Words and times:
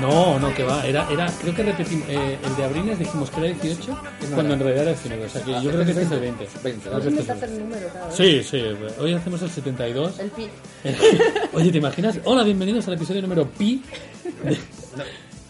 No, 0.00 0.38
no, 0.38 0.54
que 0.54 0.62
va. 0.64 0.86
Era, 0.86 1.08
era, 1.10 1.26
creo 1.40 1.54
que 1.54 1.62
repetimos. 1.62 2.08
eh, 2.08 2.38
el 2.44 2.56
de 2.56 2.64
Abrines 2.64 2.98
dijimos 2.98 3.30
que 3.30 3.40
era 3.40 3.48
18, 3.60 4.00
cuando 4.34 4.54
en 4.54 4.60
realidad 4.60 4.82
era 4.88 4.92
19. 4.92 5.24
O 5.24 5.28
sea 5.28 5.42
que 5.42 5.52
yo 5.52 5.70
creo 5.70 5.84
que 5.84 5.90
este 5.90 6.02
es 6.02 6.10
el 6.12 6.20
20. 6.20 6.48
20, 6.62 6.90
No 6.90 6.98
vale. 6.98 7.06
el 7.46 7.58
número 7.58 7.88
cada 7.92 8.06
vez. 8.06 8.16
Sí, 8.16 8.42
sí. 8.42 8.62
Hoy 9.00 9.12
hacemos 9.14 9.42
el 9.42 9.50
72. 9.50 10.18
El 10.20 10.30
pi. 10.30 10.48
Oye, 11.52 11.72
¿te 11.72 11.78
imaginas? 11.78 12.18
Hola, 12.24 12.44
bienvenidos 12.44 12.86
al 12.88 12.94
episodio 12.94 13.22
número 13.22 13.46
pi. 13.50 13.82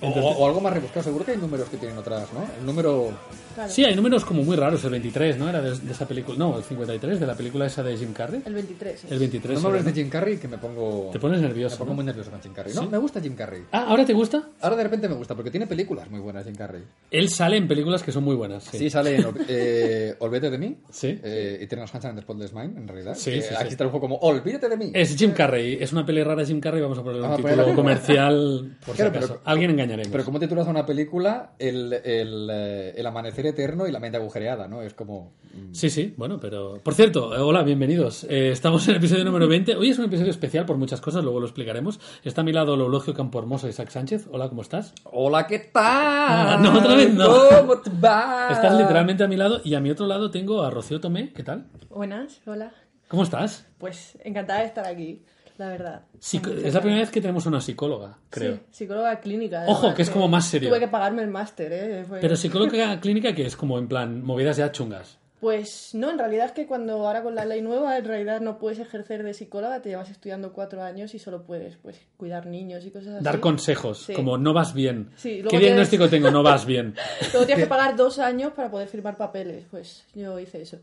O, 0.00 0.06
o 0.08 0.46
algo 0.46 0.60
más 0.60 0.72
rebuscado, 0.72 1.02
seguro 1.02 1.24
que 1.24 1.32
hay 1.32 1.38
números 1.38 1.68
que 1.68 1.76
tienen 1.76 1.98
otras, 1.98 2.32
¿no? 2.32 2.44
El 2.60 2.64
número. 2.66 3.10
Claro. 3.54 3.70
Sí, 3.72 3.84
hay 3.84 3.96
números 3.96 4.24
como 4.24 4.44
muy 4.44 4.56
raros. 4.56 4.84
El 4.84 4.90
23, 4.90 5.36
¿no? 5.38 5.48
Era 5.48 5.60
de, 5.60 5.76
de 5.76 5.92
esa 5.92 6.06
película. 6.06 6.38
No, 6.38 6.56
el 6.56 6.62
53 6.62 7.18
de 7.18 7.26
la 7.26 7.34
película 7.34 7.66
esa 7.66 7.82
de 7.82 7.96
Jim 7.96 8.12
Carrey. 8.12 8.40
El 8.46 8.54
23. 8.54 9.04
El 9.10 9.18
23. 9.18 9.54
No 9.56 9.62
me 9.62 9.68
hables 9.70 9.84
de 9.86 9.92
Jim 10.00 10.08
Carrey 10.08 10.36
que 10.36 10.46
me 10.46 10.58
pongo. 10.58 11.10
Te 11.12 11.18
pones 11.18 11.40
Me 11.40 11.48
nervioso. 11.48 11.76
pongo 11.78 11.90
¿no? 11.90 11.96
muy 11.96 12.04
nervioso 12.04 12.30
con 12.30 12.40
Jim 12.40 12.52
Carrey. 12.52 12.72
No, 12.74 12.82
¿Sí? 12.82 12.88
me 12.88 12.98
gusta 12.98 13.20
Jim 13.20 13.34
Carrey. 13.34 13.64
Ah, 13.72 13.86
¿ahora 13.88 14.04
te 14.06 14.12
gusta? 14.12 14.48
Ahora 14.60 14.76
de 14.76 14.84
repente 14.84 15.08
me 15.08 15.16
gusta 15.16 15.34
porque 15.34 15.50
tiene 15.50 15.66
películas 15.66 16.08
muy 16.08 16.20
buenas 16.20 16.44
Jim 16.44 16.54
Carrey. 16.54 16.84
Él 17.10 17.28
sale 17.30 17.56
en 17.56 17.66
películas 17.66 18.04
que 18.04 18.12
son 18.12 18.22
muy 18.22 18.36
buenas. 18.36 18.62
Sí. 18.62 18.78
Sí, 18.78 18.90
sale 18.90 19.16
en 19.16 19.26
eh, 19.48 20.14
Olvídate 20.20 20.50
de 20.50 20.58
mí. 20.58 20.76
Sí. 20.90 21.18
Eh, 21.20 21.58
Eternal 21.60 21.88
Sunshine 21.88 22.10
and 22.10 22.18
the 22.20 22.22
Spotless 22.22 22.52
Mind, 22.54 22.78
en 22.78 22.86
realidad. 22.86 23.14
Sí, 23.16 23.32
Que 23.32 23.42
sí, 23.42 23.54
aquí 23.54 23.64
sí. 23.64 23.70
está 23.70 23.82
el 23.82 23.90
juego 23.90 24.02
como 24.08 24.16
Olvídate 24.18 24.68
de 24.68 24.76
mí. 24.76 24.92
Es 24.94 25.16
Jim 25.16 25.32
Carrey. 25.32 25.78
Es 25.80 25.90
una 25.92 26.06
peli 26.06 26.22
rara 26.22 26.44
Jim 26.44 26.60
Carrey. 26.60 26.80
Vamos 26.80 26.98
a 26.98 27.02
ponerle 27.02 27.22
un 27.26 27.30
Vamos 27.32 27.44
a 27.44 27.48
título 27.56 27.74
comercial. 27.74 28.76
Por 28.86 28.94
Claro, 28.94 29.10
si 29.10 29.16
acaso. 29.16 29.34
pero- 29.34 29.50
Alguien 29.50 29.70
engañaremos. 29.88 30.12
Pero 30.12 30.24
¿cómo 30.24 30.38
titulas 30.40 30.66
a 30.66 30.70
una 30.70 30.86
película 30.86 31.52
el, 31.58 31.92
el, 31.92 32.48
eh, 32.52 32.94
el 32.96 33.06
amanecer 33.06 33.46
eterno 33.46 33.86
y 33.86 33.92
la 33.92 34.00
mente 34.00 34.16
agujereada, 34.18 34.68
no? 34.68 34.82
Es 34.82 34.94
como... 34.94 35.32
mm, 35.54 35.72
Sí, 35.74 35.90
sí, 35.90 36.14
bueno, 36.16 36.38
pero... 36.40 36.78
Por 36.82 36.94
cierto, 36.94 37.34
eh, 37.36 37.40
hola, 37.40 37.62
bienvenidos. 37.62 38.24
Eh, 38.24 38.50
estamos 38.52 38.84
en 38.86 38.92
el 38.92 38.96
episodio 38.98 39.24
número 39.24 39.48
20. 39.48 39.76
Hoy 39.76 39.90
es 39.90 39.98
un 39.98 40.04
episodio 40.06 40.30
especial 40.30 40.66
por 40.66 40.76
muchas 40.76 41.00
cosas, 41.00 41.22
luego 41.24 41.40
lo 41.40 41.46
explicaremos. 41.46 42.00
Está 42.22 42.42
a 42.42 42.44
mi 42.44 42.52
lado 42.52 42.74
el 42.74 42.80
eulogio 42.80 43.14
Campo 43.14 43.38
Hermoso, 43.38 43.68
Isaac 43.68 43.90
Sánchez. 43.90 44.28
Hola, 44.30 44.48
¿cómo 44.48 44.62
estás? 44.62 44.94
Hola, 45.04 45.46
¿qué 45.46 45.58
tal? 45.58 45.82
Ah, 45.84 46.58
no, 46.62 46.78
otra 46.78 46.94
vez 46.94 47.12
no. 47.14 47.28
¿Cómo 47.60 47.78
te 47.80 47.90
va? 47.90 48.48
Estás 48.50 48.78
literalmente 48.78 49.24
a 49.24 49.28
mi 49.28 49.36
lado 49.36 49.60
y 49.64 49.74
a 49.74 49.80
mi 49.80 49.90
otro 49.90 50.06
lado 50.06 50.30
tengo 50.30 50.62
a 50.62 50.70
Rocío 50.70 51.00
Tomé. 51.00 51.32
¿Qué 51.32 51.42
tal? 51.42 51.66
Buenas, 51.90 52.40
hola. 52.46 52.72
¿Cómo 53.08 53.22
estás? 53.22 53.64
Pues 53.78 54.18
encantada 54.22 54.60
de 54.60 54.66
estar 54.66 54.86
aquí, 54.86 55.22
la 55.58 55.68
verdad. 55.68 56.02
Es 56.20 56.72
la 56.74 56.80
primera 56.80 57.00
vez 57.02 57.10
que 57.10 57.20
tenemos 57.20 57.44
una 57.46 57.60
psicóloga, 57.60 58.16
creo. 58.30 58.54
Sí, 58.54 58.60
psicóloga 58.70 59.20
clínica. 59.20 59.64
Ojo, 59.66 59.78
además, 59.80 59.94
que 59.96 60.02
es 60.02 60.10
como 60.10 60.28
más 60.28 60.46
serio. 60.46 60.70
Tuve 60.70 60.80
que 60.80 60.88
pagarme 60.88 61.22
el 61.22 61.28
máster, 61.28 61.72
¿eh? 61.72 62.04
Fue- 62.08 62.20
Pero 62.20 62.36
psicóloga 62.36 62.98
clínica 63.00 63.34
que 63.34 63.44
es 63.46 63.56
como 63.56 63.78
en 63.78 63.88
plan 63.88 64.22
movidas 64.24 64.56
ya 64.56 64.72
chungas. 64.72 65.18
Pues 65.40 65.90
no, 65.94 66.10
en 66.10 66.18
realidad 66.18 66.46
es 66.46 66.52
que 66.52 66.66
cuando 66.66 66.94
ahora 67.06 67.22
con 67.22 67.36
la 67.36 67.44
ley 67.44 67.62
nueva, 67.62 67.96
en 67.96 68.04
realidad 68.04 68.40
no 68.40 68.58
puedes 68.58 68.80
ejercer 68.80 69.22
de 69.22 69.34
psicóloga, 69.34 69.80
te 69.80 69.88
llevas 69.90 70.10
estudiando 70.10 70.52
cuatro 70.52 70.82
años 70.82 71.14
y 71.14 71.20
solo 71.20 71.44
puedes 71.44 71.76
pues 71.76 72.00
cuidar 72.16 72.46
niños 72.46 72.84
y 72.84 72.90
cosas 72.90 73.14
así. 73.14 73.24
Dar 73.24 73.38
consejos, 73.38 74.02
Sí. 74.02 74.14
como 74.14 74.36
no 74.36 74.52
vas 74.52 74.74
bien. 74.74 75.10
Sí, 75.14 75.34
luego 75.34 75.50
¿Qué 75.50 75.58
tienes- 75.58 75.66
diagnóstico 75.68 76.08
tengo? 76.08 76.32
No 76.32 76.42
vas 76.42 76.66
bien. 76.66 76.94
Luego 77.32 77.46
tienes 77.46 77.64
que 77.64 77.68
pagar 77.70 77.94
dos 77.94 78.18
años 78.18 78.52
para 78.52 78.68
poder 78.68 78.88
firmar 78.88 79.16
papeles. 79.16 79.64
Pues 79.70 80.04
yo 80.12 80.40
hice 80.40 80.60
eso. 80.62 80.78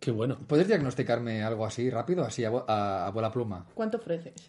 Qué 0.00 0.12
bueno. 0.12 0.38
¿Puedes 0.46 0.68
diagnosticarme 0.68 1.42
algo 1.42 1.66
así 1.66 1.90
rápido, 1.90 2.24
así 2.24 2.44
a, 2.44 2.50
a, 2.68 3.06
a 3.06 3.10
bola 3.10 3.32
pluma? 3.32 3.66
¿Cuánto 3.74 3.96
ofreces? 3.98 4.32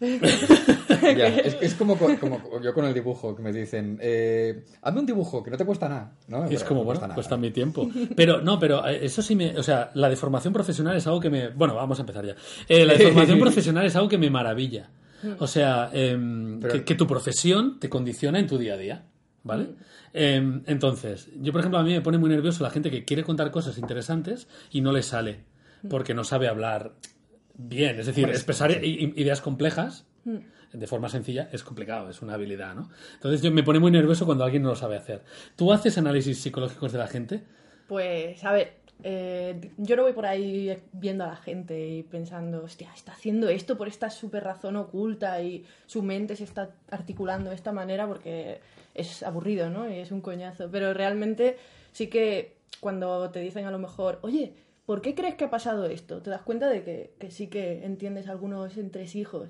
Ya, 1.02 1.28
es, 1.28 1.56
es 1.60 1.74
como, 1.74 1.96
co- 1.96 2.14
como 2.20 2.60
yo 2.60 2.74
con 2.74 2.84
el 2.84 2.92
dibujo, 2.92 3.34
que 3.34 3.42
me 3.42 3.52
dicen, 3.52 3.98
eh, 4.02 4.64
hazme 4.82 5.00
un 5.00 5.06
dibujo 5.06 5.42
que 5.42 5.50
no 5.50 5.56
te 5.56 5.64
cuesta 5.64 5.88
nada. 5.88 6.12
¿no? 6.28 6.42
Y 6.50 6.54
es 6.54 6.60
Pero 6.62 6.68
como, 6.68 6.80
no 6.80 6.84
bueno, 6.84 7.00
cuesta 7.00 7.06
nada. 7.08 7.14
cuesta 7.14 7.36
mi 7.38 7.50
tiempo. 7.50 7.88
Pero, 8.14 8.42
no, 8.42 8.58
pero 8.58 8.86
eh, 8.86 9.00
eso 9.06 9.22
sí 9.22 9.34
me. 9.34 9.56
O 9.58 9.62
sea, 9.62 9.90
la 9.94 10.08
deformación 10.10 10.52
profesional 10.52 10.96
es 10.96 11.06
algo 11.06 11.18
que 11.20 11.30
me. 11.30 11.48
Bueno, 11.48 11.74
vamos 11.74 11.98
a 11.98 12.02
empezar 12.02 12.26
ya. 12.26 12.34
Eh, 12.68 12.84
la 12.84 12.94
deformación 12.94 13.38
profesional 13.40 13.86
es 13.86 13.96
algo 13.96 14.08
que 14.08 14.18
me 14.18 14.28
maravilla. 14.30 14.90
O 15.38 15.46
sea, 15.46 15.90
em, 15.92 16.60
Pero- 16.60 16.74
que, 16.74 16.84
que 16.84 16.94
tu 16.94 17.06
profesión 17.06 17.80
te 17.80 17.88
condiciona 17.88 18.38
en 18.38 18.46
tu 18.46 18.58
día 18.58 18.74
a 18.74 18.76
día. 18.76 19.04
¿Vale? 19.42 19.68
Em, 20.12 20.62
entonces, 20.66 21.28
yo, 21.40 21.52
por 21.52 21.60
ejemplo, 21.60 21.78
a 21.78 21.82
mí 21.82 21.92
me 21.92 22.00
pone 22.00 22.18
muy 22.18 22.30
nervioso 22.30 22.62
la 22.62 22.70
gente 22.70 22.90
que 22.90 23.04
quiere 23.04 23.22
contar 23.22 23.50
cosas 23.50 23.78
interesantes 23.78 24.48
y 24.70 24.80
no 24.80 24.92
le 24.92 25.02
sale. 25.02 25.44
Porque 25.88 26.12
no 26.12 26.24
sabe 26.24 26.48
hablar 26.48 26.92
bien. 27.54 27.98
Es 27.98 28.06
decir, 28.06 28.28
expresar 28.28 28.70
ideas 28.84 29.40
complejas 29.40 30.06
de 30.72 30.86
forma 30.86 31.08
sencilla 31.08 31.48
es 31.52 31.62
complicado, 31.62 32.10
es 32.10 32.22
una 32.22 32.34
habilidad, 32.34 32.74
¿no? 32.74 32.90
Entonces 33.14 33.42
yo 33.42 33.50
me 33.50 33.62
pone 33.62 33.78
muy 33.78 33.90
nervioso 33.90 34.26
cuando 34.26 34.44
alguien 34.44 34.62
no 34.62 34.70
lo 34.70 34.76
sabe 34.76 34.96
hacer. 34.96 35.22
¿Tú 35.56 35.72
haces 35.72 35.98
análisis 35.98 36.40
psicológicos 36.40 36.92
de 36.92 36.98
la 36.98 37.06
gente? 37.06 37.42
Pues, 37.88 38.44
a 38.44 38.52
ver, 38.52 38.74
eh, 39.02 39.72
yo 39.78 39.96
no 39.96 40.02
voy 40.02 40.12
por 40.12 40.26
ahí 40.26 40.76
viendo 40.92 41.24
a 41.24 41.28
la 41.28 41.36
gente 41.36 41.88
y 41.88 42.02
pensando, 42.02 42.62
hostia, 42.62 42.90
está 42.94 43.12
haciendo 43.12 43.48
esto 43.48 43.76
por 43.76 43.88
esta 43.88 44.10
super 44.10 44.44
razón 44.44 44.76
oculta 44.76 45.42
y 45.42 45.64
su 45.86 46.02
mente 46.02 46.36
se 46.36 46.44
está 46.44 46.70
articulando 46.90 47.50
de 47.50 47.56
esta 47.56 47.72
manera 47.72 48.06
porque 48.06 48.60
es 48.94 49.22
aburrido, 49.22 49.70
¿no? 49.70 49.88
Y 49.88 49.98
es 49.98 50.12
un 50.12 50.20
coñazo. 50.20 50.68
Pero 50.70 50.94
realmente 50.94 51.56
sí 51.92 52.08
que 52.08 52.56
cuando 52.80 53.30
te 53.30 53.40
dicen 53.40 53.66
a 53.66 53.70
lo 53.70 53.78
mejor, 53.78 54.18
oye, 54.22 54.52
¿por 54.86 55.02
qué 55.02 55.14
crees 55.14 55.34
que 55.34 55.44
ha 55.44 55.50
pasado 55.50 55.86
esto? 55.86 56.22
Te 56.22 56.30
das 56.30 56.42
cuenta 56.42 56.68
de 56.68 56.82
que, 56.82 57.12
que 57.18 57.30
sí 57.30 57.48
que 57.48 57.84
entiendes 57.84 58.28
algunos 58.28 58.76
entresijos 58.76 59.48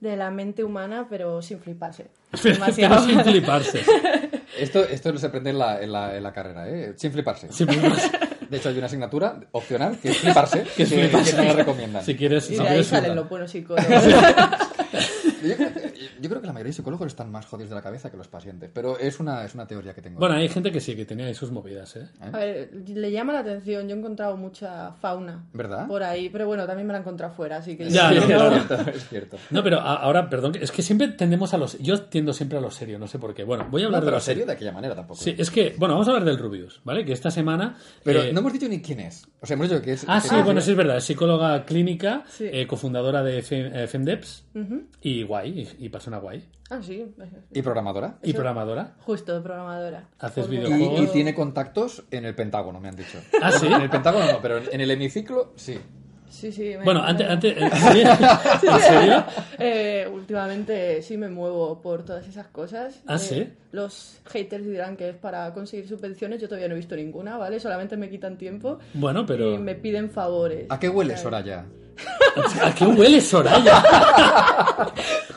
de 0.00 0.16
la 0.16 0.30
mente 0.30 0.64
humana, 0.64 1.06
pero 1.10 1.42
sin 1.42 1.60
fliparse. 1.60 2.06
Pero 2.42 3.00
sin 3.02 3.20
fliparse. 3.24 3.82
Esto, 4.58 4.82
esto 4.82 5.12
no 5.12 5.18
se 5.18 5.26
aprende 5.26 5.50
en 5.50 5.58
la, 5.58 5.80
en 5.80 5.92
la, 5.92 6.16
en 6.16 6.22
la 6.22 6.32
carrera, 6.32 6.68
¿eh? 6.68 6.94
Sin 6.96 7.12
fliparse. 7.12 7.52
Sin 7.52 7.68
fliparse. 7.68 8.10
De 8.48 8.56
hecho, 8.56 8.70
hay 8.70 8.78
una 8.78 8.86
asignatura 8.86 9.38
opcional 9.52 9.98
que 9.98 10.08
es 10.08 10.18
fliparse, 10.18 10.64
que, 10.76 10.82
es 10.82 10.88
fliparse. 10.88 11.30
que 11.30 11.36
te 11.36 11.44
la 11.44 11.52
recomiendan. 11.52 12.04
Si 12.04 12.16
quieres, 12.16 12.50
Y 12.50 12.54
de 12.54 12.62
ahí 12.62 12.68
quieres 12.68 12.86
salen 12.88 13.14
los 13.14 13.28
buenos 13.28 13.50
psicólogos. 13.50 13.88
Yo, 16.20 16.28
creo- 16.28 16.40
que 16.40 16.46
la 16.46 16.52
mayoría 16.52 16.70
de 16.70 16.74
psicólogos 16.74 17.06
están 17.08 17.30
más 17.30 17.46
jodidos 17.46 17.70
de 17.70 17.76
la 17.76 17.82
cabeza 17.82 18.10
que 18.10 18.16
los 18.16 18.28
pacientes, 18.28 18.70
pero 18.72 18.98
es 18.98 19.18
una, 19.20 19.44
es 19.44 19.54
una 19.54 19.66
teoría 19.66 19.94
que 19.94 20.02
tengo. 20.02 20.18
Bueno, 20.20 20.34
hay 20.36 20.48
gente 20.48 20.70
que 20.72 20.80
sí, 20.80 20.94
que 20.96 21.04
tenía 21.04 21.26
ahí 21.26 21.34
sus 21.34 21.50
movidas, 21.50 21.96
¿eh? 21.96 22.08
¿Eh? 22.22 22.30
A 22.32 22.38
ver, 22.38 22.70
le 22.88 23.10
llama 23.10 23.32
la 23.32 23.40
atención. 23.40 23.88
Yo 23.88 23.94
he 23.94 23.98
encontrado 23.98 24.36
mucha 24.36 24.92
fauna 24.92 25.44
¿Verdad? 25.52 25.86
por 25.86 26.02
ahí, 26.02 26.28
pero 26.28 26.46
bueno, 26.46 26.66
también 26.66 26.86
me 26.86 26.92
la 26.92 26.98
he 26.98 27.02
encontrado 27.02 27.32
fuera, 27.34 27.56
así 27.58 27.76
que 27.76 27.88
Ya, 27.90 28.12
es, 28.12 28.24
cierto, 28.24 28.74
es 28.90 29.08
cierto. 29.08 29.36
No, 29.50 29.62
pero 29.62 29.80
ahora, 29.80 30.28
perdón, 30.30 30.52
es 30.60 30.70
que 30.72 30.82
siempre 30.82 31.08
tendemos 31.08 31.54
a 31.54 31.58
los... 31.58 31.78
Yo 31.78 32.02
tiendo 32.02 32.32
siempre 32.32 32.58
a 32.58 32.60
lo 32.60 32.70
serio, 32.70 32.98
no 32.98 33.06
sé 33.06 33.18
por 33.18 33.34
qué. 33.34 33.44
Bueno, 33.44 33.66
voy 33.70 33.82
a 33.82 33.86
hablar 33.86 34.00
No, 34.00 34.04
de 34.06 34.10
pero 34.10 34.16
lo 34.16 34.20
serio 34.22 34.46
de 34.46 34.52
aquella 34.52 34.72
manera 34.72 34.94
tampoco. 34.94 35.20
Sí, 35.20 35.34
es 35.36 35.50
que, 35.50 35.74
bueno, 35.78 35.94
vamos 35.94 36.08
a 36.08 36.10
hablar 36.12 36.24
del 36.24 36.38
Rubius, 36.38 36.80
¿vale? 36.84 37.04
Que 37.04 37.12
esta 37.12 37.30
semana... 37.30 37.76
Pero 38.04 38.22
eh, 38.22 38.32
no 38.32 38.40
hemos 38.40 38.52
dicho 38.52 38.68
ni 38.68 38.80
quién 38.80 39.00
es. 39.00 39.26
O 39.40 39.46
sea, 39.46 39.54
hemos 39.54 39.68
dicho 39.68 39.82
que 39.82 39.92
es. 39.92 40.04
Ah, 40.08 40.20
sí, 40.20 40.34
bueno, 40.44 40.60
sí 40.60 40.70
es 40.72 40.76
verdad. 40.76 40.96
Es 40.98 41.04
psicóloga 41.04 41.64
clínica, 41.64 42.24
Sí. 42.28 42.44
eh, 42.50 42.66
cofundadora 42.66 43.22
de 43.22 43.42
Fem- 43.42 43.86
Femdeps 43.88 44.44
y 45.02 45.22
guay, 45.22 45.68
y, 45.78 45.86
y 45.86 45.88
persona 46.08 46.18
guay. 46.18 46.44
Ah, 46.70 46.80
sí. 46.82 47.14
Y 47.52 47.62
programadora. 47.62 48.18
Y 48.22 48.32
programadora. 48.32 48.94
Justo, 49.00 49.42
programadora. 49.42 50.04
Haces 50.18 50.46
Por- 50.46 50.54
Y, 50.54 50.58
videojuegos. 50.58 51.00
y 51.00 51.06
tiene 51.08 51.34
contactos 51.34 52.04
en 52.10 52.24
el 52.24 52.34
Pentágono, 52.34 52.80
me 52.80 52.88
han 52.88 52.96
dicho. 52.96 53.18
Ah, 53.42 53.52
sí. 53.52 53.66
En 53.66 53.80
el 53.82 53.90
Pentágono 53.90 54.26
no, 54.32 54.38
pero 54.42 54.58
en 54.58 54.80
el 54.80 54.90
hemiciclo 54.90 55.52
sí. 55.56 55.78
Sí, 56.30 56.52
sí. 56.52 56.74
me- 56.78 56.84
Bueno, 56.84 57.02
antes... 57.02 57.28
antes 57.28 57.56
¿En 57.60 57.70
serio? 57.72 58.10
¿En 58.62 58.80
serio? 58.80 59.24
Eh, 59.58 60.08
últimamente 60.12 61.00
sí 61.02 61.16
me 61.16 61.28
muevo 61.30 61.80
por 61.80 62.04
todas 62.04 62.26
esas 62.28 62.46
cosas. 62.48 63.00
Ah, 63.06 63.16
Eh, 63.16 63.18
¿sí? 63.18 63.52
Los 63.72 64.20
haters 64.26 64.64
dirán 64.66 64.96
que 64.96 65.08
es 65.10 65.16
para 65.16 65.52
conseguir 65.54 65.88
subvenciones. 65.88 66.40
Yo 66.40 66.48
todavía 66.48 66.68
no 66.68 66.74
he 66.74 66.78
visto 66.78 66.96
ninguna, 66.96 67.38
¿vale? 67.38 67.58
Solamente 67.60 67.96
me 67.96 68.10
quitan 68.10 68.36
tiempo 68.36 68.78
Bueno, 68.94 69.24
pero... 69.26 69.54
y 69.54 69.58
me 69.58 69.74
piden 69.74 70.10
favores. 70.10 70.66
¿A 70.68 70.78
qué 70.78 70.88
huele 70.90 71.12
¿sabes? 71.12 71.22
Soraya? 71.22 71.64
¿A 72.62 72.74
qué 72.74 72.86
huele 72.86 73.20
Soraya? 73.20 73.82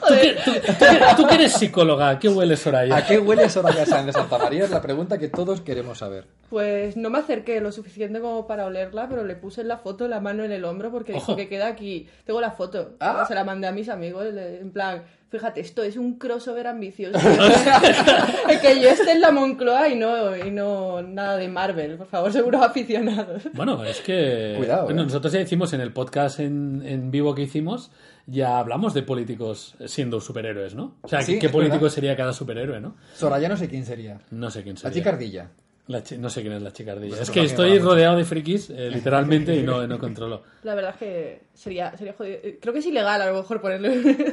¿Tú, 0.08 0.14
que, 0.22 0.36
tú- 0.44 0.52
tú 0.54 0.62
que- 0.80 1.16
tú 1.18 1.28
que 1.28 1.36
eres 1.36 1.54
psicóloga, 1.54 2.10
¿a 2.10 2.20
qué 2.20 2.30
huele 2.30 2.58
Soraya? 2.58 2.96
¿A 2.98 3.06
qué 3.06 3.18
huele 3.20 3.50
Soraya 3.50 3.86
Sáenz 3.86 4.08
de 4.08 4.14
Santa 4.14 4.38
María? 4.38 4.64
Es 4.66 4.72
la 4.72 4.82
pregunta 4.82 5.18
que 5.18 5.28
todos 5.30 5.62
queremos 5.62 6.00
saber. 6.00 6.26
Pues 6.50 6.98
no 6.98 7.10
me 7.10 7.20
acerqué 7.20 7.60
lo 7.62 7.72
suficiente 7.72 8.20
como 8.20 8.46
para 8.48 8.66
olerla, 8.66 9.08
pero 9.10 9.24
le 9.24 9.36
puse 9.36 9.62
en 9.62 9.68
la 9.70 9.78
foto 9.78 10.08
la 10.08 10.20
mano 10.20 10.44
en 10.44 10.52
el 10.52 10.66
hombro 10.66 10.92
porque 10.92 11.14
Ojo. 11.14 11.20
dijo 11.34 11.36
que 11.38 11.48
queda 11.48 11.68
aquí. 11.68 12.08
Tengo 12.26 12.42
la 12.42 12.52
foto. 12.52 12.92
Ah. 13.00 13.26
Se 13.28 13.36
la 13.36 13.44
mandé 13.44 13.68
a 13.68 13.72
mis 13.72 13.90
amigos. 13.90 14.26
En 14.36 14.72
plan, 14.72 15.04
fíjate, 15.32 15.62
esto 15.62 15.82
es 15.82 15.98
un 15.98 16.20
crossover 16.20 16.68
ambicioso. 16.68 17.18
que 18.62 18.82
yo 18.82 18.90
esté 18.90 19.14
en 19.14 19.22
la 19.22 19.32
Moncloa 19.32 19.90
y 19.90 19.96
no, 19.96 20.36
y 20.38 20.52
no 20.52 21.02
nada 21.02 21.38
de 21.38 21.48
Marvel. 21.48 21.98
Por 21.98 22.08
favor, 22.08 22.32
seguro 22.32 22.62
aficionados. 22.64 23.44
Bueno, 23.54 23.84
es 23.84 24.02
que 24.02 24.56
Cuidado, 24.58 24.84
bueno, 24.86 25.02
eh. 25.02 25.06
nosotros 25.06 25.34
ya 25.34 25.40
hicimos 25.42 25.74
en 25.74 25.82
el 25.82 25.94
podcast 25.94 26.40
en, 26.40 26.84
en 26.86 27.10
vivo 27.12 27.34
que 27.34 27.44
hicimos, 27.44 27.92
ya 28.28 28.60
hablamos 28.60 28.94
de 28.94 29.04
políticos 29.04 29.76
siendo 29.86 30.20
superhéroes, 30.22 30.76
¿no? 30.76 30.96
O 31.02 31.08
sea, 31.08 31.22
Sí, 31.22 31.40
¿qué 31.40 31.50
político 31.50 31.82
verdad. 31.84 31.96
sería 31.96 32.16
cada 32.16 32.34
superhéroe, 32.34 32.80
no? 32.82 32.96
Soraya 33.16 33.50
no 33.50 33.58
sé 33.58 33.68
quién 33.70 33.86
sería. 33.86 34.20
No 34.32 34.52
sé 34.52 34.64
quién 34.64 34.76
La 34.76 34.82
sería. 34.82 34.96
chicardilla. 34.98 35.50
La 35.88 36.02
no 36.20 36.30
sé 36.30 36.42
quién 36.42 36.54
es 36.54 36.62
la 36.62 36.72
chicardilla. 36.72 37.10
Pues 37.18 37.22
es 37.22 37.32
que 37.32 37.42
estoy 37.44 37.80
rodeado 37.80 38.16
de 38.16 38.24
frikis, 38.24 38.70
eh, 38.70 38.90
literalmente, 38.94 39.56
y 39.56 39.64
no, 39.64 39.86
no 39.88 39.98
controlo. 40.00 40.44
La 40.64 40.76
verdad 40.76 40.92
es 40.92 40.98
que 40.98 41.42
sería, 41.56 41.98
sería 41.98 42.14
jodido. 42.14 42.38
Eh, 42.44 42.60
Creo 42.62 42.72
que 42.72 42.80
es 42.80 42.86
ilegal 42.86 43.20
a 43.22 43.26
lo 43.32 43.38
mejor 43.38 43.60
ponerle. 43.62 43.92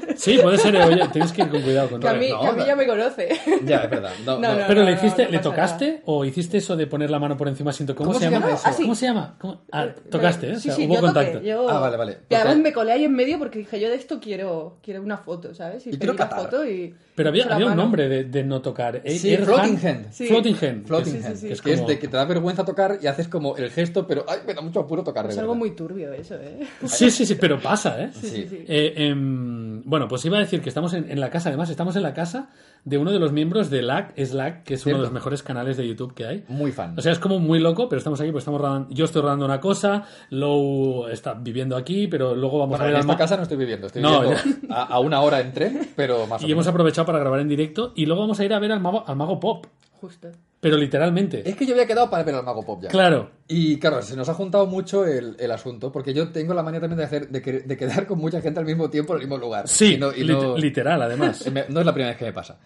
Sí, 0.18 0.38
puede 0.42 0.58
ser, 0.58 0.74
eh, 0.74 0.84
oye, 0.84 1.08
tienes 1.12 1.32
que 1.32 1.42
ir 1.42 1.48
con 1.48 1.62
cuidado 1.62 1.88
con 1.90 2.00
que 2.00 2.08
a 2.08 2.12
mí, 2.14 2.28
no, 2.28 2.40
que 2.40 2.46
a 2.48 2.52
mí 2.52 2.62
ya 2.66 2.76
me 2.76 2.86
conoce. 2.86 3.28
Ya, 3.64 3.78
es 3.84 3.90
verdad. 3.90 4.12
No, 4.26 4.38
No, 4.40 4.52
no. 4.52 4.58
no. 4.60 4.64
Pero 4.66 4.82
le 4.82 4.92
hiciste, 4.92 5.24
no 5.24 5.30
¿le 5.30 5.38
tocaste 5.38 6.02
o 6.04 6.24
hiciste 6.24 6.58
eso 6.58 6.76
de 6.76 6.86
poner 6.86 7.10
la 7.10 7.18
mano 7.18 7.36
por 7.36 7.48
encima 7.48 7.72
sin 7.72 7.86
tocar? 7.86 7.98
¿Cómo, 8.06 8.10
¿Cómo 8.18 8.18
se 8.24 8.30
llama? 8.30 8.50
eso? 8.52 8.62
Ah, 8.64 8.72
sí. 8.72 8.82
¿Cómo 8.82 8.94
se 8.94 9.06
llama? 9.06 9.36
¿Cómo? 9.40 9.62
Ah, 9.72 9.88
tocaste, 10.10 10.48
¿eh? 10.50 10.52
O 10.52 10.56
Sí, 10.56 10.62
sea, 10.68 10.74
sí, 10.74 10.86
hubo 10.86 10.94
yo 10.96 11.00
contacto. 11.00 11.32
toqué, 11.38 11.46
yo- 11.48 11.68
Ah, 11.70 11.78
vale, 11.80 11.96
vale. 11.96 12.18
Y 12.28 12.34
además 12.34 12.56
me 12.58 12.72
colé 12.72 12.92
ahí 12.92 13.04
en 13.04 13.14
medio 13.14 13.38
porque 13.38 13.60
dije, 13.60 13.80
yo 13.80 13.88
de 13.88 13.94
esto 13.96 14.20
quiero, 14.20 14.78
quiero 14.82 15.00
una 15.02 15.16
foto, 15.18 15.54
¿sabes? 15.54 15.86
Y, 15.86 15.96
pedí 15.96 16.16
la 16.16 16.26
foto 16.26 16.64
y... 16.68 16.94
Pero 17.14 17.30
había, 17.30 17.46
había 17.46 17.66
un 17.66 17.76
nombre 17.76 18.08
de, 18.08 18.24
de 18.24 18.44
no 18.44 18.60
tocar. 18.60 19.00
Eh, 19.04 19.18
Sí, 19.18 19.32
Air 19.32 19.44
floating 19.44 19.76
hand. 19.76 19.86
hand. 19.86 20.12
Sí. 20.12 20.26
Floating 20.26 20.56
hand. 20.60 20.86
Floating 20.86 21.24
hand. 21.24 21.36
Sí, 21.48 21.52
es 21.54 21.62
Que 21.62 21.72
es 21.72 21.86
de 21.86 21.98
que 21.98 22.08
te 22.08 22.16
da 22.16 22.24
vergüenza 22.24 22.64
tocar 22.64 22.98
y 23.02 23.06
haces 23.06 23.28
como 23.28 23.56
el 23.56 23.70
gesto, 23.70 24.06
pero 24.06 24.24
ay, 24.28 24.38
me 24.46 24.54
da 24.54 24.60
mucho 24.60 24.80
apuro 24.80 25.02
tocar 25.02 25.26
de 25.26 25.32
Es 25.32 25.38
algo 25.38 25.54
muy 25.54 25.72
turbio 25.72 26.12
eso, 26.12 26.34
¿eh? 26.36 26.66
Sí, 26.86 27.10
sí, 27.10 27.26
sí, 27.26 27.34
pero 27.34 27.58
pasa, 27.60 28.02
¿eh? 28.02 28.10
Sí, 28.12 28.28
sí, 28.28 28.46
sí. 28.48 28.64
Eh, 28.68 28.94
em, 28.96 29.82
bueno, 29.84 30.08
pues 30.08 30.24
iba 30.24 30.36
a 30.36 30.40
decir 30.40 30.60
que 30.60 30.68
estamos 30.68 30.92
en, 30.94 31.10
en 31.10 31.20
la 31.20 31.30
casa, 31.30 31.48
además, 31.48 31.70
estamos 31.70 31.96
en 31.96 32.02
la 32.02 32.14
casa 32.14 32.48
de 32.84 32.96
uno 32.96 33.10
de 33.10 33.18
los 33.18 33.32
miembros 33.32 33.70
de 33.70 33.82
LAC, 33.82 34.14
Slack, 34.18 34.62
que 34.64 34.74
es 34.74 34.86
uno 34.86 34.96
de 34.96 35.02
los 35.02 35.12
mejores 35.12 35.42
canales 35.42 35.76
de 35.76 35.86
YouTube 35.86 36.14
que 36.14 36.26
hay. 36.26 36.44
Muy 36.48 36.72
fan. 36.72 36.94
O 36.96 37.02
sea, 37.02 37.12
es 37.12 37.18
como 37.18 37.38
muy 37.38 37.58
loco, 37.58 37.88
pero 37.88 37.98
estamos 37.98 38.20
aquí, 38.20 38.30
pues 38.30 38.42
estamos 38.42 38.60
rodando, 38.60 38.88
yo 38.90 39.04
estoy 39.04 39.20
rodando 39.22 39.44
una 39.44 39.60
cosa, 39.60 40.04
Lou 40.30 41.06
está 41.08 41.34
viviendo 41.34 41.76
aquí, 41.76 42.06
pero 42.06 42.34
luego 42.34 42.58
vamos 42.58 42.78
Bueno, 42.78 42.84
a 42.84 42.86
ver 42.86 42.94
en 42.94 43.00
esta 43.00 43.16
casa 43.16 43.36
no 43.36 43.42
estoy 43.42 43.58
viviendo, 43.58 43.86
estoy 43.88 44.02
No, 44.02 44.20
viviendo 44.20 44.74
a, 44.74 44.84
a 44.84 44.98
una 45.00 45.20
hora 45.20 45.40
en 45.40 45.52
tren, 45.52 45.90
pero 45.96 46.26
más 46.26 46.42
o 46.42 46.46
Y 46.46 46.52
hemos 46.52 46.64
menos. 46.64 46.68
aprovechado 46.74 47.06
para 47.06 47.18
grabar 47.18 47.40
en 47.40 47.48
directo 47.48 47.92
y 47.96 48.06
luego 48.06 48.22
vamos 48.22 48.38
a 48.40 48.44
ir 48.44 48.52
a 48.54 48.58
ver 48.58 48.72
al 48.72 48.80
mago, 48.80 49.04
al 49.06 49.16
mago 49.16 49.40
Pop, 49.40 49.66
Justo. 50.00 50.28
pero 50.60 50.76
literalmente. 50.76 51.48
Es 51.48 51.56
que 51.56 51.66
yo 51.66 51.72
había 51.74 51.86
quedado 51.86 52.08
para 52.10 52.22
ver 52.24 52.34
al 52.34 52.44
Mago 52.44 52.64
Pop 52.64 52.82
ya. 52.82 52.88
Claro. 52.88 53.30
Y 53.48 53.78
claro, 53.78 54.00
se 54.02 54.16
nos 54.16 54.28
ha 54.28 54.34
juntado 54.34 54.66
mucho 54.66 55.04
el, 55.06 55.36
el 55.38 55.50
asunto, 55.50 55.90
porque 55.92 56.12
yo 56.14 56.30
tengo 56.30 56.54
la 56.54 56.62
manía 56.62 56.80
también 56.80 56.98
de 56.98 57.04
hacer 57.04 57.28
de, 57.28 57.40
de 57.40 57.76
quedar 57.76 58.06
con 58.06 58.18
mucha 58.18 58.40
gente 58.40 58.60
al 58.60 58.66
mismo 58.66 58.88
tiempo 58.90 59.12
en 59.14 59.20
el 59.22 59.26
mismo 59.28 59.38
lugar. 59.38 59.68
Sí, 59.68 59.94
Y 59.94 59.98
no, 59.98 60.12
y 60.12 60.22
lit- 60.24 60.40
no- 60.40 60.56
literal, 60.56 61.02
además. 61.02 61.44
no 61.68 61.80
es 61.80 61.86
la 61.86 61.92
primera 61.92 62.10
vez 62.10 62.18
que 62.18 62.24
me 62.26 62.32
pasa. 62.32 62.58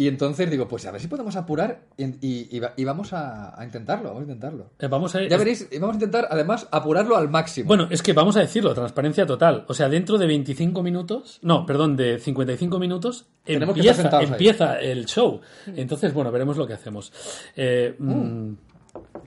Y 0.00 0.08
entonces 0.08 0.50
digo, 0.50 0.66
pues 0.66 0.86
a 0.86 0.92
ver 0.92 1.00
si 1.00 1.08
podemos 1.08 1.36
apurar 1.36 1.82
y, 1.98 2.04
y- 2.26 2.48
y 2.50 2.58
va- 2.58 2.72
y 2.74 2.84
vamos 2.84 3.12
a, 3.12 3.60
a 3.60 3.64
intentarlo, 3.66 4.08
vamos 4.08 4.20
a 4.22 4.24
intentarlo. 4.24 4.70
Eh, 4.78 4.86
Vamos 4.88 5.14
a. 5.14 5.22
Ya 5.28 5.36
veréis, 5.36 5.68
vamos 5.78 5.90
a 5.90 5.96
intentar 5.96 6.26
además 6.30 6.66
apurarlo 6.70 7.16
al 7.18 7.28
máximo. 7.28 7.68
Bueno, 7.68 7.86
es 7.90 8.02
que 8.02 8.14
vamos 8.14 8.34
a 8.36 8.40
decirlo, 8.40 8.72
transparencia 8.72 9.26
total. 9.26 9.66
O 9.68 9.74
sea, 9.74 9.90
dentro 9.90 10.16
de 10.16 10.26
25 10.26 10.82
minutos, 10.82 11.38
no, 11.42 11.66
perdón, 11.66 11.96
de 11.96 12.18
55 12.18 12.78
minutos, 12.78 13.26
Tenemos 13.44 13.76
empieza, 13.76 14.18
ahí. 14.18 14.24
empieza 14.24 14.80
el 14.80 15.04
show. 15.04 15.40
Entonces, 15.76 16.14
bueno, 16.14 16.32
veremos 16.32 16.56
lo 16.56 16.66
que 16.66 16.72
hacemos. 16.72 17.12
Eh, 17.54 17.94
mm, 17.98 18.52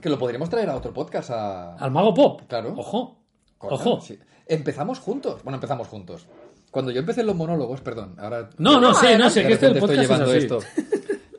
que 0.00 0.08
lo 0.08 0.18
podríamos 0.18 0.50
traer 0.50 0.70
a 0.70 0.76
otro 0.76 0.92
podcast 0.92 1.30
a... 1.30 1.74
Al 1.76 1.90
mago 1.92 2.12
pop. 2.12 2.42
Claro. 2.48 2.74
Ojo. 2.76 3.20
Corta, 3.58 3.74
Ojo. 3.76 4.00
sí. 4.00 4.18
Empezamos 4.46 4.98
juntos. 4.98 5.42
Bueno, 5.44 5.56
empezamos 5.56 5.86
juntos. 5.88 6.26
Cuando 6.74 6.90
yo 6.90 6.98
empecé 7.00 7.22
los 7.22 7.34
monólogos, 7.36 7.80
perdón, 7.80 8.16
ahora... 8.18 8.50
No, 8.58 8.80
no 8.80 8.92
sé, 8.94 9.16
no 9.16 9.30
sé, 9.30 9.46
que 9.46 9.52
este 9.54 9.66
estoy 9.68 9.80
podcast 9.80 10.00
llevando 10.02 10.24
es 10.26 10.30
así. 10.30 10.38
esto. 10.44 10.58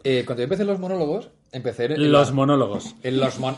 Eh, 0.04 0.24
cuando 0.26 0.42
yo 0.42 0.46
empecé 0.46 0.64
los 0.66 0.80
monólogos, 0.80 1.30
empecé 1.52 1.86
en 1.86 2.12
Los 2.12 2.30
la- 2.30 2.34
monólogos. 2.34 2.96
en 3.04 3.20
los 3.20 3.38
mon- 3.40 3.58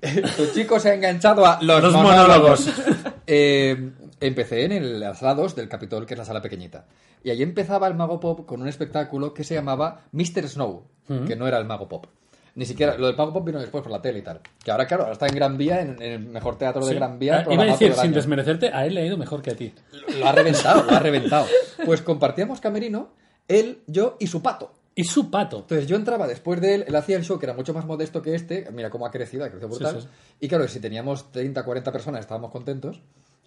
tu 0.36 0.46
chico 0.54 0.80
se 0.80 0.90
ha 0.90 0.94
enganchado 0.94 1.44
a 1.46 1.58
los, 1.62 1.82
Los 1.82 1.92
monólogos. 1.92 2.66
monólogos. 2.66 2.70
Eh, 3.32 3.92
empecé 4.18 4.64
en 4.64 4.72
el, 4.72 4.98
la 4.98 5.14
sala 5.14 5.36
2 5.36 5.54
del 5.54 5.68
Capitol, 5.68 6.04
que 6.04 6.14
es 6.14 6.18
la 6.18 6.24
sala 6.24 6.42
pequeñita. 6.42 6.86
Y 7.22 7.30
ahí 7.30 7.42
empezaba 7.44 7.86
el 7.86 7.94
Mago 7.94 8.18
Pop 8.18 8.44
con 8.44 8.60
un 8.60 8.66
espectáculo 8.66 9.32
que 9.34 9.44
se 9.44 9.54
llamaba 9.54 10.00
Mr. 10.10 10.48
Snow, 10.48 10.82
que 11.28 11.36
no 11.36 11.46
era 11.46 11.58
el 11.58 11.64
Mago 11.64 11.86
Pop. 11.88 12.06
Ni 12.60 12.66
siquiera, 12.66 12.98
lo 12.98 13.06
del 13.06 13.16
Mago 13.16 13.32
Pop 13.32 13.46
vino 13.46 13.58
después 13.58 13.82
por 13.82 13.90
la 13.90 14.02
tele 14.02 14.18
y 14.18 14.22
tal. 14.22 14.40
Que 14.62 14.70
ahora, 14.70 14.86
claro, 14.86 15.04
ahora 15.04 15.14
está 15.14 15.26
en 15.26 15.34
Gran 15.34 15.56
Vía, 15.56 15.80
en, 15.80 15.92
en 16.02 16.12
el 16.12 16.18
mejor 16.20 16.58
teatro 16.58 16.84
de 16.84 16.90
Sí. 16.90 16.94
Gran 16.94 17.18
Vía. 17.18 17.42
Ah, 17.48 17.52
Iba 17.54 17.62
a 17.62 17.66
decir, 17.66 17.94
sin 17.94 18.12
desmerecerte, 18.12 18.68
a 18.68 18.84
él 18.84 18.94
le 18.96 19.00
ha 19.00 19.06
ido 19.06 19.16
mejor 19.16 19.40
que 19.40 19.52
a 19.52 19.56
ti. 19.56 19.72
Lo 20.18 20.26
ha 20.28 20.32
reventado, 20.32 20.82
lo 20.84 20.90
ha 20.90 20.98
reventado. 20.98 21.46
Pues 21.86 22.02
compartíamos 22.02 22.60
camerino, 22.60 23.08
él, 23.48 23.78
yo 23.86 24.18
y 24.20 24.26
su 24.26 24.42
pato. 24.42 24.74
Y 24.94 25.04
su 25.04 25.30
pato. 25.30 25.60
Entonces 25.60 25.86
yo 25.86 25.96
entraba 25.96 26.26
después 26.26 26.60
de 26.60 26.74
él, 26.74 26.84
él 26.86 26.94
hacía 26.96 27.16
el 27.16 27.24
show 27.24 27.38
que 27.38 27.46
era 27.46 27.54
mucho 27.54 27.72
más 27.72 27.86
modesto 27.86 28.20
que 28.20 28.34
este, 28.34 28.68
mira 28.72 28.90
cómo 28.90 29.06
ha 29.06 29.10
crecido, 29.10 29.46
ha 29.46 29.48
crecido 29.48 29.70
brutal. 29.70 29.94
Sí, 29.94 30.02
sí. 30.02 30.08
Y 30.40 30.48
claro, 30.48 30.68
si 30.68 30.80
teníamos 30.80 31.32
30, 31.32 31.64
40 31.64 31.90
personas 31.92 32.20
estábamos 32.20 32.50
contentos. 32.50 33.00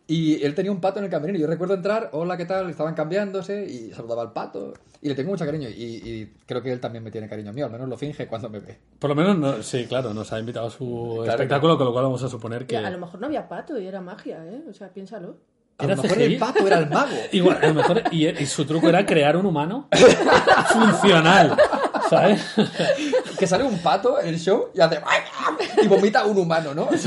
Y 0.06 0.44
él 0.44 0.54
tenía 0.54 0.72
un 0.72 0.82
pato 0.82 1.00
en 1.00 1.06
el 1.06 1.12
camerino. 1.12 1.40
Yo 1.40 1.48
recuerdo 1.48 1.76
entrar, 1.76 2.10
hola, 2.12 2.36
¿qué 2.36 2.46
tal? 2.46 2.70
Estaban 2.70 2.94
cambiándose 2.94 3.66
y 3.66 3.92
saludaba 3.94 4.22
al 4.22 4.34
pato. 4.34 4.74
Y 5.02 5.08
le 5.08 5.16
tengo 5.16 5.32
mucho 5.32 5.46
cariño. 5.46 5.70
Y, 5.70 5.74
y 5.82 6.34
creo 6.46 6.62
que 6.62 6.72
él 6.74 6.80
también 6.82 7.04
me 7.06 7.10
tiene 7.12 7.30
cariño 7.30 7.54
mío, 7.54 7.66
al 7.68 7.72
menos 7.72 7.88
lo 7.88 7.98
finge 7.98 8.28
cuando 8.28 8.50
me 8.50 8.60
ve. 8.60 8.78
Por 9.00 9.10
lo 9.12 9.16
menos, 9.16 9.38
no, 9.38 9.64
sí, 9.64 9.86
claro, 9.88 10.14
nos 10.14 10.32
ha 10.34 10.40
invitado 10.40 10.68
a 10.68 10.72
su 10.72 11.20
Claro. 11.24 11.32
espectáculo, 11.32 11.78
con 11.78 11.86
lo 11.88 11.94
cual 11.94 12.04
vamos 12.06 12.22
a 12.22 12.28
suponer 12.30 12.66
que. 12.68 12.76
A 12.78 12.90
lo 12.90 12.98
mejor 13.00 13.20
no 13.22 13.28
había 13.28 13.48
pato 13.48 13.80
y 13.80 13.88
era 13.88 14.02
magia, 14.02 14.44
¿eh? 14.46 14.62
O 14.70 14.74
sea, 14.74 14.90
piénsalo. 14.90 15.38
A 15.80 15.86
Era 15.86 15.96
lo 15.96 16.04
mejor 16.04 16.18
CGI. 16.18 16.34
el 16.34 16.38
pato 16.38 16.68
era 16.68 16.78
el 16.80 16.90
mago. 16.90 17.16
Igual, 17.32 17.58
a 17.62 17.68
lo 17.68 17.74
mejor, 17.74 18.04
y, 18.12 18.28
y 18.28 18.46
su 18.46 18.66
truco 18.66 18.90
era 18.90 19.06
crear 19.06 19.36
un 19.38 19.46
humano 19.46 19.88
funcional, 20.72 21.58
¿sabes? 22.10 22.42
Que 23.40 23.48
sale 23.48 23.64
un 23.64 23.80
pato 23.80 24.20
en 24.22 24.28
el 24.28 24.40
show 24.40 24.68
y 24.76 24.82
hace... 24.82 25.00
Y 25.82 25.88
vomita 25.88 26.20
a 26.22 26.26
un 26.26 26.38
humano, 26.38 26.74
¿no? 26.76 26.90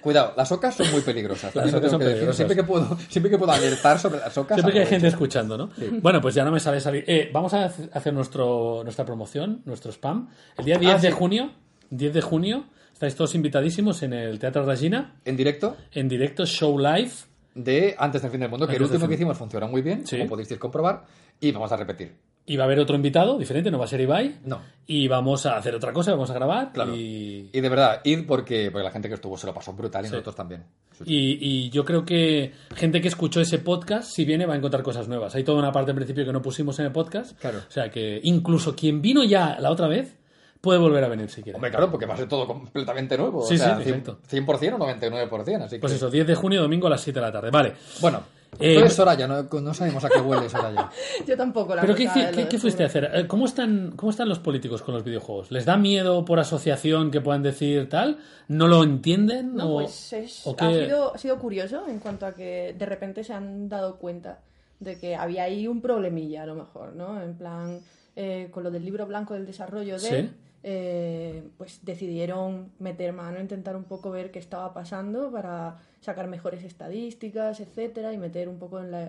Cuidado, 0.00 0.32
las 0.36 0.50
ocas 0.52 0.74
son 0.74 0.90
muy 0.90 1.00
peligrosas. 1.02 1.54
Las 1.54 1.72
ocas 1.74 1.90
son 1.90 2.00
que 2.00 2.06
peligrosas. 2.06 2.36
Siempre 2.36 2.56
que 2.56 2.62
puedo, 2.64 2.96
siempre 3.08 3.30
que 3.30 3.38
puedo 3.38 3.52
alertar 3.52 3.98
sobre 3.98 4.18
las 4.20 4.36
ocas. 4.38 4.56
Siempre 4.56 4.72
que 4.74 4.80
hay 4.80 4.86
gente 4.86 5.08
escuchando, 5.08 5.56
¿no? 5.58 5.70
Bueno, 6.00 6.20
pues 6.20 6.34
ya 6.34 6.44
no 6.44 6.50
me 6.50 6.60
sale 6.60 6.80
salir. 6.80 7.04
Eh, 7.06 7.30
vamos 7.32 7.52
a 7.54 7.66
hace- 7.66 7.88
hacer 7.92 8.12
nuestro, 8.14 8.82
nuestra 8.84 9.04
promoción, 9.04 9.62
nuestro 9.64 9.90
spam. 9.92 10.28
El 10.58 10.64
día 10.64 10.78
10 10.78 10.94
Ah, 10.94 10.98
de 10.98 11.08
sí. 11.08 11.14
junio, 11.16 11.52
10 11.90 12.12
de 12.14 12.20
junio, 12.20 12.64
estáis 12.92 13.14
todos 13.14 13.34
invitadísimos 13.34 14.02
en 14.02 14.12
el 14.12 14.38
Teatro 14.38 14.64
Regina, 14.64 15.16
En 15.24 15.36
directo 15.36 15.76
en 15.92 16.08
directo, 16.08 16.46
show 16.46 16.78
live. 16.78 17.10
de 17.54 17.94
Antes 17.98 18.22
del 18.22 18.30
fin 18.30 18.40
del 18.40 18.48
mundo, 18.50 18.66
que 18.66 18.72
el 18.72 18.76
Antes 18.76 18.90
del 18.90 18.96
último 18.96 19.08
que 19.08 19.14
hicimos 19.14 19.36
funcionó 19.36 19.68
muy 19.68 19.82
bien, 19.82 20.06
Sí. 20.06 20.16
como 20.18 20.30
podéis 20.30 20.56
comprobar, 20.58 21.04
y 21.40 21.50
vamos 21.52 21.70
a 21.72 21.76
repetir. 21.76 22.14
Y 22.50 22.56
va 22.56 22.64
a 22.64 22.66
haber 22.66 22.80
otro 22.80 22.96
invitado 22.96 23.38
diferente, 23.38 23.70
no 23.70 23.78
va 23.78 23.84
a 23.84 23.88
ser 23.88 24.00
Ibai. 24.00 24.40
No. 24.44 24.60
Y 24.84 25.06
vamos 25.06 25.46
a 25.46 25.56
hacer 25.56 25.72
otra 25.72 25.92
cosa, 25.92 26.10
vamos 26.10 26.30
a 26.30 26.34
grabar. 26.34 26.72
Claro. 26.72 26.96
Y, 26.96 27.48
Y 27.52 27.60
de 27.60 27.68
verdad, 27.68 28.00
id 28.02 28.26
porque, 28.26 28.70
porque 28.72 28.82
la 28.82 28.90
gente 28.90 29.06
que 29.06 29.14
estuvo 29.14 29.36
se 29.36 29.46
lo 29.46 29.54
pasó 29.54 29.72
brutal 29.72 30.04
y 30.04 30.08
Sí. 30.08 30.12
nosotros 30.14 30.34
también. 30.34 30.64
Y, 31.04 31.38
y 31.40 31.70
yo 31.70 31.84
creo 31.84 32.04
que 32.04 32.52
gente 32.74 33.00
que 33.00 33.06
escuchó 33.06 33.40
ese 33.40 33.58
podcast, 33.58 34.10
si 34.10 34.24
viene, 34.24 34.46
va 34.46 34.54
a 34.54 34.56
encontrar 34.56 34.82
cosas 34.82 35.06
nuevas. 35.06 35.32
Hay 35.36 35.44
toda 35.44 35.60
una 35.60 35.70
parte 35.70 35.92
en 35.92 35.96
principio 35.98 36.24
que 36.24 36.32
no 36.32 36.42
pusimos 36.42 36.76
en 36.80 36.86
el 36.86 36.92
podcast. 36.92 37.38
Claro. 37.38 37.58
O 37.58 37.70
sea 37.70 37.88
que 37.88 38.20
incluso 38.24 38.74
quien 38.74 39.00
vino 39.00 39.22
ya 39.22 39.56
la 39.60 39.70
otra 39.70 39.86
vez 39.86 40.18
puede 40.60 40.80
volver 40.80 41.04
a 41.04 41.08
venir 41.08 41.30
si 41.30 41.44
quiere. 41.44 41.54
Hombre, 41.54 41.70
claro, 41.70 41.88
porque 41.88 42.06
va 42.06 42.14
a 42.14 42.16
ser 42.16 42.28
todo 42.28 42.48
completamente 42.48 43.16
nuevo. 43.16 43.46
Sí, 43.46 43.54
o 43.54 43.58
sea, 43.58 43.78
sí, 43.78 43.84
100%, 43.84 43.86
exacto. 43.90 44.18
100% 44.28 44.74
o 44.74 44.78
99%. 44.78 45.62
Así 45.62 45.76
que... 45.76 45.80
Pues 45.82 45.92
eso, 45.92 46.10
10 46.10 46.26
de 46.26 46.34
junio, 46.34 46.60
domingo 46.62 46.88
a 46.88 46.90
las 46.90 47.00
7 47.00 47.20
de 47.20 47.26
la 47.26 47.30
tarde. 47.32 47.50
Vale. 47.52 47.74
Bueno, 48.00 48.22
Eh, 48.58 48.82
es 48.84 48.92
Soraya, 48.94 49.26
no, 49.28 49.42
no 49.44 49.74
sabemos 49.74 50.04
a 50.04 50.08
qué 50.08 50.20
huele 50.20 50.48
Soraya. 50.48 50.90
Yo 51.26 51.36
tampoco 51.36 51.74
la 51.74 51.82
¿Pero 51.82 51.94
qué, 51.94 52.04
verdad, 52.06 52.16
hici- 52.16 52.30
lo 52.30 52.36
qué- 52.36 52.48
qué 52.48 52.58
fuiste 52.58 52.82
a 52.82 52.86
hacer? 52.86 53.10
Eh, 53.14 53.26
¿Cómo 53.26 53.46
están, 53.46 53.92
¿Cómo 53.96 54.10
están 54.10 54.28
los 54.28 54.38
políticos 54.40 54.82
con 54.82 54.92
los 54.94 55.04
videojuegos? 55.04 55.50
¿Les 55.50 55.64
da 55.64 55.76
miedo 55.76 56.24
por 56.24 56.40
asociación 56.40 57.10
que 57.10 57.20
puedan 57.20 57.42
decir 57.42 57.88
tal? 57.88 58.18
¿No 58.48 58.66
lo 58.66 58.82
entienden? 58.82 59.54
No, 59.54 59.68
o, 59.70 59.80
pues 59.82 60.12
es- 60.12 60.46
o 60.46 60.56
qué? 60.56 60.64
ha, 60.64 60.72
sido, 60.84 61.14
ha 61.14 61.18
sido 61.18 61.38
curioso 61.38 61.84
en 61.88 62.00
cuanto 62.00 62.26
a 62.26 62.34
que 62.34 62.74
de 62.78 62.86
repente 62.86 63.24
se 63.24 63.32
han 63.32 63.68
dado 63.68 63.96
cuenta 63.96 64.40
de 64.80 64.98
que 64.98 65.14
había 65.14 65.44
ahí 65.44 65.66
un 65.68 65.80
problemilla, 65.80 66.42
a 66.42 66.46
lo 66.46 66.54
mejor, 66.56 66.94
¿no? 66.94 67.22
En 67.22 67.34
plan, 67.34 67.78
eh, 68.16 68.48
con 68.50 68.64
lo 68.64 68.70
del 68.70 68.84
libro 68.84 69.06
blanco 69.06 69.34
del 69.34 69.46
desarrollo 69.46 69.94
de, 69.94 70.00
Sí. 70.00 70.30
Eh, 70.62 71.42
pues 71.56 71.80
decidieron 71.82 72.70
meter 72.78 73.12
mano, 73.12 73.40
intentar 73.40 73.76
un 73.76 73.84
poco 73.84 74.10
ver 74.10 74.30
qué 74.30 74.38
estaba 74.38 74.74
pasando 74.74 75.30
para 75.30 75.78
sacar 76.00 76.28
mejores 76.28 76.64
estadísticas, 76.64 77.60
etcétera, 77.60 78.12
y 78.12 78.18
meter 78.18 78.48
un 78.48 78.58
poco 78.58 78.80
en, 78.80 78.90
la, 78.90 79.02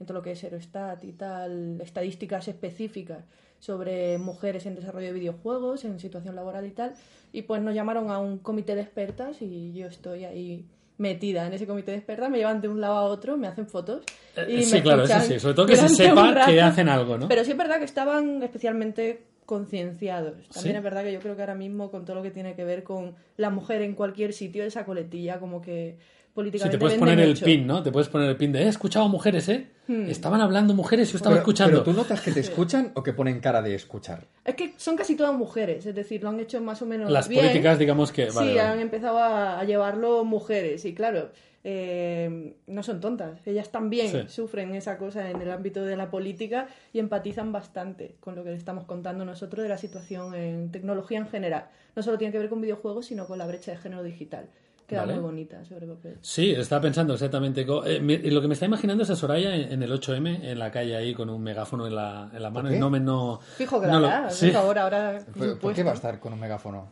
en 0.00 0.06
todo 0.06 0.18
lo 0.18 0.22
que 0.22 0.32
es 0.32 0.44
Eurostat 0.44 1.04
y 1.04 1.12
tal, 1.12 1.80
estadísticas 1.80 2.48
específicas 2.48 3.24
sobre 3.58 4.18
mujeres 4.18 4.66
en 4.66 4.74
desarrollo 4.74 5.06
de 5.08 5.12
videojuegos, 5.14 5.84
en 5.84 5.98
situación 5.98 6.36
laboral 6.36 6.66
y 6.66 6.70
tal. 6.70 6.94
Y 7.32 7.42
pues 7.42 7.62
nos 7.62 7.74
llamaron 7.74 8.10
a 8.10 8.18
un 8.18 8.38
comité 8.38 8.74
de 8.74 8.82
expertas 8.82 9.40
y 9.42 9.72
yo 9.72 9.86
estoy 9.86 10.24
ahí 10.24 10.66
metida 10.98 11.46
en 11.46 11.52
ese 11.52 11.66
comité 11.66 11.90
de 11.90 11.96
expertas, 11.98 12.30
me 12.30 12.38
llevan 12.38 12.60
de 12.60 12.68
un 12.68 12.80
lado 12.80 12.94
a 12.94 13.04
otro, 13.04 13.36
me 13.36 13.48
hacen 13.48 13.66
fotos. 13.66 14.02
Eh, 14.36 14.58
Y 14.60 14.62
sí, 14.62 14.76
me 14.76 14.82
claro, 14.82 15.04
eso 15.04 15.20
sí, 15.20 15.40
sobre 15.40 15.54
todo 15.54 15.66
que 15.66 15.76
se 15.76 15.88
sepa 15.88 16.46
que 16.46 16.60
hacen 16.60 16.88
algo, 16.88 17.18
¿no? 17.18 17.26
Pero 17.26 17.44
sí 17.44 17.50
es 17.50 17.56
verdad 17.56 17.78
que 17.78 17.84
estaban 17.84 18.42
especialmente 18.42 19.22
concienciados. 19.46 20.34
También 20.48 20.74
¿Sí? 20.74 20.76
es 20.78 20.82
verdad 20.82 21.02
que 21.04 21.12
yo 21.12 21.20
creo 21.20 21.36
que 21.36 21.42
ahora 21.42 21.54
mismo 21.54 21.90
con 21.90 22.04
todo 22.04 22.16
lo 22.16 22.22
que 22.22 22.30
tiene 22.30 22.54
que 22.54 22.64
ver 22.64 22.82
con 22.82 23.14
la 23.36 23.50
mujer 23.50 23.82
en 23.82 23.94
cualquier 23.94 24.32
sitio, 24.32 24.64
esa 24.64 24.84
coletilla 24.84 25.38
como 25.38 25.60
que 25.60 25.96
políticamente 26.34 26.76
te 26.76 26.80
puedes 26.80 26.98
poner 26.98 27.20
el 27.20 27.28
mucho. 27.30 27.44
pin, 27.44 27.66
¿no? 27.66 27.82
Te 27.82 27.92
puedes 27.92 28.08
poner 28.08 28.28
el 28.30 28.36
pin 28.36 28.50
de, 28.52 28.62
he 28.64 28.68
escuchado 28.68 29.08
mujeres, 29.08 29.48
¿eh? 29.48 29.68
Hmm. 29.86 30.06
Estaban 30.10 30.40
hablando 30.40 30.74
mujeres 30.74 31.12
yo 31.12 31.16
estaba 31.18 31.34
Pero- 31.36 31.42
escuchando. 31.42 31.72
Pero 31.72 31.84
tú 31.84 31.92
notas 31.92 32.20
que 32.20 32.32
te 32.32 32.40
escuchan 32.48 32.90
o 32.94 33.02
que 33.02 33.12
ponen 33.12 33.38
cara 33.40 33.62
de 33.62 33.74
escuchar. 33.74 34.26
Es 34.44 34.54
que 34.56 34.74
son 34.76 34.96
casi 34.96 35.14
todas 35.14 35.34
mujeres, 35.34 35.86
es 35.86 35.94
decir, 35.94 36.22
lo 36.22 36.30
han 36.30 36.40
hecho 36.40 36.60
más 36.60 36.82
o 36.82 36.86
menos 36.86 37.10
Las 37.10 37.28
bien. 37.28 37.42
políticas, 37.42 37.78
digamos 37.78 38.10
que... 38.10 38.30
Sí, 38.30 38.36
vale. 38.36 38.60
han 38.60 38.80
empezado 38.80 39.18
a, 39.18 39.60
a 39.60 39.64
llevarlo 39.64 40.24
mujeres 40.24 40.84
y 40.86 40.94
claro, 40.94 41.30
eh, 41.62 42.54
no 42.74 42.82
son 42.82 43.00
tontas. 43.00 43.40
Ellas 43.46 43.70
también 43.70 44.10
Sí. 44.10 44.24
sufren 44.28 44.74
esa 44.74 44.98
cosa 44.98 45.30
en 45.30 45.40
el 45.40 45.50
ámbito 45.50 45.84
de 45.84 45.96
la 45.96 46.10
política 46.10 46.68
y 46.92 46.98
empatizan 46.98 47.52
bastante 47.52 48.16
con 48.20 48.34
lo 48.34 48.44
que 48.44 48.50
le 48.50 48.56
estamos 48.56 48.84
contando 48.84 49.24
nosotros 49.24 49.62
de 49.62 49.68
la 49.68 49.78
situación 49.78 50.34
en 50.34 50.70
tecnología 50.70 51.18
en 51.18 51.28
general. 51.28 51.66
No 51.96 52.02
solo 52.02 52.18
tiene 52.18 52.32
que 52.32 52.38
ver 52.38 52.48
con 52.48 52.60
videojuegos, 52.60 53.06
sino 53.06 53.26
con 53.26 53.38
la 53.38 53.46
brecha 53.46 53.70
de 53.70 53.78
género 53.78 54.02
digital. 54.02 54.46
Queda 54.86 55.00
Vale. 55.00 55.14
muy 55.14 55.22
bonita 55.22 55.64
sobre 55.64 55.86
papel. 55.86 56.18
Sí, 56.20 56.50
estaba 56.50 56.82
pensando 56.82 57.14
exactamente. 57.14 57.62
eh, 57.62 58.20
lo 58.30 58.40
que 58.42 58.48
me 58.48 58.52
está 58.52 58.66
imaginando 58.66 59.02
es 59.04 59.08
a 59.08 59.16
Soraya 59.16 59.54
en, 59.54 59.72
en 59.72 59.82
el 59.82 59.90
8M, 59.90 60.40
en 60.44 60.58
la 60.58 60.70
calle 60.70 60.94
ahí 60.94 61.14
con 61.14 61.30
un 61.30 61.42
megáfono 61.42 61.86
en 61.86 61.94
la, 61.94 62.30
en 62.34 62.42
la 62.42 62.50
mano. 62.50 62.68
qué? 62.68 62.76
Y 62.76 62.78
no 62.78 62.90
me 62.90 63.00
no. 63.00 63.40
Fijo 63.56 63.80
que 63.80 63.86
no 63.86 63.98
la 63.98 64.22
lo- 64.24 64.30
sí. 64.30 64.46
por 64.48 64.54
favor, 64.56 64.78
ahora. 64.78 65.20
¿Por, 65.58 65.72
qué 65.72 65.82
va 65.82 65.92
a 65.92 65.94
estar 65.94 66.20
con 66.20 66.34
un 66.34 66.40
megáfono? 66.40 66.90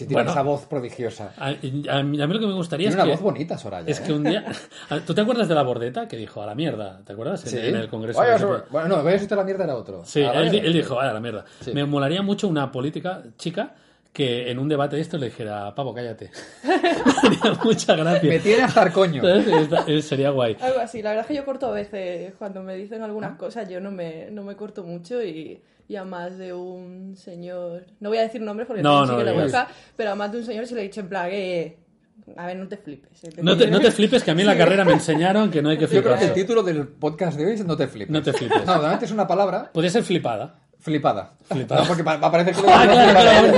Si 0.00 0.06
tiene 0.06 0.22
Bueno. 0.22 0.30
esa 0.30 0.42
voz 0.42 0.64
prodigiosa. 0.66 1.32
A, 1.38 1.48
a 1.48 1.52
mí 2.02 2.20
a 2.22 2.26
mí 2.26 2.34
lo 2.34 2.40
que 2.40 2.46
me 2.46 2.54
gustaría 2.54 2.88
Tiene 2.88 2.90
es 2.90 2.94
una 2.94 3.04
que. 3.04 3.10
voz 3.10 3.20
bonita, 3.20 3.58
Soraya. 3.58 3.86
Es 3.86 4.00
¿eh? 4.00 4.04
que 4.06 4.12
un 4.14 4.24
día. 4.24 4.44
¿Tú 5.06 5.14
te 5.14 5.20
acuerdas 5.20 5.46
de 5.46 5.54
la 5.54 5.62
bordeta 5.62 6.08
que 6.08 6.16
dijo 6.16 6.42
a 6.42 6.46
la 6.46 6.54
mierda? 6.54 7.00
¿Te 7.04 7.12
acuerdas? 7.12 7.44
En, 7.44 7.50
Sí. 7.50 7.58
en 7.58 7.76
el 7.76 7.88
congreso. 7.88 8.18
Vaya 8.18 8.38
de- 8.38 8.62
Bueno, 8.70 8.88
no, 8.96 9.04
vaya 9.04 9.16
usted 9.18 9.36
la 9.36 9.44
mierda 9.44 9.64
era 9.64 9.76
otro. 9.76 10.02
Sí, 10.06 10.22
A 10.22 10.32
la 10.32 10.40
él, 10.42 10.54
él 10.54 10.72
dijo, 10.72 10.94
vaya 10.96 11.12
la 11.12 11.20
mierda. 11.20 11.44
Sí. 11.60 11.72
Me 11.74 11.84
molaría 11.84 12.22
mucho 12.22 12.48
una 12.48 12.72
política 12.72 13.22
chica 13.36 13.74
que 14.12 14.50
en 14.50 14.58
un 14.58 14.68
debate 14.68 14.96
de 14.96 15.02
esto 15.02 15.16
le 15.18 15.26
dijera, 15.26 15.74
pavo, 15.74 15.94
cállate. 15.94 16.30
Me 16.64 16.74
haría 17.22 17.58
mucha 17.62 17.94
gracia. 17.96 18.28
Me 18.28 18.38
tiene 18.40 18.62
hasta 18.64 18.82
el 18.82 18.92
coño. 18.92 19.22
Está- 19.28 19.84
eh, 19.86 20.02
Sería 20.02 20.30
guay. 20.30 20.56
Algo 20.60 20.80
así, 20.80 21.00
la 21.02 21.10
verdad 21.10 21.24
es 21.24 21.28
que 21.28 21.34
yo 21.36 21.44
corto 21.44 21.66
a 21.68 21.72
veces, 21.72 22.34
cuando 22.38 22.62
me 22.62 22.74
dicen 22.76 23.02
algunas 23.02 23.36
cosas, 23.36 23.68
yo 23.68 23.80
no 23.80 23.90
me, 23.90 24.28
no 24.30 24.42
me 24.42 24.56
corto 24.56 24.82
mucho 24.82 25.22
y, 25.22 25.60
y 25.88 25.96
a 25.96 26.04
más 26.04 26.36
de 26.38 26.52
un 26.52 27.16
señor, 27.16 27.86
no 28.00 28.08
voy 28.08 28.18
a 28.18 28.22
decir 28.22 28.40
nombres 28.40 28.66
porque 28.66 28.82
No, 28.82 29.06
no 29.06 29.16
le 29.22 29.30
digas. 29.30 29.44
gusta, 29.44 29.68
pero 29.96 30.10
a 30.10 30.14
más 30.16 30.32
de 30.32 30.38
un 30.38 30.44
señor 30.44 30.66
se 30.66 30.74
le 30.74 30.80
he 30.80 30.84
dicho 30.84 31.00
en 31.00 31.08
plan, 31.08 31.28
eh, 31.30 31.76
a 32.36 32.46
ver, 32.46 32.56
no 32.56 32.68
te 32.68 32.76
flipes. 32.76 33.24
eh, 33.24 33.30
No 33.42 33.56
te, 33.56 33.68
no 33.68 33.80
te 33.80 33.90
flipes, 33.90 34.22
que 34.24 34.30
a 34.30 34.34
mí 34.34 34.40
en 34.42 34.46
la 34.48 34.56
carrera 34.58 34.84
me 34.84 34.92
enseñaron 34.92 35.50
que 35.50 35.62
no 35.62 35.68
hay 35.70 35.78
que 35.78 35.86
Yo 35.86 36.02
creo 36.02 36.16
que 36.18 36.26
el 36.26 36.32
título 36.32 36.62
del 36.62 36.86
podcast 36.86 37.36
de 37.38 37.46
hoy 37.46 37.52
es 37.54 37.64
No 37.64 37.76
te 37.76 37.86
flipes. 37.88 38.10
No 38.10 38.22
te 38.22 38.32
flipes. 38.32 38.64
No, 38.66 38.78
realmente 38.78 39.04
es 39.06 39.10
una 39.12 39.26
palabra 39.26 39.70
Podría 39.72 39.90
ser 39.90 40.02
flipada. 40.04 40.59
Flipada. 40.80 41.32
Flipada. 41.44 41.82
No, 41.82 41.86
porque 41.86 42.02
va 42.02 42.16
va 42.16 42.28
a 42.28 42.30
parecer 42.32 42.54
que 42.54 42.60
Ah, 42.66 42.84
claro, 42.86 43.08
flipada. 43.08 43.50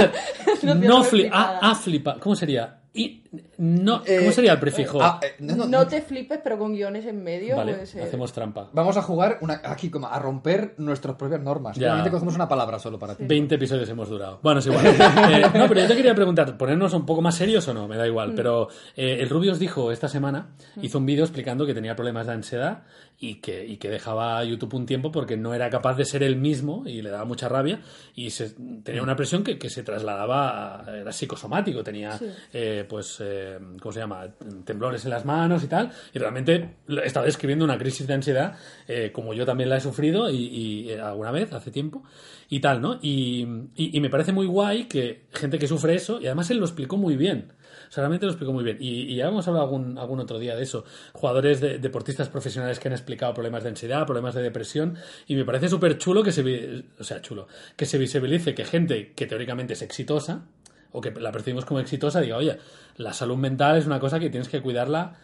claro. 0.62 0.78
No 0.88 1.02
flipada. 1.04 1.58
ah, 1.62 1.70
ah, 1.70 1.74
flipa. 1.74 2.16
¿Cómo 2.20 2.36
sería? 2.36 2.78
Y, 2.94 3.22
no, 3.64 4.02
Eh, 4.04 4.18
¿Cómo 4.20 4.32
sería 4.32 4.52
el 4.54 4.58
prefijo? 4.58 5.00
Ah, 5.00 5.20
eh, 5.22 5.34
no, 5.38 5.54
no, 5.54 5.66
No 5.66 5.86
te 5.86 6.02
flipes, 6.02 6.40
pero 6.42 6.58
con 6.58 6.72
guiones 6.72 7.06
en 7.06 7.22
medio. 7.22 7.56
vale, 7.56 7.72
puede 7.74 7.86
ser. 7.86 8.02
hacemos 8.02 8.32
trampa. 8.32 8.68
Vamos 8.72 8.96
a 8.96 9.02
jugar 9.02 9.38
una, 9.40 9.60
aquí 9.64 9.88
como 9.88 10.08
a 10.08 10.18
romper 10.18 10.74
nuestras 10.78 11.14
propias 11.16 11.40
normas. 11.40 11.76
Ya. 11.76 11.86
Realmente 11.86 12.10
cogemos 12.10 12.34
una 12.34 12.48
palabra 12.48 12.78
solo 12.80 12.98
para 12.98 13.14
ti. 13.14 13.24
20 13.24 13.54
episodios 13.54 13.88
hemos 13.88 14.08
durado. 14.08 14.40
Bueno, 14.42 14.58
es 14.60 14.66
igual. 14.66 14.84
Eh, 15.32 15.40
no, 15.54 15.68
pero 15.68 15.80
yo 15.80 15.86
te 15.88 15.94
quería 15.96 16.14
preguntar, 16.14 16.56
¿ponernos 16.58 16.92
un 16.94 17.06
poco 17.06 17.22
más 17.22 17.34
serios 17.36 17.66
o 17.68 17.74
no? 17.74 17.86
Me 17.86 17.96
da 17.96 18.06
igual. 18.06 18.32
Pero 18.34 18.68
eh, 18.96 19.18
el 19.20 19.28
Rubius 19.28 19.58
dijo 19.58 19.92
esta 19.92 20.08
semana, 20.08 20.48
hizo 20.80 20.98
un 20.98 21.06
vídeo 21.06 21.22
explicando 21.24 21.64
que 21.64 21.74
tenía 21.74 21.94
problemas 21.94 22.26
de 22.26 22.32
ansiedad 22.32 22.82
y 23.18 23.36
que, 23.36 23.64
y 23.64 23.76
que 23.76 23.88
dejaba 23.88 24.38
a 24.38 24.44
YouTube 24.44 24.74
un 24.74 24.86
tiempo 24.86 25.12
porque 25.12 25.36
no 25.36 25.54
era 25.54 25.70
capaz 25.70 25.94
de 25.94 26.04
ser 26.04 26.22
él 26.24 26.34
mismo 26.36 26.82
y 26.86 27.02
le 27.02 27.10
daba 27.10 27.24
mucha 27.24 27.48
rabia 27.48 27.80
y 28.16 28.30
se, 28.30 28.50
tenía 28.82 29.02
una 29.02 29.14
presión 29.14 29.44
que, 29.44 29.58
que 29.58 29.70
se 29.70 29.82
trasladaba, 29.84 30.80
a- 30.80 30.96
era 30.98 31.12
psicosomático, 31.12 31.84
tenía, 31.84 32.18
eh, 32.52 32.84
pues, 32.88 33.18
eh, 33.52 33.58
¿cómo 33.80 33.92
se 33.92 34.00
llama? 34.00 34.26
Temblores 34.64 35.04
en 35.04 35.10
las 35.10 35.24
manos 35.24 35.62
y 35.64 35.66
tal. 35.66 35.90
Y 36.12 36.18
realmente 36.18 36.76
estaba 37.04 37.26
describiendo 37.26 37.64
una 37.64 37.78
crisis 37.78 38.06
de 38.06 38.14
ansiedad 38.14 38.56
eh, 38.88 39.10
como 39.12 39.34
yo 39.34 39.44
también 39.46 39.68
la 39.70 39.76
he 39.76 39.80
sufrido 39.80 40.30
y, 40.30 40.36
y, 40.36 40.90
eh, 40.90 41.00
alguna 41.00 41.30
vez, 41.30 41.52
hace 41.52 41.70
tiempo, 41.70 42.02
y 42.48 42.60
tal, 42.60 42.80
¿no? 42.80 42.98
Y, 43.02 43.46
y- 43.76 43.96
y 43.96 44.00
me 44.00 44.10
parece 44.10 44.32
muy 44.32 44.46
guay 44.46 44.84
que 44.84 45.24
gente 45.32 45.58
que 45.58 45.66
sufre 45.66 45.94
eso, 45.94 46.20
y 46.20 46.26
además 46.26 46.50
él 46.50 46.58
lo 46.58 46.64
explicó 46.66 46.96
muy 46.96 47.16
bien. 47.16 47.52
O 47.88 47.94
sea, 47.94 48.02
realmente 48.02 48.24
lo 48.26 48.32
explicó 48.32 48.52
muy 48.52 48.64
bien. 48.64 48.78
Y, 48.80 49.16
ya 49.16 49.28
hemos 49.28 49.46
hablado 49.48 49.66
algún, 49.66 49.98
algún 49.98 50.18
otro 50.20 50.38
día 50.38 50.56
de 50.56 50.62
eso. 50.62 50.84
Jugadores 51.12 51.60
de, 51.60 51.78
deportistas 51.78 52.28
profesionales 52.30 52.78
que 52.78 52.88
han 52.88 52.94
explicado 52.94 53.34
problemas 53.34 53.64
de 53.64 53.70
ansiedad, 53.70 54.06
problemas 54.06 54.34
de 54.34 54.42
depresión. 54.42 54.96
Y 55.26 55.34
me 55.36 55.44
parece 55.44 55.68
súper 55.68 55.98
chulo 55.98 56.22
que 56.22 56.32
se, 56.32 56.84
o 56.98 57.04
sea, 57.04 57.20
chulo, 57.20 57.48
que 57.76 57.84
se 57.84 57.98
visibilice 57.98 58.54
que 58.54 58.64
gente 58.64 59.12
que 59.14 59.26
teóricamente 59.26 59.74
es 59.74 59.82
exitosa, 59.82 60.46
o 60.92 61.00
que 61.00 61.10
la 61.10 61.32
percibimos 61.32 61.64
como 61.64 61.80
exitosa, 61.80 62.20
diga, 62.20 62.36
oye, 62.36 62.58
la 62.96 63.12
salud 63.12 63.36
mental 63.36 63.78
es 63.78 63.86
una 63.86 64.00
cosa 64.00 64.20
que 64.20 64.30
tienes 64.30 64.48
que 64.48 64.60
cuidarla 64.60 65.16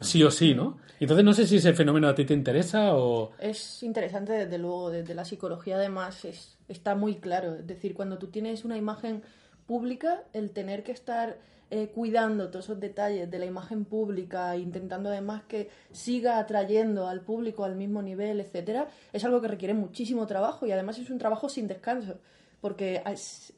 sí 0.00 0.22
o 0.22 0.30
sí, 0.30 0.54
¿no? 0.54 0.78
Entonces 1.00 1.24
no 1.24 1.34
sé 1.34 1.46
si 1.46 1.56
ese 1.56 1.72
fenómeno 1.72 2.08
a 2.08 2.14
ti 2.14 2.24
te 2.24 2.34
interesa 2.34 2.96
o... 2.96 3.32
Es 3.38 3.82
interesante, 3.82 4.32
desde 4.32 4.58
luego, 4.58 4.90
desde 4.90 5.14
la 5.14 5.24
psicología 5.24 5.76
además 5.76 6.24
es, 6.24 6.56
está 6.68 6.94
muy 6.94 7.16
claro. 7.16 7.56
Es 7.56 7.66
decir, 7.66 7.94
cuando 7.94 8.18
tú 8.18 8.28
tienes 8.28 8.64
una 8.64 8.76
imagen 8.76 9.22
pública, 9.66 10.22
el 10.32 10.50
tener 10.50 10.82
que 10.82 10.92
estar 10.92 11.38
eh, 11.70 11.88
cuidando 11.88 12.50
todos 12.50 12.66
esos 12.66 12.78
detalles 12.78 13.30
de 13.30 13.38
la 13.38 13.46
imagen 13.46 13.84
pública, 13.84 14.56
intentando 14.56 15.08
además 15.08 15.42
que 15.48 15.70
siga 15.92 16.38
atrayendo 16.38 17.08
al 17.08 17.22
público 17.22 17.64
al 17.64 17.74
mismo 17.74 18.02
nivel, 18.02 18.40
etcétera, 18.40 18.88
es 19.12 19.24
algo 19.24 19.40
que 19.40 19.48
requiere 19.48 19.74
muchísimo 19.74 20.26
trabajo 20.26 20.66
y 20.66 20.72
además 20.72 20.98
es 20.98 21.10
un 21.10 21.18
trabajo 21.18 21.48
sin 21.48 21.66
descanso. 21.66 22.18
Porque 22.64 23.02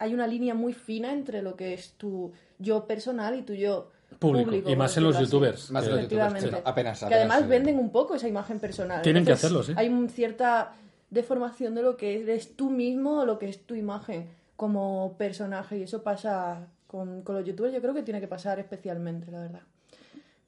hay 0.00 0.14
una 0.14 0.26
línea 0.26 0.52
muy 0.52 0.72
fina 0.72 1.12
entre 1.12 1.40
lo 1.40 1.54
que 1.54 1.75
es 1.75 1.92
tu 1.92 2.32
yo 2.58 2.88
personal 2.88 3.38
y 3.38 3.42
tu 3.42 3.52
yo 3.54 3.92
Público, 4.18 4.46
público. 4.46 4.68
y 4.68 4.75
más 4.75 4.96
en 4.96 5.04
los 5.04 5.16
youtubers. 5.16 5.70
Más 5.70 5.86
los 5.86 6.00
youtubers, 6.02 6.32
sí, 6.32 6.48
apenas, 6.48 6.60
que 6.64 6.68
apenas, 6.68 7.02
además 7.04 7.42
sí. 7.42 7.46
venden 7.46 7.78
un 7.78 7.90
poco 7.92 8.16
esa 8.16 8.26
imagen 8.26 8.58
personal. 8.58 9.02
Tienen 9.02 9.25
que 9.25 9.30
hacerlo, 9.30 9.62
sí. 9.62 9.75
Hay 9.76 9.88
un- 9.88 10.08
cierta 10.08 10.72
deformación 11.08 11.76
de 11.76 11.82
lo 11.82 11.96
que 11.96 12.20
eres 12.20 12.56
tú 12.56 12.68
mismo 12.68 13.20
o 13.20 13.25
lo 13.25 13.38
que 13.38 13.48
es 13.48 13.64
tu 13.64 13.76
imagen 13.76 14.28
como 14.56 15.14
personaje 15.16 15.78
y 15.78 15.82
eso 15.84 16.02
pasa 16.02 16.66
con, 16.88 17.22
con 17.22 17.36
los 17.36 17.44
youtubers. 17.44 17.72
Yo 17.72 17.80
creo 17.80 17.94
que 17.94 18.02
tiene 18.02 18.20
que 18.20 18.26
pasar 18.26 18.58
especialmente, 18.58 19.30
la 19.30 19.38
verdad. 19.42 19.60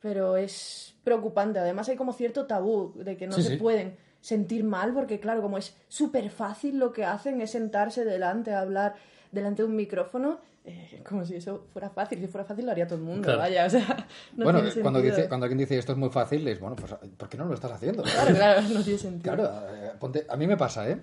Pero 0.00 0.36
es 0.36 0.94
preocupante. 1.04 1.60
Además 1.60 1.88
hay 1.88 1.96
como 1.96 2.12
cierto 2.12 2.44
tabú 2.44 2.92
de 2.96 3.16
que 3.16 3.28
no 3.28 3.34
Sí, 3.34 3.42
se 3.44 3.50
sí. 3.50 3.56
pueden 3.56 3.96
sentir 4.20 4.64
mal 4.64 4.92
porque 4.94 5.20
claro, 5.20 5.42
como 5.42 5.58
es 5.58 5.76
súper 5.88 6.30
fácil 6.30 6.78
lo 6.78 6.92
que 6.92 7.04
hacen 7.04 7.40
es 7.40 7.50
sentarse 7.52 8.04
delante 8.04 8.52
a 8.52 8.60
hablar 8.60 8.94
delante 9.32 9.62
de 9.62 9.68
un 9.68 9.76
micrófono. 9.76 10.40
eh, 10.64 11.02
como 11.08 11.24
si 11.24 11.36
eso 11.36 11.64
fuera 11.72 11.88
fácil, 11.88 12.18
si 12.18 12.26
fuera 12.26 12.44
fácil 12.44 12.66
lo 12.66 12.72
haría 12.72 12.86
todo 12.86 12.98
el 12.98 13.04
mundo, 13.04 13.22
Claro. 13.22 13.38
vaya, 13.38 13.64
o 13.64 13.70
sea, 13.70 14.06
no 14.36 14.44
bueno, 14.44 14.60
tiene 14.62 14.82
cuando, 14.82 15.00
dice, 15.00 15.26
cuando 15.28 15.44
alguien 15.44 15.58
dice 15.58 15.78
esto 15.78 15.92
es 15.92 15.98
muy 15.98 16.10
fácil, 16.10 16.46
es 16.46 16.60
bueno, 16.60 16.76
pues 16.76 16.92
¿por 17.16 17.28
qué 17.28 17.38
no 17.38 17.46
lo 17.46 17.54
estás 17.54 17.72
haciendo? 17.72 18.02
Claro, 18.02 18.34
claro, 18.34 18.60
no 18.74 18.82
tiene 18.82 18.98
sentido. 18.98 19.34
Claro, 19.34 19.50
eh, 19.74 19.92
ponte- 19.98 20.26
a 20.28 20.36
mí 20.36 20.46
me 20.46 20.56
pasa, 20.58 20.90
¿eh? 20.90 21.00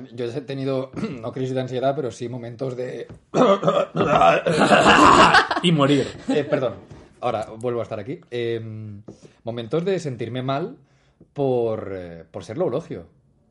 Mí- 0.00 0.08
yo 0.14 0.24
he 0.24 0.40
tenido, 0.42 0.90
no 1.20 1.32
crisis 1.32 1.54
de 1.54 1.60
ansiedad, 1.60 1.94
pero 1.96 2.10
sí 2.12 2.28
momentos 2.30 2.76
de... 2.76 3.08
y 5.62 5.72
morir. 5.72 6.06
Eh, 6.28 6.44
perdón, 6.44 6.74
ahora 7.20 7.48
vuelvo 7.58 7.80
a 7.80 7.82
estar 7.82 7.98
aquí. 7.98 8.20
Eh, 8.30 8.60
momentos 9.42 9.84
de 9.84 9.98
sentirme 9.98 10.42
mal 10.42 10.76
por, 11.32 11.92
eh, 11.94 12.24
por 12.30 12.44
ser 12.44 12.58
loulogio. 12.58 13.06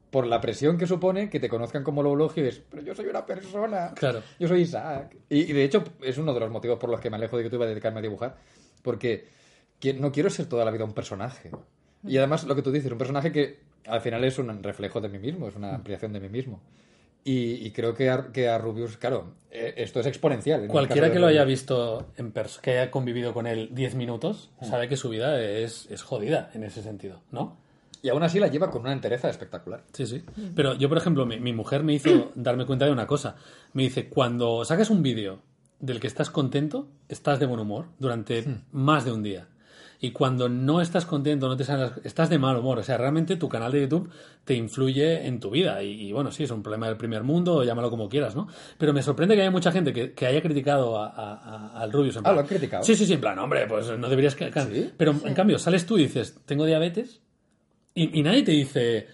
Por 0.09 0.27
la 0.27 0.39
presión 0.39 0.77
que 0.77 0.85
supone 0.85 1.29
que 1.29 1.39
te 1.39 1.49
conozcan 1.49 1.83
como 1.83 2.03
loulogio 2.03 2.45
es, 2.45 2.59
pero 2.69 2.83
yo 2.83 2.93
soy 2.93 3.07
una 3.07 3.25
persona. 3.25 3.93
Claro. 3.95 4.21
Yo 4.39 4.47
soy 4.47 4.61
Isaac. 4.61 5.17
Y, 5.27 5.39
y 5.39 5.53
de 5.53 5.63
hecho 5.63 5.83
es 6.01 6.17
uno 6.19 6.33
de 6.33 6.39
los 6.39 6.51
motivos 6.51 6.77
por 6.77 6.89
los 6.89 6.99
que 6.99 7.09
me 7.09 7.15
alejo 7.17 7.37
de 7.37 7.45
YouTube 7.45 7.63
a 7.63 7.65
dedicarme 7.65 7.99
a 7.99 8.03
dibujar. 8.03 8.37
Porque 8.83 9.27
no 9.91 10.11
quiero 10.11 10.29
ser 10.29 10.45
toda 10.45 10.63
la 10.63 10.71
vida 10.71 10.85
un 10.85 10.93
personaje. 10.93 11.51
Y 12.05 12.17
además 12.17 12.45
lo 12.45 12.55
que 12.55 12.61
tú 12.61 12.71
dices, 12.71 12.91
un 12.91 12.97
personaje 12.97 13.31
que 13.31 13.59
al 13.85 14.01
final 14.01 14.23
es 14.23 14.37
un 14.37 14.63
reflejo 14.63 15.01
de 15.01 15.09
mí 15.09 15.19
mismo, 15.19 15.47
es 15.47 15.55
una 15.55 15.75
ampliación 15.75 16.13
de 16.13 16.21
mí 16.21 16.29
mismo. 16.29 16.61
Y, 17.25 17.65
y 17.65 17.71
creo 17.71 17.93
que 17.93 18.09
a, 18.09 18.31
que 18.31 18.49
a 18.49 18.57
Rubius, 18.57 18.97
claro, 18.97 19.35
eh, 19.49 19.75
esto 19.77 19.99
es 19.99 20.07
exponencial. 20.07 20.67
Cualquiera 20.67 21.11
que 21.11 21.19
lo 21.19 21.27
haya 21.27 21.45
visto 21.45 22.07
en 22.17 22.31
perso 22.31 22.59
que 22.61 22.71
haya 22.71 22.91
convivido 22.91 23.33
con 23.33 23.47
él 23.47 23.69
10 23.71 23.95
minutos, 23.95 24.51
sabe 24.61 24.89
que 24.89 24.97
su 24.97 25.09
vida 25.09 25.41
es, 25.41 25.87
es 25.89 26.01
jodida 26.01 26.51
en 26.53 26.63
ese 26.63 26.81
sentido, 26.81 27.21
¿no? 27.31 27.57
Y 28.01 28.09
aún 28.09 28.21
así 28.23 28.37
la 28.39 28.47
lleva 28.47 28.69
con 28.69 28.81
una 28.81 28.91
entereza 28.91 29.29
espectacular. 29.29 29.83
Sí, 29.93 30.05
sí. 30.05 30.23
Pero 30.55 30.73
yo, 30.73 30.89
por 30.89 30.97
ejemplo, 30.97 31.25
mi, 31.25 31.39
mi 31.39 31.53
mujer 31.53 31.83
me 31.83 31.93
hizo 31.93 32.31
darme 32.35 32.65
cuenta 32.65 32.85
de 32.85 32.91
una 32.91 33.07
cosa. 33.07 33.37
Me 33.71 33.83
dice, 33.83 34.09
cuando 34.09 34.65
sacas 34.65 34.89
un 34.89 35.01
vídeo 35.01 35.39
del 35.79 36.01
que 36.01 36.07
estás 36.07 36.29
contento, 36.29 36.89
estás 37.07 37.39
de 37.39 37.45
buen 37.45 37.61
humor 37.61 37.87
durante 37.99 38.45
más 38.71 39.05
de 39.05 39.13
un 39.13 39.23
día. 39.23 39.47
Y 40.05 40.11
cuando 40.11 40.49
no 40.49 40.81
estás 40.81 41.05
contento, 41.05 41.47
no 41.47 41.55
te 41.55 41.63
salen 41.63 41.83
las- 41.83 42.05
estás 42.05 42.29
de 42.29 42.37
mal 42.37 42.57
humor. 42.57 42.77
O 42.77 42.83
sea, 42.83 42.97
realmente 42.97 43.37
tu 43.37 43.47
canal 43.47 43.71
de 43.71 43.79
YouTube 43.83 44.09
te 44.43 44.53
influye 44.53 45.25
en 45.27 45.39
tu 45.39 45.49
vida. 45.49 45.81
Y, 45.81 46.09
y, 46.09 46.11
bueno, 46.11 46.29
sí, 46.29 46.43
es 46.43 46.51
un 46.51 46.61
problema 46.61 46.87
del 46.87 46.97
primer 46.97 47.23
mundo, 47.23 47.55
o 47.55 47.63
llámalo 47.63 47.89
como 47.89 48.09
quieras, 48.09 48.35
¿no? 48.35 48.49
Pero 48.77 48.91
me 48.91 49.01
sorprende 49.01 49.35
que 49.35 49.41
haya 49.43 49.49
mucha 49.51 49.71
gente 49.71 49.93
que, 49.93 50.11
que 50.11 50.25
haya 50.25 50.41
criticado 50.41 50.97
a- 51.01 51.07
a- 51.07 51.35
a- 51.35 51.81
al 51.81 51.93
Rubius. 51.93 52.17
en 52.17 52.19
Ah, 52.19 52.23
plan, 52.23 52.35
¿lo 52.35 52.41
han 52.41 52.47
criticado? 52.47 52.83
Sí, 52.83 52.95
sí, 52.97 53.05
sí, 53.05 53.13
en 53.13 53.21
plan, 53.21 53.39
hombre, 53.39 53.65
pues 53.65 53.97
no 53.97 54.09
deberías... 54.09 54.35
¿Sí? 54.35 54.91
Pero 54.97 55.15
en 55.23 55.33
cambio, 55.33 55.57
sales 55.57 55.85
tú 55.85 55.97
y 55.97 56.03
dices, 56.03 56.37
tengo 56.45 56.65
diabetes. 56.65 57.21
Y, 57.95 58.19
y 58.19 58.23
nadie 58.23 58.41
te 58.41 58.51
dice, 58.51 59.05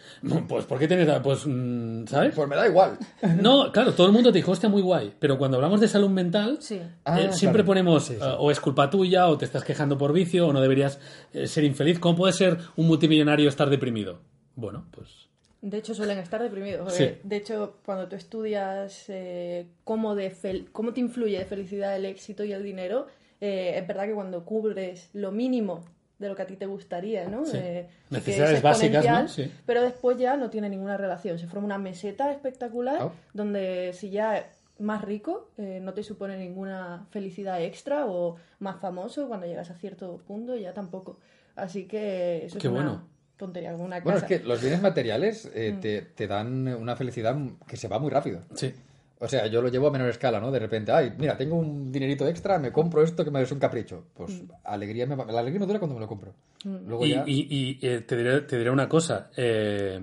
pues, 0.47 0.63
¿por 0.65 0.79
qué 0.79 0.87
tienes, 0.87 1.09
pues, 1.21 1.45
mm, 1.45 2.05
¿sabes? 2.07 2.33
Pues 2.33 2.47
me 2.47 2.55
da 2.55 2.65
igual. 2.67 2.97
No, 3.41 3.71
claro, 3.73 3.93
todo 3.93 4.07
el 4.07 4.13
mundo 4.13 4.31
te 4.31 4.37
dijo, 4.37 4.51
hostia, 4.51 4.69
muy 4.69 4.81
guay. 4.81 5.13
Pero 5.19 5.37
cuando 5.37 5.57
hablamos 5.57 5.81
de 5.81 5.89
salud 5.89 6.09
mental, 6.09 6.57
Sí. 6.61 6.79
Ah, 7.03 7.19
eh, 7.19 7.31
siempre 7.33 7.59
claro. 7.63 7.65
ponemos, 7.67 8.09
eh, 8.09 8.19
o 8.37 8.49
es 8.51 8.59
culpa 8.61 8.89
tuya, 8.89 9.27
o 9.27 9.37
te 9.37 9.43
estás 9.43 9.65
quejando 9.65 9.97
por 9.97 10.13
vicio, 10.13 10.47
o 10.47 10.53
no 10.53 10.61
deberías 10.61 10.99
eh, 11.33 11.45
ser 11.47 11.65
infeliz. 11.65 11.99
¿Cómo 11.99 12.15
puede 12.15 12.31
ser 12.31 12.57
un 12.77 12.87
multimillonario 12.87 13.49
estar 13.49 13.69
deprimido? 13.69 14.19
Bueno, 14.55 14.85
pues. 14.91 15.27
De 15.61 15.77
hecho, 15.79 15.93
suelen 15.93 16.17
estar 16.19 16.41
deprimidos. 16.41 16.97
De 16.97 17.35
hecho, 17.35 17.79
cuando 17.83 18.07
tú 18.07 18.15
estudias 18.15 19.05
eh, 19.09 19.67
cómo, 19.83 20.15
de 20.15 20.31
fel- 20.33 20.67
cómo 20.71 20.93
te 20.93 21.01
influye 21.01 21.37
de 21.37 21.43
felicidad 21.43 21.97
el 21.97 22.05
éxito 22.05 22.45
y 22.45 22.53
el 22.53 22.63
dinero, 22.63 23.07
eh, 23.41 23.73
es 23.75 23.85
verdad 23.85 24.05
que 24.05 24.13
cuando 24.13 24.45
cubres 24.45 25.09
lo 25.11 25.33
mínimo 25.33 25.83
de 26.19 26.27
lo 26.27 26.35
que 26.35 26.41
a 26.41 26.45
ti 26.45 26.55
te 26.57 26.65
gustaría, 26.65 27.27
¿no? 27.29 27.45
Sí. 27.45 27.57
Eh, 27.57 27.87
Necesidades 28.09 28.57
es 28.57 28.61
básicas, 28.61 29.05
¿no? 29.05 29.11
exponencial, 29.19 29.29
Sí. 29.47 29.51
Pero 29.65 29.81
después 29.81 30.17
ya 30.17 30.35
no 30.37 30.49
tiene 30.49 30.69
ninguna 30.69 30.97
relación. 30.97 31.39
Se 31.39 31.47
forma 31.47 31.65
una 31.65 31.77
meseta 31.77 32.31
espectacular 32.31 33.01
Oh. 33.01 33.11
donde 33.33 33.91
si 33.93 34.09
ya 34.09 34.37
es 34.37 34.45
más 34.79 35.01
rico, 35.03 35.49
eh, 35.57 35.79
no 35.81 35.93
te 35.93 36.03
supone 36.03 36.37
ninguna 36.37 37.05
felicidad 37.11 37.61
extra 37.61 38.05
o 38.05 38.35
más 38.59 38.79
famoso 38.79 39.27
cuando 39.27 39.45
llegas 39.47 39.69
a 39.69 39.75
cierto 39.75 40.17
punto 40.27 40.55
ya 40.55 40.73
tampoco. 40.73 41.19
Así 41.55 41.85
que 41.85 42.45
eso 42.45 42.57
Qué 42.59 42.67
es 42.67 42.71
una 42.73 42.83
bueno. 42.83 43.03
tontería, 43.37 43.73
una 43.75 43.99
Bueno, 44.01 44.19
es 44.19 44.25
que 44.25 44.39
los 44.39 44.61
bienes 44.61 44.81
materiales 44.81 45.49
eh, 45.55 45.73
Mm. 45.75 45.79
te, 45.81 46.01
te 46.01 46.27
dan 46.27 46.67
una 46.67 46.95
felicidad 46.95 47.35
que 47.67 47.77
se 47.77 47.87
va 47.87 47.97
muy 47.99 48.09
rápido. 48.09 48.41
Sí. 48.55 48.73
O 49.21 49.27
sea, 49.27 49.47
yo 49.47 49.61
lo 49.61 49.67
llevo 49.67 49.87
a 49.87 49.91
menor 49.91 50.09
escala, 50.09 50.39
¿no? 50.39 50.49
De 50.49 50.59
repente, 50.59 50.91
ay, 50.93 51.13
mira, 51.17 51.35
tengo 51.37 51.57
un 51.57 51.91
dinerito 51.91 52.25
extra, 52.27 52.57
me 52.57 52.71
compro 52.71 53.03
esto 53.03 53.25
que 53.25 53.31
me 53.31 53.41
es 53.41 53.51
un 53.51 53.59
capricho. 53.59 54.05
Pues 54.13 54.43
Mm. 54.43 54.47
alegría 54.63 55.05
me 55.05 55.15
va- 55.15 55.25
la 55.25 55.39
alegría 55.41 55.59
me 55.59 55.65
dura 55.67 55.79
cuando 55.79 55.95
me 55.95 56.01
lo 56.01 56.07
compro. 56.07 56.33
Luego 56.63 57.05
Y, 57.05 57.09
ya... 57.09 57.23
y- 57.27 57.47
y, 57.81 57.85
eh, 57.87 58.01
te, 58.01 58.15
diré, 58.15 58.41
te 58.41 58.57
diré 58.57 58.69
una 58.71 58.87
cosa. 58.87 59.29
eh, 59.35 59.99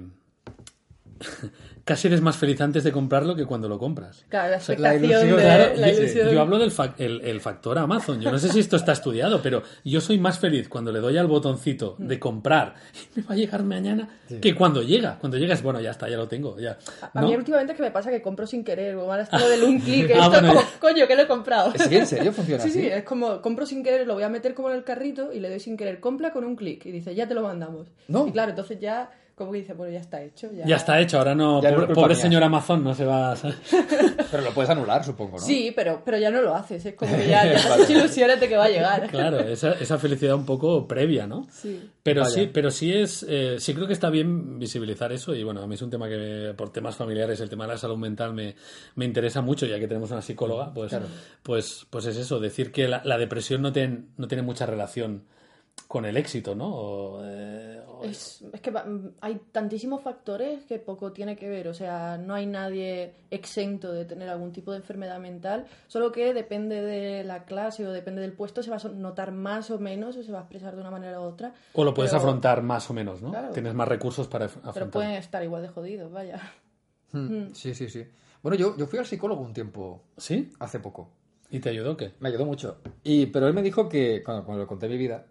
casi 1.87 2.09
eres 2.09 2.21
más 2.21 2.37
feliz 2.37 2.61
antes 2.61 2.83
de 2.85 2.91
comprarlo 2.93 3.35
que 3.37 3.47
cuando 3.47 3.69
lo 3.69 3.79
compras. 3.79 4.25
Claro, 4.29 4.51
la 4.51 4.61
sea, 4.61 4.75
expectación 4.75 5.03
la 5.03 5.17
ilusión, 5.17 5.37
de 5.39 5.43
Claro, 5.45 5.73
la 5.77 5.89
yo, 5.93 5.99
ilusión. 5.99 6.31
yo 6.31 6.41
hablo 6.43 6.59
del 6.59 6.71
fac- 6.73 6.95
el, 6.99 7.21
el 7.23 7.41
factor 7.41 7.79
Amazon. 7.79 8.21
Yo 8.21 8.31
no 8.33 8.39
sé 8.39 8.49
si 8.51 8.59
esto 8.59 8.75
está 8.77 8.91
estudiado, 8.93 9.41
pero 9.41 9.63
yo 9.85 10.01
soy 10.01 10.19
más 10.19 10.39
feliz 10.41 10.69
cuando 10.69 10.91
le 10.93 10.99
doy 10.99 11.17
al 11.17 11.29
botoncito 11.29 11.95
de 11.99 12.19
comprar 12.19 12.75
y 13.15 13.21
me 13.21 13.27
va 13.27 13.35
a 13.35 13.37
llegar 13.37 13.63
mañana 13.63 14.09
que 14.43 14.55
cuando 14.55 14.83
llega. 14.83 15.17
Cuando 15.21 15.39
llega 15.39 15.55
es 15.55 15.63
bueno, 15.63 15.81
ya 15.81 15.93
está, 15.93 16.09
ya 16.09 16.17
lo 16.17 16.27
tengo. 16.29 16.59
Ya. 16.59 16.77
A 17.15 17.21
¿No? 17.21 17.29
mí 17.29 17.37
últimamente 17.37 17.73
es 17.73 17.77
que 17.77 17.85
me 17.85 17.93
pasa 17.93 18.11
que 18.11 18.21
compro 18.21 18.47
sin 18.49 18.65
querer, 18.65 18.97
o 18.97 19.03
ahora 19.03 19.23
está 19.23 19.39
lo 19.39 19.49
del 19.49 19.63
un 19.63 19.79
clic, 19.79 20.11
Ah, 20.15 20.19
esto 20.27 20.31
bueno, 20.31 20.49
es 20.49 20.55
como, 20.55 20.61
ya. 20.61 20.79
coño, 20.81 21.07
que 21.07 21.15
lo 21.17 21.23
he 21.23 21.27
comprado. 21.29 21.73
¿Es 21.73 21.87
que 21.89 21.99
en 21.99 22.07
serio 22.07 22.33
funciona 22.33 22.63
Sí, 22.65 22.69
así? 22.71 22.81
sí, 22.81 22.87
es 22.89 23.05
como 23.05 23.41
compro 23.41 23.65
sin 23.65 23.85
querer, 23.85 24.07
lo 24.09 24.15
voy 24.15 24.25
a 24.25 24.29
meter 24.29 24.55
como 24.55 24.71
en 24.71 24.77
el 24.77 24.83
carrito 24.83 25.33
y 25.33 25.39
le 25.39 25.49
doy 25.51 25.61
sin 25.61 25.77
querer, 25.77 26.01
compra 26.01 26.33
con 26.33 26.45
un 26.45 26.57
clic 26.57 26.85
y 26.85 26.91
dice, 26.91 27.15
ya 27.15 27.29
te 27.29 27.35
lo 27.35 27.43
mandamos. 27.43 27.87
No. 28.09 28.27
Y 28.27 28.33
claro, 28.33 28.51
entonces 28.51 28.81
ya, 28.81 29.09
como 29.37 29.53
que 29.53 29.59
dice, 29.59 29.75
bueno, 29.75 29.93
ya 29.93 30.01
está 30.01 30.23
hecho. 30.23 30.51
Ya, 30.53 30.65
Ya 30.65 30.77
está 30.77 30.99
hecho, 30.99 31.19
ahora 31.19 31.35
no. 31.35 31.63
Ya 31.63 31.71
no 31.71 31.83
pobre 31.83 31.95
pobre 31.95 32.15
señor 32.17 32.43
Amazon 32.43 32.83
no 32.83 32.95
se 32.95 33.05
va 33.05 33.33
a. 33.33 33.37
Pero 34.31 34.43
lo 34.43 34.51
puedes 34.53 34.71
anular, 34.71 35.05
supongo, 35.05 35.33
¿no? 35.39 35.45
Sí, 35.45 35.73
pero, 35.77 36.03
pero 36.05 36.19
ya 36.19 36.31
no 36.31 36.41
lo 36.43 36.55
haces, 36.55 36.85
es 36.85 36.95
como 36.95 37.15
que 37.17 37.29
ya, 37.29 37.45
ya 37.45 37.53
te 37.63 37.69
haces 37.69 37.91
ilusiones 37.91 38.41
de 38.41 38.49
que 38.49 38.57
va 38.57 38.65
a 38.65 38.69
llegar. 38.69 39.07
Claro, 39.09 39.39
esa, 39.41 39.73
esa 39.73 39.99
felicidad 39.99 40.35
un 40.35 40.45
poco 40.47 40.89
previa, 40.89 41.27
¿no? 41.27 41.47
Sí. 41.51 41.81
Pero 42.03 42.23
Vaya. 42.23 42.35
sí, 42.35 42.51
pero 42.53 42.71
sí 42.71 42.93
es, 42.93 43.25
eh, 43.29 43.57
sí 43.59 43.73
creo 43.75 43.87
que 43.87 43.93
está 43.93 44.11
bien 44.11 44.59
visibilizar 44.59 45.13
eso 45.13 45.35
y 45.35 45.45
bueno, 45.45 45.63
a 45.63 45.67
mí 45.67 45.75
es 45.75 45.83
un 45.83 45.91
tema 45.91 46.09
que 46.09 46.17
me- 46.17 46.55
por 46.55 46.71
temas 46.73 46.97
familiares, 46.97 47.39
el 47.41 47.49
tema 47.51 47.67
de 47.67 47.73
la 47.75 47.79
salud 47.79 47.99
mental 47.99 48.33
me, 48.35 48.57
me 48.97 49.05
interesa 49.05 49.43
mucho, 49.43 49.67
ya 49.67 49.79
que 49.79 49.87
tenemos 49.87 50.11
una 50.11 50.23
psicóloga, 50.23 50.73
pues, 50.75 50.97
pues, 51.43 51.87
pues 51.91 52.07
es 52.07 52.17
eso, 52.17 52.41
decir 52.41 52.73
que 52.73 52.89
la, 52.89 53.03
la 53.05 53.19
depresión 53.19 53.61
no, 53.63 53.73
ten- 53.73 54.09
no 54.17 54.29
tiene 54.29 54.43
mucha 54.43 54.67
relación 54.67 55.25
con 55.89 56.05
el 56.05 56.17
éxito, 56.17 56.55
¿no? 56.55 56.75
O, 56.75 57.21
eh, 57.25 57.81
o- 57.87 58.03
Es, 58.05 58.45
es 58.53 58.61
que 58.61 58.71
mm, 58.73 59.15
hay 59.21 59.41
tantísimos 59.53 60.03
factores 60.03 60.65
que 60.65 60.79
poco 60.81 61.13
tiene 61.13 61.37
que 61.37 61.49
ver. 61.49 61.69
O 61.69 61.75
sea, 61.75 62.19
no 62.19 62.35
hay 62.35 62.45
nadie 62.47 63.15
exento 63.31 63.93
de 63.93 64.05
tener 64.05 64.29
algún 64.29 64.53
tipo 64.53 64.73
de 64.73 64.79
enfermedad 64.79 65.19
mental, 65.21 65.67
solo 65.87 66.11
que 66.11 66.35
depende 66.35 66.83
de 66.83 67.23
la 67.25 67.45
clase 67.45 67.87
o 67.87 67.93
depende 67.93 68.21
del 68.21 68.33
puesto, 68.33 68.63
se 68.63 68.71
va 68.71 68.79
a 68.79 68.89
notar 68.89 69.31
más 69.33 69.71
o 69.71 69.79
menos 69.79 70.17
o 70.17 70.23
se 70.23 70.33
va 70.33 70.39
a 70.39 70.43
expresar 70.43 70.75
de 70.75 70.81
una 70.81 70.91
manera 70.91 71.21
u 71.21 71.25
otra. 71.25 71.55
o 71.73 71.85
lo 71.85 71.95
puedes 71.95 72.11
pero- 72.11 72.21
afrontar 72.21 72.63
más 72.63 72.91
o 72.91 72.95
menos, 72.95 73.23
¿no? 73.23 73.31
Claro. 73.31 73.51
Tienes 73.53 73.75
más 73.75 73.87
recursos 73.89 74.27
para 74.27 74.47
af- 74.47 74.55
Pero 74.57 74.71
afrontar. 74.71 74.91
pueden 74.93 75.13
estar 75.13 75.43
igual 75.45 75.63
de 75.63 75.69
jodidos, 75.69 76.11
vaya. 76.11 76.41
Hmm, 77.13 77.53
Sí, 77.53 77.75
sí, 77.75 77.89
sí. 77.89 78.05
Bueno, 78.43 78.57
yo, 78.59 78.77
yo 78.77 78.87
fui 78.87 78.99
al 78.99 79.07
psicólogo 79.07 79.41
un 79.43 79.53
tiempo, 79.55 80.03
¿Sí? 80.17 80.53
hace 80.59 80.81
poco. 80.81 81.11
¿Y 81.51 81.61
te 81.61 81.69
ayudó 81.71 81.93
o 81.93 81.97
qué? 81.97 82.13
Me 82.19 82.29
ayudó 82.29 82.45
mucho. 82.45 82.79
Y, 83.05 83.27
pero 83.27 83.47
él 83.47 83.55
me 83.55 83.63
dijo 83.63 83.89
que, 83.89 84.23
cuando, 84.25 84.45
cuando 84.45 84.65
le 84.65 84.69
conté 84.69 84.89
mi 84.89 84.97
vida, 84.99 85.25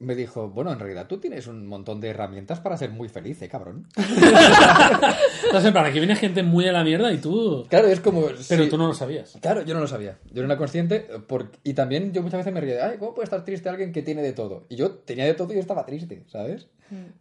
me 0.00 0.14
dijo, 0.14 0.48
bueno, 0.48 0.72
en 0.72 0.78
realidad 0.78 1.06
tú 1.08 1.18
tienes 1.18 1.46
un 1.48 1.66
montón 1.66 2.00
de 2.00 2.08
herramientas 2.10 2.60
para 2.60 2.76
ser 2.76 2.90
muy 2.90 3.08
feliz, 3.08 3.40
¿eh, 3.42 3.48
cabrón? 3.48 3.86
Entonces, 3.96 5.64
en 5.66 5.72
plan, 5.72 5.86
aquí 5.86 5.98
viene 5.98 6.14
gente 6.16 6.42
muy 6.42 6.66
a 6.68 6.72
la 6.72 6.84
mierda 6.84 7.12
y 7.12 7.18
tú... 7.18 7.66
Claro, 7.68 7.88
es 7.88 8.00
como... 8.00 8.22
Pero 8.48 8.64
sí. 8.64 8.70
tú 8.70 8.78
no 8.78 8.86
lo 8.88 8.94
sabías. 8.94 9.36
Claro, 9.40 9.62
yo 9.62 9.74
no 9.74 9.80
lo 9.80 9.86
sabía. 9.86 10.18
Yo 10.32 10.42
no 10.42 10.46
era 10.46 10.56
consciente. 10.56 11.00
por- 11.26 11.50
Y 11.64 11.74
también 11.74 12.12
yo 12.12 12.22
muchas 12.22 12.38
veces 12.38 12.52
me 12.52 12.60
río 12.60 12.74
de, 12.74 12.82
ay, 12.82 12.98
¿cómo 12.98 13.14
puede 13.14 13.24
estar 13.24 13.44
triste 13.44 13.68
alguien 13.68 13.92
que 13.92 14.02
tiene 14.02 14.22
de 14.22 14.32
todo? 14.32 14.64
Y 14.68 14.76
yo 14.76 14.92
tenía 14.92 15.24
de 15.24 15.34
todo 15.34 15.52
y 15.52 15.56
yo 15.56 15.60
estaba 15.60 15.84
triste, 15.86 16.22
¿sabes? 16.28 16.68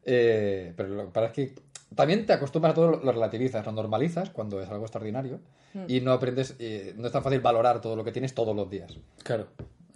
Eh, 0.06 0.74
pero 0.78 0.90
lo 0.90 1.06
que 1.06 1.12
pasa 1.12 1.28
es 1.28 1.34
que 1.34 1.56
también 1.96 2.26
te 2.26 2.34
acostumbras 2.34 2.72
a 2.72 2.76
todo, 2.76 2.92
lo, 3.04 3.12
relativizas, 3.12 3.66
lo 3.66 3.72
normalizas 3.72 4.30
cuando 4.30 4.62
es 4.62 4.70
algo 4.70 4.84
extraordinario 4.86 5.40
y 5.88 6.02
no 6.02 6.12
aprendes, 6.12 6.56
eh, 6.60 6.94
no 6.98 7.06
es 7.08 7.12
tan 7.14 7.22
fácil 7.24 7.40
valorar 7.40 7.82
todo 7.82 7.96
lo 7.96 8.04
que 8.04 8.12
tienes 8.12 8.34
todos 8.34 8.56
los 8.56 8.70
días. 8.70 8.98
Claro. 9.24 9.48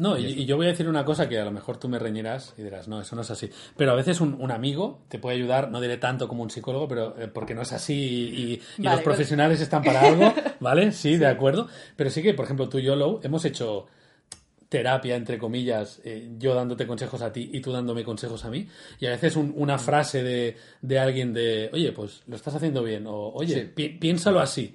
No, 0.01 0.17
y, 0.17 0.25
y 0.25 0.45
yo 0.45 0.57
voy 0.57 0.65
a 0.65 0.69
decir 0.69 0.89
una 0.89 1.05
cosa 1.05 1.29
que 1.29 1.39
a 1.39 1.45
lo 1.45 1.51
mejor 1.51 1.77
tú 1.77 1.87
me 1.87 1.99
reñirás 1.99 2.55
y 2.57 2.63
dirás, 2.63 2.87
no, 2.87 2.99
eso 3.01 3.15
no 3.15 3.21
es 3.21 3.29
así. 3.29 3.49
Pero 3.77 3.91
a 3.91 3.95
veces 3.95 4.19
un, 4.19 4.35
un 4.39 4.49
amigo 4.51 5.01
te 5.09 5.19
puede 5.19 5.35
ayudar, 5.37 5.69
no 5.69 5.79
diré 5.79 5.97
tanto 5.97 6.27
como 6.27 6.41
un 6.41 6.49
psicólogo, 6.49 6.87
pero 6.87 7.15
eh, 7.21 7.27
porque 7.27 7.53
no 7.53 7.61
es 7.61 7.71
así 7.71 7.93
y, 7.93 8.53
y 8.79 8.83
Vale, 8.83 8.95
los 8.95 9.03
profesionales 9.03 9.61
están 9.61 9.83
para 9.83 10.01
algo, 10.07 10.33
¿vale? 10.59 10.91
Sí, 10.91 11.17
de 11.17 11.27
acuerdo. 11.27 11.67
Pero 11.95 12.09
sí 12.09 12.23
que, 12.23 12.33
por 12.33 12.45
ejemplo, 12.45 12.67
tú 12.67 12.79
y 12.79 12.83
yo, 12.83 12.95
Lou, 12.95 13.19
hemos 13.23 13.45
hecho 13.45 13.85
terapia, 14.69 15.17
entre 15.17 15.37
comillas, 15.37 15.99
eh, 16.05 16.31
yo 16.39 16.55
dándote 16.55 16.87
consejos 16.87 17.21
a 17.21 17.31
ti 17.33 17.49
y 17.53 17.59
tú 17.59 17.71
dándome 17.73 18.03
consejos 18.03 18.45
a 18.45 18.49
mí. 18.49 18.67
Y 18.99 19.05
a 19.05 19.09
veces 19.11 19.35
un- 19.35 19.53
una 19.57 19.77
frase 19.77 20.23
de, 20.23 20.55
de 20.81 20.97
alguien 20.99 21.33
de, 21.33 21.69
oye, 21.73 21.91
pues 21.91 22.23
lo 22.27 22.37
estás 22.37 22.55
haciendo 22.55 22.81
bien, 22.81 23.05
o 23.05 23.33
oye, 23.33 23.53
Sí. 23.65 23.71
pi- 23.75 23.89
piénsalo 23.89 24.39
así. 24.39 24.73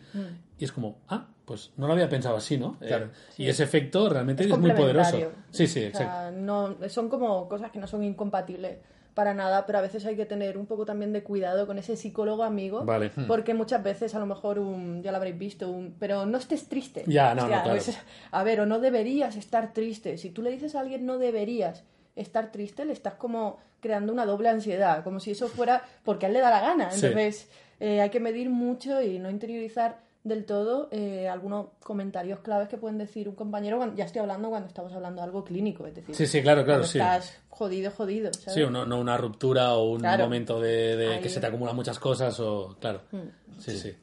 Y 0.59 0.65
es 0.65 0.73
como, 0.73 1.01
ah, 1.09 1.29
pues 1.47 1.71
no 1.77 1.87
lo 1.87 1.95
había 1.95 2.09
pensado 2.09 2.37
así, 2.37 2.59
¿no? 2.59 2.77
Eh, 2.83 2.89
Claro. 2.89 3.09
Y 3.39 3.49
ese 3.49 3.63
efecto 3.63 4.09
realmente 4.11 4.45
Es 4.45 4.51
es, 4.51 4.59
muy 4.59 4.73
poderoso. 4.73 5.17
Sí, 5.51 5.67
sí, 5.67 5.85
O 5.85 5.87
exacto. 5.87 6.13
sea, 6.13 6.31
no, 6.33 6.77
son 6.89 7.09
como 7.09 7.49
cosas 7.49 7.71
que 7.71 7.79
no 7.79 7.87
son 7.87 8.03
incompatibles 8.05 8.79
para 9.15 9.33
nada, 9.33 9.65
pero 9.65 9.79
a 9.79 9.81
veces 9.81 10.05
hay 10.05 10.15
que 10.17 10.27
tener 10.27 10.59
un 10.59 10.67
poco 10.67 10.85
también 10.85 11.13
de 11.15 11.23
cuidado 11.23 11.67
con 11.67 11.79
ese 11.79 11.97
psicólogo 11.97 12.45
amigo, 12.45 12.85
Vale. 12.85 13.11
porque 13.27 13.55
muchas 13.55 13.83
veces 13.83 14.15
a 14.15 14.19
lo 14.19 14.27
mejor 14.27 14.59
un, 14.59 15.03
ya 15.03 15.11
lo 15.11 15.17
habréis 15.17 15.39
visto, 15.39 15.71
un, 15.71 15.95
pero 15.99 16.27
no 16.27 16.37
estés 16.37 16.69
triste. 16.69 17.05
Ya, 17.07 17.31
no, 17.35 17.37
no, 17.37 17.43
Hostia, 17.45 17.63
claro. 17.63 17.79
pues, 17.83 17.99
a 18.31 18.45
ver, 18.45 18.61
o 18.61 18.67
no 18.67 18.79
deberías 18.79 19.37
estar 19.37 19.73
triste. 19.73 20.19
Si 20.19 20.29
tú 20.31 20.43
le 20.43 20.51
dices 20.51 20.75
a 20.75 20.81
alguien 20.81 21.07
no 21.07 21.17
deberías 21.17 21.85
estar 22.15 22.53
triste, 22.53 22.85
le 22.85 22.93
estás 22.93 23.15
como 23.15 23.59
creando 23.81 24.13
una 24.13 24.27
doble 24.27 24.49
ansiedad, 24.49 25.03
como 25.05 25.21
si 25.21 25.31
eso 25.31 25.49
fuera 25.49 25.83
porque 26.05 26.27
a 26.27 26.29
él 26.29 26.35
le 26.35 26.41
da 26.41 26.51
la 26.51 26.61
gana. 26.61 26.91
Sí. 26.91 27.07
Entonces, 27.07 27.49
eh, 27.81 28.01
hay 28.03 28.11
que 28.11 28.21
medir 28.21 28.51
mucho 28.51 29.01
y 29.01 29.19
no 29.19 29.31
interiorizar 29.31 30.05
del 30.27 30.45
todo 30.45 30.89
eh, 30.91 31.29
algunos 31.29 31.67
comentarios 31.83 32.41
claves 32.41 32.69
que 32.69 32.77
pueden 32.77 32.99
decir 32.99 33.29
un 33.29 33.35
compañero. 33.37 33.77
cuando- 33.77 33.95
ya 33.97 34.05
estoy 34.05 34.21
hablando 34.21 34.49
cuando 34.51 34.67
estamos 34.69 34.93
hablando 34.93 35.23
de 35.23 35.25
algo 35.27 35.45
clínico, 35.45 35.87
es 35.87 35.95
decir, 35.95 36.15
Sí, 36.15 36.27
sí, 36.27 36.43
claro, 36.43 36.65
claro, 36.65 36.83
sí. 36.85 36.99
estás 36.99 37.39
jodido, 37.49 37.91
jodido. 37.93 38.33
¿sabes? 38.33 38.55
Sí, 38.55 38.61
no, 38.71 38.85
no 38.85 38.99
una 38.99 39.17
ruptura 39.17 39.75
o 39.75 39.93
un 39.93 40.01
Claro. 40.01 40.25
momento 40.25 40.61
de, 40.61 40.97
de 40.97 41.15
Ahí. 41.15 41.21
que 41.21 41.29
se 41.29 41.39
te 41.41 41.47
acumulan 41.47 41.77
muchas 41.77 41.99
cosas 42.01 42.39
o... 42.41 42.77
Claro. 42.81 43.03
Mm. 43.12 43.61
Sí, 43.61 43.79
sí. 43.79 43.95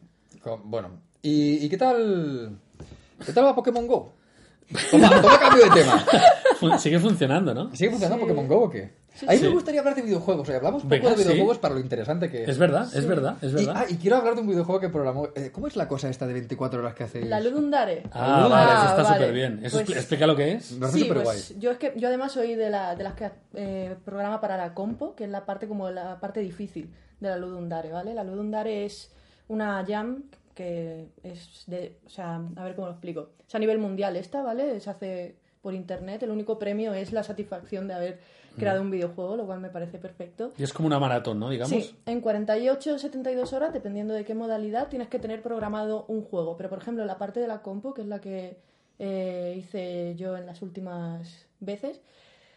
Bueno, 0.64 0.90
¿y, 1.22 1.66
y 1.66 1.70
qué 1.70 1.78
tal? 1.78 2.58
¿Qué 3.26 3.32
tal 3.34 3.46
va 3.46 3.56
Pokémon 3.56 3.86
Go? 3.86 4.14
Toma, 4.92 5.22
toma 5.22 5.40
cambio 5.40 5.66
de 5.66 5.72
tema. 5.72 6.06
Fun- 6.60 6.80
Sigue 6.80 7.00
funcionando, 7.00 7.54
¿no? 7.54 7.76
¿Sigue 7.76 7.90
funcionando 7.92 8.22
Pokémon 8.26 8.48
Go 8.48 8.64
o 8.64 8.70
qué? 8.70 8.94
A 9.28 9.32
mí 9.34 9.40
me 9.40 9.48
gustaría 9.50 9.80
hablar 9.82 9.96
de 9.96 10.02
videojuegos. 10.02 10.42
O 10.42 10.46
sea, 10.46 10.58
hablamos 10.58 10.84
un 10.84 10.90
poco 10.90 11.02
Venga, 11.02 11.10
de 11.12 11.18
sí. 11.18 11.24
videojuegos 11.24 11.58
para 11.60 11.74
lo 11.76 11.80
interesante 11.80 12.30
que 12.32 12.44
es. 12.44 12.50
Es 12.50 12.58
verdad, 12.58 12.88
es 12.96 13.06
verdad, 13.08 13.38
es 13.42 13.52
Y, 13.52 13.56
verdad. 13.56 13.74
ah, 13.78 13.86
y 13.90 13.96
quiero 13.98 14.18
hablar 14.18 14.36
de 14.36 14.42
un 14.42 14.48
videojuego 14.48 14.80
que 14.82 14.90
programó. 14.90 15.28
eh, 15.36 15.52
¿Cómo 15.52 15.68
es 15.68 15.76
la 15.76 15.88
cosa 15.88 16.10
esta 16.10 16.26
de 16.26 16.34
24 16.34 16.80
horas 16.80 16.94
que 16.96 17.04
hace? 17.04 17.22
La 17.26 17.40
Ludundare. 17.40 18.04
Ah, 18.12 18.48
vale, 18.50 18.74
eso 18.74 18.86
está 18.90 19.04
vale. 19.04 19.16
súper 19.18 19.34
bien. 19.34 19.60
Eso 19.64 19.78
Pues- 19.78 19.90
expli- 19.90 19.98
explica 19.98 20.28
lo 20.28 20.36
que 20.36 20.52
es. 20.54 20.66
Sí, 20.66 20.76
súper 20.80 21.24
pues 21.24 21.24
guay. 21.50 21.60
yo 21.62 21.72
es 21.72 21.78
que 21.78 21.94
yo 21.96 22.08
además 22.08 22.32
soy 22.32 22.56
de, 22.56 22.70
la, 22.70 22.96
de 22.96 23.04
las 23.04 23.14
que 23.14 23.32
eh, 23.54 23.96
programa 24.04 24.42
para 24.42 24.58
la 24.58 24.74
compo, 24.74 25.16
que 25.16 25.26
es 25.26 25.30
la 25.30 25.46
parte 25.46 25.68
como 25.68 25.90
la 25.92 26.20
parte 26.20 26.40
difícil 26.40 26.92
de 27.20 27.30
la 27.30 27.38
Ludundare, 27.38 27.92
¿vale? 27.92 28.14
La 28.14 28.24
Ludundare 28.24 28.86
es 28.86 29.12
una 29.48 29.86
jam 29.88 30.24
que 30.56 31.10
es 31.24 31.64
de, 31.68 31.98
o 32.06 32.10
sea, 32.10 32.42
a 32.56 32.64
ver 32.64 32.76
cómo 32.76 32.88
lo 32.88 32.94
explico. 32.94 33.30
Es 33.48 33.56
a 33.56 33.60
nivel 33.60 33.78
mundial 33.78 34.16
esta, 34.16 34.42
¿vale? 34.44 34.80
Se 34.80 34.90
hace 34.90 35.36
por 35.62 35.74
internet. 35.74 36.22
El 36.24 36.32
único 36.32 36.60
premio 36.60 36.94
es 36.94 37.12
la 37.14 37.24
satisfacción 37.24 37.88
de 37.88 37.94
haber 37.94 38.20
creado 38.56 38.82
Mm. 38.82 38.86
un 38.86 38.92
videojuego, 38.92 39.36
lo 39.38 39.46
cual 39.46 39.60
me 39.60 39.70
parece 39.70 39.98
perfecto. 39.98 40.52
Y 40.58 40.64
es 40.64 40.74
como 40.74 40.88
una 40.88 41.00
maratón, 41.00 41.40
¿no? 41.40 41.50
Digamos. 41.50 41.70
Sí, 41.72 41.96
en 42.06 42.22
48 42.22 42.96
o 42.96 42.98
72 42.98 43.54
horas, 43.54 43.74
dependiendo 43.74 44.14
de 44.14 44.24
qué 44.26 44.36
modalidad, 44.36 44.88
tienes 44.90 45.08
que 45.08 45.20
tener 45.20 45.42
programado 45.42 46.06
un 46.08 46.24
juego. 46.24 46.56
Pero, 46.58 46.70
por 46.70 46.80
ejemplo, 46.80 47.06
la 47.06 47.18
parte 47.18 47.40
de 47.40 47.48
la 47.48 47.62
compo, 47.62 47.94
que 47.94 48.02
es 48.02 48.08
la 48.08 48.20
que 48.20 48.58
eh, 49.00 49.56
hice 49.58 50.16
yo 50.16 50.38
en 50.38 50.46
las 50.46 50.62
últimas 50.62 51.46
veces, 51.60 52.00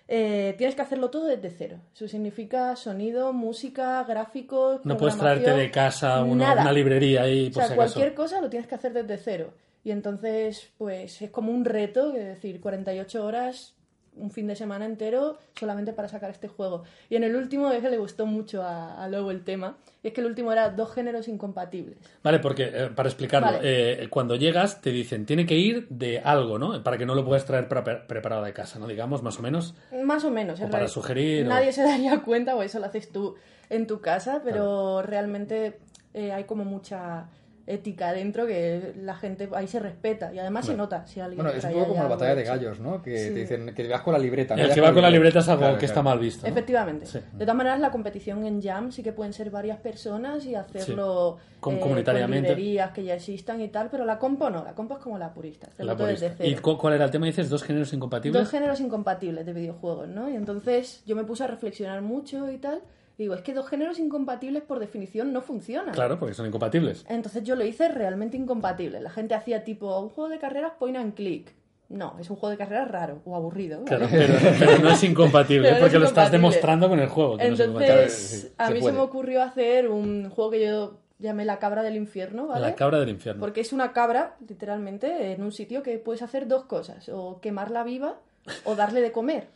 eh, 0.08 0.54
tienes 0.56 0.76
que 0.76 0.82
hacerlo 0.82 1.10
todo 1.10 1.24
desde 1.26 1.50
cero. 1.50 1.78
Eso 1.94 2.06
significa 2.06 2.76
sonido, 2.76 3.32
música, 3.32 4.04
gráficos. 4.04 4.80
No 4.84 4.96
puedes 4.96 5.16
traerte 5.16 5.50
de 5.50 5.70
casa 5.70 6.22
una, 6.22 6.52
una 6.52 6.72
librería 6.72 7.22
ahí, 7.22 7.48
O 7.48 7.52
por 7.52 7.54
sea, 7.54 7.66
si 7.68 7.72
acaso. 7.72 7.94
cualquier 7.94 8.14
cosa 8.14 8.40
lo 8.40 8.48
tienes 8.48 8.68
que 8.68 8.74
hacer 8.76 8.92
desde 8.92 9.16
cero. 9.18 9.50
Y 9.82 9.90
entonces, 9.92 10.68
pues 10.78 11.22
es 11.22 11.30
como 11.30 11.52
un 11.52 11.64
reto, 11.64 12.12
es 12.14 12.24
decir, 12.24 12.60
48 12.60 13.24
horas, 13.24 13.74
un 14.16 14.30
fin 14.30 14.46
de 14.46 14.56
semana 14.56 14.84
entero, 14.86 15.38
solamente 15.58 15.92
para 15.92 16.08
sacar 16.08 16.30
este 16.30 16.48
juego. 16.48 16.84
Y 17.10 17.16
en 17.16 17.24
el 17.24 17.36
último 17.36 17.70
es 17.70 17.82
que 17.82 17.90
le 17.90 17.98
gustó 17.98 18.26
mucho 18.26 18.62
a, 18.62 19.02
a 19.02 19.08
Lobo 19.08 19.30
el 19.30 19.44
tema, 19.44 19.76
y 20.02 20.08
es 20.08 20.14
que 20.14 20.20
el 20.20 20.26
último 20.26 20.52
era 20.52 20.70
dos 20.70 20.92
géneros 20.92 21.28
incompatibles. 21.28 21.98
Vale, 22.22 22.38
porque 22.38 22.70
eh, 22.72 22.90
para 22.94 23.08
explicarlo, 23.08 23.52
Vale. 23.52 24.02
eh, 24.02 24.08
cuando 24.08 24.36
llegas 24.36 24.80
te 24.80 24.90
dicen, 24.90 25.26
tiene 25.26 25.46
que 25.46 25.56
ir 25.56 25.86
de 25.90 26.20
algo, 26.20 26.58
¿no? 26.58 26.82
Para 26.82 26.98
que 26.98 27.06
no 27.06 27.14
lo 27.14 27.24
puedas 27.24 27.44
traer 27.44 27.68
pre- 27.68 27.82
preparado 28.06 28.44
de 28.44 28.52
casa, 28.52 28.78
¿no? 28.78 28.86
Digamos, 28.86 29.22
más 29.22 29.38
o 29.38 29.42
menos. 29.42 29.74
Más 30.04 30.24
o 30.24 30.30
menos. 30.30 30.60
O 30.60 30.68
para 30.70 30.88
sugerir, 30.88 31.46
o- 31.46 31.50
Nadie 31.50 31.72
se 31.72 31.82
daría 31.84 32.20
cuenta, 32.22 32.56
o 32.56 32.62
eso 32.62 32.78
lo 32.78 32.86
haces 32.86 33.10
tú 33.12 33.34
en 33.68 33.86
tu 33.86 34.00
casa, 34.00 34.40
pero 34.44 35.02
realmente 35.02 35.78
eh, 36.14 36.32
hay 36.32 36.44
como 36.44 36.64
mucha 36.64 37.28
ética 37.66 38.12
dentro 38.12 38.46
que 38.46 38.92
la 39.02 39.16
gente 39.16 39.48
ahí 39.54 39.66
se 39.66 39.80
respeta 39.80 40.32
y 40.32 40.38
además 40.38 40.64
se 40.66 40.72
Claro. 40.74 40.84
nota 40.84 41.06
si 41.06 41.18
alguien 41.20 41.42
Bueno, 41.42 41.58
es 41.58 41.64
un 41.64 41.70
poco 41.72 41.82
ahí 41.82 41.88
como 41.88 42.02
la 42.04 42.08
batalla 42.08 42.34
de 42.36 42.44
gallos, 42.44 42.78
¿no? 42.78 43.02
Que 43.02 43.18
Sí. 43.18 43.28
te 43.30 43.40
dicen 43.40 43.74
que 43.74 43.88
vas 43.88 44.02
con 44.02 44.12
la 44.12 44.18
libreta. 44.20 44.54
no 44.54 44.62
El 44.62 44.72
que 44.72 44.80
va 44.80 44.92
con 44.92 45.02
la 45.02 45.10
libreta 45.10 45.40
es 45.40 45.48
algo 45.48 45.62
Claro, 45.62 45.78
que 45.78 45.86
está 45.86 46.00
claro. 46.02 46.10
mal 46.10 46.18
visto. 46.20 46.46
¿no? 46.46 46.52
Efectivamente. 46.52 47.06
Sí. 47.06 47.18
De 47.32 47.44
todas 47.44 47.56
maneras, 47.56 47.80
la 47.80 47.90
competición 47.90 48.44
en 48.46 48.62
Jam 48.62 48.92
sí 48.92 49.02
que 49.02 49.12
pueden 49.12 49.32
ser 49.32 49.50
varias 49.50 49.78
personas 49.78 50.44
y 50.46 50.54
hacerlo 50.54 51.38
Com- 51.60 51.74
eh, 51.76 51.80
comunitariamente. 51.80 52.48
con 52.48 52.56
librerías 52.56 52.90
que 52.92 53.02
ya 53.04 53.14
existan 53.14 53.60
y 53.60 53.68
tal, 53.68 53.88
pero 53.90 54.04
la 54.04 54.18
compo 54.18 54.48
no, 54.50 54.62
la 54.64 54.72
compo 54.74 54.94
es 54.94 55.00
como 55.02 55.18
la 55.18 55.32
purista, 55.32 55.68
La 55.78 55.94
desde 55.94 56.04
purista. 56.04 56.34
cero. 56.38 56.50
¿Y 56.50 56.54
cu- 56.62 56.78
cuál 56.78 56.94
era 56.94 57.04
el 57.04 57.10
tema? 57.10 57.26
Dices, 57.26 57.50
dos 57.50 57.62
géneros 57.64 57.92
incompatibles. 57.92 58.40
Dos 58.42 58.50
géneros 58.50 58.80
incompatibles 58.80 59.44
de 59.44 59.52
videojuegos, 59.52 60.08
¿no? 60.08 60.30
Y 60.30 60.36
entonces 60.36 61.02
yo 61.06 61.16
me 61.16 61.24
puse 61.24 61.44
a 61.44 61.46
reflexionar 61.48 62.00
mucho 62.02 62.50
y 62.50 62.58
tal. 62.58 62.80
Digo, 63.18 63.34
es 63.34 63.40
que 63.40 63.54
dos 63.54 63.68
géneros 63.68 63.98
incompatibles 63.98 64.62
por 64.62 64.78
definición 64.78 65.32
no 65.32 65.40
funcionan. 65.40 65.94
Claro, 65.94 66.18
porque 66.18 66.34
son 66.34 66.46
incompatibles. 66.46 67.04
Entonces 67.08 67.44
yo 67.44 67.56
lo 67.56 67.64
hice 67.64 67.88
realmente 67.88 68.36
incompatible. 68.36 69.00
La 69.00 69.10
gente 69.10 69.34
hacía 69.34 69.64
tipo 69.64 69.98
un 70.00 70.10
juego 70.10 70.28
de 70.28 70.38
carreras 70.38 70.72
point 70.78 70.96
and 70.96 71.14
click. 71.14 71.54
No, 71.88 72.16
es 72.18 72.28
un 72.30 72.36
juego 72.36 72.50
de 72.50 72.58
carreras 72.58 72.90
raro 72.90 73.22
o 73.24 73.36
aburrido. 73.36 73.84
¿vale? 73.84 73.88
Claro, 73.88 74.08
pero, 74.10 74.34
pero 74.58 74.78
no 74.80 74.90
es 74.90 75.02
incompatible, 75.04 75.72
no 75.72 75.78
porque 75.78 75.98
lo 75.98 76.06
estás 76.06 76.32
demostrando 76.32 76.88
con 76.88 76.98
el 76.98 77.08
juego. 77.08 77.36
no. 77.36 77.42
Entonces, 77.42 78.52
a 78.58 78.66
se 78.66 78.72
mí 78.74 78.80
se 78.80 78.82
puede. 78.82 78.96
me 78.96 79.00
ocurrió 79.00 79.42
hacer 79.42 79.88
un 79.88 80.28
juego 80.28 80.50
que 80.50 80.66
yo 80.66 80.98
llamé 81.18 81.44
La 81.44 81.58
Cabra 81.58 81.82
del 81.82 81.96
Infierno, 81.96 82.48
¿vale? 82.48 82.60
La 82.60 82.74
cabra 82.74 82.98
del 82.98 83.08
infierno. 83.08 83.40
Porque 83.40 83.60
es 83.60 83.72
una 83.72 83.92
cabra, 83.92 84.36
literalmente, 84.46 85.32
en 85.32 85.42
un 85.42 85.52
sitio 85.52 85.82
que 85.82 85.98
puedes 85.98 86.22
hacer 86.22 86.48
dos 86.48 86.64
cosas, 86.64 87.08
o 87.08 87.40
quemarla 87.40 87.84
viva 87.84 88.18
o 88.64 88.74
darle 88.74 89.00
de 89.00 89.12
comer. 89.12 89.48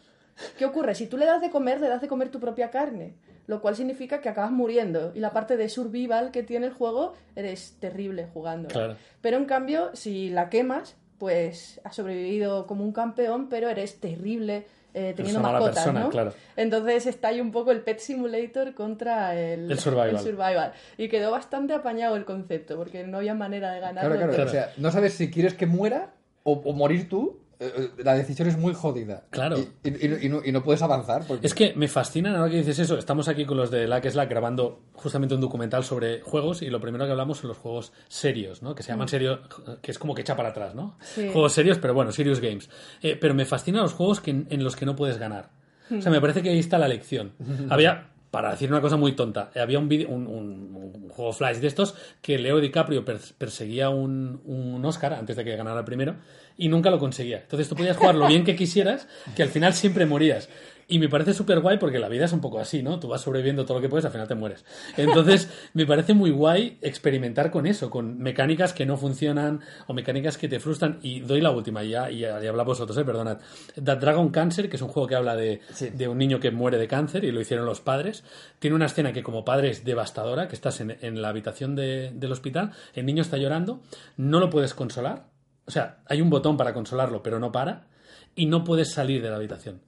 ¿Qué 0.56 0.64
ocurre? 0.64 0.94
Si 0.94 1.06
tú 1.06 1.16
le 1.18 1.26
das 1.26 1.40
de 1.40 1.50
comer, 1.50 1.80
le 1.80 1.88
das 1.88 2.00
de 2.00 2.08
comer 2.08 2.30
tu 2.30 2.40
propia 2.40 2.70
carne, 2.70 3.14
lo 3.50 3.60
cual 3.60 3.74
significa 3.74 4.20
que 4.20 4.28
acabas 4.28 4.52
muriendo. 4.52 5.10
Y 5.12 5.18
la 5.18 5.32
parte 5.32 5.56
de 5.56 5.68
survival 5.68 6.30
que 6.30 6.44
tiene 6.44 6.66
el 6.66 6.72
juego, 6.72 7.14
eres 7.34 7.76
terrible 7.80 8.28
jugando. 8.32 8.68
Claro. 8.68 8.94
Pero 9.20 9.38
en 9.38 9.44
cambio, 9.46 9.90
si 9.92 10.30
la 10.30 10.48
quemas, 10.48 10.94
pues 11.18 11.80
has 11.82 11.96
sobrevivido 11.96 12.68
como 12.68 12.84
un 12.84 12.92
campeón, 12.92 13.48
pero 13.48 13.68
eres 13.68 13.98
terrible 13.98 14.66
eh, 14.94 15.14
teniendo 15.16 15.40
una 15.40 15.48
mala 15.48 15.58
mascotas, 15.58 15.84
persona, 15.84 16.04
¿no? 16.04 16.10
claro. 16.10 16.32
Entonces 16.54 17.06
está 17.06 17.28
ahí 17.28 17.40
un 17.40 17.50
poco 17.50 17.72
el 17.72 17.80
Pet 17.80 17.98
Simulator 17.98 18.72
contra 18.74 19.34
el, 19.34 19.68
El 19.68 19.78
survival. 19.80 20.20
survival. 20.20 20.72
Y 20.96 21.08
quedó 21.08 21.32
bastante 21.32 21.74
apañado 21.74 22.14
el 22.14 22.24
concepto, 22.24 22.76
porque 22.76 23.02
no 23.04 23.18
había 23.18 23.34
manera 23.34 23.72
de. 23.72 23.80
Claro, 23.80 24.14
claro, 24.16 24.32
Claro. 24.32 24.48
O 24.48 24.52
sea, 24.52 24.72
no 24.76 24.92
sabes 24.92 25.14
si 25.14 25.28
quieres 25.28 25.54
que 25.54 25.66
muera 25.66 26.12
o, 26.44 26.52
o 26.52 26.72
morir 26.72 27.08
tú. 27.08 27.40
Eh, 27.60 27.90
La 27.98 28.14
decisión 28.14 28.48
es 28.48 28.56
muy 28.58 28.74
jodida. 28.74 29.24
Claro. 29.30 29.58
Y, 29.84 29.88
y- 29.88 30.06
y 30.06 30.08
no- 30.08 30.18
y 30.22 30.28
no, 30.28 30.40
y 30.44 30.50
no 30.52 30.62
puedes 30.64 30.82
avanzar. 30.82 31.24
Porque... 31.28 31.46
Es 31.46 31.54
que 31.54 31.74
me 31.76 31.86
fascina 31.88 32.36
ahora 32.38 32.50
que 32.50 32.56
dices 32.56 32.78
eso. 32.78 32.98
Estamos 32.98 33.28
aquí 33.28 33.44
con 33.44 33.56
los 33.56 33.70
de 33.70 33.86
Lack 33.86 34.08
Slack 34.08 34.28
grabando 34.30 34.80
justamente 34.94 35.34
un 35.34 35.40
documental 35.40 35.84
sobre 35.84 36.20
juegos 36.22 36.62
y 36.62 36.70
lo 36.70 36.80
primero 36.80 37.04
que 37.04 37.10
hablamos 37.12 37.38
son 37.38 37.48
los 37.48 37.58
juegos 37.58 37.92
serios, 38.08 38.62
¿no? 38.62 38.74
Que 38.74 38.82
se 38.82 38.90
llaman 38.92 39.08
serios, 39.08 39.40
que 39.82 39.90
es 39.90 39.98
como 39.98 40.14
que 40.14 40.22
echa 40.22 40.36
para 40.36 40.48
atrás, 40.50 40.74
¿no? 40.74 40.96
Sí. 41.00 41.28
Juegos 41.32 41.52
serios, 41.52 41.78
pero 41.78 41.94
bueno, 41.94 42.10
serious 42.12 42.40
games. 42.40 42.68
Eh, 43.02 43.16
pero 43.20 43.34
me 43.34 43.44
fascinan 43.44 43.82
los 43.82 43.92
juegos 43.92 44.20
que, 44.20 44.30
en 44.30 44.64
los 44.64 44.74
que 44.76 44.86
no 44.86 44.96
puedes 44.96 45.18
ganar. 45.18 45.50
O 45.92 46.00
sea, 46.00 46.12
me 46.12 46.20
parece 46.20 46.40
que 46.40 46.50
ahí 46.50 46.60
está 46.60 46.78
la 46.78 46.86
lección. 46.86 47.32
Había, 47.68 48.09
para 48.30 48.50
decir 48.52 48.70
una 48.70 48.80
cosa 48.80 48.96
muy 48.96 49.12
tonta, 49.12 49.50
había 49.56 49.78
un, 49.78 49.88
vídeo- 49.88 50.08
un, 50.08 51.08
juego 51.10 51.32
flash 51.32 51.56
de 51.56 51.66
estos 51.66 51.94
que 52.22 52.38
Leo 52.38 52.60
DiCaprio 52.60 53.04
pers- 53.04 53.32
perseguía 53.36 53.90
un, 53.90 54.40
un 54.44 54.84
Oscar 54.84 55.12
antes 55.14 55.36
de 55.36 55.44
que 55.44 55.56
ganara 55.56 55.80
el 55.80 55.84
primero 55.84 56.14
y 56.56 56.68
nunca 56.68 56.90
lo 56.90 56.98
conseguía. 56.98 57.38
Entonces 57.40 57.68
tú 57.68 57.74
podías 57.74 57.96
jugar 57.96 58.14
lo 58.14 58.26
bien 58.28 58.44
que 58.44 58.54
quisieras, 58.56 59.08
que 59.34 59.42
al 59.42 59.48
final 59.48 59.74
siempre 59.74 60.06
morías. 60.06 60.48
Y 60.90 60.98
me 60.98 61.08
parece 61.08 61.32
súper 61.32 61.60
guay 61.60 61.78
porque 61.78 61.98
la 62.00 62.08
vida 62.08 62.24
es 62.24 62.32
un 62.32 62.40
poco 62.40 62.58
así, 62.60 62.82
¿no? 62.82 62.98
Tú 62.98 63.06
vas 63.08 63.20
sobreviviendo 63.20 63.64
todo 63.64 63.78
lo 63.78 63.80
que 63.80 63.88
puedes, 63.88 64.04
al 64.04 64.10
final 64.10 64.26
te 64.28 64.34
mueres. 64.34 64.64
Entonces, 64.96 65.48
me 65.72 65.86
parece 65.86 66.14
muy 66.14 66.30
guay 66.30 66.78
experimentar 66.82 67.50
con 67.50 67.66
eso, 67.66 67.88
con 67.90 68.18
mecánicas 68.18 68.72
que 68.72 68.84
no 68.86 68.96
funcionan 68.96 69.60
o 69.86 69.94
mecánicas 69.94 70.36
que 70.36 70.48
te 70.48 70.58
frustran. 70.60 70.98
Y 71.02 71.20
doy 71.20 71.40
la 71.40 71.50
última, 71.52 71.84
y 71.84 71.90
ya, 71.90 72.10
y 72.10 72.18
ya, 72.18 72.40
ya 72.40 72.50
habla 72.50 72.64
vosotros, 72.64 72.98
¿eh? 72.98 73.04
Perdonad. 73.04 73.38
That 73.82 73.98
Dragon 73.98 74.30
Cancer, 74.30 74.68
que 74.68 74.76
es 74.76 74.82
un 74.82 74.88
juego 74.88 75.06
que 75.06 75.14
habla 75.14 75.36
de, 75.36 75.60
Sí. 75.72 75.90
de 75.90 76.08
un 76.08 76.18
niño 76.18 76.40
que 76.40 76.50
muere 76.50 76.76
de 76.76 76.88
cáncer 76.88 77.24
y 77.24 77.30
lo 77.30 77.40
hicieron 77.40 77.64
los 77.66 77.80
padres. 77.80 78.24
Tiene 78.58 78.74
una 78.76 78.86
escena 78.86 79.12
que 79.12 79.22
como 79.22 79.44
padre 79.44 79.70
es 79.70 79.84
devastadora, 79.84 80.48
que 80.48 80.54
estás 80.56 80.80
en, 80.80 80.96
en 81.00 81.22
la 81.22 81.28
habitación 81.28 81.76
de- 81.76 82.10
del 82.14 82.32
hospital, 82.32 82.72
el 82.94 83.06
niño 83.06 83.22
está 83.22 83.36
llorando, 83.36 83.80
no 84.16 84.40
lo 84.40 84.50
puedes 84.50 84.74
consolar. 84.74 85.26
O 85.66 85.70
sea, 85.70 85.98
hay 86.06 86.20
un 86.20 86.30
botón 86.30 86.56
para 86.56 86.74
consolarlo, 86.74 87.22
pero 87.22 87.38
no 87.38 87.52
para. 87.52 87.86
Y 88.34 88.46
no 88.46 88.64
puedes 88.64 88.92
salir 88.92 89.22
de 89.22 89.30
la 89.30 89.36
habitación. 89.36 89.80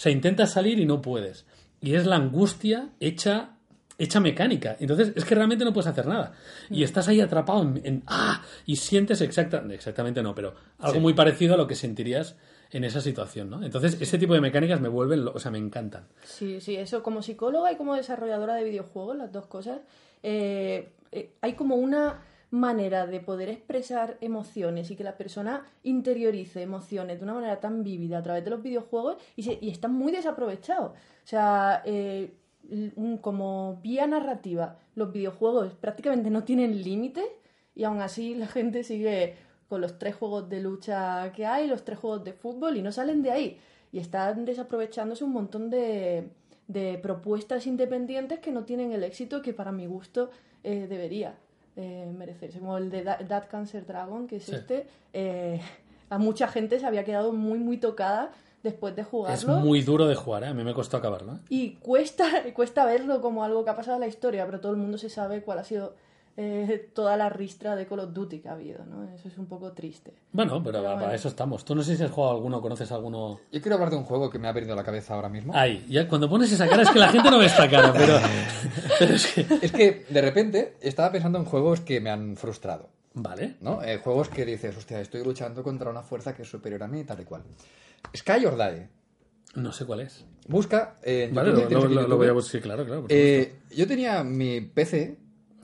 Sea, 0.00 0.10
intentas 0.12 0.50
salir 0.52 0.78
y 0.80 0.86
no 0.86 1.02
puedes. 1.02 1.44
Y 1.82 1.94
es 1.94 2.06
la 2.06 2.16
angustia 2.16 2.88
hecha, 3.00 3.50
hecha 3.98 4.18
mecánica. 4.18 4.76
Entonces, 4.80 5.12
es 5.14 5.24
que 5.26 5.34
realmente 5.34 5.62
no 5.64 5.74
puedes 5.74 5.88
hacer 5.88 6.06
nada. 6.06 6.32
Y 6.70 6.82
estás 6.84 7.06
ahí 7.08 7.20
atrapado 7.20 7.60
en, 7.62 7.80
en- 7.84 8.02
¡ah! 8.06 8.42
Y 8.64 8.76
sientes 8.76 9.20
exacta, 9.20 9.62
exactamente 9.70 10.22
no, 10.22 10.34
pero 10.34 10.54
algo 10.78 11.00
muy 11.00 11.12
parecido 11.12 11.52
a 11.52 11.56
lo 11.58 11.66
que 11.66 11.74
sentirías 11.74 12.36
en 12.70 12.84
esa 12.84 13.02
situación, 13.02 13.50
¿no? 13.50 13.62
Entonces, 13.62 13.98
ese 14.00 14.16
tipo 14.16 14.32
de 14.32 14.40
mecánicas 14.40 14.80
me 14.80 14.88
vuelven, 14.88 15.26
o 15.28 15.38
sea, 15.38 15.50
me 15.50 15.58
encantan. 15.58 16.06
Sí, 16.24 16.60
sí, 16.62 16.76
eso 16.76 17.02
como 17.02 17.20
psicóloga 17.20 17.70
y 17.72 17.76
como 17.76 17.94
desarrolladora 17.94 18.54
de 18.54 18.64
videojuegos, 18.64 19.16
las 19.16 19.30
dos 19.32 19.46
cosas, 19.48 19.80
eh, 20.22 20.92
eh, 21.12 21.32
hay 21.42 21.52
como 21.54 21.74
una 21.74 22.22
manera 22.50 23.06
de 23.06 23.20
poder 23.20 23.48
expresar 23.48 24.18
emociones 24.20 24.90
y 24.90 24.96
que 24.96 25.04
la 25.04 25.16
persona 25.16 25.64
interiorice 25.84 26.62
emociones 26.62 27.18
de 27.18 27.24
una 27.24 27.34
manera 27.34 27.60
tan 27.60 27.84
vívida 27.84 28.18
a 28.18 28.22
través 28.22 28.44
de 28.44 28.50
los 28.50 28.62
videojuegos 28.62 29.16
y, 29.36 29.44
se, 29.44 29.58
y 29.60 29.70
están 29.70 29.92
muy 29.94 30.12
desaprovechados. 30.12 30.90
O 30.90 31.26
sea, 31.26 31.82
eh, 31.84 32.34
como 33.20 33.80
vía 33.82 34.06
narrativa, 34.06 34.78
los 34.94 35.12
videojuegos 35.12 35.74
prácticamente 35.74 36.30
no 36.30 36.44
tienen 36.44 36.82
límite 36.82 37.22
y 37.74 37.84
aún 37.84 38.00
así 38.00 38.34
la 38.34 38.46
gente 38.46 38.82
sigue 38.84 39.36
con 39.68 39.80
los 39.80 39.98
tres 39.98 40.16
juegos 40.16 40.48
de 40.48 40.60
lucha 40.60 41.30
que 41.32 41.46
hay, 41.46 41.68
los 41.68 41.84
tres 41.84 41.98
juegos 41.98 42.24
de 42.24 42.32
fútbol 42.32 42.76
y 42.76 42.82
no 42.82 42.90
salen 42.90 43.22
de 43.22 43.30
ahí. 43.30 43.58
Y 43.92 43.98
están 43.98 44.44
desaprovechándose 44.44 45.24
un 45.24 45.32
montón 45.32 45.70
de, 45.70 46.30
de 46.66 46.98
propuestas 46.98 47.66
independientes 47.66 48.40
que 48.40 48.52
no 48.52 48.64
tienen 48.64 48.92
el 48.92 49.04
éxito 49.04 49.42
que 49.42 49.52
para 49.52 49.72
mi 49.72 49.86
gusto 49.86 50.30
eh, 50.62 50.86
debería 50.88 51.36
eh, 51.80 52.12
merecerse. 52.16 52.58
Como 52.58 52.76
el 52.78 52.90
de 52.90 53.02
That 53.02 53.44
Cancer 53.50 53.86
Dragon, 53.86 54.26
que 54.26 54.36
es 54.36 54.44
Sí. 54.44 54.54
este, 54.54 54.86
eh, 55.12 55.60
a 56.08 56.18
mucha 56.18 56.46
gente 56.48 56.78
se 56.78 56.86
había 56.86 57.04
quedado 57.04 57.32
muy, 57.32 57.58
muy 57.58 57.78
tocada 57.78 58.30
después 58.62 58.94
de 58.94 59.02
Es 59.02 59.08
jugarlo. 59.08 59.56
muy 59.56 59.80
duro 59.82 60.06
de 60.06 60.14
jugar, 60.14 60.44
¿eh? 60.44 60.48
A 60.48 60.54
mí 60.54 60.62
me 60.64 60.74
costó 60.74 60.96
acabarlo, 60.98 61.34
¿eh? 61.34 61.38
Y 61.48 61.70
cuesta, 61.76 62.24
cuesta 62.54 62.84
verlo 62.84 63.20
como 63.20 63.42
algo 63.44 63.64
que 63.64 63.70
ha 63.70 63.76
pasado 63.76 63.96
en 63.96 64.00
la 64.02 64.06
historia, 64.08 64.44
pero 64.46 64.60
todo 64.60 64.72
el 64.72 64.78
mundo 64.78 64.98
se 64.98 65.08
sabe 65.08 65.42
cuál 65.42 65.58
ha 65.60 65.64
sido 65.64 65.94
eh, 66.36 66.90
toda 66.94 67.16
la 67.16 67.28
ristra 67.28 67.76
de 67.76 67.86
Call 67.86 68.00
of 68.00 68.12
Duty 68.14 68.38
que 68.40 68.48
ha 68.48 68.52
habido, 68.52 68.84
¿no? 68.86 69.04
Eso 69.14 69.28
es 69.28 69.36
un 69.36 69.46
poco 69.46 69.72
triste. 69.72 70.14
Bueno, 70.32 70.62
pero, 70.62 70.78
Pero 70.78 70.84
para 70.84 70.94
bueno. 70.96 71.12
eso 71.12 71.28
estamos. 71.28 71.64
Tú 71.64 71.74
no 71.74 71.82
sé 71.82 71.96
si 71.96 72.02
has 72.02 72.10
jugado 72.10 72.34
alguno, 72.34 72.60
conoces 72.62 72.90
alguno... 72.92 73.40
Yo 73.52 73.60
quiero 73.60 73.74
hablar 73.74 73.90
de 73.90 73.96
un 73.96 74.04
juego 74.04 74.30
que 74.30 74.38
me 74.38 74.48
ha 74.48 74.52
venido 74.52 74.72
a 74.72 74.76
la 74.76 74.84
cabeza 74.84 75.14
ahora 75.14 75.28
mismo. 75.28 75.52
Ahí, 75.54 75.84
ya 75.88 76.08
cuando 76.08 76.28
pones 76.30 76.50
esa 76.52 76.68
cara 76.68 76.82
es 76.82 76.90
que 76.90 76.98
la 76.98 77.08
gente 77.08 77.30
no 77.30 77.38
ve 77.38 77.46
esta 77.46 77.68
cara, 77.68 77.92
pero, 77.92 78.18
pero 78.98 79.14
es 79.14 79.26
que... 79.26 79.46
Es 79.60 79.72
que 79.72 80.06
de 80.08 80.20
repente 80.22 80.76
estaba 80.80 81.12
pensando 81.12 81.38
en 81.38 81.44
juegos 81.44 81.80
que 81.80 82.00
me 82.00 82.10
han 82.10 82.36
frustrado. 82.36 82.88
Vale. 83.12 83.56
¿no? 83.60 83.82
Eh, 83.82 83.98
juegos 83.98 84.28
que 84.28 84.44
dices, 84.46 84.76
hostia, 84.76 85.00
estoy 85.00 85.24
luchando 85.24 85.62
contra 85.62 85.90
una 85.90 86.02
fuerza 86.02 86.34
que 86.34 86.42
es 86.42 86.48
superior 86.48 86.82
a 86.84 86.88
mí, 86.88 87.04
tal 87.04 87.20
y 87.20 87.24
cual. 87.24 87.42
Sky 88.16 88.46
or 88.46 88.56
Die. 88.56 88.88
No 89.56 89.72
sé 89.72 89.84
cuál 89.84 90.00
es. 90.00 90.24
Busca 90.46 90.94
eh, 91.02 91.24
en 91.28 91.34
Vale, 91.34 91.50
lo, 91.52 91.68
lo- 91.88 92.06
lo- 92.08 92.16
voy 92.16 92.28
a 92.28 92.32
buscar, 92.32 92.60
sí, 92.60 92.62
claro, 92.62 92.84
claro. 92.86 93.06
Eh, 93.08 93.56
yo 93.76 93.86
tenía 93.88 94.22
mi 94.22 94.60
PC. 94.60 95.18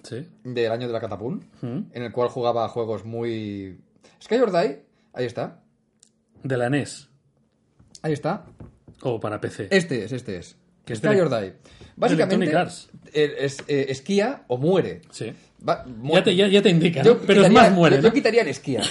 Sí. 0.08 0.26
del 0.44 0.70
año 0.72 0.86
de 0.86 0.92
la 0.92 1.00
Catapult, 1.00 1.42
Mm. 1.62 1.78
en 1.92 2.02
el 2.02 2.12
cual 2.12 2.28
jugaba 2.28 2.68
juegos 2.68 3.04
muy... 3.04 3.78
Sky 4.22 4.36
or 4.36 4.50
Die, 4.52 4.82
ahí 5.12 5.26
está. 5.26 5.60
De 6.42 6.56
la 6.56 6.70
NES. 6.70 7.08
Ahí 8.02 8.12
está. 8.12 8.44
O 9.02 9.18
para 9.20 9.40
PC. 9.40 9.68
Este 9.70 10.04
es, 10.04 10.12
este 10.12 10.36
es. 10.38 10.56
Que 10.84 10.92
es 10.92 11.00
Sky 11.00 11.08
de- 11.14 11.22
or 11.22 11.28
Die. 11.30 11.54
Básicamente, 11.96 12.52
eh, 13.12 13.34
es, 13.40 13.58
eh, 13.68 13.86
esquía 13.88 14.44
o 14.48 14.56
muere. 14.58 15.02
Sí. 15.10 15.32
Va- 15.66 15.84
Ya 15.84 15.92
muere. 15.92 16.22
te, 16.22 16.36
ya, 16.36 16.46
ya 16.48 16.62
te 16.62 16.68
indica, 16.70 17.02
Yo 17.02 17.14
¿no? 17.14 17.20
Pero 17.26 17.44
es 17.44 17.50
más 17.50 17.72
muere, 17.72 17.96
yo, 17.96 18.02
¿no? 18.02 18.08
yo 18.08 18.14
quitaría 18.14 18.42
el 18.42 18.48
esquía. 18.48 18.82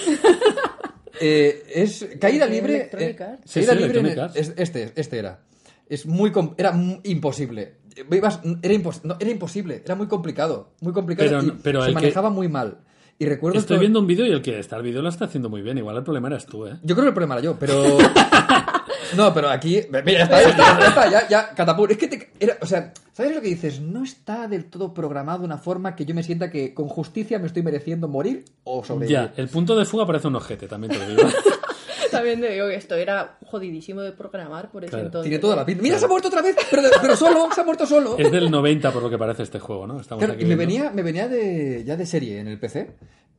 Eh, 1.22 1.64
es 1.74 2.06
caída 2.20 2.46
libre. 2.46 2.90
Eh, 2.92 3.16
Arts. 3.18 3.42
Sí, 3.46 3.62
caída 3.62 3.74
sí, 3.74 3.80
libre 3.80 4.00
en- 4.02 4.20
es- 4.36 4.54
este, 4.58 4.92
este 4.98 5.18
era. 5.18 5.40
Es 5.88 6.06
muy 6.06 6.32
era 6.58 6.74
imposible. 7.04 7.76
Ibas- 8.10 8.42
era, 8.62 8.74
impos- 8.74 9.02
no, 9.04 9.16
era 9.20 9.30
imposible, 9.32 9.82
era 9.86 9.96
muy 9.96 10.08
complicado, 10.08 10.72
muy 10.82 10.92
complicado 10.94 11.30
Pero 11.30 11.44
y 11.44 11.46
no- 11.48 11.56
pero 11.64 11.82
se 11.82 11.88
que- 11.90 11.94
manejaba 11.94 12.30
muy 12.30 12.48
mal. 12.50 12.80
Y 13.18 13.26
recuerdo 13.26 13.58
Estoy 13.60 13.76
esto- 13.76 13.80
viendo 13.80 14.00
un 14.02 14.08
vídeo 14.08 14.26
y 14.26 14.32
el 14.32 14.42
que 14.42 14.60
está 14.60 14.76
el 14.76 14.84
vídeo 14.84 15.02
lo 15.02 15.08
está 15.08 15.26
haciendo 15.26 15.50
muy 15.50 15.62
bien. 15.62 15.78
Igual 15.78 15.96
el 15.96 16.04
problema 16.04 16.28
eras 16.28 16.46
tú, 16.46 16.66
¿eh? 16.68 16.78
Yo 16.84 16.96
creo 16.96 17.06
que 17.06 17.10
el 17.10 17.14
problema 17.14 17.36
era 17.36 17.44
yo, 17.44 17.56
pero. 17.58 17.98
no, 19.16 19.34
pero 19.34 19.50
aquí. 19.50 19.82
Mira, 19.90 20.04
ya 20.04 20.24
está, 20.24 20.42
ya 20.42 20.50
está, 20.50 20.80
ya, 20.80 20.88
está, 20.88 21.10
ya, 21.12 21.28
ya, 21.30 21.50
catapult. 21.56 21.92
Es 21.92 21.98
que 21.98 22.08
te. 22.10 22.32
era- 22.42 22.58
o 22.62 22.66
sea, 22.66 22.92
¿sabes 23.14 23.34
lo 23.34 23.42
que 23.42 23.48
dices? 23.48 23.80
No 23.80 24.04
está 24.04 24.50
del 24.50 24.66
todo 24.66 24.94
programado 24.94 25.40
de 25.40 25.46
una 25.46 25.58
forma 25.58 25.96
que 25.96 26.06
yo 26.06 26.14
me 26.14 26.24
sienta 26.24 26.50
que 26.52 26.74
con 26.74 26.90
justicia 26.90 27.40
me 27.40 27.48
estoy 27.48 27.64
mereciendo 27.64 28.10
morir 28.10 28.44
o 28.66 28.84
sobrevivir. 28.84 29.16
Ya, 29.18 29.34
el 29.38 29.48
punto 29.48 29.78
de 29.78 29.86
fuga 29.86 30.06
parece 30.06 30.28
un 30.28 30.36
ojete, 30.36 30.68
también 30.68 30.92
te 30.92 31.00
lo 31.00 31.08
digo. 31.08 31.30
También 32.12 32.42
te 32.42 32.50
digo 32.52 32.68
que 32.68 32.76
esto 32.76 32.96
era 32.96 33.38
jodidísimo 33.46 34.02
de 34.02 34.12
programar 34.12 34.72
por 34.72 34.84
ese 34.84 34.92
Claro. 34.92 35.06
entonces. 35.06 35.30
Tiene 35.30 35.42
toda 35.42 35.56
la 35.56 35.66
pinta. 35.66 35.82
Mira, 35.84 36.00
se 36.00 36.06
ha 36.06 36.08
muerto 36.08 36.28
otra 36.28 36.42
vez, 36.42 36.56
pero, 36.70 36.84
pero 37.02 37.16
solo, 37.16 37.48
se 37.54 37.62
ha 37.62 37.64
muerto 37.64 37.86
solo. 37.86 38.16
es 38.18 38.32
del 38.32 38.50
90 38.52 38.92
por 38.92 39.04
lo 39.04 39.10
que 39.10 39.18
parece 39.18 39.44
este 39.44 39.60
juego, 39.60 39.88
¿no? 39.88 40.00
Estamos 40.00 40.20
Claro, 40.24 40.34
aquí 40.34 40.44
y 40.44 40.48
me 40.48 40.56
venía, 40.56 40.92
me 40.92 41.02
venía 41.04 41.28
de, 41.28 41.84
ya 41.86 41.96
de 41.96 42.06
serie 42.06 42.40
en 42.40 42.48
el 42.48 42.60
PC. 42.60 42.92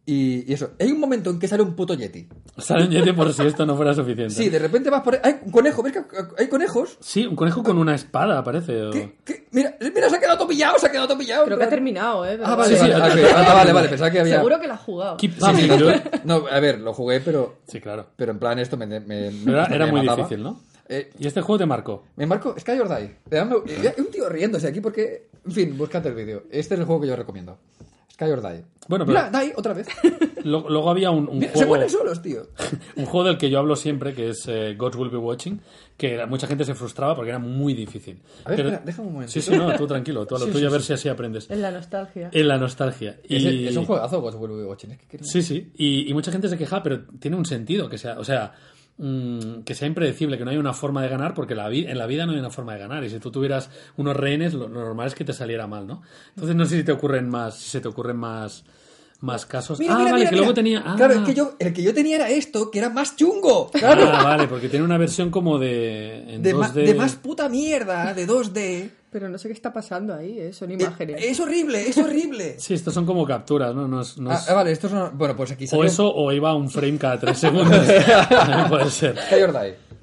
Y, 0.09 0.49
y 0.49 0.55
eso. 0.55 0.71
Hay 0.79 0.92
un 0.92 1.01
momento 1.01 1.31
en 1.31 1.38
que 1.40 1.49
sale 1.49 1.64
un 1.64 1.75
puto 1.75 1.95
Yeti. 1.95 2.29
Sale 2.59 2.85
un 2.85 2.90
Yeti 2.90 3.12
por 3.12 3.33
si 3.35 3.42
esto 3.45 3.66
no 3.66 3.75
fuera 3.75 3.92
suficiente. 3.92 4.33
Sí, 4.33 4.49
de 4.49 4.61
repente 4.61 4.88
vas 4.88 5.03
por. 5.03 5.14
ahí- 5.14 5.21
Hay 5.25 5.37
un 5.45 5.51
conejo, 5.51 5.83
¿ves 5.83 5.95
que 5.95 6.05
hay 6.38 6.49
conejos? 6.49 6.97
Sí, 7.01 7.27
un 7.27 7.35
conejo 7.35 7.64
con 7.64 7.77
una 7.77 7.92
espada, 7.97 8.45
parece. 8.45 8.83
o- 8.85 8.90
¿Qué? 8.92 9.16
¿Qué? 9.25 9.49
Mira, 9.51 9.75
mira, 9.81 10.09
se 10.09 10.16
ha 10.16 10.21
quedado 10.21 10.38
todo 10.38 10.47
pillado, 10.49 10.79
se 10.79 10.87
ha 10.87 10.90
quedado 10.92 11.09
todo 11.09 11.19
pillado. 11.19 11.45
Creo 11.47 11.59
que 11.59 11.64
ha 11.64 11.69
terminado, 11.69 12.25
¿eh? 12.25 12.37
Pero 12.37 12.47
Ah, 12.47 12.55
vale, 12.55 12.77
Sí, 12.79 12.85
sí, 12.85 12.90
vale, 12.92 13.14
sí. 13.21 13.29
Ah, 13.35 13.55
vale, 13.55 13.73
vale, 13.73 13.88
pensaba 13.88 14.11
que 14.12 14.21
había... 14.21 14.37
Seguro 14.37 14.61
que 14.61 14.66
la 14.69 14.75
has 14.75 14.81
jugado. 14.81 15.19
Singing, 15.19 15.57
sí, 15.57 15.69
yo- 15.79 15.90
no, 16.25 16.45
a 16.49 16.61
ver, 16.61 16.79
lo 16.81 16.92
jugué, 16.95 17.21
pero... 17.21 17.57
Sí, 17.66 17.81
claro. 17.81 18.07
Pero 18.14 18.31
en 18.31 18.38
plan 18.38 18.59
esto 18.61 18.77
me... 18.77 18.87
me- 18.87 19.01
me- 19.01 19.29
era, 19.51 19.66
me 19.69 19.75
era 19.75 19.87
muy 19.87 20.03
mataba. 20.03 20.16
difícil, 20.19 20.42
¿no? 20.45 20.61
Eh, 20.88 21.11
Y 21.19 21.27
este 21.27 21.40
juego 21.40 21.59
te 21.59 21.66
marcó. 21.66 22.05
me 22.14 22.27
marco 22.27 22.55
Sky 22.61 22.79
or 22.79 22.88
Die. 22.88 23.16
Me- 23.31 23.38
Hay 23.88 23.95
un 23.99 24.11
tío 24.12 24.29
riéndose 24.29 24.69
aquí 24.69 24.81
porque... 24.81 25.31
En 25.45 25.51
fin, 25.53 25.77
búscate 25.77 26.11
el 26.11 26.14
vídeo. 26.14 26.45
Este 26.51 26.75
es 26.75 26.81
el 26.81 26.87
juego 26.87 27.01
que 27.01 27.09
yo 27.09 27.16
recomiendo. 27.16 27.59
Sky 28.16 28.31
or 28.31 28.40
Die. 28.42 28.64
Bueno, 28.88 29.05
pero- 29.05 29.18
Mira, 29.29 29.31
Die, 29.42 29.52
otra 29.57 29.74
vez. 29.74 29.87
Lo- 30.44 30.68
Luego 30.70 30.88
había 30.90 31.11
un, 31.11 31.29
un 31.29 31.38
Mira, 31.38 31.48
se 31.52 31.59
juego, 31.59 31.68
mueren 31.70 31.90
solos, 31.90 32.22
tío. 32.22 32.46
un 32.96 33.05
juego 33.05 33.26
del 33.26 33.37
que 33.37 33.50
yo 33.50 33.59
hablo 33.59 33.76
siempre, 33.76 34.14
que 34.14 34.31
es 34.31 34.46
eh, 34.48 34.74
God 34.79 34.94
Will 34.94 35.11
Be 35.11 35.18
Watching, 35.18 35.61
que 35.96 36.24
mucha 36.26 36.46
gente 36.46 36.64
se 36.64 36.74
frustraba 36.74 37.14
porque 37.14 37.31
era 37.31 37.38
muy 37.38 37.74
difícil. 37.74 38.20
A 38.44 38.50
ver, 38.50 38.57
Pero- 38.57 38.68
espera, 38.70 38.85
déjame 38.87 39.09
un 39.09 39.14
momento. 39.14 39.33
Sí, 39.33 39.42
sí, 39.42 39.50
no, 39.57 39.74
tú 39.76 39.87
tranquilo, 39.87 40.24
tú 40.26 40.37
a 40.37 40.38
lo 40.38 40.46
Sí, 40.46 40.52
tuyo 40.52 40.61
sí, 40.61 40.66
a 40.66 40.70
ver 40.70 40.81
sí. 40.81 40.87
si 40.88 40.92
así 40.94 41.09
aprendes. 41.09 41.50
En 41.50 41.61
la 41.61 41.70
nostalgia. 41.70 42.31
En 42.33 42.48
la 42.48 42.59
nostalgia. 42.59 43.18
Y... 43.29 43.37
Es, 43.66 43.70
es 43.72 43.76
un 43.76 43.85
juegazo, 43.87 44.20
Ghost 44.20 44.38
Will 44.38 44.52
Be 44.52 44.64
Watching. 44.64 44.92
Es 44.92 44.98
que 45.09 45.18
Sí, 45.22 45.42
sí. 45.42 45.72
Y, 45.76 46.09
y 46.11 46.14
mucha 46.14 46.31
gente 46.33 46.48
se 46.48 46.57
queja, 46.57 46.83
pero 46.83 47.02
tiene 47.18 47.37
un 47.37 47.44
sentido 47.44 47.88
que 47.88 47.98
sea, 47.98 48.18
o 48.18 48.24
sea, 48.24 48.52
mm, 48.98 49.61
que 49.64 49.74
sea 49.74 49.87
impredecible, 49.88 50.38
que 50.38 50.44
no 50.44 50.50
hay 50.50 50.56
una 50.56 50.72
forma 50.72 51.02
de 51.02 51.09
ganar, 51.09 51.35
porque 51.35 51.54
la 51.54 51.68
en 51.70 51.98
la 51.98 52.06
vida 52.06 52.26
no 52.26 52.32
hay 52.32 52.38
una 52.38 52.50
forma 52.50 52.74
de 52.74 52.80
ganar. 52.80 53.04
Y 53.04 53.11
si 53.11 53.18
tú 53.18 53.30
tuvieras 53.30 53.70
unos 53.96 54.16
rehenes, 54.16 54.54
lo, 54.54 54.68
lo 54.68 54.80
normal 54.80 55.06
es 55.09 55.14
que 55.14 55.24
te 55.24 55.32
saliera 55.32 55.66
mal, 55.66 55.87
¿no? 55.87 56.02
Entonces 56.30 56.56
no 56.56 56.64
sé 56.66 56.76
si 56.78 56.85
te 56.85 56.92
ocurren 56.92 57.28
más, 57.28 57.56
si 57.56 57.70
se 57.70 57.80
te 57.80 57.88
ocurren 57.88 58.16
más, 58.16 58.64
más 59.20 59.46
casos. 59.46 59.78
Mira, 59.78 59.94
ah, 59.94 59.98
mira, 59.98 60.11
vale, 60.12 60.20
mira, 60.24 60.30
que 60.30 60.37
luego 60.37 60.54
tenía. 60.54 60.82
ah. 60.85 60.94
Claro, 60.96 61.14
es 61.14 61.20
que 61.20 61.35
yo, 61.35 61.54
el 61.59 61.72
que 61.72 61.82
yo 61.82 61.94
tenía 61.94 62.16
era 62.16 62.28
esto, 62.28 62.70
que 62.70 62.78
era 62.78 62.90
más 62.90 63.16
chungo. 63.16 63.70
Claro. 63.70 64.09
Ah, 64.12 64.22
vale, 64.22 64.46
porque 64.48 64.68
tiene 64.68 64.85
una 64.85 64.98
versión 64.98 65.30
como 65.30 65.59
de. 65.59 66.35
En 66.35 66.42
de, 66.42 66.54
ma- 66.54 66.68
2D. 66.70 66.85
de 66.85 66.94
más 66.94 67.14
puta 67.16 67.48
mierda, 67.48 68.12
de 68.14 68.26
2D. 68.26 68.90
Pero 69.16 69.31
no 69.31 69.38
sé 69.38 69.48
qué 69.48 69.55
está 69.55 69.72
pasando 69.72 70.14
ahí, 70.14 70.38
¿eh? 70.38 70.52
Son 70.52 70.70
Eh, 70.70 70.74
imágenes. 70.74 71.24
Es 71.24 71.40
horrible, 71.40 71.88
es 71.88 71.96
horrible. 71.96 72.57
Sí, 72.59 72.74
estos 72.74 72.92
son 72.92 73.07
como 73.07 73.24
capturas, 73.24 73.74
¿no? 73.74 73.88
No 73.88 74.02
es- 74.02 74.18
no 74.18 74.31
Ah, 74.31 74.35
es- 74.35 74.50
ah, 74.50 74.52
vale, 74.52 74.72
estos 74.72 74.90
son. 74.90 75.16
Bueno, 75.16 75.35
pues 75.35 75.52
aquí 75.52 75.64
O 75.64 75.68
salió 75.68 75.85
eso, 75.85 76.14
o 76.14 76.31
iba 76.33 76.50
a 76.50 76.55
un 76.55 76.68
frame 76.68 76.98
cada 76.98 77.18
tres 77.18 77.38
segundos. 77.38 77.81
Puede 78.68 78.90
ser. 78.90 79.16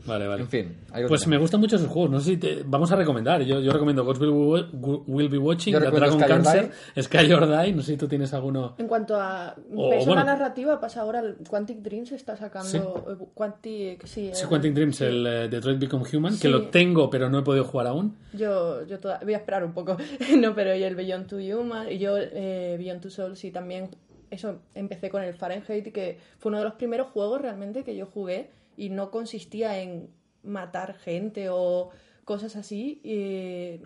Or. 0.03 0.07
Vale, 0.07 0.27
vale. 0.27 0.41
En 0.41 0.47
fin, 0.49 0.77
Pues 1.07 1.25
me 1.27 1.37
gustan 1.37 1.59
mucho 1.59 1.77
esos 1.77 1.87
juegos. 1.87 2.11
No 2.11 2.19
sé 2.19 2.31
si 2.31 2.37
te... 2.37 2.63
vamos 2.65 2.91
a 2.91 2.95
recomendar. 2.95 3.41
Yo, 3.43 3.59
yo 3.61 3.71
recomiendo 3.71 4.03
Ghost 4.03 4.21
Will, 4.21 4.67
Be- 4.73 5.01
Will 5.07 5.29
Be 5.29 5.37
Watching, 5.37 5.73
The 5.73 5.79
Dragon 5.79 6.19
Sky 6.19 6.23
or 6.23 6.27
Cancer, 6.27 6.71
Sky 7.01 7.31
or 7.33 7.47
Die. 7.47 7.71
No 7.73 7.81
sé 7.81 7.91
si 7.93 7.97
tú 7.97 8.07
tienes 8.07 8.33
alguno. 8.33 8.75
En 8.77 8.87
cuanto 8.87 9.15
a 9.19 9.55
O, 9.75 9.89
peso 9.89 10.01
en 10.01 10.05
bueno. 10.07 10.15
la 10.15 10.23
narrativa, 10.25 10.79
pasa 10.79 11.01
ahora 11.01 11.19
el 11.21 11.35
Quantic 11.49 11.77
Dreams 11.79 12.11
está 12.11 12.35
sacando... 12.35 13.05
eh, 13.09 13.25
Quantic, 13.33 14.05
sí, 14.05 14.31
Sí, 14.33 14.45
Quantic 14.45 14.73
Dreams, 14.73 14.95
sí. 14.97 15.03
el 15.05 15.25
eh, 15.25 15.47
Detroit 15.49 15.79
Become 15.79 16.05
Human, 16.13 16.33
Sí. 16.33 16.41
que 16.41 16.49
lo 16.49 16.67
tengo, 16.67 17.09
pero 17.09 17.29
no 17.29 17.39
he 17.39 17.43
podido 17.43 17.63
jugar 17.63 17.87
aún. 17.87 18.17
Yo, 18.33 18.85
yo 18.85 18.99
toda- 18.99 19.19
voy 19.23 19.33
a 19.33 19.37
esperar 19.37 19.63
un 19.63 19.73
poco. 19.73 19.97
no, 20.37 20.53
pero 20.53 20.75
y 20.75 20.83
el 20.83 20.95
Beyond 20.95 21.27
Two 21.27 21.37
Human, 21.37 21.91
y 21.91 21.97
yo 21.97 22.17
eh, 22.17 22.75
Beyond 22.77 23.01
Two 23.01 23.09
Souls 23.09 23.43
y 23.45 23.51
también 23.51 23.89
eso 24.29 24.59
empecé 24.73 25.09
con 25.09 25.21
el 25.23 25.33
Fahrenheit 25.35 25.93
que 25.93 26.17
fue 26.39 26.49
uno 26.49 26.57
de 26.57 26.63
los 26.65 26.73
primeros 26.73 27.07
juegos 27.07 27.39
realmente 27.41 27.83
que 27.83 27.95
yo 27.95 28.07
jugué 28.07 28.49
y 28.77 28.89
no 28.89 29.11
consistía 29.11 29.79
en 29.79 30.09
matar 30.43 30.95
gente 30.95 31.47
o 31.49 31.89
cosas 32.25 32.55
así 32.55 33.01
eh, 33.03 33.81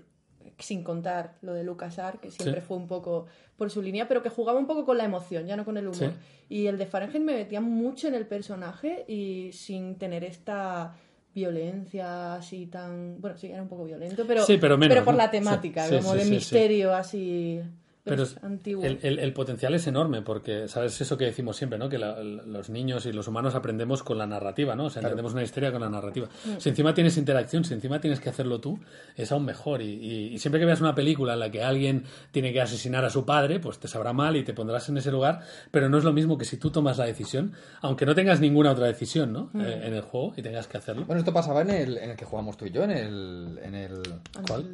sin 0.59 0.83
contar 0.83 1.35
lo 1.41 1.53
de 1.53 1.63
LucasArts 1.63 2.19
que 2.19 2.31
siempre 2.31 2.61
Sí. 2.61 2.67
fue 2.67 2.77
un 2.77 2.87
poco 2.87 3.25
por 3.57 3.69
su 3.69 3.81
línea 3.81 4.07
pero 4.07 4.23
que 4.23 4.29
jugaba 4.29 4.57
un 4.59 4.65
poco 4.67 4.85
con 4.85 4.97
la 4.97 5.03
emoción 5.03 5.45
ya 5.45 5.55
no 5.57 5.65
con 5.65 5.77
el 5.77 5.87
humor. 5.87 6.13
Y 6.49 6.67
el 6.67 6.77
de 6.77 6.85
Fahrenheit 6.85 7.23
me 7.23 7.33
metía 7.33 7.59
mucho 7.61 8.07
en 8.07 8.15
el 8.15 8.25
personaje 8.25 9.03
y 9.07 9.51
sin 9.53 9.95
tener 9.95 10.23
esta 10.23 10.95
violencia 11.35 12.35
así 12.35 12.65
tan 12.65 13.21
bueno 13.21 13.37
sí 13.37 13.47
era 13.47 13.61
un 13.61 13.67
poco 13.69 13.85
violento 13.85 14.23
pero 14.27 14.43
Sí, 14.45 14.57
pero 14.57 14.77
menos, 14.77 14.97
por 15.03 15.13
¿no? 15.13 15.17
la 15.17 15.29
temática 15.31 15.87
como 15.89 16.13
de 16.15 16.25
misterio 16.25 16.93
así 16.95 17.61
Pero 18.07 18.23
pues, 18.23 18.37
antiguo 18.43 18.83
el, 18.83 18.99
el- 19.01 19.19
el 19.19 19.33
potencial 19.33 19.73
es 19.73 19.87
enorme 19.87 20.21
porque, 20.21 20.67
¿sabes? 20.67 20.99
Eso 21.01 21.17
que 21.17 21.25
decimos 21.25 21.57
siempre, 21.57 21.77
¿no? 21.79 21.89
Que 21.89 21.97
la- 21.97 22.21
los 22.23 22.69
niños 22.69 23.05
y 23.05 23.11
los 23.11 23.27
humanos 23.27 23.55
aprendemos 23.55 24.03
con 24.03 24.17
la 24.17 24.25
narrativa, 24.27 24.75
¿no? 24.75 24.85
O 24.85 24.89
sea, 24.89 25.01
entendemos 25.01 25.33
una 25.33 25.43
historia 25.43 25.71
con 25.71 25.81
la 25.81 25.89
narrativa. 25.89 26.27
Mm. 26.45 26.59
Si 26.59 26.69
encima 26.69 26.93
tienes 26.93 27.17
interacción, 27.17 27.63
si 27.65 27.73
encima 27.73 27.99
tienes 28.01 28.19
que 28.19 28.29
hacerlo 28.29 28.59
tú, 28.59 28.79
es 29.15 29.31
aún 29.31 29.45
mejor. 29.45 29.81
Y, 29.81 29.85
y- 29.93 30.27
y 30.33 30.39
siempre 30.39 30.59
que 30.59 30.65
veas 30.65 30.81
una 30.81 30.95
película 30.95 31.33
en 31.33 31.39
la 31.39 31.51
que 31.51 31.63
alguien 31.63 32.03
tiene 32.31 32.53
que 32.53 32.61
asesinar 32.61 33.05
a 33.05 33.09
su 33.09 33.25
padre, 33.25 33.59
pues 33.59 33.79
te 33.79 33.87
sabrá 33.87 34.13
mal 34.13 34.35
y 34.35 34.43
te 34.43 34.53
pondrás 34.53 34.89
en 34.89 34.97
ese 34.97 35.11
lugar, 35.11 35.41
pero 35.71 35.89
no 35.89 35.97
es 35.97 36.03
lo 36.03 36.13
mismo 36.13 36.37
que 36.37 36.45
si 36.45 36.57
tú 36.57 36.69
tomas 36.71 36.97
la 36.97 37.05
decisión, 37.05 37.53
aunque 37.81 38.05
no 38.05 38.15
tengas 38.15 38.39
ninguna 38.39 38.71
otra 38.71 38.87
decisión, 38.87 39.33
¿no? 39.33 39.49
Mm. 39.53 39.61
Eh, 39.61 39.87
en 39.87 39.93
el 39.93 40.01
juego 40.01 40.33
y 40.37 40.41
tengas 40.41 40.67
que 40.67 40.77
hacerlo. 40.77 41.05
Bueno, 41.05 41.19
esto 41.19 41.33
pasaba 41.33 41.61
en 41.61 41.69
el, 41.69 41.97
en 41.97 42.11
el 42.11 42.15
que 42.15 42.25
jugamos 42.25 42.55
tú 42.57 42.65
y 42.65 42.71
yo, 42.71 42.83
en 42.83 42.91
el, 42.91 43.59
en 43.63 43.75
el 43.75 43.93
¿Cuál? 44.47 44.65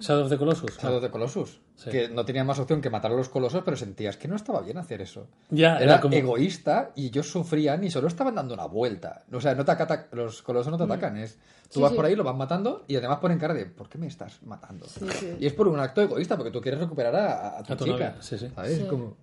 Shadow 0.00 0.24
of 0.24 0.30
the 0.30 0.36
Colossus. 0.36 0.76
Shadow 0.78 0.96
of 0.98 1.02
the 1.04 1.10
Colossus. 1.10 1.60
Sí. 1.76 1.90
Que 1.90 2.08
no 2.08 2.24
tenía 2.24 2.44
más 2.44 2.58
opción 2.58 2.80
que 2.82 2.90
matar 2.90 3.10
a 3.12 3.14
los 3.14 3.28
colosos, 3.30 3.62
pero 3.64 3.76
sentías 3.76 4.16
que 4.18 4.28
no 4.28 4.36
estaba 4.36 4.60
bien 4.60 4.76
hacer 4.76 5.00
eso. 5.00 5.28
Ya, 5.50 5.76
era 5.76 5.84
era 5.84 6.00
como- 6.00 6.14
egoísta 6.14 6.90
y 6.94 7.06
ellos 7.06 7.30
sufrían 7.30 7.82
y 7.84 7.90
solo 7.90 8.08
estaban 8.08 8.34
dando 8.34 8.52
una 8.54 8.66
vuelta. 8.66 9.22
O 9.32 9.40
sea, 9.40 9.54
no 9.54 9.64
te 9.64 9.72
acata- 9.72 10.08
los 10.12 10.42
colosos 10.42 10.70
no 10.70 10.76
te 10.76 10.84
atacan. 10.84 11.16
Es, 11.16 11.36
tú 11.70 11.74
Sí, 11.76 11.80
vas 11.80 11.90
sí. 11.92 11.96
por 11.96 12.04
ahí, 12.04 12.14
lo 12.14 12.24
vas 12.24 12.36
matando 12.36 12.84
y 12.88 12.96
además 12.96 13.18
ponen 13.20 13.38
cara 13.38 13.54
de 13.54 13.64
¿por 13.66 13.88
qué 13.88 13.96
me 13.96 14.06
estás 14.08 14.42
matando? 14.42 14.86
Sí, 14.86 15.06
sí. 15.12 15.36
Y 15.40 15.46
es 15.46 15.52
por 15.54 15.68
un 15.68 15.78
acto 15.80 16.02
egoísta, 16.02 16.36
porque 16.36 16.50
tú 16.50 16.60
quieres 16.60 16.80
recuperar 16.80 17.14
a, 17.16 17.58
a 17.58 17.62
tu 17.62 17.72
A 17.72 17.76
tu 17.76 17.84
chica. 17.84 17.96
novia, 17.96 18.16
sí, 18.20 18.36
sí. 18.36 18.48
¿Sabes? 18.54 18.76
Sí. 18.78 18.84
Como... 18.86 19.16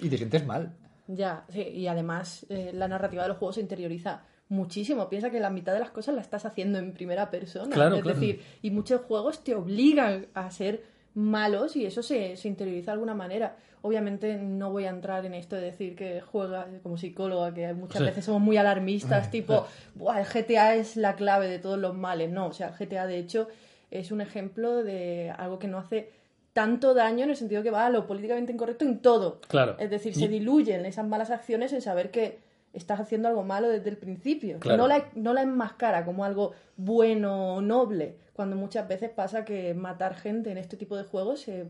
Y 0.00 0.08
te 0.08 0.16
sientes 0.16 0.46
mal. 0.46 0.72
Ya, 1.08 1.44
sí, 1.50 1.60
y 1.62 1.86
además 1.86 2.46
eh, 2.48 2.70
la 2.74 2.88
narrativa 2.88 3.22
de 3.22 3.28
los 3.28 3.38
juegos 3.38 3.54
se 3.56 3.60
interioriza 3.60 4.22
muchísimo. 4.48 5.08
Piensa 5.08 5.30
que 5.30 5.40
la 5.40 5.50
mitad 5.50 5.72
de 5.72 5.80
las 5.80 5.90
cosas 5.90 6.14
la 6.14 6.20
estás 6.20 6.44
haciendo 6.46 6.78
en 6.78 6.92
primera 6.92 7.30
persona. 7.30 7.74
Claro, 7.74 7.96
es 7.96 8.02
claro. 8.02 8.18
decir, 8.18 8.42
y 8.62 8.70
muchos 8.70 9.00
juegos 9.02 9.42
te 9.44 9.54
obligan 9.54 10.26
a 10.34 10.50
ser 10.50 10.84
malos 11.16 11.74
y 11.76 11.84
eso 11.86 12.02
se, 12.02 12.36
se 12.36 12.46
interioriza 12.48 12.90
de 12.90 12.92
alguna 12.92 13.14
manera. 13.14 13.56
Obviamente 13.82 14.36
no 14.36 14.70
voy 14.70 14.84
a 14.84 14.90
entrar 14.90 15.24
en 15.26 15.34
esto 15.34 15.56
de 15.56 15.62
decir 15.62 15.96
que 15.96 16.20
juega 16.20 16.66
como 16.82 16.96
psicóloga, 16.96 17.52
que 17.54 17.72
muchas 17.72 17.98
Sí. 17.98 18.04
veces 18.04 18.24
somos 18.24 18.40
muy 18.42 18.56
alarmistas, 18.56 19.30
tipo, 19.30 19.66
Buah, 19.94 20.20
el 20.20 20.26
GTA 20.26 20.74
es 20.74 20.96
la 20.96 21.14
clave 21.16 21.48
de 21.48 21.58
todos 21.58 21.78
los 21.78 21.94
males. 21.94 22.30
No, 22.30 22.46
o 22.46 22.52
sea, 22.52 22.68
el 22.68 22.74
GTA 22.74 23.06
de 23.06 23.18
hecho 23.18 23.48
es 23.90 24.10
un 24.12 24.20
ejemplo 24.20 24.82
de 24.82 25.32
algo 25.36 25.58
que 25.58 25.68
no 25.68 25.78
hace 25.78 26.10
tanto 26.52 26.94
daño 26.94 27.24
en 27.24 27.30
el 27.30 27.36
sentido 27.36 27.62
que 27.62 27.70
va 27.70 27.86
a 27.86 27.90
lo 27.90 28.06
políticamente 28.06 28.52
incorrecto 28.52 28.84
en 28.84 28.98
todo. 29.00 29.40
Claro. 29.48 29.76
Es 29.78 29.90
decir, 29.90 30.14
se 30.14 30.26
diluyen 30.28 30.84
esas 30.86 31.06
malas 31.06 31.30
acciones 31.30 31.72
en 31.72 31.82
saber 31.82 32.10
que 32.10 32.38
estás 32.72 32.98
haciendo 32.98 33.28
algo 33.28 33.42
malo 33.44 33.68
desde 33.68 33.88
el 33.90 33.96
principio. 33.98 34.58
Claro. 34.58 34.78
No, 34.78 34.88
la, 34.88 35.04
no 35.14 35.32
la 35.32 35.42
enmascara 35.42 36.04
como 36.04 36.24
algo 36.24 36.52
bueno 36.76 37.56
o 37.56 37.60
noble, 37.60 38.16
cuando 38.36 38.54
muchas 38.54 38.86
veces 38.86 39.10
pasa 39.10 39.44
que 39.44 39.72
matar 39.74 40.14
gente 40.14 40.50
en 40.52 40.58
este 40.58 40.76
tipo 40.76 40.96
de 40.96 41.02
juegos 41.04 41.40
se, 41.40 41.66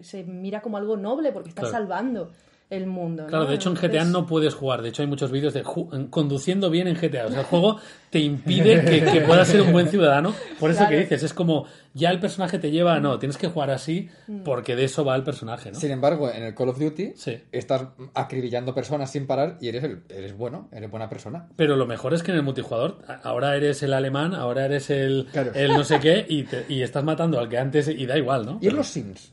se 0.00 0.24
mira 0.24 0.60
como 0.60 0.76
algo 0.76 0.96
noble 0.96 1.32
porque 1.32 1.48
estás 1.50 1.70
Claro. 1.70 1.78
salvando 1.84 2.32
el 2.70 2.86
mundo. 2.86 3.26
Claro, 3.26 3.44
¿no? 3.44 3.50
de 3.50 3.56
hecho 3.56 3.70
en 3.70 3.76
GTA 3.76 3.86
Entonces- 3.86 4.08
no 4.12 4.26
puedes 4.26 4.54
jugar. 4.54 4.82
De 4.82 4.90
hecho 4.90 5.02
hay 5.02 5.08
muchos 5.08 5.30
vídeos 5.30 5.54
de 5.54 5.62
conduciendo 6.10 6.68
bien 6.70 6.86
en 6.88 6.96
GTA. 6.96 7.26
O 7.26 7.30
sea, 7.30 7.40
el 7.40 7.46
juego 7.46 7.78
te 8.10 8.18
impide 8.18 8.84
que, 8.84 9.02
que 9.10 9.20
puedas 9.22 9.48
ser 9.48 9.62
un 9.62 9.72
buen 9.72 9.88
ciudadano. 9.88 10.34
Por 10.60 10.70
eso 10.70 10.78
Claro. 10.80 10.90
que 10.92 11.00
dices, 11.00 11.22
es 11.22 11.32
como 11.34 11.66
ya 11.94 12.10
el 12.10 12.20
personaje 12.20 12.58
te 12.58 12.70
lleva, 12.70 13.00
no, 13.00 13.18
tienes 13.18 13.36
que 13.38 13.48
jugar 13.48 13.70
así 13.70 14.08
porque 14.44 14.76
de 14.76 14.84
eso 14.84 15.04
va 15.04 15.16
el 15.16 15.22
personaje, 15.24 15.72
¿no? 15.72 15.78
Sin 15.80 15.90
embargo, 15.90 16.30
en 16.30 16.42
el 16.42 16.54
Call 16.54 16.68
of 16.68 16.78
Duty 16.78 17.12
Sí. 17.16 17.38
estás 17.52 17.86
acribillando 18.14 18.74
personas 18.74 19.10
sin 19.10 19.26
parar 19.26 19.56
y 19.60 19.68
eres, 19.68 19.84
el- 19.84 20.02
eres 20.08 20.36
bueno, 20.36 20.68
eres 20.72 20.90
buena 20.90 21.08
persona. 21.08 21.48
Pero 21.56 21.74
lo 21.76 21.86
mejor 21.86 22.12
es 22.14 22.22
que 22.22 22.30
en 22.32 22.36
el 22.38 22.42
multijugador 22.42 22.98
ahora 23.22 23.56
eres 23.56 23.82
el 23.82 23.92
alemán, 23.94 24.34
ahora 24.34 24.66
eres 24.66 24.90
el, 24.90 25.26
Claro. 25.32 25.52
el 25.54 25.68
no 25.72 25.84
sé 25.84 25.98
qué 26.00 26.24
y, 26.28 26.44
te- 26.44 26.66
y 26.68 26.82
estás 26.82 27.02
matando 27.04 27.38
al 27.38 27.48
que 27.48 27.58
antes 27.58 27.88
y 27.88 28.06
da 28.06 28.16
igual, 28.18 28.44
¿no? 28.46 28.58
Y 28.60 28.68
en 28.68 28.76
los 28.76 28.88
Sims. 28.88 29.32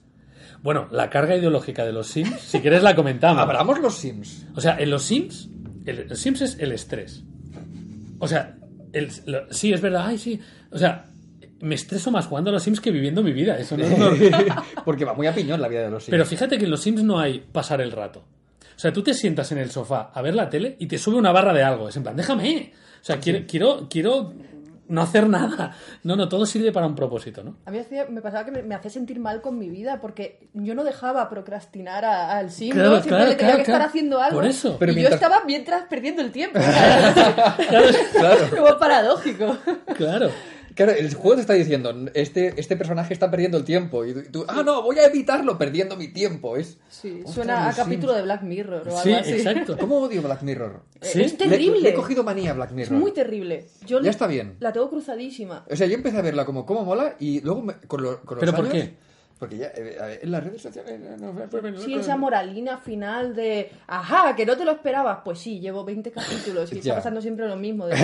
Bueno, 0.65 0.87
la 0.91 1.09
carga 1.09 1.37
ideológica 1.37 1.85
de 1.85 1.93
los 1.93 2.07
Sims, 2.07 2.41
si 2.41 2.59
quieres 2.59 2.81
la 2.83 2.95
comentamos. 2.95 3.41
Abramos 3.41 3.79
los 3.79 3.95
Sims. 3.95 4.47
O 4.55 4.59
sea, 4.61 4.75
en 4.79 4.89
los 4.89 5.03
Sims, 5.03 5.47
el, 5.85 5.99
el 6.09 6.17
Sims 6.17 6.41
es 6.41 6.57
el 6.59 6.71
estrés. 6.73 7.23
O 8.19 8.27
sea, 8.27 8.57
el- 8.91 9.11
lo- 9.27 9.53
sí, 9.53 9.71
es 9.71 9.79
verdad, 9.79 10.05
ay, 10.07 10.17
sí. 10.17 10.39
O 10.71 10.77
sea, 10.79 11.05
me 11.61 11.75
estreso 11.75 12.09
más 12.11 12.25
jugando 12.25 12.49
a 12.49 12.53
los 12.53 12.63
Sims 12.63 12.81
que 12.81 12.89
viviendo 12.91 13.21
mi 13.21 13.31
vida. 13.31 13.57
Eso 13.59 13.77
no 13.77 13.83
es 13.85 13.97
normal. 13.97 14.63
Porque 14.85 15.05
va 15.05 15.13
muy 15.13 15.27
a 15.27 15.33
piñón 15.35 15.61
la 15.61 15.67
vida 15.67 15.83
de 15.83 15.91
los 15.91 16.03
Sims. 16.03 16.11
Pero 16.11 16.25
fíjate 16.25 16.57
que 16.57 16.65
en 16.65 16.71
los 16.71 16.81
Sims 16.81 17.03
no 17.03 17.19
hay 17.19 17.39
pasar 17.51 17.79
el 17.79 17.91
rato. 17.91 18.25
O 18.75 18.79
sea, 18.79 18.91
tú 18.91 19.03
te 19.03 19.13
sientas 19.13 19.51
en 19.51 19.59
el 19.59 19.69
sofá 19.69 20.09
a 20.13 20.21
ver 20.23 20.33
la 20.35 20.49
tele 20.49 20.75
y 20.79 20.87
te 20.87 20.97
sube 20.97 21.15
una 21.15 21.31
barra 21.31 21.53
de 21.53 21.61
algo. 21.63 21.87
Es 21.89 21.95
en 21.95 22.01
plan, 22.03 22.15
déjame. 22.15 22.73
O 23.01 23.05
sea, 23.05 23.19
quiero, 23.19 23.45
quiero, 23.47 23.87
quiero 23.87 24.33
no 24.87 25.01
hacer 25.01 25.27
nada. 25.27 25.75
No, 26.03 26.15
no, 26.15 26.29
todo 26.29 26.45
sirve 26.45 26.71
para 26.71 26.85
un 26.85 26.95
propósito, 26.95 27.43
¿no? 27.43 27.57
A 27.65 27.71
mí 27.71 27.79
hacía- 27.79 28.05
me 28.05 28.21
pasaba 28.21 28.45
que 28.45 28.51
me, 28.51 28.61
me 28.63 28.75
hacía 28.75 28.91
sentir 28.91 29.19
mal 29.19 29.41
con 29.41 29.57
mi 29.57 29.69
vida 29.69 29.99
porque 30.01 30.47
yo 30.53 30.75
no 30.75 30.83
dejaba 30.83 31.27
procrastinar 31.29 32.05
a- 32.05 32.37
al 32.37 32.51
sim, 32.51 32.71
Claro, 32.71 32.89
¿no? 32.91 32.95
Siempre 32.97 33.09
claro, 33.17 33.29
le 33.29 33.35
tenía 33.35 33.51
claro, 33.53 33.65
que 33.65 33.71
estar 33.71 33.81
haciendo 33.87 34.21
algo. 34.21 34.37
Por 34.39 34.45
eso. 34.47 34.75
Pero 34.79 34.91
y 34.91 34.95
mientras- 34.95 35.19
yo 35.19 35.25
estaba 35.25 35.45
mientras 35.45 35.83
perdiendo 35.83 36.21
el 36.21 36.31
tiempo. 36.31 36.59
Claro, 37.69 38.37
Como 38.55 38.77
paradójico. 38.79 39.57
claro. 39.97 40.29
Claro, 40.75 40.91
el 40.91 41.13
juego 41.13 41.35
te 41.35 41.41
está 41.41 41.53
diciendo, 41.53 41.93
este, 42.13 42.53
este 42.59 42.75
personaje 42.75 43.13
está 43.13 43.31
perdiendo 43.31 43.57
el 43.57 43.63
tiempo. 43.63 44.05
Y 44.05 44.13
tú, 44.29 44.43
ah, 44.47 44.61
no, 44.63 44.81
voy 44.83 44.99
a 44.99 45.05
evitarlo 45.05 45.57
perdiendo 45.57 45.95
mi 45.95 46.09
tiempo. 46.09 46.57
Es... 46.57 46.77
Sí, 46.89 47.23
suena 47.25 47.69
a 47.69 47.73
capítulo 47.73 48.13
de 48.13 48.21
Black 48.23 48.43
Mirror 48.43 48.81
o 48.89 48.91
algo 48.91 49.01
Sí, 49.01 49.13
así. 49.13 49.31
exacto. 49.33 49.77
¿Cómo 49.77 49.99
odio 50.01 50.21
Black 50.21 50.41
Mirror? 50.41 50.81
Sí. 51.01 51.21
Es 51.21 51.31
Le- 51.31 51.37
terrible. 51.37 51.79
Le, 51.79 51.89
he 51.89 51.93
cogido 51.93 52.23
manía 52.23 52.51
a 52.51 52.53
Black 52.55 52.69
Es 52.71 52.75
Mirror. 52.75 52.99
muy 52.99 53.11
terrible. 53.13 53.67
Yo 53.85 54.01
Ya 54.01 54.09
está 54.09 54.27
bien. 54.27 54.57
La 54.59 54.73
tengo 54.73 54.89
cruzadísima. 54.89 55.65
O 55.71 55.75
sea, 55.75 55.87
yo 55.87 55.95
empecé 55.95 56.17
a 56.17 56.21
verla 56.21 56.45
como 56.45 56.65
cómo 56.65 56.83
mola 56.83 57.15
y 57.19 57.39
luego 57.39 57.61
me- 57.61 57.75
con, 57.87 58.03
lo- 58.03 58.21
con 58.23 58.35
los 58.37 58.39
¿Pero 58.41 58.53
por 58.53 58.69
qué? 58.69 58.95
Porque 59.37 59.57
ya 59.57 59.67
eh, 59.75 59.97
a 60.01 60.05
ver, 60.05 60.19
en 60.23 60.31
las 60.31 60.43
redes 60.43 60.61
sociales... 60.61 60.91
eh, 60.93 61.17
no, 61.19 61.33
no, 61.33 61.33
no, 61.33 61.71
no, 61.71 61.77
Sí, 61.81 61.93
esa 61.95 62.15
moralina 62.15 62.77
final 62.77 63.35
de, 63.35 63.69
ajá, 63.85 64.33
que 64.35 64.45
no 64.45 64.55
te 64.55 64.63
lo 64.63 64.71
esperabas. 64.71 65.19
Pues 65.25 65.39
sí, 65.39 65.59
llevo 65.59 65.83
20 65.83 66.09
capítulos 66.11 66.71
y 66.71 66.75
Ya. 66.75 66.79
está 66.79 66.95
pasando 66.95 67.21
siempre 67.21 67.45
lo 67.47 67.57
mismo. 67.57 67.85
De... 67.87 67.95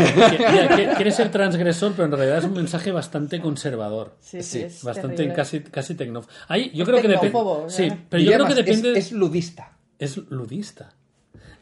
Quieres 0.96 1.16
ser 1.16 1.32
transgresor, 1.32 1.94
pero 1.94 2.06
en 2.06 2.12
realidad 2.12 2.40
es 2.40 2.44
un 2.46 2.54
mensaje 2.54 2.92
bastante 2.92 3.40
conservador. 3.40 4.16
Sí, 4.20 4.44
Sí, 4.44 4.66
Bastante 4.84 5.32
casi, 5.34 5.62
casi 5.62 5.96
tecno. 5.96 6.22
Ahí, 6.50 6.70
yo 6.74 6.84
Es 6.84 6.90
creo 6.90 7.02
que 7.02 7.08
depende. 7.08 7.70
Sí, 7.70 7.92
pero 8.10 8.24
yo 8.24 8.32
creo 8.34 8.46
que 8.48 8.52
es- 8.52 8.66
depende. 8.66 9.00
Es, 9.00 9.12
ludista. 9.14 9.78
Es 10.00 10.18
ludista. 10.18 10.94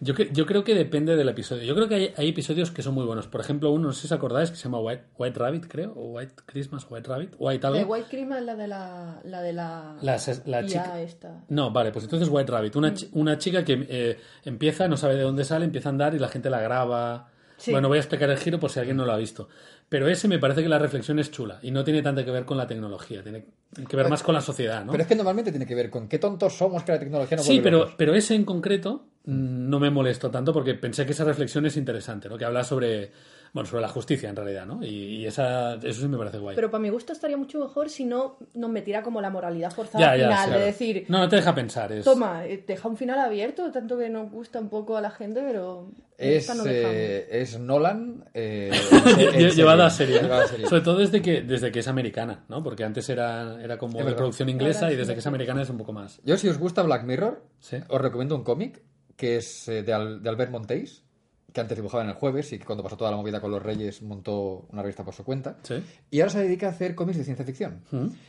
Yo, 0.02 0.14
yo 0.16 0.46
creo 0.46 0.64
que 0.64 0.76
depende 0.76 1.16
del 1.18 1.28
episodio. 1.28 1.64
Yo 1.64 1.76
creo 1.76 1.88
que 1.90 1.96
hay, 1.96 2.14
hay 2.16 2.30
episodios 2.30 2.72
que 2.72 2.82
son 2.82 2.94
muy 2.94 3.06
buenos. 3.06 3.28
Por 3.28 3.42
ejemplo, 3.42 3.70
uno, 3.72 3.88
no 3.88 3.94
sé 3.94 4.02
si 4.02 4.08
os 4.08 4.12
acordáis, 4.14 4.50
que 4.50 4.56
se 4.56 4.64
llama 4.64 4.80
White, 4.80 5.04
White 5.18 5.38
Rabbit, 5.40 5.68
creo, 5.68 5.92
o 5.94 6.12
White 6.14 6.36
Christmas, 6.46 6.86
White 6.90 7.10
Rabbit, 7.10 7.36
White 7.38 7.68
algo. 7.68 7.80
De 7.80 7.84
White 7.86 8.08
Christmas 8.10 8.40
es 8.40 8.46
la 8.46 8.56
de 8.56 8.68
la, 8.68 9.20
la 9.26 9.42
de 9.42 9.54
la, 9.54 9.98
La 10.02 10.18
la 10.46 10.66
chica- 10.66 11.02
esta. 11.02 11.44
No, 11.50 11.72
vale, 11.72 11.92
pues 11.92 12.06
entonces 12.06 12.30
White 12.30 12.52
Rabbit. 12.52 12.76
Una, 12.78 12.94
chi- 12.94 13.10
una 13.14 13.38
chica 13.38 13.66
que 13.66 13.86
eh, 13.90 14.18
empieza, 14.46 14.88
no 14.88 14.96
sabe 14.96 15.16
de 15.16 15.24
dónde 15.24 15.44
sale, 15.44 15.66
empieza 15.66 15.90
a 15.90 15.92
andar 15.92 16.16
y 16.16 16.20
la 16.20 16.30
gente 16.30 16.50
la 16.50 16.62
graba. 16.62 17.30
Sí. 17.58 17.72
Bueno, 17.72 17.90
voy 17.90 17.98
a 17.98 18.00
explicar 18.00 18.30
el 18.30 18.38
giro 18.38 18.58
por 18.58 18.70
si 18.72 18.80
alguien 18.80 18.96
no 18.96 19.06
lo 19.06 19.12
ha 19.12 19.18
visto. 19.18 19.50
Pero 19.90 20.08
ese 20.08 20.30
me 20.30 20.40
parece 20.40 20.64
que 20.64 20.70
la 20.70 20.80
reflexión 20.80 21.20
es 21.20 21.30
chula 21.30 21.60
y 21.62 21.72
no 21.72 21.84
tiene 21.84 22.02
tanto 22.02 22.24
que 22.24 22.32
ver 22.32 22.46
con 22.46 22.56
la 22.58 22.66
tecnología, 22.68 23.22
tiene 23.22 23.48
que 23.90 23.98
ver 23.98 24.08
más 24.08 24.24
con 24.24 24.34
la 24.34 24.40
sociedad, 24.40 24.86
¿no? 24.86 24.92
Pero 24.94 25.02
es 25.02 25.10
que 25.10 25.16
normalmente 25.16 25.52
tiene 25.52 25.66
que 25.66 25.76
ver 25.76 25.90
con 25.90 26.08
qué 26.08 26.20
tontos 26.20 26.54
somos 26.58 26.84
que 26.84 26.94
la 26.94 27.00
tecnología 27.00 27.36
no 27.36 27.44
Sí, 27.44 27.60
pero, 27.62 27.80
locos. 27.80 27.96
pero 27.98 28.14
ese 28.16 28.36
en 28.36 28.46
concreto 28.46 29.08
mm, 29.19 29.19
no 29.30 29.80
me 29.80 29.90
molestó 29.92 30.32
tanto 30.32 30.52
porque 30.54 30.74
pensé 30.74 31.06
que 31.06 31.12
esa 31.12 31.24
reflexión 31.24 31.66
es 31.66 31.78
interesante, 31.78 32.28
¿no? 32.30 32.38
Que 32.38 32.46
habla 32.46 32.64
sobre, 32.64 33.12
bueno, 33.54 33.70
sobre 33.70 33.82
la 33.82 33.88
justicia 33.88 34.28
en 34.30 34.36
realidad, 34.36 34.66
¿no? 34.66 34.84
Y, 34.84 34.88
y 35.18 35.26
esa, 35.28 35.76
eso 35.76 36.02
sí 36.02 36.08
me 36.08 36.18
parece 36.18 36.40
guay. 36.40 36.56
Pero 36.56 36.72
para 36.72 36.82
mi 36.82 36.90
gusto 36.90 37.14
estaría 37.14 37.38
mucho 37.38 37.60
mejor 37.60 37.90
si 37.90 38.06
no 38.06 38.38
nos 38.56 38.70
metiera 38.72 39.04
como 39.04 39.22
la 39.22 39.30
moralidad 39.30 39.72
forzada 39.72 40.00
ya, 40.04 40.12
al 40.12 40.20
ya, 40.20 40.26
final, 40.26 40.38
sí, 40.40 40.46
de 40.46 40.56
claro. 40.56 40.66
decir, 40.66 41.06
No, 41.10 41.18
no 41.20 41.30
te 41.30 41.36
deja 41.36 41.54
pensar. 41.54 41.92
Es... 41.92 42.04
toma, 42.06 42.46
eh, 42.48 42.64
deja 42.66 42.88
un 42.88 42.98
final 42.98 43.20
abierto, 43.20 43.72
tanto 43.72 43.98
que 43.98 44.10
nos 44.10 44.32
gusta 44.32 44.60
un 44.60 44.70
poco 44.70 44.98
a 44.98 45.02
la 45.02 45.12
gente, 45.12 45.42
pero 45.42 45.92
Es, 46.18 46.54
no 46.56 46.64
eh, 46.66 47.28
es 47.32 47.60
Nolan 47.60 48.26
eh, 48.34 48.72
llevada 49.56 49.86
a 49.86 49.90
serie. 49.92 50.22
Serie. 50.48 50.66
Sobre 50.68 50.82
todo 50.82 50.98
desde 50.98 51.22
que, 51.22 51.42
desde 51.44 51.72
que 51.72 51.80
es 51.80 51.88
americana, 51.88 52.46
¿no? 52.50 52.64
Porque 52.64 52.84
antes 52.84 53.08
era, 53.10 53.62
era 53.64 53.78
como 53.78 54.00
Es 54.00 54.06
de 54.06 54.14
producción 54.14 54.50
inglesa 54.50 54.80
Ahora 54.86 54.92
y 54.92 54.96
sí, 54.96 55.00
desde 55.02 55.14
que 55.14 55.20
es 55.20 55.28
americana 55.28 55.62
es 55.62 55.70
un 55.70 55.78
poco 55.78 55.94
más. 55.94 56.20
Yo, 56.24 56.36
si 56.38 56.48
os 56.50 56.58
gusta 56.58 56.82
Black 56.82 57.04
Mirror, 57.04 57.44
Sí. 57.60 57.78
os 57.88 58.02
recomiendo 58.02 58.36
un 58.36 58.44
cómic 58.44 58.82
que 59.20 59.36
es 59.36 59.68
eh, 59.68 59.84
de, 59.84 59.92
Al- 59.92 60.24
de 60.24 60.30
Albert 60.30 60.50
Monteis, 60.50 61.04
que 61.52 61.60
antes 61.60 61.76
dibujaba 61.78 62.04
en 62.04 62.10
el 62.10 62.16
jueves 62.16 62.54
y 62.54 62.58
que 62.58 62.64
cuando 62.64 62.82
pasó 62.84 62.96
toda 62.96 63.12
la 63.12 63.18
movida 63.18 63.42
con 63.42 63.52
los 63.52 63.62
Reyes 63.62 64.02
montó 64.02 64.66
una 64.72 64.82
revista 64.82 65.04
por 65.04 65.14
su 65.14 65.26
cuenta. 65.26 65.58
Sí. 65.64 65.84
Y 66.10 66.22
ahora 66.22 66.32
se 66.32 66.40
dedica 66.44 66.68
a 66.68 66.70
hacer 66.70 66.96
cómics 66.96 67.18
de 67.18 67.26
ciencia 67.26 67.44
ficción. 67.46 67.82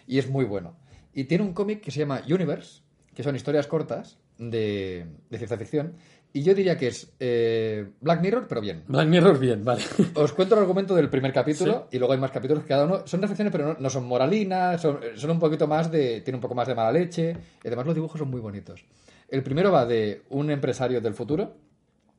Y 0.08 0.18
es 0.18 0.28
muy 0.28 0.44
bueno. 0.44 0.74
Y 1.14 1.24
tiene 1.24 1.44
un 1.44 1.52
cómic 1.52 1.80
que 1.80 1.92
se 1.92 2.00
llama 2.00 2.22
Universe, 2.28 2.82
que 3.14 3.22
son 3.22 3.36
historias 3.36 3.68
cortas 3.68 4.18
de, 4.38 5.06
de 5.30 5.38
ciencia 5.38 5.56
ficción. 5.58 5.94
Y 6.32 6.44
yo 6.44 6.54
diría 6.54 6.78
que 6.78 6.86
es 6.86 7.12
eh, 7.18 7.90
Black 8.00 8.22
Mirror, 8.22 8.46
pero 8.48 8.60
bien. 8.60 8.84
Black 8.86 9.08
Mirror, 9.08 9.38
bien, 9.38 9.64
vale. 9.64 9.82
Os 10.14 10.32
cuento 10.32 10.54
el 10.54 10.60
argumento 10.62 10.94
del 10.94 11.10
primer 11.10 11.32
capítulo 11.32 11.88
y 11.90 11.98
luego 11.98 12.12
hay 12.14 12.20
más 12.20 12.30
capítulos 12.30 12.62
que 12.62 12.68
cada 12.68 12.84
uno 12.86 13.04
son 13.04 13.20
reflexiones, 13.20 13.50
pero 13.52 13.66
no, 13.66 13.76
no 13.80 13.90
son 13.90 14.04
moralinas, 14.06 14.80
son, 14.80 15.00
son 15.16 15.30
un 15.32 15.40
poquito 15.40 15.66
más 15.66 15.90
de. 15.90 16.20
tiene 16.20 16.36
un 16.36 16.40
poco 16.40 16.54
más 16.54 16.68
de 16.68 16.74
mala 16.76 16.92
leche. 16.92 17.36
Y 17.62 17.66
además 17.66 17.84
los 17.86 17.94
dibujos 17.96 18.16
son 18.18 18.30
muy 18.30 18.40
bonitos. 18.40 18.84
El 19.30 19.42
primero 19.42 19.70
va 19.72 19.86
de 19.86 20.22
un 20.28 20.50
empresario 20.50 21.00
del 21.00 21.14
futuro 21.14 21.56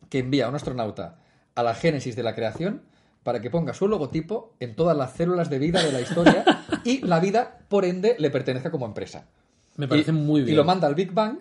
que 0.10 0.20
envía 0.20 0.46
a 0.46 0.50
un 0.50 0.56
astronauta 0.56 1.20
a 1.56 1.64
la 1.64 1.76
génesis 1.76 2.16
de 2.16 2.24
la 2.24 2.36
creación 2.36 2.84
para 3.24 3.40
que 3.42 3.50
ponga 3.50 3.74
su 3.74 3.88
logotipo 3.88 4.54
en 4.60 4.76
todas 4.76 4.98
las 4.98 5.14
células 5.14 5.50
de 5.50 5.60
vida 5.60 5.84
de 5.84 5.92
la 5.92 6.02
historia 6.02 6.44
y 6.86 7.00
la 7.06 7.20
vida, 7.20 7.60
por 7.70 7.86
ende, 7.86 8.16
le 8.18 8.30
pertenezca 8.32 8.72
como 8.72 8.86
empresa. 8.86 9.28
Me 9.78 9.88
parece 9.88 10.12
Y- 10.12 10.14
muy 10.16 10.42
bien. 10.42 10.54
Y 10.54 10.56
lo 10.56 10.64
manda 10.64 10.88
al 10.88 10.96
Big 10.96 11.12
Bang 11.12 11.38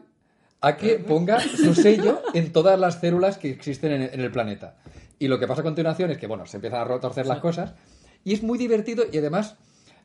a 0.61 0.77
que 0.77 0.99
ponga 0.99 1.41
su 1.41 1.75
sello 1.75 2.21
en 2.35 2.53
todas 2.53 2.79
las 2.79 3.01
células 3.01 3.39
que 3.39 3.51
existen 3.51 3.93
en, 3.93 4.03
en 4.03 4.21
el 4.21 4.31
planeta. 4.31 4.77
Y 5.19 5.29
lo 5.29 5.39
que 5.39 5.47
pasa 5.47 5.63
a 5.63 5.65
continuación 5.65 6.11
es 6.11 6.19
que, 6.19 6.27
bueno, 6.27 6.45
se 6.47 6.59
empiezan 6.59 6.81
a 6.81 6.85
retorcer 6.85 7.27
las 7.27 7.39
cosas 7.39 7.75
y 8.25 8.35
es 8.35 8.43
muy 8.43 8.59
divertido 8.59 9.05
y 9.11 9.17
además 9.19 9.57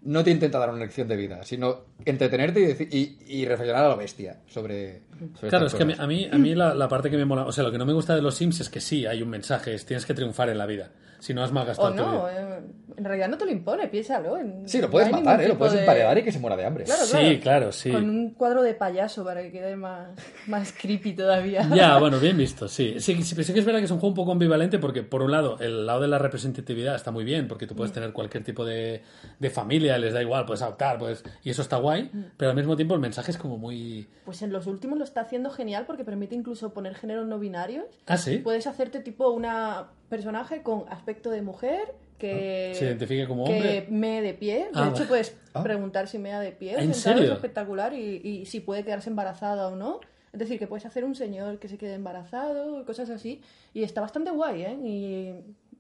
no 0.06 0.24
te 0.24 0.32
intenta 0.32 0.60
dar 0.60 0.70
una 0.70 0.80
lección 0.80 1.08
de 1.08 1.16
vida, 1.16 1.44
sino 1.44 1.86
entretenerte 2.06 2.88
y, 2.92 2.98
y, 2.98 3.42
y 3.42 3.46
reflexionar 3.46 3.86
a 3.86 3.90
lo 3.90 3.98
bestia 3.98 4.40
sobre, 4.48 5.02
sobre 5.36 5.50
Claro, 5.50 5.66
es 5.66 5.74
que 5.74 5.84
a 5.84 5.86
mí, 5.86 5.94
cosas. 5.94 6.06
a 6.06 6.08
mí, 6.08 6.30
a 6.32 6.38
mí 6.38 6.56
la, 6.56 6.74
la 6.74 6.88
parte 6.88 7.10
que 7.10 7.18
me 7.18 7.26
mola, 7.26 7.44
o 7.44 7.52
sea, 7.52 7.64
lo 7.64 7.72
que 7.72 7.78
no 7.78 7.86
me 7.86 7.94
gusta 7.94 8.16
de 8.16 8.22
los 8.22 8.36
Sims 8.36 8.60
es 8.62 8.70
que 8.70 8.80
sí, 8.80 9.06
hay 9.06 9.22
un 9.22 9.30
mensaje, 9.30 9.74
es 9.74 9.86
tienes 9.86 10.06
que 10.06 10.14
triunfar 10.14 10.50
en 10.50 10.58
la 10.58 10.66
vida. 10.66 10.92
Si 11.20 11.34
no 11.34 11.44
has 11.44 11.52
malgastado 11.52 11.90
O 11.90 11.94
no, 11.94 12.30
eh, 12.30 12.60
en 12.98 13.04
realidad 13.04 13.28
no 13.30 13.38
te 13.38 13.46
lo 13.46 13.52
impone, 13.52 13.88
piénsalo. 13.88 14.38
en- 14.38 14.68
Sí, 14.70 14.78
lo 14.80 14.88
no 14.88 14.92
puedes 14.92 15.08
hay 15.08 15.14
matar, 15.14 15.42
¿eh? 15.42 15.48
Lo 15.48 15.58
puedes 15.58 15.74
de- 15.74 15.80
emparedar 15.82 16.18
y 16.18 16.24
que 16.24 16.32
se 16.32 16.40
muera 16.40 16.56
de 16.56 16.66
hambre. 16.66 16.84
Claro, 16.86 17.04
Sí, 17.04 17.40
claro, 17.42 17.72
sí. 17.72 17.92
Con 17.92 18.10
un 18.10 18.30
cuadro 18.36 18.62
de 18.64 18.74
payaso 18.74 19.24
para 19.26 19.42
que 19.42 19.52
quede 19.52 19.76
más, 19.76 20.10
más 20.48 20.74
creepy 20.74 21.14
todavía. 21.14 21.68
Ya, 21.74 21.98
bueno, 21.98 22.20
bien 22.20 22.38
visto, 22.38 22.68
sí. 22.68 23.00
Sí, 23.00 23.22
sí, 23.24 23.44
sí 23.44 23.54
que 23.54 23.60
es 23.60 23.66
verdad 23.66 23.80
que 23.80 23.86
es 23.86 23.92
un 23.92 23.98
juego 24.00 24.10
un 24.12 24.16
poco 24.16 24.32
ambivalente 24.32 24.80
porque, 24.80 25.04
por 25.04 25.22
un 25.22 25.32
lado, 25.32 25.58
el 25.60 25.86
lado 25.86 26.02
de 26.02 26.08
la 26.08 26.20
representatividad 26.20 26.96
está 26.96 27.12
muy 27.12 27.24
bien 27.24 27.48
porque 27.48 27.68
tú 27.68 27.76
puedes 27.76 27.92
Mm. 27.92 27.96
tener 27.96 28.14
cualquier 28.14 28.44
tipo 28.44 28.64
de, 28.66 29.02
de 29.40 29.50
familia, 29.50 29.98
les 29.98 30.14
da 30.14 30.22
igual, 30.22 30.46
puedes 30.46 30.62
adoptar, 30.62 30.98
pues, 30.98 31.24
y 31.44 31.50
eso 31.50 31.62
está 31.62 31.78
guay, 31.78 32.10
Mm. 32.14 32.24
pero 32.38 32.52
al 32.52 32.56
mismo 32.58 32.76
tiempo 32.76 32.94
el 32.94 33.02
mensaje 33.02 33.32
es 33.32 33.38
como 33.38 33.58
muy... 33.58 34.08
Pues 34.26 34.42
en 34.42 34.52
los 34.54 34.68
últimos 34.68 34.98
lo 34.98 35.04
está 35.04 35.22
haciendo 35.22 35.50
genial 35.50 35.86
porque 35.86 36.04
permite 36.06 36.36
incluso 36.36 36.74
poner 36.74 36.96
géneros 36.96 37.28
no 37.28 37.40
binarios. 37.40 37.86
Ah, 38.08 38.18
sí. 38.18 38.38
Puedes 38.38 38.68
hacerte 38.68 39.00
tipo 39.00 39.30
una 39.30 39.88
personaje 40.10 40.62
con 40.62 40.86
aspecto 40.90 41.30
de 41.32 41.42
mujer 41.42 41.94
que 42.18 42.72
Se 42.76 42.86
identifique 42.86 43.28
como 43.28 43.46
que 43.46 43.54
hombre. 43.54 43.88
mee 43.90 44.22
de 44.22 44.34
pie. 44.34 44.56
De 44.56 44.70
Ah, 44.74 44.92
hecho, 44.94 45.06
puedes 45.08 45.36
Ah. 45.54 45.64
preguntar 45.64 46.08
si 46.08 46.18
mea 46.18 46.40
de 46.40 46.52
pie. 46.52 46.76
¿En 46.80 46.94
serio? 46.94 47.24
Es 47.24 47.32
espectacular 47.32 47.94
y, 47.94 48.22
y 48.24 48.46
si 48.46 48.60
puede 48.62 48.84
quedarse 48.84 49.10
embarazada 49.10 49.68
o 49.68 49.76
no. 49.76 50.00
Es 50.32 50.40
decir, 50.40 50.60
que 50.60 50.68
puedes 50.68 50.86
hacer 50.86 51.04
un 51.06 51.16
señor 51.16 51.60
que 51.60 51.68
se 51.70 51.78
quede 51.78 51.94
embarazado 51.96 52.84
cosas 52.86 53.10
así. 53.10 53.42
Y 53.74 53.84
está 53.84 54.02
bastante 54.02 54.32
guay, 54.32 54.62
¿eh? 54.64 54.78
Y 54.84 55.34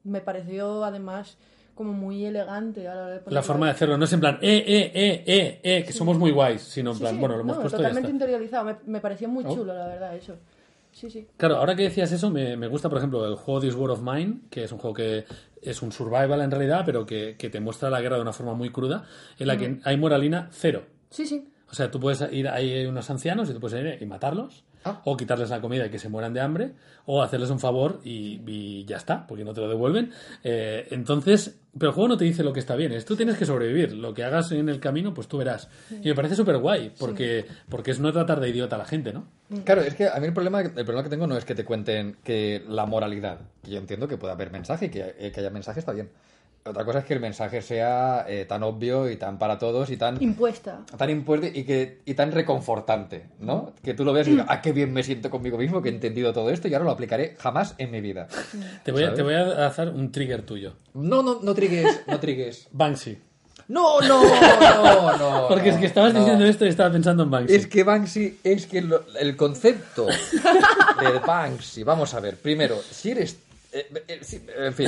me 0.03 0.21
pareció 0.21 0.83
además 0.83 1.37
como 1.73 1.91
muy 1.91 2.25
elegante 2.25 2.87
a 2.87 2.95
la 2.95 3.01
hora 3.03 3.09
de 3.11 3.15
La 3.17 3.23
ponerlo. 3.23 3.43
forma 3.43 3.65
de 3.65 3.71
hacerlo 3.73 3.97
no 3.97 4.05
es 4.05 4.13
en 4.13 4.19
plan, 4.21 4.37
eh, 4.41 4.63
eh, 4.65 4.91
eh, 4.93 5.23
eh, 5.25 5.59
eh, 5.61 5.83
que 5.85 5.91
somos 5.91 6.17
muy 6.17 6.31
guays, 6.31 6.61
sino 6.61 6.91
en 6.91 6.95
Sí, 6.95 7.01
plan, 7.01 7.15
sí. 7.15 7.19
bueno, 7.19 7.35
lo 7.35 7.41
hemos 7.41 7.55
No, 7.57 7.61
puesto 7.63 7.77
y 7.77 7.81
ya 7.81 7.87
totalmente 7.89 8.07
está. 8.11 8.15
interiorizado. 8.25 8.65
Me, 8.65 8.75
me 8.85 8.99
pareció 9.01 9.27
muy 9.27 9.43
Oh. 9.45 9.53
chulo, 9.53 9.73
la 9.73 9.87
verdad, 9.87 10.15
eso. 10.15 10.37
Sí, 10.95 11.09
sí. 11.09 11.27
Claro, 11.35 11.57
ahora 11.57 11.75
que 11.75 11.83
decías 11.83 12.09
eso, 12.13 12.31
me, 12.31 12.55
me 12.55 12.67
gusta, 12.67 12.87
por 12.87 12.99
ejemplo, 12.99 13.27
el 13.27 13.35
juego 13.35 13.59
This 13.59 13.75
War 13.75 13.91
of 13.91 14.01
Mine, 14.01 14.39
que 14.49 14.63
es 14.63 14.71
un 14.71 14.77
juego 14.77 14.93
que 14.93 15.25
es 15.61 15.81
un 15.81 15.91
survival 15.91 16.39
en 16.39 16.49
realidad, 16.49 16.83
pero 16.85 17.05
que, 17.05 17.35
que 17.37 17.49
te 17.49 17.59
muestra 17.59 17.89
la 17.89 17.99
guerra 17.99 18.15
de 18.15 18.21
una 18.21 18.31
forma 18.31 18.53
muy 18.53 18.69
cruda, 18.69 19.05
en 19.37 19.47
la 19.47 19.57
que 19.57 19.79
hay 19.83 19.97
moralina 19.97 20.47
cero. 20.53 20.83
Sí, 21.09 21.25
sí. 21.25 21.49
O 21.69 21.73
sea, 21.73 21.89
tú 21.91 21.99
puedes 21.99 22.23
ir, 22.31 22.47
hay 22.47 22.85
unos 22.85 23.09
ancianos 23.09 23.49
y 23.49 23.53
tú 23.53 23.59
puedes 23.59 23.79
ir 23.79 24.01
y 24.01 24.05
matarlos, 24.05 24.63
Ah. 24.87 25.01
o 25.05 25.17
quitarles 25.17 25.49
la 25.49 25.61
comida 25.61 25.87
y 25.87 25.89
que 25.89 25.97
se 25.97 26.09
mueran 26.09 26.31
de 26.31 26.41
hambre, 26.41 26.73
o 27.07 27.23
hacerles 27.23 27.49
un 27.49 27.59
favor 27.59 28.01
y, 28.03 28.39
y 28.45 28.85
ya 28.85 28.97
está, 28.97 29.25
porque 29.25 29.43
no 29.43 29.51
te 29.51 29.59
lo 29.61 29.67
devuelven. 29.67 30.11
Eh, 30.43 30.87
entonces, 30.91 31.59
pero 31.75 31.89
el 31.89 31.95
juego 31.95 32.09
no 32.09 32.17
te 32.17 32.25
dice 32.25 32.43
lo 32.43 32.53
que 32.53 32.59
está 32.59 32.75
bien, 32.75 32.91
es 32.91 33.03
tú 33.03 33.15
tienes 33.15 33.35
que 33.35 33.47
sobrevivir. 33.47 33.93
Lo 33.93 34.13
que 34.13 34.23
hagas 34.23 34.51
en 34.51 34.69
el 34.69 34.79
camino, 34.79 35.11
pues 35.11 35.27
tú 35.27 35.39
verás. 35.39 35.69
Y 36.03 36.07
me 36.09 36.13
parece 36.13 36.35
súper 36.35 36.59
guay, 36.59 36.93
porque, 36.99 37.45
porque 37.67 37.89
es 37.89 37.99
no 37.99 38.13
tratar 38.13 38.39
de 38.39 38.47
idiota 38.49 38.75
a 38.75 38.79
la 38.79 38.85
gente, 38.85 39.11
¿no? 39.11 39.25
Claro, 39.63 39.81
es 39.81 39.95
que 39.95 40.07
a 40.07 40.19
mí 40.19 40.27
el 40.27 40.33
problema, 40.33 40.61
el 40.61 40.71
problema 40.71 41.01
que 41.01 41.09
tengo 41.09 41.25
no 41.25 41.35
es 41.35 41.45
que 41.45 41.55
te 41.55 41.65
cuenten 41.65 42.17
que 42.23 42.63
la 42.67 42.85
moralidad, 42.85 43.39
que 43.63 43.71
yo 43.71 43.79
entiendo 43.79 44.07
que 44.07 44.17
puede 44.17 44.33
haber 44.33 44.51
mensaje 44.51 44.85
y 44.85 44.89
que, 44.89 45.15
eh, 45.17 45.31
que 45.33 45.39
haya 45.39 45.49
mensaje 45.49 45.79
está 45.79 45.93
bien. 45.93 46.11
Otra 46.67 46.83
cosa 46.83 46.97
es 46.99 47.05
que 47.05 47.13
el 47.13 47.19
mensaje 47.19 47.61
sea 47.61 48.25
eh, 48.27 48.45
tan 48.45 48.63
obvio 48.63 49.07
y 49.07 49.17
tan 49.17 49.37
para 49.37 49.59
todos 49.59 49.91
y 49.91 49.97
tan, 49.97 50.19
Impuesta. 50.19 50.79
tan 50.97 51.11
impuesto 51.11 51.45
y, 51.53 51.63
que, 51.63 51.99
y 52.05 52.15
tan 52.15 52.31
reconfortante, 52.31 53.27
¿no? 53.39 53.73
Que 53.83 53.93
tú 53.93 54.03
lo 54.03 54.11
ves 54.13 54.27
y 54.27 54.31
digas, 54.31 54.47
ah, 54.49 54.63
qué 54.63 54.71
bien 54.71 54.91
me 54.91 55.03
siento 55.03 55.29
conmigo 55.29 55.59
mismo, 55.59 55.83
que 55.83 55.89
he 55.89 55.91
entendido 55.91 56.33
todo 56.33 56.49
esto 56.49 56.67
y 56.67 56.73
ahora 56.73 56.85
lo 56.85 56.91
aplicaré 56.91 57.35
jamás 57.39 57.75
en 57.77 57.91
mi 57.91 58.01
vida. 58.01 58.27
Te 58.83 58.91
voy, 58.91 59.03
a, 59.03 59.13
te 59.13 59.21
voy 59.21 59.35
a 59.35 59.67
hacer 59.67 59.89
un 59.89 60.11
trigger 60.11 60.41
tuyo. 60.41 60.73
No, 60.95 61.21
no, 61.21 61.39
no 61.43 61.53
trigues, 61.53 62.01
no 62.07 62.19
trigues. 62.19 62.67
Banksy. 62.71 63.19
No, 63.67 64.01
no, 64.01 64.23
no, 64.23 65.17
no. 65.19 65.47
Porque 65.49 65.69
es 65.69 65.77
que 65.77 65.85
estabas 65.85 66.15
no. 66.15 66.19
diciendo 66.21 66.45
esto 66.45 66.65
y 66.65 66.69
estaba 66.69 66.91
pensando 66.91 67.21
en 67.23 67.29
Banksy. 67.29 67.53
Es 67.55 67.67
que 67.67 67.83
Banksy, 67.83 68.39
es 68.43 68.65
que 68.65 68.81
lo- 68.81 69.05
el 69.19 69.35
concepto 69.37 70.07
de 70.99 71.19
Banksy, 71.27 71.83
vamos 71.83 72.11
a 72.15 72.19
ver, 72.19 72.37
primero, 72.37 72.75
si 72.81 73.11
eres... 73.11 73.37
eh, 73.71 73.85
eh, 74.07 74.19
si- 74.23 74.41
en 74.57 74.73
fin. 74.73 74.87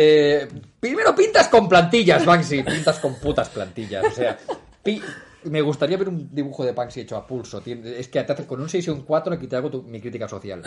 Eh, 0.00 0.46
primero 0.78 1.12
pintas 1.14 1.48
con 1.48 1.68
plantillas, 1.68 2.24
Banksy, 2.24 2.62
pintas 2.62 3.00
con 3.00 3.16
putas 3.16 3.48
plantillas, 3.48 4.04
o 4.04 4.10
sea... 4.12 4.38
me 5.44 5.60
gustaría 5.60 5.96
ver 5.96 6.08
un 6.08 6.32
dibujo 6.32 6.64
de 6.64 6.70
Banksy 6.72 7.00
hecho 7.00 7.16
a 7.16 7.26
pulso. 7.26 7.60
Es 7.66 8.08
que 8.08 8.24
con 8.46 8.60
un 8.60 8.68
6 8.68 8.86
y 8.86 8.90
un 8.90 9.02
4 9.02 9.34
aquí 9.34 9.46
te 9.48 9.56
hago 9.56 9.70
tu- 9.70 9.82
mi 9.82 10.00
crítica 10.00 10.28
social. 10.28 10.62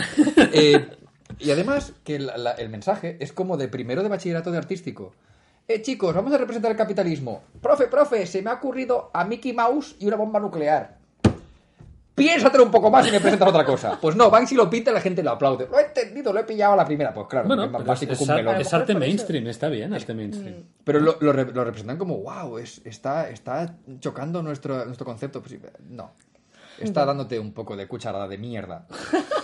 Eh, 0.53 0.85
y 1.39 1.51
además 1.51 1.93
que 2.03 2.15
el 2.17 2.69
mensaje 2.69 3.17
es 3.21 3.31
como 3.31 3.55
de 3.57 3.67
primero 3.69 4.03
de 4.03 4.09
bachillerato 4.09 4.51
de 4.51 4.57
artístico. 4.57 5.13
Eh, 5.67 5.81
chicos, 5.81 6.13
vamos 6.13 6.33
a 6.33 6.37
representar 6.37 6.71
el 6.71 6.77
capitalismo. 6.77 7.43
Profe, 7.61 7.87
profe, 7.87 8.25
se 8.25 8.41
me 8.41 8.49
ha 8.49 8.55
ocurrido 8.55 9.11
a 9.13 9.23
Mickey 9.23 9.53
Mouse 9.53 9.95
y 9.99 10.07
una 10.07 10.17
bomba 10.17 10.39
nuclear. 10.41 10.97
Piénsatelo 12.13 12.65
un 12.65 12.71
poco 12.71 12.91
más 12.91 13.07
y 13.07 13.11
me 13.11 13.19
presentas 13.19 13.47
otra 13.47 13.65
cosa. 13.65 13.97
Pues 14.01 14.15
no, 14.15 14.29
Banksy 14.29 14.55
lo 14.55 14.69
pinta 14.69 14.91
y 14.91 14.93
la 14.93 15.01
gente 15.01 15.23
lo 15.23 15.31
aplaude. 15.31 15.67
Lo 15.71 15.79
he 15.79 15.83
entendido, 15.85 16.33
lo 16.33 16.39
he 16.39 16.43
pillado 16.43 16.73
a 16.73 16.75
la 16.75 16.85
primera. 16.85 17.13
Pues 17.13 17.27
claro, 17.27 17.47
Bueno, 17.47 17.63
es 17.65 17.85
básico 17.85 18.13
es 18.13 18.21
un 18.21 18.27
melón. 18.27 18.55
es 18.59 18.73
arte 18.73 18.93
mainstream, 18.95 19.47
está 19.47 19.69
bien, 19.69 19.93
arte 19.93 20.13
mainstream. 20.13 20.63
Pero 20.83 20.99
lo, 20.99 21.17
lo 21.21 21.31
re- 21.33 21.51
lo 21.53 21.63
representan 21.63 21.97
como, 21.97 22.17
wow, 22.17 22.57
es, 22.57 22.81
está, 22.85 23.29
está 23.29 23.75
chocando 23.99 24.43
nuestro, 24.43 24.83
nuestro 24.85 25.05
concepto. 25.05 25.41
Pues 25.41 25.59
no. 25.89 26.11
Está 26.79 27.05
dándote 27.05 27.39
un 27.39 27.53
poco 27.53 27.75
de 27.77 27.87
cucharada 27.87 28.27
de 28.27 28.37
mierda. 28.37 28.87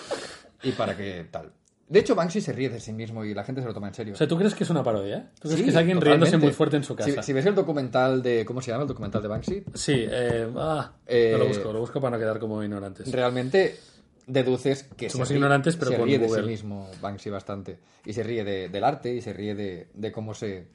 y 0.63 0.71
para 0.73 0.95
que 0.97 1.25
tal. 1.31 1.51
De 1.89 1.99
hecho, 1.99 2.15
Banksy 2.15 2.41
se 2.41 2.51
ríe 2.51 2.69
de 2.69 2.81
sí 2.81 2.91
mismo 2.91 3.23
y 3.23 3.33
la 3.33 3.45
gente 3.45 3.61
se 3.61 3.67
lo 3.67 3.73
toma 3.73 3.87
en 3.87 3.93
serio. 3.93 4.13
O 4.13 4.17
sea, 4.17 4.27
¿tú 4.27 4.37
crees 4.37 4.53
que 4.53 4.65
es 4.65 4.69
una 4.69 4.83
parodia? 4.83 5.31
¿Tú 5.35 5.43
crees 5.47 5.55
Sí, 5.59 5.63
que 5.63 5.69
es 5.69 5.75
alguien 5.77 6.01
riéndose 6.01 6.31
totalmente. 6.31 6.45
muy 6.47 6.53
fuerte 6.53 6.75
en 6.75 6.83
su 6.83 6.95
casa? 6.97 7.21
Si, 7.21 7.27
si 7.27 7.33
ves 7.33 7.45
el 7.45 7.55
documental 7.55 8.21
de. 8.21 8.43
¿Cómo 8.45 8.61
se 8.61 8.71
llama 8.71 8.83
el 8.83 8.89
documental 8.89 9.21
de 9.21 9.27
Banksy? 9.29 9.63
Sí, 9.73 10.05
eh, 10.09 10.51
ah, 10.57 10.91
Eh, 11.05 11.29
no 11.31 11.37
lo 11.39 11.47
busco, 11.47 11.71
lo 11.73 11.79
busco 11.79 12.01
para 12.01 12.17
no 12.17 12.19
quedar 12.19 12.39
como 12.39 12.61
ignorantes. 12.61 13.09
Realmente 13.09 13.77
deduces 14.25 14.83
que 14.97 15.09
Somos 15.09 15.29
se 15.29 15.33
ríe, 15.35 15.37
ignorantes, 15.39 15.77
pero 15.77 15.91
se 15.91 15.97
ríe 15.97 16.19
de 16.19 16.27
sí 16.27 16.41
mismo 16.41 16.89
Banksy 17.01 17.29
bastante. 17.29 17.79
Y 18.05 18.11
se 18.11 18.21
ríe 18.23 18.43
de- 18.43 18.67
del 18.67 18.83
arte 18.83 19.13
y 19.13 19.21
se 19.21 19.31
ríe 19.31 19.55
de, 19.55 19.87
de 19.93 20.11
cómo 20.11 20.33
se. 20.33 20.67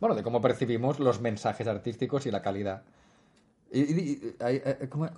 Bueno, 0.00 0.16
de 0.16 0.24
cómo 0.24 0.40
percibimos 0.40 0.98
los 0.98 1.20
mensajes 1.20 1.68
artísticos 1.68 2.26
y 2.26 2.32
la 2.32 2.42
calidad. 2.42 2.82
Y, 3.70 3.80
y- 3.82 4.00
y- 4.00 4.36
ay, 4.40 4.60
¿cómo? 4.90 5.08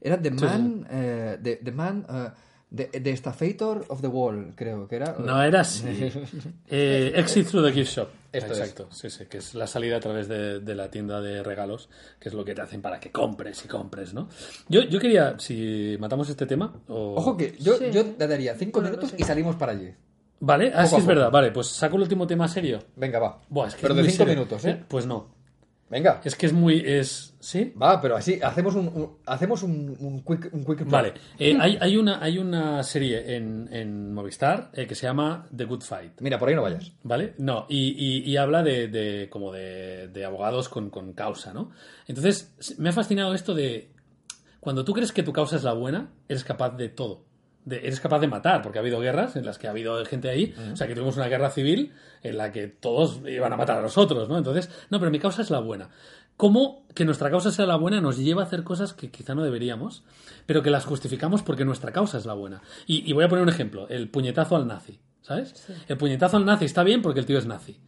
Era 0.00 0.20
The 0.22 0.30
Man. 0.30 0.86
eh, 0.90 1.38
the, 1.42 1.56
the 1.56 1.72
Man. 1.72 2.06
eh, 2.08 2.28
the, 2.74 2.86
the 3.00 3.12
Staffator 3.16 3.84
of 3.88 4.00
the 4.00 4.08
Wall, 4.08 4.52
creo 4.56 4.86
que 4.88 4.96
era. 4.96 5.16
No 5.18 5.42
era 5.42 5.60
así. 5.60 5.84
Eh, 6.68 7.12
exit 7.16 7.46
through 7.48 7.64
the 7.66 7.72
gift 7.72 7.92
shop. 7.92 8.08
Esto 8.32 8.52
es. 8.54 8.58
Exacto, 8.60 8.88
sí, 8.90 9.10
sí, 9.10 9.26
que 9.26 9.38
es 9.38 9.54
la 9.54 9.66
salida 9.66 9.98
a 9.98 10.00
través 10.00 10.26
de, 10.26 10.60
de 10.60 10.74
la 10.74 10.90
tienda 10.90 11.20
de 11.20 11.42
regalos, 11.42 11.90
que 12.18 12.30
es 12.30 12.34
lo 12.34 12.44
que 12.44 12.54
te 12.54 12.62
hacen 12.62 12.80
para 12.80 12.98
que 12.98 13.10
compres 13.10 13.62
y 13.64 13.68
compres, 13.68 14.14
¿no? 14.14 14.28
Yo, 14.68 14.80
yo 14.82 14.98
quería, 14.98 15.38
si 15.38 15.96
matamos 16.00 16.30
este 16.30 16.46
tema, 16.46 16.72
o... 16.88 17.14
Ojo 17.16 17.36
que 17.36 17.54
yo, 17.60 17.74
Sí. 17.76 17.90
yo 17.92 18.02
le 18.18 18.26
daría 18.26 18.54
cinco 18.54 18.80
Bueno, 18.80 18.96
minutos 18.96 19.14
y 19.18 19.22
salimos 19.24 19.56
para 19.56 19.72
allí. 19.72 19.90
Vale, 20.40 20.72
ah, 20.74 20.78
Poco 20.84 20.88
sí 20.88 20.94
a 20.94 20.98
es 20.98 21.06
verdad, 21.06 21.30
vale, 21.30 21.52
pues 21.52 21.66
saco 21.68 21.96
el 21.96 22.02
último 22.02 22.26
tema 22.26 22.48
serio. 22.48 22.78
Venga, 22.96 23.18
va. 23.18 23.40
Buah, 23.48 23.68
es 23.68 23.74
que 23.74 23.82
Pero 23.82 23.94
es 23.94 23.98
de 23.98 24.10
cinco 24.10 24.24
serio. 24.24 24.34
minutos, 24.34 24.64
¿eh? 24.64 24.82
Pues 24.88 25.06
no. 25.06 25.31
Venga. 25.92 26.22
Es 26.24 26.34
que 26.36 26.46
es 26.46 26.54
muy, 26.54 26.82
es, 26.84 27.34
¿sí? 27.38 27.74
Va, 27.80 28.00
pero 28.00 28.16
así, 28.16 28.40
hacemos 28.42 28.74
un, 28.76 28.88
un- 28.88 29.18
hacemos 29.26 29.62
un, 29.62 29.94
un 30.00 30.22
quick, 30.24 30.48
un 30.54 30.64
quick 30.64 30.88
Vale, 30.88 31.12
eh, 31.38 31.54
hay, 31.60 31.76
hay, 31.78 31.98
una, 31.98 32.18
hay 32.22 32.38
una 32.38 32.82
serie 32.82 33.36
en, 33.36 33.68
en 33.70 34.14
Movistar 34.14 34.70
eh, 34.72 34.86
que 34.86 34.94
se 34.94 35.06
llama 35.06 35.46
The 35.54 35.66
Good 35.66 35.82
Fight. 35.82 36.12
Mira, 36.20 36.38
por 36.38 36.48
ahí 36.48 36.54
no 36.54 36.62
vayas. 36.62 36.92
¿Vale? 37.02 37.34
No, 37.36 37.66
y, 37.68 37.90
y- 37.90 38.22
y 38.30 38.36
habla 38.38 38.62
de, 38.62 38.88
de- 38.88 39.28
como 39.28 39.52
de, 39.52 40.08
de 40.08 40.24
abogados 40.24 40.70
con, 40.70 40.88
con 40.88 41.12
causa, 41.12 41.52
¿no? 41.52 41.72
Entonces, 42.08 42.54
me 42.78 42.88
ha 42.88 42.92
fascinado 42.92 43.34
esto 43.34 43.52
de 43.54 43.90
cuando 44.60 44.86
tú 44.86 44.94
crees 44.94 45.12
que 45.12 45.22
tu 45.22 45.32
causa 45.34 45.56
es 45.56 45.62
la 45.62 45.74
buena, 45.74 46.10
eres 46.26 46.42
capaz 46.42 46.70
de 46.70 46.88
todo. 46.88 47.24
De- 47.64 47.78
eres 47.78 48.00
capaz 48.00 48.18
de 48.18 48.26
matar, 48.26 48.60
porque 48.62 48.78
ha 48.78 48.82
habido 48.82 48.98
guerras 49.00 49.36
en 49.36 49.46
las 49.46 49.56
que 49.58 49.68
ha 49.68 49.70
habido 49.70 50.04
gente 50.04 50.28
ahí, 50.28 50.52
o 50.72 50.76
sea, 50.76 50.88
que 50.88 50.94
tuvimos 50.94 51.16
una 51.16 51.28
guerra 51.28 51.48
civil 51.50 51.92
en 52.22 52.36
la 52.36 52.50
que 52.50 52.66
todos 52.66 53.20
iban 53.26 53.52
a 53.52 53.56
matar 53.56 53.78
a 53.78 53.82
los 53.82 53.96
otros, 53.98 54.28
¿no? 54.28 54.36
Entonces, 54.36 54.68
no, 54.90 54.98
pero 54.98 55.10
mi 55.12 55.18
causa 55.20 55.42
es 55.42 55.50
la 55.50 55.60
buena. 55.60 55.88
¿Cómo 56.36 56.86
que 56.94 57.04
nuestra 57.04 57.30
causa 57.30 57.52
sea 57.52 57.66
la 57.66 57.76
buena 57.76 58.00
nos 58.00 58.16
lleva 58.18 58.42
a 58.42 58.46
hacer 58.46 58.64
cosas 58.64 58.94
que 58.94 59.10
quizá 59.12 59.34
no 59.36 59.44
deberíamos, 59.44 60.02
pero 60.46 60.62
que 60.62 60.70
las 60.70 60.84
justificamos 60.86 61.42
porque 61.42 61.64
nuestra 61.64 61.92
causa 61.92 62.18
es 62.18 62.26
la 62.26 62.32
buena? 62.34 62.62
Y, 62.86 63.08
y 63.08 63.12
voy 63.12 63.24
a 63.24 63.28
poner 63.28 63.42
un 63.44 63.48
ejemplo, 63.48 63.86
el 63.88 64.08
puñetazo 64.08 64.56
al 64.56 64.66
nazi, 64.66 64.98
¿sabes? 65.20 65.54
El 65.86 65.96
puñetazo 65.98 66.38
al 66.38 66.44
nazi 66.44 66.64
está 66.64 66.82
bien 66.82 67.00
porque 67.00 67.20
el 67.20 67.26
tío 67.26 67.38
es 67.38 67.46
nazi. 67.46 67.78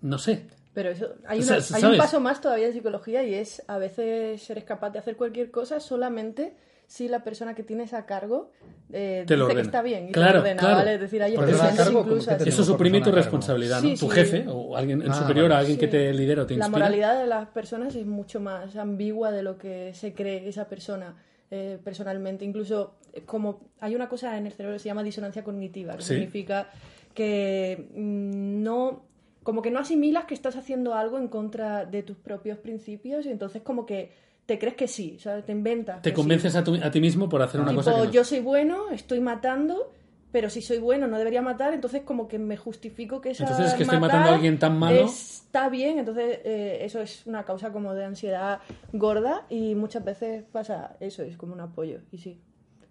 No 0.00 0.18
sé. 0.18 0.46
Pero 0.74 0.90
eso, 0.90 1.14
hay, 1.26 1.40
una- 1.40 1.54
hay 1.72 1.84
un 1.84 1.96
paso 1.98 2.20
más 2.20 2.40
todavía 2.40 2.66
en 2.66 2.72
psicología 2.72 3.22
y 3.24 3.34
es 3.34 3.62
a 3.68 3.78
veces 3.78 4.48
eres 4.50 4.64
capaz 4.64 4.90
de 4.90 4.98
hacer 4.98 5.16
cualquier 5.16 5.50
cosa 5.50 5.80
solamente 5.80 6.56
si 6.86 7.08
la 7.08 7.24
persona 7.24 7.54
que 7.54 7.62
tienes 7.62 7.92
a 7.94 8.06
cargo 8.06 8.50
eh, 8.92 9.24
Te 9.26 9.36
lo 9.36 9.46
dice 9.46 9.56
que 9.56 9.62
está 9.62 9.82
bien 9.82 10.04
y 10.04 10.06
te 10.08 10.12
Claro, 10.12 10.34
lo 10.34 10.38
ordena, 10.40 10.60
claro. 10.60 10.76
¿vale? 10.76 10.94
Es 10.94 11.00
decir, 11.00 11.22
hay 11.22 11.34
Persona 11.36 11.52
a 11.52 11.66
expresiones 11.68 11.84
cargo, 11.86 11.98
¿cómo 12.02 12.12
incluso 12.16 12.36
te- 12.36 12.48
Eso 12.48 12.64
suprime 12.64 13.00
tu 13.00 13.10
a 13.10 13.12
responsabilidad, 13.12 13.82
¿no? 13.82 13.88
Sí, 13.88 13.96
tu 13.96 14.08
sí. 14.10 14.14
jefe 14.16 14.44
o 14.48 14.76
alguien, 14.76 15.02
Ah, 15.08 15.14
superior, 15.14 15.48
vale. 15.48 15.60
alguien 15.60 15.78
que 15.78 15.88
te 15.88 16.12
lidera 16.12 16.42
o 16.42 16.46
te 16.46 16.56
La 16.56 16.68
moralidad 16.68 17.18
de 17.20 17.26
las 17.26 17.48
personas 17.48 17.94
es 17.96 18.06
mucho 18.06 18.40
más 18.40 18.76
ambigua 18.76 19.30
de 19.32 19.42
lo 19.42 19.56
que 19.58 19.92
se 19.94 20.12
cree 20.12 20.48
esa 20.48 20.68
persona 20.68 21.16
eh, 21.50 21.78
personalmente. 21.82 22.44
Incluso 22.44 22.94
eh, 23.12 23.22
como 23.24 23.60
hay 23.80 23.94
una 23.94 24.08
cosa 24.08 24.36
en 24.38 24.46
el 24.46 24.52
cerebro 24.52 24.74
que 24.76 24.80
se 24.80 24.86
llama 24.88 25.02
disonancia 25.02 25.42
cognitiva, 25.44 25.96
que 25.96 26.02
Sí. 26.02 26.14
significa 26.14 26.68
que 27.14 27.88
mm, 27.94 28.62
no 28.62 29.02
como 29.42 29.60
que 29.60 29.70
no 29.70 29.78
asimilas 29.78 30.24
que 30.24 30.32
estás 30.34 30.56
haciendo 30.56 30.94
algo 30.94 31.18
en 31.18 31.28
contra 31.28 31.84
de 31.84 32.02
tus 32.02 32.16
propios 32.16 32.56
principios 32.58 33.26
y 33.26 33.30
entonces 33.30 33.60
como 33.62 33.84
que 33.84 34.10
te 34.46 34.58
crees 34.58 34.74
que 34.74 34.88
sí, 34.88 35.18
¿sabes? 35.18 35.44
Te 35.44 35.52
inventas. 35.52 36.02
Te 36.02 36.12
convences 36.12 36.52
sí. 36.52 36.58
a, 36.58 36.64
tu- 36.64 36.74
a 36.82 36.90
ti 36.90 37.00
mismo 37.00 37.28
por 37.28 37.40
hacer 37.42 37.60
una 37.60 37.70
Tipo, 37.70 37.80
cosa 37.82 37.94
que 37.94 38.06
no. 38.06 38.10
yo 38.12 38.24
soy 38.24 38.40
bueno, 38.40 38.90
estoy 38.90 39.20
matando, 39.20 39.92
pero 40.32 40.50
si 40.50 40.60
soy 40.60 40.78
bueno 40.78 41.06
no 41.06 41.16
debería 41.16 41.40
matar, 41.42 41.72
entonces 41.72 42.02
como 42.02 42.28
que 42.28 42.38
me 42.38 42.56
justifico 42.56 43.20
que 43.20 43.30
esa 43.30 43.44
Entonces 43.44 43.68
es 43.68 43.74
que 43.74 43.84
estoy 43.84 43.98
matar 43.98 44.16
matando 44.18 44.30
a 44.32 44.34
alguien 44.34 44.58
tan 44.58 44.78
malo. 44.78 45.04
Está 45.06 45.68
bien, 45.68 45.98
entonces 45.98 46.40
eh, 46.44 46.78
eso 46.82 47.00
es 47.00 47.24
una 47.26 47.44
causa 47.44 47.70
como 47.72 47.94
de 47.94 48.04
ansiedad 48.04 48.60
gorda 48.92 49.46
y 49.48 49.74
muchas 49.74 50.04
veces 50.04 50.44
pasa 50.52 50.96
eso, 51.00 51.22
es 51.22 51.36
como 51.36 51.54
un 51.54 51.60
apoyo, 51.60 52.00
y 52.12 52.18
sí, 52.18 52.38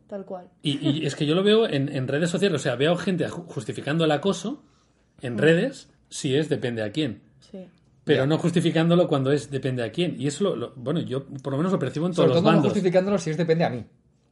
tal 0.08 0.26
cual. 0.26 0.48
Y, 0.64 0.80
y 1.02 1.06
es 1.06 1.16
que 1.16 1.26
yo 1.26 1.36
lo 1.36 1.44
veo 1.44 1.68
en, 1.68 1.94
en 1.96 2.08
redes 2.08 2.30
sociales, 2.30 2.62
o 2.62 2.64
sea, 2.64 2.76
veo 2.76 2.96
gente 2.96 3.28
ju- 3.28 3.46
justificando 3.46 4.06
el 4.06 4.12
acoso 4.12 4.64
Mm. 5.22 5.26
en 5.28 5.38
redes 5.38 5.90
si 6.10 6.36
es 6.36 6.50
depende 6.50 6.82
a 6.82 6.92
quién. 6.92 7.22
Sí. 7.40 7.68
Pero 8.04 8.24
Ya. 8.24 8.26
no 8.28 8.38
justificándolo 8.38 9.08
cuando 9.08 9.32
es 9.32 9.50
depende 9.50 9.84
a 9.84 9.92
quién. 9.92 10.16
Y 10.20 10.28
eso, 10.28 10.44
lo, 10.44 10.56
lo- 10.56 10.74
bueno, 10.76 11.00
yo 11.02 11.26
por 11.26 11.54
lo 11.54 11.58
menos 11.58 11.72
lo 11.72 11.80
percibo 11.80 12.06
en 12.06 12.12
todos 12.14 12.26
Sobre 12.26 12.30
los 12.36 12.38
todo 12.42 12.52
no 12.52 12.56
bandos. 12.58 12.72
justificándolo 12.74 13.18
si 13.18 13.30
es 13.30 13.38
depende 13.38 13.64
a 13.66 13.70
mí. 13.70 13.84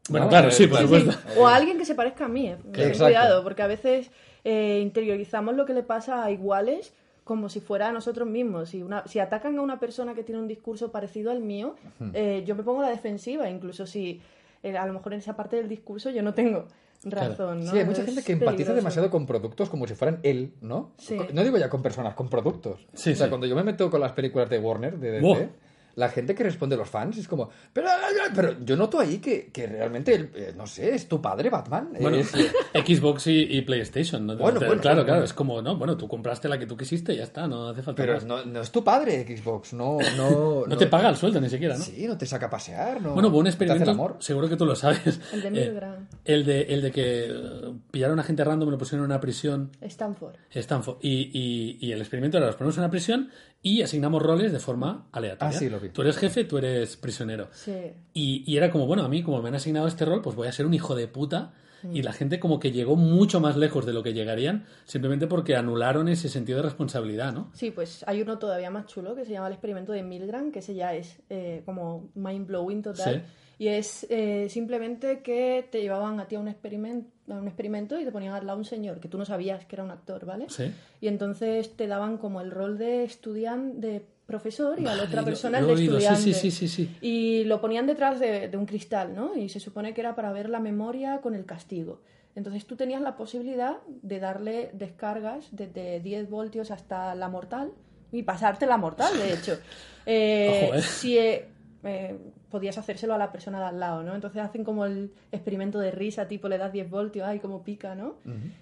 Bueno, 0.10 0.26
¿no? 0.26 0.30
claro, 0.30 0.52
sí, 0.52 0.68
por 0.68 0.78
Sí, 0.80 0.84
supuesto. 0.86 1.12
sí. 1.12 1.18
O 1.40 1.48
a 1.48 1.56
alguien 1.56 1.78
que 1.78 1.86
se 1.86 1.96
parezca 1.96 2.26
a 2.26 2.28
mí. 2.28 2.48
eh. 2.50 2.58
Ten 2.74 2.98
cuidado, 2.98 3.44
porque 3.44 3.62
a 3.62 3.68
veces 3.68 4.12
eh, 4.44 4.80
interiorizamos 4.82 5.56
lo 5.56 5.66
que 5.66 5.74
le 5.74 5.84
pasa 5.84 6.24
a 6.26 6.32
iguales 6.32 6.94
como 7.24 7.48
si 7.50 7.62
fuera 7.62 7.88
a 7.90 7.92
nosotros 7.94 8.28
mismos. 8.28 8.70
Si, 8.70 8.82
una, 8.82 9.08
si 9.08 9.20
atacan 9.20 9.58
a 9.58 9.62
una 9.62 9.80
persona 9.80 10.16
que 10.16 10.24
tiene 10.24 10.42
un 10.42 10.48
discurso 10.48 10.92
parecido 10.92 11.32
al 11.32 11.40
mío, 11.40 11.76
eh, 12.14 12.44
yo 12.46 12.56
me 12.56 12.64
pongo 12.64 12.82
a 12.82 12.86
la 12.86 12.90
defensiva, 12.90 13.50
incluso 13.50 13.86
si 13.86 14.20
eh, 14.64 14.76
a 14.76 14.86
lo 14.86 14.94
mejor 14.94 15.14
en 15.14 15.20
esa 15.20 15.36
parte 15.36 15.56
del 15.56 15.70
discurso 15.70 16.10
yo 16.10 16.24
no 16.24 16.34
tengo 16.34 16.66
razón. 17.04 17.66
¿no? 17.66 17.72
Sí, 17.72 17.78
hay 17.80 17.86
mucha 17.86 18.02
Es 18.02 18.06
gente 18.06 18.24
que 18.24 18.34
empatiza 18.34 18.52
peligroso. 18.58 18.76
demasiado 18.76 19.10
con 19.10 19.26
productos 19.26 19.70
como 19.70 19.88
si 19.88 19.96
fueran 19.96 20.20
él, 20.24 20.54
¿no? 20.62 20.92
Sí. 20.98 21.18
No 21.34 21.44
digo 21.44 21.58
ya 21.58 21.70
con 21.70 21.82
personas, 21.82 22.14
con 22.16 22.30
productos. 22.30 22.88
Sí, 22.94 23.12
o 23.12 23.16
sea, 23.16 23.26
sí. 23.28 23.30
cuando 23.30 23.48
yo 23.48 23.56
me 23.56 23.64
meto 23.64 23.90
con 23.90 24.02
las 24.02 24.12
películas 24.12 24.50
de 24.50 24.60
Warner, 24.60 24.98
de 25.00 25.12
DC, 25.12 25.22
Buah. 25.26 25.48
La 25.96 26.10
gente 26.10 26.34
que 26.36 26.44
responde 26.44 26.76
a 26.76 26.78
los 26.78 26.90
fans 26.90 27.18
es 27.18 27.28
como, 27.28 27.50
pero, 27.74 27.88
pero 28.36 28.56
yo 28.64 28.76
noto 28.78 29.00
ahí 29.00 29.20
que, 29.20 29.50
que 29.52 29.68
realmente, 29.68 30.30
eh, 30.36 30.54
no 30.56 30.66
sé, 30.68 30.96
es 30.96 31.08
tu 31.08 31.22
padre 31.22 31.50
Batman. 31.50 31.90
Bueno, 32.00 32.18
Es- 32.18 32.32
Xbox 32.74 33.28
y, 33.28 33.42
y 33.58 33.62
PlayStation. 33.62 34.26
¿no? 34.26 34.38
Bueno, 34.38 34.60
bueno, 34.60 34.82
claro, 34.82 34.98
bueno, 34.98 35.06
claro. 35.06 35.24
Es 35.24 35.34
como, 35.34 35.62
no, 35.62 35.76
bueno, 35.78 35.98
tú 35.98 36.08
compraste 36.08 36.48
la 36.50 36.58
que 36.58 36.66
tú 36.66 36.76
quisiste 36.78 37.14
y 37.14 37.18
ya 37.18 37.24
está, 37.24 37.48
no 37.48 37.70
hace 37.70 37.82
falta 37.82 38.02
pero 38.02 38.14
más. 38.16 38.26
no, 38.26 38.46
no 38.46 38.62
es 38.62 38.72
tu 38.72 38.84
padre 38.84 39.26
Xbox, 39.26 39.74
no, 39.74 39.98
no, 40.18 40.66
No 40.68 40.78
te 40.78 40.88
paga 40.88 41.10
el 41.10 41.16
sueldo 41.16 41.40
ni 41.42 41.50
siquiera, 41.50 41.78
¿no? 41.78 41.84
Sí, 41.84 42.06
no 42.08 42.18
te 42.18 42.26
saca 42.26 42.46
a 42.48 42.50
pasear, 42.50 43.02
no. 43.02 43.14
Bueno, 43.14 43.30
hubo 43.30 43.40
un 43.40 43.44
no 43.46 43.50
te 43.50 43.50
hace 43.50 43.64
el 43.64 43.70
experimento, 43.72 43.92
amor. 43.92 44.16
seguro 44.20 44.48
que 44.50 44.56
tú 44.56 44.66
lo 44.66 44.76
sabes. 44.76 45.20
El 45.34 45.42
de 45.42 45.48
Eh, 45.48 45.52
Milgram. 45.52 46.08
el, 46.26 46.46
de, 46.46 46.62
el 46.64 46.82
de 46.82 46.92
que 46.92 47.26
eh, 47.30 47.74
pillaron 47.92 48.20
a 48.20 48.24
gente 48.24 48.44
random 48.44 48.70
y 48.70 48.72
lo 48.72 48.78
pusieron 48.78 49.06
en 49.06 49.12
una 49.12 49.20
prisión 49.20 49.72
Stanford. 49.82 50.36
Stanford. 50.52 50.98
Y, 51.02 51.30
y- 51.34 51.78
y 51.82 51.92
el 51.92 52.00
experimento 52.02 52.38
era, 52.38 52.48
los 52.48 52.56
ponemos 52.56 52.76
en 52.78 52.84
una 52.84 52.92
prisión 52.92 53.30
y 53.64 53.82
asignamos 53.82 54.22
roles 54.22 54.52
de 54.52 54.60
forma 54.60 55.08
aleatoria. 55.12 55.56
Ah, 55.56 55.60
sí, 55.60 55.70
lo 55.70 55.80
vi. 55.80 55.90
Tú 55.90 56.02
eres 56.02 56.18
jefe, 56.18 56.44
tú 56.46 56.58
eres 56.58 56.98
prisionero. 56.98 57.50
Sí. 57.52 57.94
Y, 58.14 58.44
y 58.46 58.58
era 58.58 58.72
como, 58.72 58.88
bueno, 58.88 59.04
a 59.04 59.10
mí 59.10 59.22
como 59.22 59.42
me 59.42 59.50
han 59.50 59.56
asignado 59.56 59.88
este 59.88 60.06
rol, 60.06 60.22
pues 60.22 60.36
voy 60.36 60.48
a 60.48 60.52
ser 60.52 60.66
un 60.66 60.74
hijo 60.74 60.96
de 60.96 61.08
puta. 61.08 61.54
Mm. 61.84 61.96
Y 61.96 62.02
la 62.04 62.14
gente 62.14 62.40
como 62.40 62.60
que 62.60 62.72
llegó 62.72 62.96
mucho 62.96 63.40
más 63.40 63.58
lejos 63.58 63.86
de 63.86 63.94
lo 63.94 64.04
que 64.04 64.14
llegarían, 64.14 64.66
simplemente 64.86 65.28
porque 65.28 65.56
anularon 65.56 66.10
ese 66.10 66.30
sentido 66.30 66.58
de 66.58 66.64
responsabilidad, 66.64 67.34
¿no? 67.34 67.50
Sí, 67.54 67.72
pues 67.72 68.04
hay 68.08 68.22
uno 68.22 68.38
todavía 68.38 68.70
más 68.70 68.86
chulo 68.86 69.16
que 69.16 69.26
se 69.26 69.32
llama 69.32 69.48
el 69.48 69.54
experimento 69.54 69.92
de 69.92 70.04
Milgram, 70.04 70.52
que 70.52 70.60
ese 70.60 70.76
ya 70.76 70.94
es 70.94 71.22
eh, 71.30 71.64
como 71.66 72.10
mind 72.14 72.48
blowing 72.48 72.82
total. 72.82 73.16
Sí. 73.16 73.22
Y 73.62 73.68
es 73.68 74.08
eh, 74.10 74.48
simplemente 74.50 75.20
que 75.22 75.68
te 75.72 75.82
llevaban 75.84 76.20
a 76.20 76.28
ti 76.28 76.36
a 76.36 76.40
un, 76.40 76.48
experimento, 76.48 77.12
a 77.32 77.36
un 77.38 77.46
experimento 77.48 78.00
y 78.00 78.06
te 78.06 78.12
ponían 78.12 78.34
al 78.34 78.48
lado 78.48 78.58
un 78.58 78.66
señor 78.66 79.00
que 79.00 79.08
tú 79.08 79.20
no 79.20 79.26
sabías 79.26 79.66
que 79.66 79.76
era 79.76 79.84
un 79.84 79.92
actor, 79.92 80.26
¿vale? 80.26 80.48
Sí. 80.50 80.72
Y 81.00 81.08
entonces 81.08 81.76
te 81.78 81.86
daban 81.86 82.18
como 82.18 82.42
el 82.42 82.50
rol 82.50 82.80
de 82.80 83.04
estudiante, 83.04 83.78
de 83.88 84.02
profesor 84.26 84.80
y 84.80 84.88
a 84.88 84.96
la 84.96 85.04
otra 85.04 85.22
lo- 85.22 85.26
persona 85.26 85.60
lo 85.62 85.68
el 85.68 85.74
he 85.74 85.76
de 85.76 85.84
estudiante. 85.86 86.22
sí, 86.22 86.34
sí, 86.34 86.50
sí, 86.50 86.68
sí. 86.68 86.98
Y 87.02 87.44
lo 87.44 87.62
ponían 87.62 87.86
detrás 87.86 88.20
de, 88.20 88.48
de 88.48 88.58
un 88.58 88.66
cristal, 88.66 89.14
¿no? 89.14 89.36
Y 89.38 89.48
se 89.50 89.60
supone 89.60 89.94
que 89.94 90.02
era 90.02 90.16
para 90.16 90.32
ver 90.32 90.50
la 90.50 90.60
memoria 90.60 91.20
con 91.22 91.36
el 91.36 91.46
castigo. 91.46 92.02
Entonces 92.34 92.66
tú 92.66 92.76
tenías 92.76 93.02
la 93.04 93.16
posibilidad 93.16 93.78
de 94.02 94.20
darle 94.20 94.72
descargas 94.74 95.50
desde 95.52 96.00
10 96.00 96.28
voltios 96.32 96.72
hasta 96.72 97.14
la 97.14 97.30
mortal 97.30 97.74
y 98.12 98.24
pasarte 98.24 98.66
la 98.66 98.78
mortal, 98.78 99.16
de 99.20 99.34
hecho. 99.36 99.60
Eh, 100.08 100.64
Ojo, 100.66 100.74
¿eh? 100.74 100.82
Si 100.82 101.16
eh, 101.16 101.46
eh, 101.84 102.18
podías 102.52 102.78
hacérselo 102.78 103.16
a 103.16 103.18
la 103.18 103.32
persona 103.32 103.60
de 103.60 103.66
al 103.66 103.80
lado, 103.80 104.04
¿no? 104.04 104.14
Entonces 104.14 104.42
hacen 104.42 104.64
como 104.64 104.86
el 104.86 105.12
experimento 105.32 105.80
de 105.80 105.90
risa, 105.90 106.28
tipo 106.28 106.48
le 106.48 106.58
das 106.58 106.72
10 106.72 106.90
voltios, 106.90 107.28
ay, 107.28 107.40
como 107.40 107.64
pica, 107.64 107.96
¿no? 107.96 108.16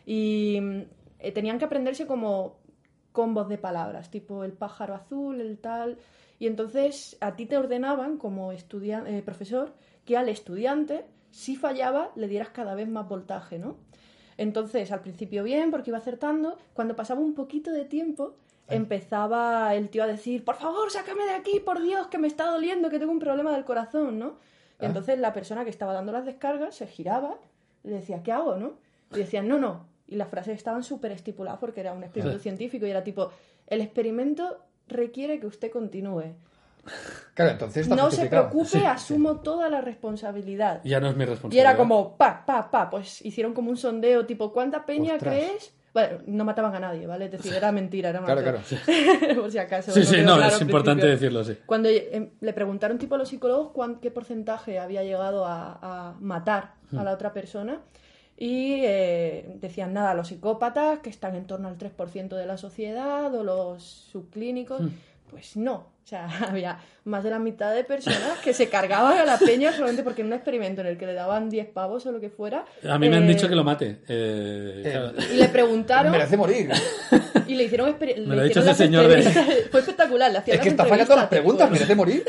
Y 0.06 0.60
mm, 0.62 0.82
eh, 1.20 1.32
tenían 1.34 1.60
que 1.60 1.66
aprenderse 1.66 2.08
como 2.08 2.58
combos 3.12 3.50
de 3.50 3.58
palabras, 3.58 4.10
tipo 4.10 4.44
el 4.44 4.54
pájaro 4.54 4.96
azul, 4.96 5.42
el 5.42 5.58
tal. 5.58 5.98
Y 6.40 6.48
entonces 6.48 7.18
a 7.20 7.36
ti 7.36 7.46
te 7.46 7.58
ordenaban 7.58 8.18
como 8.18 8.54
eh, 8.54 9.22
profesor 9.26 9.74
que 10.06 10.16
al 10.16 10.30
estudiante, 10.30 11.06
si 11.32 11.56
fallaba, 11.56 12.12
le 12.16 12.28
dieras 12.28 12.50
cada 12.50 12.76
vez 12.76 12.88
más 12.88 13.10
voltaje, 13.10 13.60
¿no? 13.60 13.76
Entonces, 14.38 14.94
al 14.94 15.02
principio 15.02 15.44
bien, 15.44 15.70
porque 15.70 15.90
iba 15.90 15.98
acertando. 15.98 16.58
Cuando 16.74 16.96
pasaba 16.96 17.20
un 17.20 17.34
poquito 17.34 17.74
de 17.74 17.84
tiempo, 17.84 18.36
empezaba 18.70 19.74
el 19.76 19.90
tío 19.90 20.04
a 20.04 20.08
decir, 20.08 20.44
por 20.46 20.56
favor, 20.56 20.90
sácame 20.92 21.26
de 21.26 21.34
aquí, 21.34 21.60
por 21.60 21.82
Dios, 21.82 22.08
que 22.08 22.18
me 22.18 22.28
está 22.28 22.46
doliendo, 22.46 22.90
que 22.90 23.00
tengo 23.00 23.12
un 23.12 23.20
problema 23.20 23.52
del 23.54 23.66
corazón, 23.66 24.20
¿no? 24.20 24.36
Y 24.82 24.86
entonces 24.86 25.20
la 25.20 25.34
persona 25.34 25.64
que 25.66 25.70
estaba 25.70 25.94
dando 25.94 26.12
las 26.12 26.26
descargas 26.26 26.76
se 26.76 26.88
giraba 26.88 27.36
y 27.84 27.90
le 27.90 27.96
decía, 27.96 28.24
¿qué 28.24 28.32
hago, 28.32 28.56
no? 28.56 28.74
Y 29.12 29.18
decían, 29.18 29.48
no, 29.48 29.58
no. 29.60 29.86
Y 30.08 30.16
las 30.16 30.30
frases 30.30 30.56
estaban 30.58 30.84
súper 30.84 31.12
estipuladas 31.12 31.60
porque 31.60 31.82
era 31.82 31.94
un 31.94 32.04
experimento 32.04 32.40
científico 32.40 32.86
y 32.86 32.90
era 32.90 33.04
tipo, 33.04 33.32
el 33.68 33.82
experimento 33.82 34.58
requiere 34.88 35.40
que 35.40 35.48
usted 35.48 35.72
continúe. 35.72 36.34
Claro, 37.34 37.52
entonces 37.52 37.84
está 37.84 37.96
No 37.96 38.10
se 38.10 38.26
preocupe, 38.28 38.86
asumo 38.88 39.42
toda 39.42 39.70
la 39.70 39.82
responsabilidad. 39.82 40.82
Ya 40.84 41.00
no 41.00 41.10
es 41.10 41.16
mi 41.16 41.24
Y 41.24 41.28
responsabilidad. 41.28 41.72
era 41.72 41.78
como, 41.78 42.16
pa, 42.18 42.46
pa, 42.46 42.72
pa, 42.72 42.90
pues 42.90 43.24
hicieron 43.26 43.54
como 43.54 43.70
un 43.70 43.78
sondeo, 43.78 44.26
tipo, 44.26 44.52
¿cuánta 44.52 44.86
peña 44.86 45.16
Ostras. 45.16 45.34
crees? 45.36 45.74
Bueno, 45.94 46.20
no 46.28 46.46
mataban 46.46 46.76
a 46.76 46.80
nadie, 46.80 47.08
¿vale? 47.08 47.26
Es 47.26 47.32
decir, 47.32 47.54
era 47.54 47.72
mentira, 47.72 48.10
era 48.10 48.20
una 48.20 48.28
Claro, 48.36 48.42
broma. 48.42 48.64
Por 49.42 49.52
si 49.52 49.58
acaso. 49.58 49.92
Sí, 49.92 50.04
sí, 50.04 50.18
no, 50.22 50.36
claro 50.38 50.56
es 50.56 50.62
importante 50.62 51.02
principio. 51.08 51.40
decirlo, 51.40 51.44
sí. 51.44 51.58
Cuando 51.66 51.90
eh, 51.90 52.32
le 52.40 52.54
preguntaron 52.54 52.98
tipo 52.98 53.16
a 53.16 53.18
los 53.18 53.30
psicólogos 53.30 53.72
cuán- 53.72 54.00
qué 54.00 54.12
porcentaje 54.12 54.78
había 54.80 55.04
llegado 55.04 55.46
a, 55.46 55.80
a 55.82 56.16
matar 56.20 56.74
Hmm. 56.92 57.00
a 57.00 57.04
la 57.04 57.12
otra 57.14 57.34
persona 57.34 57.82
y 58.38 58.82
eh, 58.84 59.58
decían 59.60 59.94
nada, 59.94 60.14
los 60.14 60.30
psicópatas 60.30 61.00
que 61.00 61.10
están 61.10 61.36
en 61.36 61.46
torno 61.46 61.68
al 61.68 61.78
3% 61.78 62.30
de 62.36 62.46
la 62.48 62.58
sociedad 62.58 63.34
o 63.36 63.44
los 63.44 63.84
subclínicos, 63.84 64.82
Hmm. 64.82 64.90
Pues 65.30 65.56
no. 65.56 65.74
O 65.76 66.08
sea, 66.10 66.28
había 66.50 66.80
más 67.06 67.24
de 67.24 67.30
la 67.30 67.40
mitad 67.40 67.74
de 67.74 67.84
personas 67.84 68.40
que 68.44 68.54
se 68.54 68.68
cargaban 68.68 69.18
a 69.18 69.26
la 69.26 69.38
peña 69.38 69.72
solamente 69.72 70.04
porque 70.04 70.22
en 70.22 70.28
un 70.28 70.34
experimento 70.34 70.82
en 70.82 70.88
el 70.88 70.98
que 70.98 71.06
le 71.06 71.14
daban 71.14 71.50
10 71.50 71.68
pavos 71.68 72.06
o 72.06 72.12
lo 72.12 72.20
que 72.20 72.30
fuera. 72.30 72.66
A 72.88 72.98
mí 72.98 73.10
me 73.10 73.18
han 73.18 73.26
eh, 73.26 73.28
dicho 73.28 73.48
que 73.48 73.56
lo 73.56 73.64
mate. 73.64 74.00
Eh, 74.08 74.82
claro. 74.84 75.14
Y 75.32 75.38
le 75.38 75.50
preguntaron 75.50 76.12
Merece 76.12 76.38
morir. 76.38 76.72
y 77.48 77.56
le 77.56 77.64
hicieron 77.64 77.96
Me 78.00 78.36
lo 78.36 78.42
ha 78.42 78.44
dicho 78.44 78.60
ese 78.60 78.74
señor 78.74 79.08
de-. 79.08 79.22
Fue 79.72 79.80
espectacular. 79.82 80.32
Le 80.32 80.40
hacían 80.40 80.58
Es 80.58 80.62
que 80.62 80.70
las 80.70 80.74
está 80.74 80.86
fallando 80.86 81.16
las 81.16 81.28
preguntas, 81.28 81.68
tipo, 81.68 81.74
merece 81.74 81.96
morir. 81.96 82.26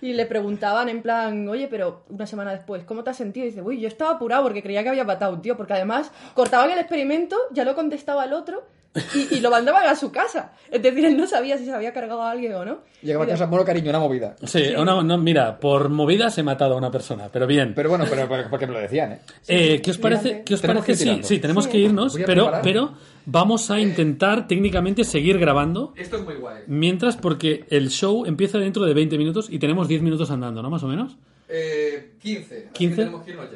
Y 0.00 0.12
le 0.12 0.26
preguntaban 0.26 0.88
en 0.88 1.02
plan, 1.02 1.48
oye, 1.48 1.66
pero 1.68 2.04
una 2.08 2.26
semana 2.26 2.52
después, 2.52 2.84
¿cómo 2.84 3.02
te 3.02 3.10
has 3.10 3.16
sentido? 3.16 3.46
Y 3.46 3.50
dice, 3.50 3.62
uy, 3.62 3.80
yo 3.80 3.88
estaba 3.88 4.12
apurado 4.12 4.44
porque 4.44 4.62
creía 4.62 4.82
que 4.82 4.90
había 4.90 5.04
matado 5.04 5.32
a 5.32 5.34
un 5.34 5.42
tío, 5.42 5.56
porque 5.56 5.72
además 5.72 6.12
cortaban 6.34 6.70
el 6.70 6.78
experimento, 6.78 7.36
ya 7.50 7.64
lo 7.64 7.74
contestaba 7.74 8.24
el 8.24 8.32
otro 8.32 8.64
y, 9.14 9.36
y 9.36 9.40
lo 9.40 9.50
mandaban 9.50 9.86
a 9.86 9.94
su 9.96 10.10
casa. 10.12 10.52
Es 10.70 10.82
decir, 10.82 11.04
él 11.04 11.16
no 11.16 11.26
sabía 11.26 11.56
si 11.58 11.64
se 11.64 11.72
había 11.72 11.92
cargado 11.92 12.22
a 12.22 12.30
alguien 12.30 12.54
o 12.54 12.64
no. 12.64 12.78
Llegaba 13.02 13.24
a 13.24 13.28
casa, 13.28 13.46
bueno, 13.46 13.64
cariño, 13.64 13.90
una 13.90 13.98
movida. 14.00 14.36
Sí, 14.44 14.62
una- 14.76 15.02
no, 15.02 15.18
mira, 15.18 15.58
por 15.60 15.88
movidas 15.88 16.36
he 16.38 16.42
matado 16.42 16.74
a 16.74 16.76
una 16.76 16.90
persona, 16.90 17.28
pero 17.32 17.46
bien. 17.46 17.72
Pero 17.74 17.88
bueno, 17.90 18.04
pero, 18.08 18.28
pero 18.28 18.48
porque 18.50 18.66
me 18.66 18.72
lo 18.74 18.80
decían, 18.80 19.12
¿eh? 19.12 19.18
Eh, 19.48 19.80
¿Qué 19.82 19.90
os 19.90 19.98
parece? 19.98 20.42
¿Qué 20.44 20.54
os 20.54 20.60
Tenemos 20.60 20.84
que 20.84 20.92
parece? 20.92 21.14
Sí, 21.16 21.20
sí, 21.22 21.38
tenemos 21.38 21.66
que 21.66 21.78
irnos, 21.78 22.16
pero, 22.26 22.52
pero 22.62 22.92
vamos 23.26 23.70
a 23.70 23.78
intentar 23.80 24.46
técnicamente 24.48 25.04
seguir 25.04 25.38
grabando 25.38 25.92
Esto 25.96 26.16
es 26.16 26.24
muy 26.24 26.34
guay. 26.36 26.62
mientras 26.66 27.16
porque 27.16 27.64
el 27.70 27.90
show 27.90 28.24
empieza 28.26 28.58
dentro 28.58 28.84
de 28.84 28.94
20 28.94 29.18
minutos 29.18 29.48
y 29.50 29.58
tenemos 29.58 29.86
10 29.88 30.02
minutos 30.02 30.30
andando, 30.30 30.62
¿no? 30.62 30.70
Más 30.70 30.82
o 30.82 30.88
menos. 30.88 31.16
Eh, 31.48 32.12
15. 32.20 32.68
15. 32.72 33.10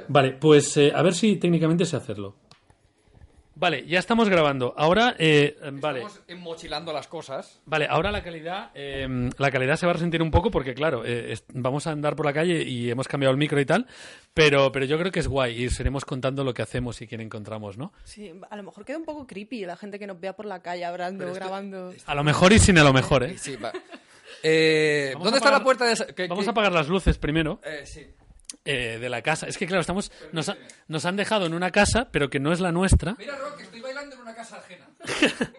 Vale, 0.09 0.33
pues 0.33 0.77
eh, 0.79 0.93
a 0.95 1.03
ver 1.03 1.15
si 1.15 1.37
técnicamente 1.37 1.85
sé 1.85 1.97
hacerlo. 1.97 2.37
Vale, 3.55 3.87
ya 3.87 3.99
estamos 3.99 4.29
grabando. 4.29 4.75
Ahora, 4.77 5.15
eh, 5.19 5.57
vale. 5.75 6.01
Estamos 6.01 6.23
enmochilando 6.27 6.93
las 6.93 7.07
cosas. 7.07 7.61
Vale, 7.67 7.87
ahora 7.89 8.11
la 8.11 8.23
calidad, 8.23 8.71
eh, 8.75 9.31
la 9.39 9.51
calidad 9.51 9.77
se 9.77 9.87
va 9.87 9.91
a 9.91 9.93
resentir 9.95 10.23
un 10.23 10.31
poco 10.31 10.51
porque, 10.51 10.75
claro, 10.75 11.03
eh, 11.05 11.37
vamos 11.53 11.87
a 11.87 11.91
andar 11.93 12.17
por 12.17 12.27
la 12.27 12.33
calle 12.33 12.63
y 12.63 12.91
hemos 12.91 13.09
cambiado 13.09 13.31
el 13.33 13.37
micro 13.39 13.61
y 13.61 13.67
tal, 13.67 13.87
pero, 14.35 14.73
pero 14.73 14.87
yo 14.87 14.99
creo 14.99 15.13
que 15.13 15.21
es 15.21 15.29
guay 15.29 15.63
y 15.63 15.67
os 15.67 15.79
iremos 15.79 16.05
contando 16.05 16.45
lo 16.45 16.55
que 16.55 16.63
hacemos 16.63 17.01
y 17.03 17.07
quién 17.07 17.21
encontramos, 17.21 17.77
¿no? 17.77 17.93
Sí, 18.05 18.33
a 18.51 18.57
lo 18.57 18.63
mejor 18.63 18.85
queda 18.85 18.99
un 18.99 19.05
poco 19.05 19.27
creepy 19.27 19.67
la 19.67 19.77
gente 19.77 19.99
que 19.99 20.07
nos 20.07 20.19
vea 20.19 20.35
por 20.35 20.47
la 20.47 20.63
calle 20.63 20.85
hablando, 20.85 21.33
grabando. 21.33 21.93
A 22.07 22.15
lo 22.15 22.25
mejor 22.25 22.53
y 22.53 22.59
sin 22.59 22.79
a 22.79 22.85
lo 22.85 22.93
mejor, 22.93 23.23
¿eh? 23.23 23.37
Sí, 23.39 23.57
va. 23.57 23.73
Eh, 24.43 25.15
¿Dónde 25.23 25.39
está 25.39 25.51
la 25.51 25.63
puerta 25.63 25.85
de 25.85 25.93
esa? 25.93 26.07
Vamos 26.29 26.49
a 26.49 26.51
apagar 26.51 26.73
las 26.73 26.89
luces 26.89 27.17
primero 27.19 27.61
Eh, 27.65 27.83
sí. 27.85 28.07
Eh, 28.65 28.99
de 28.99 29.09
la 29.09 29.23
casa. 29.23 29.47
Es 29.47 29.57
que, 29.59 29.67
claro, 29.67 29.81
estamos 29.81 30.11
nos, 30.33 30.49
ha- 30.49 30.57
nos 30.89 31.05
han 31.05 31.17
dejado 31.17 31.47
en 31.47 31.55
una 31.55 31.71
casa, 31.71 32.09
pero 32.11 32.29
que 32.31 32.41
no 32.41 32.53
es 32.53 32.61
la 32.61 32.73
nuestra. 32.73 33.15
Mira, 33.19 33.37
Rock, 33.37 33.61
estoy 33.61 33.81
bailando 33.81 34.15
en 34.17 34.23
una 34.23 34.35
casa 34.35 34.59
ajena. 34.59 34.89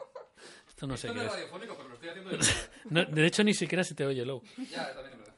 Esto 0.68 0.88
no 0.88 0.98
sé 0.98 1.08
Esto 1.08 1.20
qué 1.20 1.26
no 1.26 1.26
es 1.26 1.32
radiofónico, 1.34 1.76
pero 1.78 1.90
lo 1.90 1.96
estoy 1.96 2.10
haciendo 2.10 2.30
de. 2.32 2.46
No, 2.90 3.06
de 3.06 3.26
hecho, 3.26 3.44
ni 3.44 3.54
siquiera 3.54 3.84
se 3.84 3.96
te 3.96 4.06
oye, 4.06 4.26
Low. 4.26 4.42
Ya, 4.72 4.94
también 4.94 5.14
es 5.14 5.20
verdad. 5.20 5.34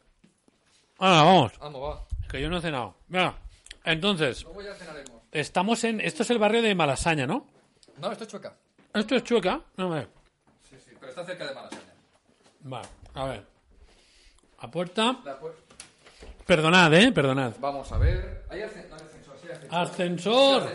Ahora, 0.98 1.22
vamos, 1.24 1.60
Vamos, 1.60 1.82
va. 1.82 2.08
que 2.30 2.42
yo 2.42 2.50
no 2.50 2.58
he 2.58 2.62
cenado. 2.62 2.96
Mira, 3.10 3.38
entonces, 3.84 4.44
Luego 4.44 4.62
ya 4.62 4.74
cenaremos. 4.76 5.22
estamos 5.32 5.84
en... 5.84 6.00
Esto 6.02 6.24
es 6.24 6.30
el 6.30 6.40
barrio 6.40 6.62
de 6.62 6.74
Malasaña, 6.74 7.28
¿no? 7.28 7.48
No, 7.98 8.12
esto 8.12 8.24
es 8.24 8.30
chueca. 8.30 8.56
Esto 8.94 9.16
es 9.16 9.24
Chueca. 9.24 9.62
No, 9.78 9.90
me... 9.90 10.04
Sí, 10.70 10.78
sí, 10.84 10.92
pero 11.00 11.10
está 11.10 11.26
cerca 11.26 11.46
de 11.48 11.54
Malasaña. 11.54 11.94
Vale, 12.62 12.88
a 13.14 13.26
ver. 13.26 13.46
A 14.60 14.72
puerta. 14.72 15.20
La 15.26 15.40
pu- 15.40 15.52
Perdonad, 16.46 16.94
¿eh? 16.94 17.12
Perdonad. 17.12 17.54
Vamos 17.60 17.92
a 17.92 17.98
ver. 17.98 18.46
Hay 18.50 18.60
ascen- 18.62 18.88
no 18.90 18.96
hay 18.96 19.02
ascensor, 19.02 19.36
sí 19.42 19.48
hay 19.48 19.54
ascensor. 19.54 20.62
Ascensor. 20.64 20.72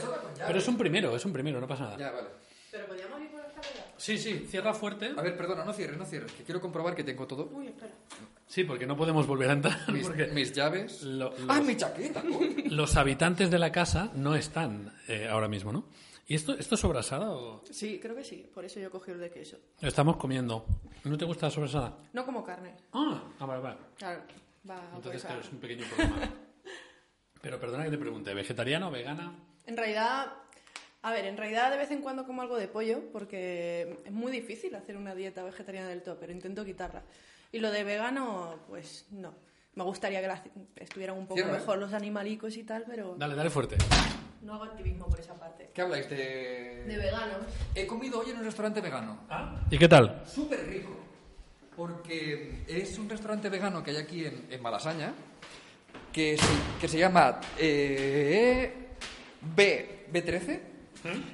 Pero 0.46 0.58
es 0.58 0.68
un 0.68 0.76
primero, 0.76 1.14
es 1.16 1.24
un 1.24 1.32
primero, 1.32 1.60
no 1.60 1.68
pasa 1.68 1.84
nada. 1.84 1.96
Ya, 1.98 2.10
vale. 2.10 2.28
Pero 2.70 2.86
podíamos 2.86 3.20
ir 3.20 3.30
por 3.30 3.40
la 3.40 3.46
escalera. 3.48 3.84
Sí, 3.96 4.18
sí, 4.18 4.46
cierra 4.48 4.72
fuerte. 4.74 5.12
A 5.16 5.22
ver, 5.22 5.36
perdona, 5.36 5.64
no 5.64 5.72
cierres, 5.72 5.96
no 5.98 6.04
cierres, 6.04 6.32
que 6.32 6.42
quiero 6.44 6.60
comprobar 6.60 6.94
que 6.94 7.04
tengo 7.04 7.26
todo. 7.26 7.48
Uy, 7.52 7.66
espera. 7.68 7.92
Sí, 8.46 8.64
porque 8.64 8.86
no 8.86 8.96
podemos 8.96 9.26
volver 9.26 9.50
a 9.50 9.52
entrar. 9.52 9.92
Mis, 9.92 10.02
Porque 10.06 10.26
mis 10.28 10.52
llaves. 10.52 11.02
lo- 11.02 11.32
¡Ah, 11.48 11.60
mi 11.60 11.76
chaqueta! 11.76 12.22
los 12.70 12.96
habitantes 12.96 13.50
de 13.50 13.58
la 13.58 13.70
casa 13.70 14.10
no 14.14 14.34
están 14.34 14.92
eh, 15.06 15.28
ahora 15.30 15.46
mismo, 15.48 15.72
¿no? 15.72 15.84
¿Y 16.26 16.34
esto, 16.36 16.52
esto 16.56 16.76
es 16.76 16.80
sobrasada 16.80 17.30
o...? 17.32 17.62
Sí, 17.70 17.98
creo 18.00 18.14
que 18.14 18.22
sí. 18.24 18.48
Por 18.54 18.64
eso 18.64 18.78
yo 18.80 18.88
cogí 18.90 19.10
el 19.10 19.18
de 19.20 19.30
queso. 19.30 19.56
Estamos 19.80 20.16
comiendo. 20.16 20.64
¿No 21.04 21.18
te 21.18 21.24
gusta 21.24 21.46
la 21.46 21.50
sobrasada? 21.50 21.96
No 22.12 22.24
como 22.24 22.44
carne. 22.44 22.74
Ah, 22.92 23.20
ah, 23.40 23.46
vale, 23.46 23.60
vale. 23.62 23.76
Claro. 23.98 24.20
Va 24.68 24.76
por 24.80 24.96
Entonces, 24.96 25.22
claro, 25.24 25.40
es 25.40 25.50
un 25.52 25.58
pequeño 25.58 25.84
problema. 25.86 26.28
Pero 27.42 27.58
perdona 27.58 27.84
que 27.84 27.90
te 27.90 27.98
pregunte, 27.98 28.34
¿vegetariana 28.34 28.88
o 28.88 28.90
vegana? 28.90 29.32
En 29.66 29.76
realidad, 29.76 30.32
a 31.02 31.10
ver, 31.12 31.24
en 31.24 31.36
realidad 31.38 31.70
de 31.70 31.78
vez 31.78 31.90
en 31.90 32.02
cuando 32.02 32.26
como 32.26 32.42
algo 32.42 32.56
de 32.58 32.68
pollo 32.68 33.00
porque 33.12 33.98
es 34.04 34.12
muy 34.12 34.30
difícil 34.30 34.74
hacer 34.74 34.96
una 34.96 35.14
dieta 35.14 35.42
vegetariana 35.42 35.88
del 35.88 36.02
todo, 36.02 36.18
pero 36.20 36.32
intento 36.32 36.64
quitarla. 36.64 37.02
Y 37.52 37.58
lo 37.60 37.70
de 37.70 37.82
vegano, 37.84 38.56
pues 38.68 39.06
no. 39.10 39.34
Me 39.74 39.84
gustaría 39.84 40.20
que 40.20 40.26
las- 40.28 40.42
estuvieran 40.76 41.16
un 41.16 41.24
poco 41.26 41.36
Cierra, 41.36 41.56
¿eh? 41.56 41.60
mejor 41.60 41.78
los 41.78 41.92
animalicos 41.94 42.56
y 42.56 42.64
tal, 42.64 42.84
pero 42.86 43.14
Dale, 43.16 43.34
dale 43.34 43.48
fuerte. 43.50 43.76
no 44.42 44.54
hago 44.54 44.64
activismo 44.64 45.06
por 45.08 45.18
esa 45.20 45.34
parte. 45.34 45.70
¿Qué 45.72 45.80
habláis 45.80 46.10
de...? 46.10 46.84
De 46.86 46.96
veganos. 46.98 47.38
He 47.74 47.86
comido 47.86 48.20
hoy 48.20 48.30
en 48.30 48.38
un 48.38 48.44
restaurante 48.44 48.80
vegano. 48.82 49.18
¿Y 49.70 49.78
qué 49.78 49.88
tal? 49.88 50.22
Súper 50.26 50.66
rico. 50.68 50.90
Porque 51.80 52.62
es 52.68 52.98
un 52.98 53.08
restaurante 53.08 53.48
vegano 53.48 53.82
que 53.82 53.92
hay 53.92 53.96
aquí 53.96 54.26
en, 54.26 54.48
en 54.50 54.60
Malasaña 54.60 55.14
que 56.12 56.36
se, 56.36 56.78
que 56.78 56.86
se 56.86 56.98
llama 56.98 57.40
eh, 57.56 58.88
B, 59.40 60.06
B13 60.12 60.60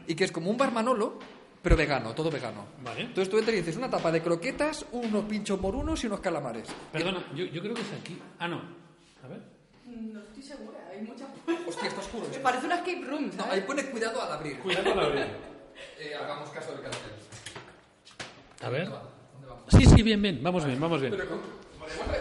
y 0.07 0.15
que 0.15 0.23
es 0.23 0.31
como 0.31 0.49
un 0.49 0.57
bar 0.57 0.71
Manolo, 0.71 1.19
pero 1.61 1.77
vegano, 1.77 2.15
todo 2.15 2.31
vegano. 2.31 2.65
Vale. 2.85 3.01
Entonces 3.01 3.29
tú 3.29 3.39
entras 3.39 3.55
y 3.57 3.59
dices 3.59 3.77
una 3.77 3.91
tapa 3.91 4.13
de 4.13 4.23
croquetas, 4.23 4.87
unos 4.93 5.25
pinchos 5.25 5.61
morunos 5.61 6.05
y 6.05 6.07
unos 6.07 6.21
calamares. 6.21 6.69
Perdona, 6.93 7.27
yo, 7.35 7.45
yo 7.47 7.61
creo 7.61 7.75
que 7.75 7.81
es 7.83 7.93
aquí. 8.01 8.17
Ah, 8.39 8.47
no. 8.47 8.63
A 9.25 9.27
ver. 9.27 9.41
No 9.85 10.21
estoy 10.21 10.45
segura, 10.45 10.79
hay 10.93 11.01
muchas 11.03 11.27
Hostia, 11.67 11.89
está 11.89 12.01
oscuro. 12.01 12.29
Me 12.31 12.39
parece 12.39 12.67
una 12.67 12.77
escape 12.77 13.05
room, 13.05 13.33
No, 13.37 13.43
¿sabes? 13.43 13.53
ahí 13.53 13.61
pone 13.63 13.85
cuidado 13.87 14.23
al 14.23 14.31
abrir. 14.31 14.61
Cuidado 14.61 14.95
la 14.95 15.07
orilla. 15.09 15.27
Eh, 15.99 16.15
hagamos 16.15 16.49
caso 16.51 16.71
del 16.71 16.83
cartel. 16.83 17.11
A 18.63 18.69
ver. 18.69 18.89
Sí, 19.69 19.85
sí, 19.87 20.03
bien, 20.03 20.21
bien. 20.23 20.41
Vamos 20.43 20.64
bien, 20.64 20.81
vamos 20.81 21.01
bien. 21.01 21.12
Pero 21.17 21.29
con- 21.29 21.41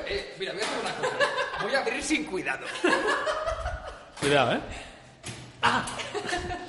eh, 0.08 0.34
mira, 0.40 0.54
voy 0.54 0.62
a 0.62 0.66
hacer 0.66 0.80
una 0.82 0.94
cosa. 0.96 1.16
Voy 1.64 1.74
a 1.76 1.80
abrir 1.82 2.04
sin 2.04 2.26
cuidado. 2.26 2.66
Cuidado, 4.20 4.54
¿eh? 4.54 4.60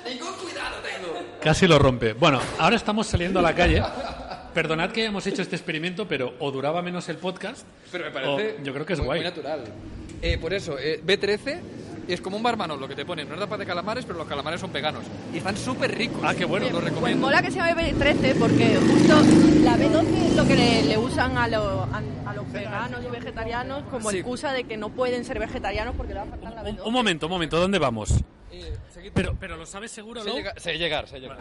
Ningún 0.05 0.33
cuidado 0.33 0.75
tengo. 0.81 1.13
Casi 1.41 1.67
lo 1.67 1.77
rompe. 1.79 2.13
Bueno, 2.13 2.39
ahora 2.59 2.75
estamos 2.75 3.07
saliendo 3.07 3.39
a 3.39 3.43
la 3.43 3.53
calle. 3.55 3.83
Perdonad 4.53 4.91
que 4.91 5.01
hayamos 5.01 5.25
hecho 5.27 5.41
este 5.41 5.55
experimento, 5.55 6.07
pero 6.07 6.33
o 6.39 6.51
duraba 6.51 6.81
menos 6.81 7.07
el 7.09 7.17
podcast. 7.17 7.65
Pero 7.91 8.05
me 8.05 8.11
parece. 8.11 8.57
o 8.59 8.63
yo 8.63 8.73
creo 8.73 8.85
que 8.85 8.93
es 8.93 8.99
muy, 8.99 9.05
guay. 9.05 9.19
muy 9.19 9.29
natural. 9.29 9.63
Eh, 10.21 10.37
por 10.39 10.53
eso, 10.53 10.77
eh, 10.79 10.99
B13 11.05 11.59
es 12.13 12.21
como 12.21 12.37
un 12.37 12.43
bar 12.43 12.55
Manolo 12.57 12.87
que 12.87 12.95
te 12.95 13.05
ponen 13.05 13.27
una 13.27 13.37
tapa 13.37 13.57
de 13.57 13.65
calamares, 13.65 14.05
pero 14.05 14.17
los 14.17 14.27
calamares 14.27 14.59
son 14.61 14.71
veganos. 14.71 15.03
Y 15.33 15.37
están 15.37 15.57
súper 15.57 15.95
ricos. 15.97 16.21
Ah, 16.23 16.33
qué 16.35 16.45
bueno. 16.45 16.65
Los 16.65 16.73
Pues 16.75 16.85
recomiendo. 16.85 17.25
mola 17.27 17.41
que 17.41 17.51
se 17.51 17.57
llame 17.57 17.93
B13 17.93 18.35
porque 18.39 18.77
justo 18.77 19.15
la 19.63 19.77
B12 19.77 20.27
es 20.29 20.35
lo 20.35 20.45
que 20.47 20.55
le, 20.55 20.83
le 20.83 20.97
usan 20.97 21.37
a, 21.37 21.47
lo- 21.47 21.83
a, 21.83 22.01
a 22.25 22.33
los 22.33 22.51
veganos 22.51 23.01
y 23.05 23.09
vegetarianos 23.09 23.83
como 23.91 24.09
Sí. 24.11 24.17
excusa 24.17 24.53
de 24.53 24.63
que 24.63 24.77
no 24.77 24.89
pueden 24.89 25.25
ser 25.25 25.39
vegetarianos 25.39 25.95
porque 25.95 26.13
le 26.13 26.19
va 26.19 26.25
a 26.25 26.29
faltar 26.29 26.53
la 26.53 26.61
Un, 26.61 26.67
B12. 26.77 26.85
un 26.85 26.93
momento, 26.93 27.25
un 27.27 27.31
momento. 27.31 27.59
¿Dónde 27.59 27.79
vamos? 27.79 28.13
Eh, 28.51 28.77
Pero, 29.13 29.35
pero 29.39 29.57
¿lo 29.57 29.65
sabes 29.65 29.91
seguro, 29.91 30.21
sé, 30.21 30.29
Lou? 30.29 30.37
llega- 30.37 30.53
sé 30.57 30.77
llegar, 30.77 31.07
sé 31.07 31.19
llegar. 31.19 31.37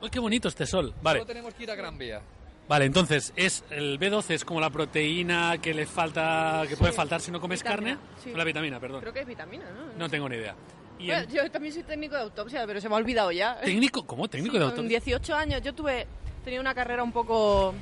Uy, 0.00 0.10
qué 0.10 0.18
bonito 0.20 0.48
este 0.48 0.66
sol. 0.66 0.92
Vale. 1.02 1.18
Solo 1.20 1.26
tenemos 1.26 1.54
que 1.54 1.62
ir 1.64 1.70
a 1.70 1.74
Gran 1.74 1.96
Vía. 1.98 2.20
Vale, 2.68 2.86
entonces, 2.86 3.32
es 3.36 3.62
el 3.70 3.98
B12 4.00 4.30
es 4.30 4.44
como 4.44 4.60
la 4.60 4.70
proteína 4.70 5.58
que 5.60 5.74
le 5.74 5.84
falta, 5.86 6.62
que 6.68 6.76
puede 6.76 6.92
faltar 6.92 7.20
si 7.20 7.30
no 7.30 7.40
comes 7.40 7.62
Vitamina, 7.62 7.96
carne. 7.96 8.08
sí. 8.22 8.32
La 8.34 8.44
vitamina, 8.44 8.80
perdón. 8.80 9.00
Creo 9.02 9.12
que 9.12 9.20
es 9.20 9.26
vitamina, 9.26 9.64
¿no? 9.70 9.98
No 9.98 10.08
tengo 10.08 10.28
ni 10.28 10.36
idea. 10.36 10.54
Y 10.98 11.06
Bueno, 11.08 11.22
el 11.22 11.28
yo 11.28 11.50
también 11.50 11.74
soy 11.74 11.82
técnico 11.82 12.14
de 12.14 12.22
autopsia, 12.22 12.64
pero 12.66 12.80
se 12.80 12.88
me 12.88 12.94
ha 12.94 12.98
olvidado 12.98 13.30
ya. 13.32 13.60
técnico, 13.60 14.06
¿cómo 14.06 14.28
técnico 14.28 14.54
Sí, 14.54 14.58
de 14.60 14.64
Con 14.64 14.70
autopsia? 14.78 15.00
18 15.00 15.34
años 15.34 15.62
yo 15.62 15.74
tuve 15.74 16.06
tenía 16.44 16.60
una 16.60 16.74
carrera 16.74 17.02
un 17.02 17.12
poco 17.12 17.74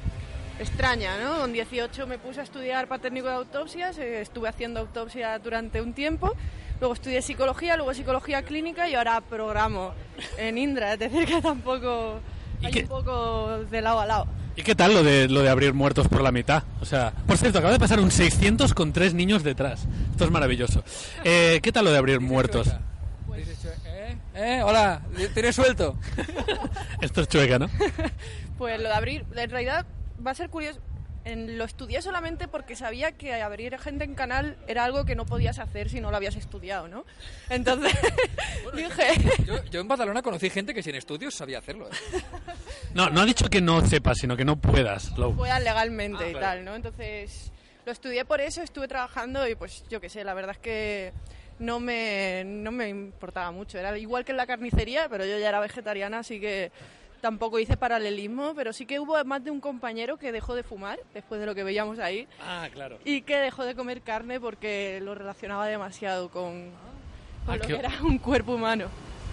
extraña, 0.59 1.16
¿no? 1.18 1.39
Con 1.41 1.53
18 1.53 2.07
me 2.07 2.18
puse 2.18 2.41
a 2.41 2.43
estudiar 2.45 2.89
para 2.89 3.03
técnico 3.03 3.28
de 3.28 3.35
autopsias, 3.35 3.99
eh, 3.99 4.20
estuve 4.20 4.49
haciendo 4.49 4.80
autopsia 4.80 5.39
durante 5.39 5.80
un 5.80 5.93
tiempo, 5.93 6.33
luego 6.80 6.95
estudié 6.95 7.22
psicología, 7.22 7.76
luego 7.76 7.95
psicología 7.95 8.43
clínica 8.43 8.89
y 8.89 8.95
ahora 8.95 9.20
programo 9.20 9.95
en 10.39 10.59
Indra, 10.59 10.95
es 10.95 10.99
decir 10.99 11.24
que 11.26 11.41
tampoco 11.43 12.20
¿Y 12.61 12.66
hay 12.66 12.83
un 12.83 12.89
poco 12.89 13.64
de 13.70 13.80
lado 13.80 14.01
a 14.01 14.07
lado. 14.07 14.26
¿Y 14.55 14.62
qué 14.62 14.74
tal 14.74 14.92
lo 14.94 15.03
de 15.03 15.28
lo 15.28 15.42
de 15.42 15.48
abrir 15.48 15.72
muertos 15.72 16.09
por 16.09 16.22
la 16.22 16.30
mitad? 16.30 16.62
O 16.80 16.84
sea, 16.84 17.12
por 17.26 17.38
cierto, 17.38 17.59
acaba 17.59 17.72
de 17.72 17.78
pasar 17.78 18.00
un 18.00 18.11
600 18.11 18.74
con 18.74 18.92
tres 18.92 19.14
niños 19.14 19.42
detrás. 19.42 19.86
Esto 20.11 20.24
es 20.24 20.30
maravilloso. 20.30 20.84
Eh, 21.24 21.61
¿Qué 21.62 21.72
tal 21.72 21.86
lo 21.86 21.92
de 21.92 21.98
abrir 21.98 22.20
muertos? 22.20 22.68
¿Eh? 23.84 24.16
¿Eh? 24.34 24.62
Hola, 24.64 25.03
¿tienes 25.34 25.55
suelto? 25.55 25.96
Esto 27.00 27.22
es 27.22 27.28
chueca, 27.28 27.59
¿no? 27.59 27.68
Pues 28.59 28.80
lo 28.80 28.88
de 28.88 28.94
abrir, 28.94 29.24
en 29.34 29.50
realidad 29.50 29.86
va 30.24 30.30
a 30.30 30.34
ser 30.34 30.48
curioso. 30.48 30.80
En- 31.24 31.56
lo 31.56 31.64
estudié 31.64 32.02
solamente 32.02 32.48
porque 32.48 32.74
sabía 32.74 33.12
que 33.12 33.32
abrir 33.40 33.78
gente 33.78 34.04
en 34.04 34.14
canal 34.14 34.56
era 34.66 34.84
algo 34.84 35.04
que 35.04 35.14
no 35.14 35.24
podías 35.24 35.58
hacer 35.60 35.88
si 35.88 36.00
no 36.00 36.10
lo 36.10 36.16
habías 36.16 36.34
estudiado, 36.36 36.88
¿no? 36.88 37.04
Entonces 37.48 37.92
dije, 38.74 39.06
Yo, 39.46 39.62
yo 39.64 39.80
en 39.80 39.88
Badalona 39.88 40.22
conocí 40.22 40.50
gente 40.50 40.74
que 40.74 40.82
sin 40.82 40.94
estudios 40.94 41.34
sabía 41.34 41.58
hacerlo. 41.58 41.88
¿eh? 41.88 42.22
No, 42.94 43.08
no 43.10 43.20
ha 43.20 43.24
dicho 43.24 43.48
que 43.48 43.60
no 43.60 43.84
sepas, 43.86 44.18
sino 44.18 44.36
que 44.36 44.44
no 44.44 44.56
puedas. 44.56 45.16
Lou. 45.16 45.36
puedas 45.36 45.62
legalmente 45.62 46.24
Ah, 46.24 46.28
y 46.28 46.32
vale. 46.34 46.44
tal, 46.46 46.64
¿no? 46.64 46.74
Entonces 46.74 47.52
lo 47.86 47.92
estudié 47.92 48.24
por 48.24 48.40
eso, 48.40 48.62
estuve 48.62 48.88
trabajando 48.88 49.46
y 49.48 49.54
pues 49.54 49.84
yo 49.88 50.00
qué 50.00 50.08
sé, 50.08 50.24
la 50.24 50.34
verdad 50.34 50.52
es 50.52 50.58
que 50.58 51.12
no 51.58 51.78
me, 51.80 52.42
no 52.44 52.72
me 52.72 52.88
importaba 52.88 53.50
mucho. 53.52 53.78
Era 53.78 53.96
igual 53.98 54.24
que 54.24 54.32
en 54.32 54.36
la 54.38 54.46
carnicería, 54.46 55.08
pero 55.08 55.24
yo 55.24 55.38
ya 55.38 55.48
era 55.48 55.60
vegetariana, 55.60 56.18
así 56.20 56.40
que 56.40 56.72
tampoco 57.22 57.58
hice 57.58 57.78
paralelismo, 57.78 58.52
pero 58.54 58.74
sí 58.74 58.84
que 58.84 59.00
hubo 59.00 59.24
más 59.24 59.42
de 59.42 59.50
un 59.50 59.60
compañero 59.60 60.18
que 60.18 60.30
dejó 60.32 60.54
de 60.54 60.62
fumar 60.62 60.98
después 61.14 61.40
de 61.40 61.46
lo 61.46 61.54
que 61.54 61.64
veíamos 61.64 61.98
ahí. 61.98 62.28
Ah, 62.42 62.68
claro. 62.70 62.98
y 63.06 63.22
que 63.22 63.36
dejó 63.38 63.64
de 63.64 63.74
comer 63.74 64.02
carne 64.02 64.38
porque 64.40 65.00
lo 65.02 65.14
relacionaba 65.14 65.66
demasiado 65.66 66.28
con, 66.28 66.70
con 67.46 67.54
Ah, 67.54 67.56
lo 67.56 67.62
qué- 67.62 67.68
que 67.68 67.78
era 67.78 67.92
un 68.02 68.18
cuerpo 68.18 68.54
humano. 68.56 68.88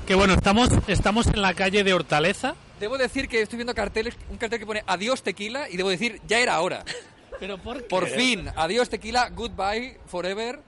Que 0.08 0.16
bueno, 0.16 0.34
estamos, 0.36 0.70
estamos 0.88 1.28
en 1.28 1.42
la 1.42 1.54
calle 1.54 1.84
de 1.84 1.94
Hortaleza. 1.94 2.56
Debo 2.80 2.98
decir 2.98 3.28
que 3.28 3.42
estoy 3.42 3.58
viendo 3.58 3.76
carteles, 3.76 4.16
un 4.30 4.38
cartel 4.38 4.60
que 4.60 4.66
pone 4.66 4.84
adiós 4.88 5.22
tequila 5.22 5.68
y 5.70 5.76
debo 5.76 5.90
decir, 5.90 6.22
ya 6.28 6.40
era 6.40 6.62
hora. 6.62 6.86
Pero 7.40 7.58
por, 7.58 7.86
Por 7.88 8.08
fin, 8.08 8.50
adiós 8.56 8.90
tequila, 8.90 9.30
goodbye, 9.30 9.98
forever. 10.08 10.60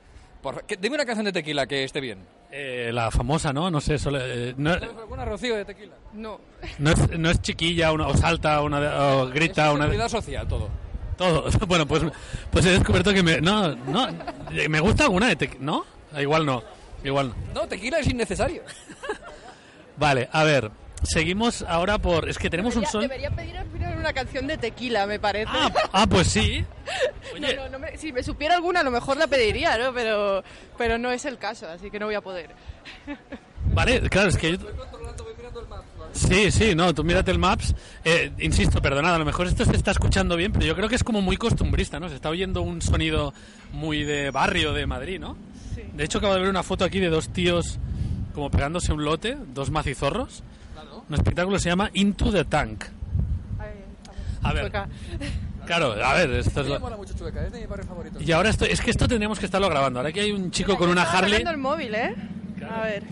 Por, 0.42 0.66
dime 0.80 0.96
una 0.96 1.06
canción 1.06 1.26
de 1.26 1.32
tequila 1.34 1.68
que 1.68 1.84
esté 1.84 2.02
bien. 2.02 2.20
Eh, 2.52 2.92
la 2.94 3.10
famosa, 3.12 3.54
¿no? 3.54 3.72
No 3.72 3.80
sé, 3.80 3.98
solo- 3.98 4.20
eh, 4.22 4.54
no, 4.58 4.74
¿Sabes 4.74 4.90
alguna 4.98 5.24
Rocío 5.26 5.56
de 5.56 5.64
tequila? 5.66 5.94
No. 6.14 6.40
no 6.80 6.92
es, 6.92 7.10
no 7.18 7.30
es 7.30 7.42
chiquilla 7.42 7.92
una, 7.94 8.08
o 8.08 8.18
salta 8.18 8.62
una, 8.62 8.80
de- 8.82 8.88
o 8.90 9.28
grita 9.30 9.68
Es 9.70 9.74
una. 9.76 9.84
seguridad 9.86 10.10
social, 10.10 10.48
todo. 10.48 10.70
Todo. 11.18 11.46
Bueno, 11.68 11.88
pues, 11.88 12.04
pues 12.50 12.66
he 12.66 12.72
descubierto 12.72 13.14
que 13.14 13.24
me. 13.24 13.40
No, 13.40 13.74
no. 13.76 14.08
Me 14.70 14.80
gusta 14.82 15.04
alguna 15.06 15.28
de 15.30 15.36
tequila. 15.38 15.62
¿No? 15.64 15.86
Igual 16.20 16.46
no. 16.46 16.62
Igual 17.04 17.30
no. 17.30 17.62
No, 17.62 17.68
tequila 17.68 18.00
es 18.00 18.08
innecesario. 18.08 18.64
Vale, 19.98 20.28
a 20.32 20.44
ver. 20.44 20.72
Seguimos 21.04 21.64
ahora 21.68 21.98
por. 21.98 22.30
Es 22.30 22.38
que 22.38 22.50
tenemos 22.50 22.76
un 22.76 22.82
Debería, 22.82 22.92
son. 22.92 23.02
debería 23.02 23.32
pedir 23.32 23.58
al 23.58 23.68
final 23.70 23.98
una 23.98 24.14
canción 24.14 24.46
de 24.48 24.58
tequila, 24.58 25.08
me 25.08 25.20
parece. 25.20 25.50
Ah, 25.52 25.72
ah, 25.94 26.08
pues 26.08 26.28
sí. 26.28 26.64
No, 27.40 27.48
Oye, 27.48 27.56
no, 27.56 27.70
no 27.70 27.80
me- 27.80 27.98
si 27.98 28.12
me 28.12 28.22
supiera 28.24 28.56
alguna, 28.56 28.82
a 28.82 28.84
lo 28.84 28.92
mejor 28.92 29.16
la 29.18 29.26
pediría, 29.28 29.78
¿no? 29.78 29.94
Pero, 29.94 30.44
pero 30.78 30.98
no 30.98 31.12
es 31.12 31.24
el 31.26 31.38
caso, 31.38 31.68
así 31.70 31.90
que 31.90 31.98
no 32.00 32.06
voy 32.08 32.16
a 32.16 32.22
poder. 32.22 32.50
vale, 33.74 34.02
claro, 34.10 34.30
es 34.30 34.38
que 34.38 34.58
yo. 34.58 34.58
Sí, 36.14 36.52
sí, 36.52 36.76
no, 36.76 36.94
tú 36.94 37.04
mírate 37.04 37.32
el 37.32 37.40
Maps. 37.40 37.74
Eh, 38.04 38.32
insisto, 38.40 38.82
perdonad, 38.82 39.16
a 39.16 39.20
lo 39.20 39.26
mejor 39.26 39.48
esto 39.48 39.64
se 39.66 39.76
está 39.76 39.92
escuchando 39.92 40.36
bien, 40.36 40.52
pero 40.52 40.66
yo 40.66 40.76
creo 40.76 40.90
que 40.90 40.96
es 40.96 41.04
como 41.04 41.22
muy 41.22 41.38
costumbrista, 41.38 42.00
¿no? 42.00 42.10
Se 42.10 42.16
está 42.16 42.30
oyendo 42.30 42.62
un 42.62 42.82
sonido 42.82 43.34
muy 43.72 44.04
de 44.04 44.30
barrio 44.30 44.74
de 44.74 44.86
Madrid, 44.86 45.20
¿no? 45.20 45.38
Sí. 45.74 45.84
De 45.94 46.04
hecho, 46.04 46.18
acabo 46.18 46.34
de 46.34 46.42
ver 46.42 46.50
una 46.50 46.64
foto 46.64 46.84
aquí 46.84 47.00
de 47.00 47.10
dos 47.10 47.30
tíos 47.30 47.80
como 48.36 48.50
pegándose 48.52 48.92
un 48.92 49.06
lote, 49.06 49.38
dos 49.54 49.70
macizorros. 49.72 50.44
Un 51.12 51.16
espectáculo 51.16 51.60
se 51.60 51.68
llama 51.68 51.90
Into 51.94 52.32
the 52.32 52.46
Tank. 52.46 52.86
A 54.44 54.54
ver. 54.54 54.72
Claro, 55.66 55.92
a 56.02 56.14
ver, 56.14 56.30
esto 56.32 56.62
es 56.62 56.68
Me 56.68 56.74
lo- 56.76 56.80
mola 56.80 56.96
mucho 56.96 57.14
Chueca, 57.14 57.46
es 57.46 57.52
de 57.52 57.60
mi 57.60 57.66
barrio 57.66 57.86
favorito. 57.86 58.18
Y 58.24 58.32
ahora 58.32 58.50
esto, 58.50 58.64
es 58.64 58.80
que 58.80 58.92
esto 58.92 59.10
tendríamos 59.10 59.38
que 59.38 59.46
estarlo 59.46 59.68
grabando. 59.70 60.00
Ahora 60.00 60.14
que 60.14 60.22
hay 60.22 60.32
un 60.32 60.52
chico 60.52 60.78
con 60.78 60.90
una 60.90 61.04
Harley. 61.04 61.42
el 61.46 61.58
móvil, 61.58 61.94
¿eh? 61.96 62.16
A 62.74 62.84
ver. 62.84 63.04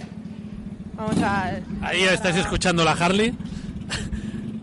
Vamos 0.96 1.18
a... 1.22 1.60
Ahí 1.82 2.04
estáis 2.04 2.38
escuchando 2.38 2.86
la 2.86 2.94
Harley. 2.94 3.36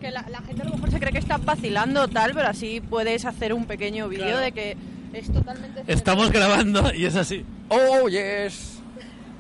Que 0.01 0.11
la, 0.11 0.25
la 0.31 0.41
gente 0.41 0.63
a 0.63 0.65
lo 0.65 0.71
mejor 0.73 0.91
se 0.91 0.99
cree 0.99 1.13
que 1.13 1.19
está 1.19 1.37
vacilando 1.37 2.09
tal, 2.09 2.33
pero 2.33 2.49
así 2.49 2.81
puedes 2.81 3.27
hacer 3.27 3.53
un 3.53 3.67
pequeño 3.67 4.09
vídeo 4.09 4.25
Claro. 4.29 4.41
de 4.41 4.53
que 4.53 4.77
es 5.13 5.31
totalmente... 5.31 5.85
Estamos 5.87 6.31
grabando 6.33 6.91
y 6.95 7.05
es 7.05 7.15
así. 7.17 7.45
Oh, 7.69 8.09
yes. 8.09 8.76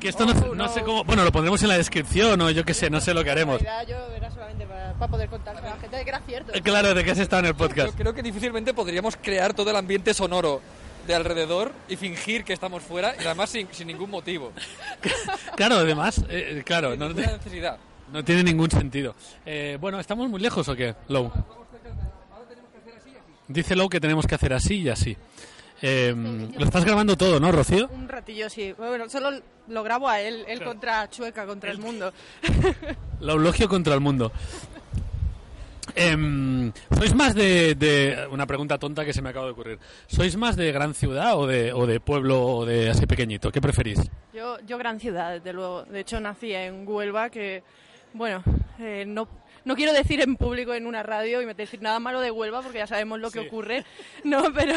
Que 0.01 0.09
esto 0.09 0.26
no, 0.26 0.32
Oh, 0.32 0.55
no 0.55 0.66
no. 0.66 0.68
sé 0.68 0.82
cómo. 0.82 1.05
Bueno, 1.05 1.24
lo 1.24 1.32
pondremos 1.32 1.62
en 1.62 1.68
la 1.68 1.76
descripción 1.78 2.40
o 2.40 2.51
yo 2.51 2.64
qué 2.64 2.74
sé, 2.74 2.90
no 2.90 3.01
sé 3.01 3.14
lo 3.14 3.22
que 3.24 3.30
En 3.30 3.38
haremos. 3.38 3.61
realidad 3.62 3.86
yo 4.09 4.14
era 4.14 4.30
solamente 4.30 4.66
para, 4.66 4.92
para 4.94 5.11
poder 5.11 5.28
contar 5.28 5.57
a 5.57 5.61
la 5.62 5.76
gente 5.78 5.97
de 5.97 6.03
que 6.05 6.09
era 6.11 6.20
cierto. 6.20 6.53
Eh, 6.55 6.61
Claro, 6.62 6.92
de 6.94 7.03
que 7.05 7.11
has 7.11 7.18
estado 7.18 7.40
en 7.40 7.47
el 7.47 7.53
Yo 7.53 7.59
podcast. 7.59 7.97
creo 7.97 8.12
que 8.14 8.22
difícilmente 8.22 8.74
podríamos 8.74 9.16
crear 9.16 9.55
todo 9.55 9.70
el 9.70 9.76
ambiente 9.76 10.12
sonoro 10.12 10.61
de 11.07 11.14
alrededor 11.14 11.72
y 11.88 11.97
fingir 11.97 12.44
que 12.44 12.53
estamos 12.53 12.82
fuera 12.82 13.14
y 13.18 13.24
además 13.24 13.49
sin, 13.51 13.68
sin 13.72 13.86
ningún 13.86 14.11
motivo. 14.11 14.53
Claro, 15.57 15.76
además, 15.76 16.22
eh, 16.28 16.62
claro, 16.66 16.90
Sin 16.90 16.99
no, 17.01 17.09
ninguna 17.09 17.32
necesidad. 17.32 17.78
no 18.12 18.22
tiene 18.24 18.42
ningún 18.44 18.70
sentido. 18.70 19.14
Eh, 19.47 19.78
bueno, 19.80 19.99
¿estamos 19.99 20.28
muy 20.28 20.40
lejos 20.40 20.68
o 20.68 20.76
qué, 20.76 20.94
Low? 21.09 21.32
Dice 23.49 23.76
Low 23.76 23.88
que 23.88 24.01
tenemos 24.01 24.26
que 24.26 24.34
hacer 24.34 24.53
así 24.53 24.80
y 24.82 24.88
así. 24.88 25.16
Eh, 25.82 26.14
lo 26.59 26.64
estás 26.64 26.84
grabando 26.84 27.16
todo, 27.16 27.38
¿no, 27.38 27.53
Rocío? 27.53 27.88
Un 27.92 28.09
ratillo 28.09 28.51
sí. 28.51 28.72
Bueno, 28.76 29.09
solo 29.09 29.30
lo 29.69 29.83
grabo 29.83 30.09
a 30.09 30.21
él, 30.21 30.45
él 30.49 30.62
contra 30.62 31.09
Chueca, 31.11 31.47
contra 31.47 31.71
el 31.71 31.79
mundo. 31.79 32.12
La 33.21 33.33
eulogio 33.33 33.69
contra 33.69 33.95
el 33.95 34.01
mundo. 34.01 34.31
Em, 35.95 36.73
¿Sois 36.99 37.14
más 37.14 37.35
de, 37.35 37.75
de- 37.75 38.27
Una 38.31 38.47
pregunta 38.47 38.77
tonta 38.79 39.05
que 39.05 39.12
se 39.14 39.23
me 39.23 39.31
acaba 39.31 39.47
de 39.47 39.53
ocurrir. 39.53 39.79
¿Sois 40.09 40.37
más 40.37 40.57
de 40.57 40.71
gran 40.73 40.93
ciudad 40.95 41.39
o 41.39 41.47
de, 41.47 41.73
o 41.73 41.87
de 41.87 42.01
pueblo 42.01 42.43
o 42.45 42.67
de 42.67 42.91
así 42.91 43.07
pequeñito? 43.07 43.51
¿Qué 43.51 43.61
preferís? 43.62 44.01
Yo, 44.35 44.59
yo 44.67 44.77
gran 44.79 45.01
ciudad, 45.01 45.33
desde 45.33 45.53
luego. 45.55 45.85
De 45.85 46.01
hecho, 46.01 46.21
nací 46.21 46.53
en 46.53 46.87
Huelva, 46.87 47.31
que, 47.31 47.62
bueno, 48.12 48.43
eh, 48.79 49.05
no, 49.07 49.27
no 49.67 49.75
quiero 49.77 49.93
decir 49.93 50.21
en 50.23 50.37
público 50.37 50.73
en 50.73 50.87
una 50.87 51.03
radio 51.03 51.43
y 51.43 51.55
decir 51.55 51.83
nada 51.83 51.99
malo 52.01 52.21
de 52.21 52.31
Huelva, 52.31 52.62
porque 52.62 52.79
ya 52.79 52.87
sabemos 52.87 53.21
lo 53.21 53.31
que 53.31 53.41
Sí. 53.41 53.47
ocurre, 53.47 53.85
no, 54.25 54.45
pero 54.55 54.75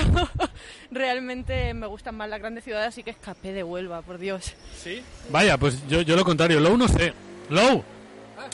realmente 0.92 1.74
me 1.74 1.88
gustan 1.88 2.16
más 2.16 2.30
las 2.30 2.40
grandes 2.40 2.64
ciudades, 2.64 2.90
así 2.90 3.04
que 3.04 3.12
escapé 3.12 3.54
de 3.54 3.64
Huelva, 3.64 4.02
por 4.02 4.18
Dios. 4.18 4.54
¿Sí? 4.76 5.02
Vaya, 5.32 5.58
pues 5.58 5.88
yo, 5.88 6.02
yo 6.02 6.16
lo 6.16 6.26
contrario. 6.26 6.60
Low 6.60 6.76
no 6.78 6.88
sé. 6.88 7.14
Low, 7.50 7.84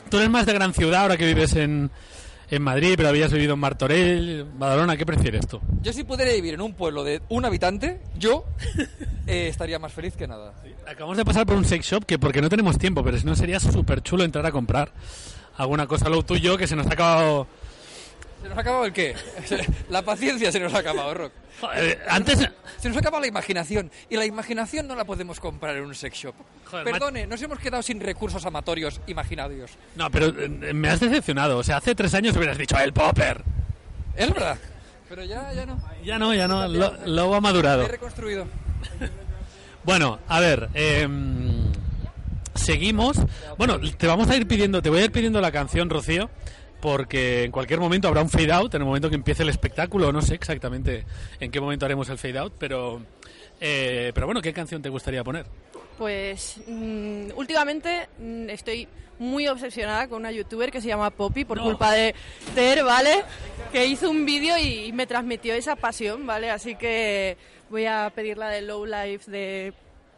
tú 0.10 0.18
eres 0.18 0.30
más 0.30 0.46
de 0.46 0.54
gran 0.54 0.74
ciudad 0.74 1.02
ahora 1.04 1.18
que 1.18 1.26
vives 1.26 1.56
en, 1.56 1.90
en 2.50 2.62
Madrid, 2.62 2.94
pero 2.98 3.10
habías 3.10 3.32
vivido 3.32 3.54
en 3.54 3.60
Martorell, 3.60 4.46
Badalona. 4.58 4.98
¿Qué 4.98 5.06
prefieres 5.06 5.48
tú? 5.48 5.60
Yo 5.82 5.94
si 5.94 6.04
pudiera 6.04 6.32
vivir 6.34 6.54
en 6.56 6.62
un 6.62 6.74
pueblo 6.74 7.04
de 7.04 7.22
un 7.30 7.46
habitante, 7.46 8.00
yo 8.18 8.46
eh, 9.28 9.48
estaría 9.50 9.80
más 9.80 9.94
feliz 9.94 10.16
que 10.16 10.28
nada. 10.28 10.54
Acabamos 10.88 11.18
de 11.18 11.26
pasar 11.26 11.46
por 11.46 11.56
un 11.56 11.66
sex 11.66 11.86
shop 11.86 12.06
que 12.06 12.20
porque 12.20 12.42
no 12.42 12.50
tenemos 12.50 12.78
tiempo, 12.78 13.04
pero 13.04 13.18
si 13.18 13.26
no 13.26 13.36
sería 13.36 13.60
súper 13.60 14.02
chulo 14.02 14.24
entrar 14.24 14.46
a 14.46 14.52
comprar 14.52 14.92
alguna 15.58 15.88
cosa, 15.88 16.10
Low, 16.10 16.24
tú 16.24 16.36
y 16.36 16.42
yo, 16.42 16.58
que 16.58 16.68
se 16.68 16.76
nos 16.76 16.88
ha 16.88 16.94
acabado... 16.94 17.48
¿Se 18.42 18.50
nos 18.50 18.58
ha 18.58 18.62
acabado 18.62 18.86
el 18.86 18.94
qué? 18.94 19.16
La 19.90 20.04
paciencia 20.04 20.52
se 20.52 20.60
nos 20.60 20.74
ha 20.74 20.80
acabado, 20.80 21.14
Rock. 21.14 21.32
Joder, 21.62 22.02
antes... 22.10 22.50
Se 22.78 22.90
nos 22.90 22.98
ha 22.98 23.00
acabado 23.00 23.22
la 23.22 23.28
imaginación. 23.28 23.90
Y 24.10 24.18
la 24.18 24.26
imaginación 24.26 24.88
no 24.88 24.96
la 24.96 25.06
podemos 25.06 25.40
comprar 25.40 25.76
en 25.76 25.86
un 25.86 25.96
sex 25.96 26.18
shop. 26.18 26.36
Joder, 26.66 26.84
Perdone, 26.84 27.26
nos 27.26 27.42
hemos 27.42 27.58
quedado 27.60 27.82
sin 27.82 28.00
recursos 28.00 28.46
amatorios 28.46 29.02
imaginarios. 29.08 29.72
No, 29.96 30.12
pero 30.12 30.28
eh, 30.28 30.74
me 30.74 30.90
has 30.90 31.00
decepcionado. 31.00 31.58
O 31.58 31.64
sea, 31.64 31.78
hace 31.78 31.96
tres 31.96 32.14
años 32.14 32.36
hubieras 32.36 32.58
dicho 32.58 32.78
el 32.78 32.94
popper. 32.94 33.42
Es 34.16 34.32
verdad. 34.32 34.58
Pero 35.10 35.24
ya, 35.24 35.54
ya 35.54 35.66
no. 35.66 35.82
Ya 36.04 36.20
no, 36.20 36.34
ya 36.34 36.48
no. 36.48 36.68
Lo, 36.68 37.36
ha 37.36 37.42
madurado. 37.42 37.84
He 37.84 37.88
reconstruido. 37.88 38.48
Bueno, 39.86 40.18
a 40.28 40.40
ver, 40.40 40.68
em, 40.74 41.72
seguimos. 42.56 43.18
Bueno, 43.58 43.80
te 43.80 44.08
vamos 44.08 44.30
a 44.30 44.36
ir 44.36 44.48
pidiendo, 44.48 44.82
te 44.82 44.90
voy 44.90 45.02
a 45.02 45.06
ir 45.06 45.12
pidiendo 45.12 45.42
la 45.42 45.52
canción, 45.52 45.90
Rocío, 45.90 46.30
porque 46.82 47.44
en 47.44 47.52
cualquier 47.52 47.80
momento 47.80 48.08
habrá 48.08 48.22
un 48.22 48.30
fade 48.30 48.52
out, 48.52 48.74
en 48.76 48.82
el 48.82 48.88
momento 48.88 49.10
que 49.10 49.16
empiece 49.16 49.44
el 49.44 49.50
espectáculo, 49.50 50.12
no 50.12 50.22
sé 50.22 50.36
exactamente 50.36 51.06
en 51.40 51.52
qué 51.52 51.60
momento 51.62 51.86
haremos 51.86 52.10
el 52.10 52.18
fade 52.18 52.38
out, 52.40 52.54
pero, 52.58 53.02
eh, 53.60 54.12
pero 54.14 54.26
bueno, 54.26 54.42
¿qué 54.42 54.54
canción 54.54 54.82
te 54.82 54.90
gustaría 54.90 55.24
poner? 55.24 55.46
Pues 55.98 56.58
mm, 56.68 57.30
últimamente 57.36 58.10
mm, 58.20 58.50
estoy 58.50 58.88
muy 59.18 59.48
obsesionada 59.48 60.10
con 60.10 60.20
una 60.20 60.32
youtuber 60.32 60.72
que 60.72 60.82
se 60.82 60.90
llama 60.90 61.10
Poppy 61.10 61.46
por 61.46 61.58
No. 61.58 61.64
culpa 61.64 61.94
de 61.94 62.14
Ter, 62.54 62.84
¿vale? 62.84 63.24
Que 63.72 63.86
hizo 63.86 64.10
un 64.10 64.26
vídeo 64.26 64.58
y 64.58 64.92
me 64.92 65.08
transmitió 65.08 65.54
esa 65.54 65.78
pasión, 65.78 66.28
¿vale? 66.28 66.50
Así 66.52 66.76
que 66.76 67.38
voy 67.70 67.86
a 67.86 68.12
pedir 68.14 68.38
la 68.38 68.50
de 68.50 68.62
Low 68.62 68.86
Life 68.86 69.32
de, 69.32 69.74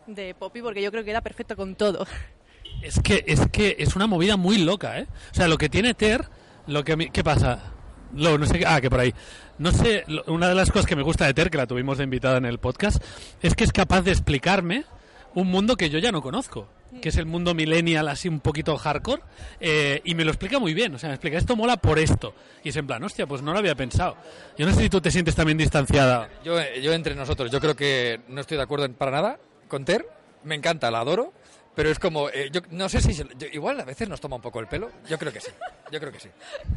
de 0.07 0.33
Poppy 0.33 0.61
porque 0.61 0.81
yo 0.81 0.91
creo 0.91 1.03
que 1.03 1.11
era 1.11 1.21
perfecto 1.21 1.55
con 1.55 1.75
todo. 1.75 2.05
Es 2.81 2.99
que, 3.01 3.23
es 3.27 3.41
que 3.51 3.75
es 3.79 3.95
una 3.95 4.07
movida 4.07 4.37
muy 4.37 4.57
loca, 4.59 4.99
¿eh? 4.99 5.07
O 5.31 5.35
sea, 5.35 5.47
lo 5.47 5.57
que 5.57 5.69
tiene 5.69 5.93
Ter, 5.93 6.25
lo 6.67 6.83
que 6.83 6.93
a 6.93 6.95
mí- 6.95 7.09
¿qué 7.09 7.23
pasa? 7.23 7.73
Lo, 8.15 8.37
no 8.37 8.45
sé, 8.45 8.59
qué- 8.59 8.65
ah, 8.65 8.79
que 8.79 8.89
por 8.89 8.99
ahí. 8.99 9.13
No 9.57 9.71
sé, 9.71 10.03
lo- 10.07 10.23
una 10.27 10.47
de 10.47 10.55
las 10.55 10.71
cosas 10.71 10.85
que 10.85 10.95
me 10.95 11.01
gusta 11.03 11.25
de 11.25 11.33
Ter, 11.33 11.49
que 11.49 11.57
la 11.57 11.67
tuvimos 11.67 11.97
de 11.97 12.03
invitada 12.03 12.37
en 12.37 12.45
el 12.45 12.59
podcast, 12.59 13.03
es 13.41 13.53
que 13.55 13.63
es 13.63 13.71
capaz 13.71 14.01
de 14.01 14.11
explicarme 14.11 14.85
un 15.33 15.47
mundo 15.47 15.75
que 15.75 15.89
yo 15.89 15.99
ya 15.99 16.11
no 16.11 16.21
conozco, 16.21 16.67
que 17.01 17.09
es 17.09 17.17
el 17.17 17.25
mundo 17.25 17.53
millennial 17.53 18.07
así 18.07 18.27
un 18.29 18.39
poquito 18.39 18.77
hardcore, 18.77 19.21
eh, 19.59 20.01
y 20.05 20.15
me 20.15 20.23
lo 20.23 20.31
explica 20.31 20.57
muy 20.59 20.73
bien, 20.73 20.95
o 20.95 20.99
sea, 20.99 21.09
me 21.09 21.15
explica, 21.15 21.37
esto 21.37 21.55
mola 21.55 21.77
por 21.77 21.99
esto. 21.99 22.33
Y 22.63 22.69
es 22.69 22.75
en 22.75 22.87
plan, 22.87 23.03
hostia, 23.03 23.27
pues 23.27 23.41
no 23.41 23.51
lo 23.53 23.59
había 23.59 23.75
pensado. 23.75 24.15
Yo 24.57 24.65
no 24.65 24.73
sé 24.73 24.81
si 24.83 24.89
tú 24.89 25.01
te 25.01 25.11
sientes 25.11 25.35
también 25.35 25.57
distanciada. 25.57 26.29
Yo, 26.45 26.59
eh, 26.59 26.81
yo 26.81 26.93
entre 26.93 27.13
nosotros, 27.15 27.51
yo 27.51 27.59
creo 27.59 27.75
que 27.75 28.21
no 28.29 28.39
estoy 28.41 28.57
de 28.57 28.63
acuerdo 28.63 28.85
en- 28.85 28.93
para 28.93 29.11
nada 29.11 29.39
con 29.67 29.85
Ter. 29.85 30.07
Me 30.43 30.55
encanta, 30.55 30.89
la 30.91 30.99
adoro. 30.99 31.33
Pero 31.75 31.91
es 31.91 31.99
como, 31.99 32.29
eh, 32.29 32.49
yo 32.51 32.61
no 32.71 32.89
sé 32.89 33.01
si... 33.01 33.13
se- 33.13 33.27
yo- 33.37 33.47
igual 33.53 33.79
a 33.79 33.85
veces 33.85 34.09
nos 34.09 34.19
toma 34.19 34.37
un 34.37 34.41
poco 34.41 34.59
el 34.59 34.65
pelo. 34.67 34.89
Yo 35.07 35.19
creo 35.19 35.31
que 35.31 35.39
sí. 35.39 35.51
Yo 35.91 35.99
creo 35.99 36.11
que 36.11 36.19
sí. 36.19 36.29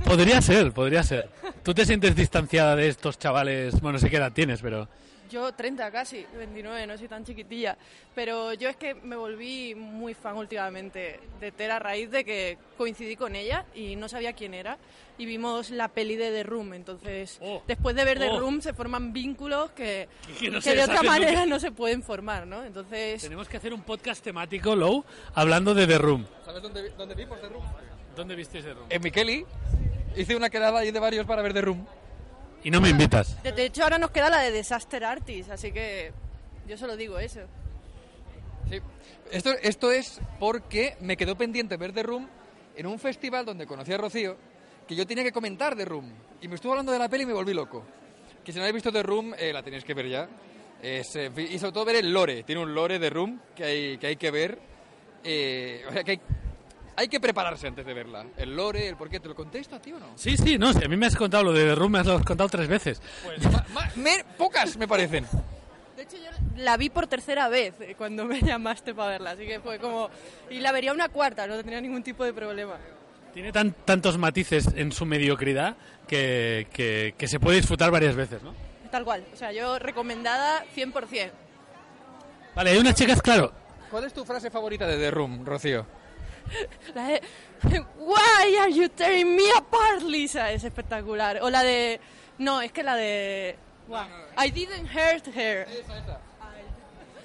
Podría 0.04 0.42
ser, 0.42 0.72
podría 0.72 1.02
ser. 1.02 1.30
¿Tú 1.62 1.72
te 1.72 1.86
sientes 1.86 2.14
distanciada 2.14 2.76
de 2.76 2.88
estos 2.88 3.18
chavales? 3.18 3.72
Bueno, 3.80 3.92
no 3.94 3.98
sé 3.98 4.10
qué 4.10 4.16
edad 4.16 4.32
tienes, 4.32 4.60
pero... 4.60 4.88
Yo 5.30 5.52
30 5.52 5.90
casi, 5.92 6.26
29, 6.36 6.86
no 6.86 6.98
soy 6.98 7.06
tan 7.08 7.24
chiquitilla. 7.24 7.76
Pero 8.14 8.52
yo 8.54 8.68
es 8.68 8.76
que 8.76 8.94
me 8.94 9.14
volví 9.16 9.74
muy 9.76 10.12
fan 10.14 10.36
últimamente 10.36 11.20
de 11.40 11.52
Ter 11.52 11.70
a 11.70 11.78
raíz 11.78 12.10
de 12.10 12.24
que 12.24 12.58
coincidí 12.76 13.14
con 13.16 13.36
ella 13.36 13.64
y 13.74 13.94
no 13.96 14.08
sabía 14.08 14.32
quién 14.32 14.54
era. 14.54 14.76
Y 15.18 15.26
vimos 15.26 15.70
la 15.70 15.88
peli 15.88 16.16
de 16.16 16.30
The 16.30 16.42
Room. 16.42 16.72
Entonces, 16.74 17.38
Oh. 17.42 17.62
después 17.66 17.94
de 17.94 18.04
ver 18.04 18.18
The 18.18 18.30
Oh. 18.30 18.40
Room 18.40 18.60
se 18.60 18.72
forman 18.72 19.12
vínculos 19.12 19.70
que, 19.72 20.08
Que 20.38 20.50
no 20.50 20.60
que 20.60 20.74
de 20.74 20.82
otra 20.84 21.02
manera 21.02 21.32
nunca. 21.42 21.46
no 21.46 21.60
se 21.60 21.70
pueden 21.72 22.02
formar, 22.02 22.46
¿no? 22.46 22.64
Entonces, 22.64 23.22
Tenemos 23.22 23.48
que 23.48 23.56
hacer 23.58 23.72
un 23.74 23.82
podcast 23.82 24.24
temático, 24.24 24.74
Low, 24.74 25.04
hablando 25.34 25.74
de 25.74 25.86
The 25.86 25.98
Room. 25.98 26.26
¿Sabes 26.44 26.62
dónde, 26.62 26.90
dónde 26.96 27.14
vimos 27.14 27.40
The 27.40 27.48
Room? 27.48 27.64
¿Dónde 28.16 28.34
visteis 28.34 28.64
The 28.64 28.74
Room? 28.74 28.86
En 28.90 29.02
Mikeli. 29.02 29.44
Hice 30.16 30.34
una 30.34 30.50
quedada 30.50 30.80
ahí 30.80 30.90
de 30.90 30.98
varios 30.98 31.24
para 31.26 31.40
ver 31.42 31.52
The 31.54 31.60
Room. 31.60 31.86
Y 32.62 32.70
no 32.70 32.80
me 32.80 32.90
invitas. 32.90 33.42
de 33.42 33.52
de 33.52 33.66
hecho 33.66 33.82
ahora 33.82 33.98
nos 33.98 34.10
queda 34.10 34.30
la 34.30 34.40
de 34.40 34.52
Disaster 34.52 35.04
Artist, 35.04 35.50
así 35.50 35.72
que 35.72 36.12
yo 36.68 36.76
solo 36.76 36.96
digo 36.96 37.18
eso. 37.18 37.40
Sí. 38.68 38.80
Esto, 39.30 39.50
esto 39.62 39.92
es 39.92 40.20
porque 40.38 40.96
me 41.00 41.16
quedó 41.16 41.36
pendiente 41.36 41.76
ver 41.76 41.92
The 41.92 42.02
Room 42.02 42.28
en 42.76 42.86
un 42.86 42.98
festival 42.98 43.44
donde 43.44 43.66
conocí 43.66 43.92
a 43.92 43.98
Rocío, 43.98 44.36
que 44.86 44.94
yo 44.94 45.06
tenía 45.06 45.24
que 45.24 45.32
comentar 45.32 45.76
The 45.76 45.84
Room. 45.84 46.12
Y 46.40 46.48
me 46.48 46.54
estuvo 46.54 46.72
hablando 46.72 46.92
de 46.92 46.98
la 46.98 47.08
peli 47.08 47.24
y 47.24 47.26
me 47.26 47.32
volví 47.32 47.54
loco. 47.54 47.84
Que 48.44 48.52
si 48.52 48.58
no 48.58 48.64
habéis 48.64 48.74
visto 48.74 48.92
The 48.92 49.02
Room, 49.02 49.34
eh, 49.38 49.52
la 49.52 49.62
tenéis 49.62 49.84
que 49.84 49.94
ver 49.94 50.08
ya. 50.08 50.28
Es, 50.82 51.14
eh, 51.16 51.30
y 51.36 51.58
sobre 51.58 51.72
todo 51.72 51.84
ver 51.84 51.96
el 51.96 52.12
lore. 52.12 52.42
Tiene 52.42 52.62
un 52.62 52.74
lore 52.74 52.98
de 52.98 53.10
Room 53.10 53.40
que 53.54 53.64
hay 53.64 53.98
que, 53.98 54.06
hay 54.06 54.16
que 54.16 54.30
ver. 54.30 54.58
Eh, 55.22 55.84
o 55.88 55.92
sea, 55.92 56.02
que 56.02 56.12
hay, 56.12 56.20
hay 56.96 57.08
que 57.08 57.20
prepararse 57.20 57.66
antes 57.66 57.84
de 57.86 57.94
verla. 57.94 58.24
El 58.36 58.54
lore, 58.56 58.88
el 58.88 58.96
por 58.96 59.08
qué. 59.08 59.20
¿Te 59.20 59.28
lo 59.28 59.34
conté 59.34 59.58
esto 59.58 59.76
a 59.76 59.80
ti 59.80 59.92
o 59.92 59.98
no? 59.98 60.06
Sí, 60.16 60.36
sí, 60.36 60.58
no 60.58 60.72
sé. 60.72 60.84
A 60.84 60.88
mí 60.88 60.96
me 60.96 61.06
has 61.06 61.16
contado 61.16 61.44
lo 61.44 61.52
de 61.52 61.64
The 61.64 61.74
Room, 61.74 61.92
me 61.92 61.98
has 62.00 62.06
contado 62.06 62.48
tres 62.48 62.68
veces. 62.68 63.00
Ma- 63.52 63.64
ma- 63.72 63.90
me- 63.96 64.24
pocas 64.36 64.76
me 64.76 64.86
parecen. 64.88 65.26
De 65.96 66.02
hecho, 66.04 66.16
yo 66.16 66.30
la 66.56 66.76
vi 66.76 66.88
por 66.90 67.06
tercera 67.06 67.48
vez 67.48 67.74
eh, 67.80 67.94
cuando 67.96 68.24
me 68.24 68.40
llamaste 68.42 68.94
para 68.94 69.10
verla, 69.10 69.30
así 69.32 69.46
que 69.46 69.60
fue 69.60 69.78
como... 69.78 70.08
Y 70.48 70.60
la 70.60 70.72
vería 70.72 70.92
una 70.92 71.08
cuarta, 71.10 71.46
no 71.46 71.56
tenía 71.62 71.80
ningún 71.80 72.02
tipo 72.02 72.24
de 72.24 72.32
problema. 72.32 72.76
Tiene 73.34 73.52
tan, 73.52 73.72
tantos 73.84 74.16
matices 74.18 74.68
en 74.74 74.90
su 74.92 75.04
mediocridad 75.06 75.76
que, 76.08 76.66
que, 76.72 77.14
que 77.16 77.28
se 77.28 77.38
puede 77.38 77.58
disfrutar 77.58 77.90
varias 77.90 78.16
veces, 78.16 78.42
¿no? 78.42 78.54
Tal 78.90 79.04
cual, 79.04 79.24
o 79.32 79.36
sea, 79.36 79.52
yo 79.52 79.78
recomendada 79.78 80.64
100%. 80.74 81.30
Vale, 82.56 82.70
hay 82.70 82.78
unas 82.78 82.94
chicas, 82.94 83.22
claro. 83.22 83.52
¿Cuál 83.90 84.04
es 84.04 84.12
tu 84.12 84.24
frase 84.24 84.50
favorita 84.50 84.86
de 84.86 84.96
The 84.96 85.10
Room, 85.12 85.44
Rocío? 85.44 85.86
La 86.94 87.08
de 87.08 87.22
Why 87.98 88.56
are 88.60 88.72
you 88.72 88.88
tearing 88.88 89.36
me 89.36 89.50
apart, 89.56 90.02
Lisa? 90.02 90.50
Es 90.50 90.64
espectacular. 90.64 91.40
O 91.42 91.50
la 91.50 91.62
de... 91.62 92.00
No, 92.38 92.60
es 92.62 92.72
que 92.72 92.82
la 92.82 92.96
de... 92.96 93.56
Wow. 93.88 94.06
I 94.38 94.50
didn't 94.50 94.88
hurt 94.88 95.26
her. 95.34 95.66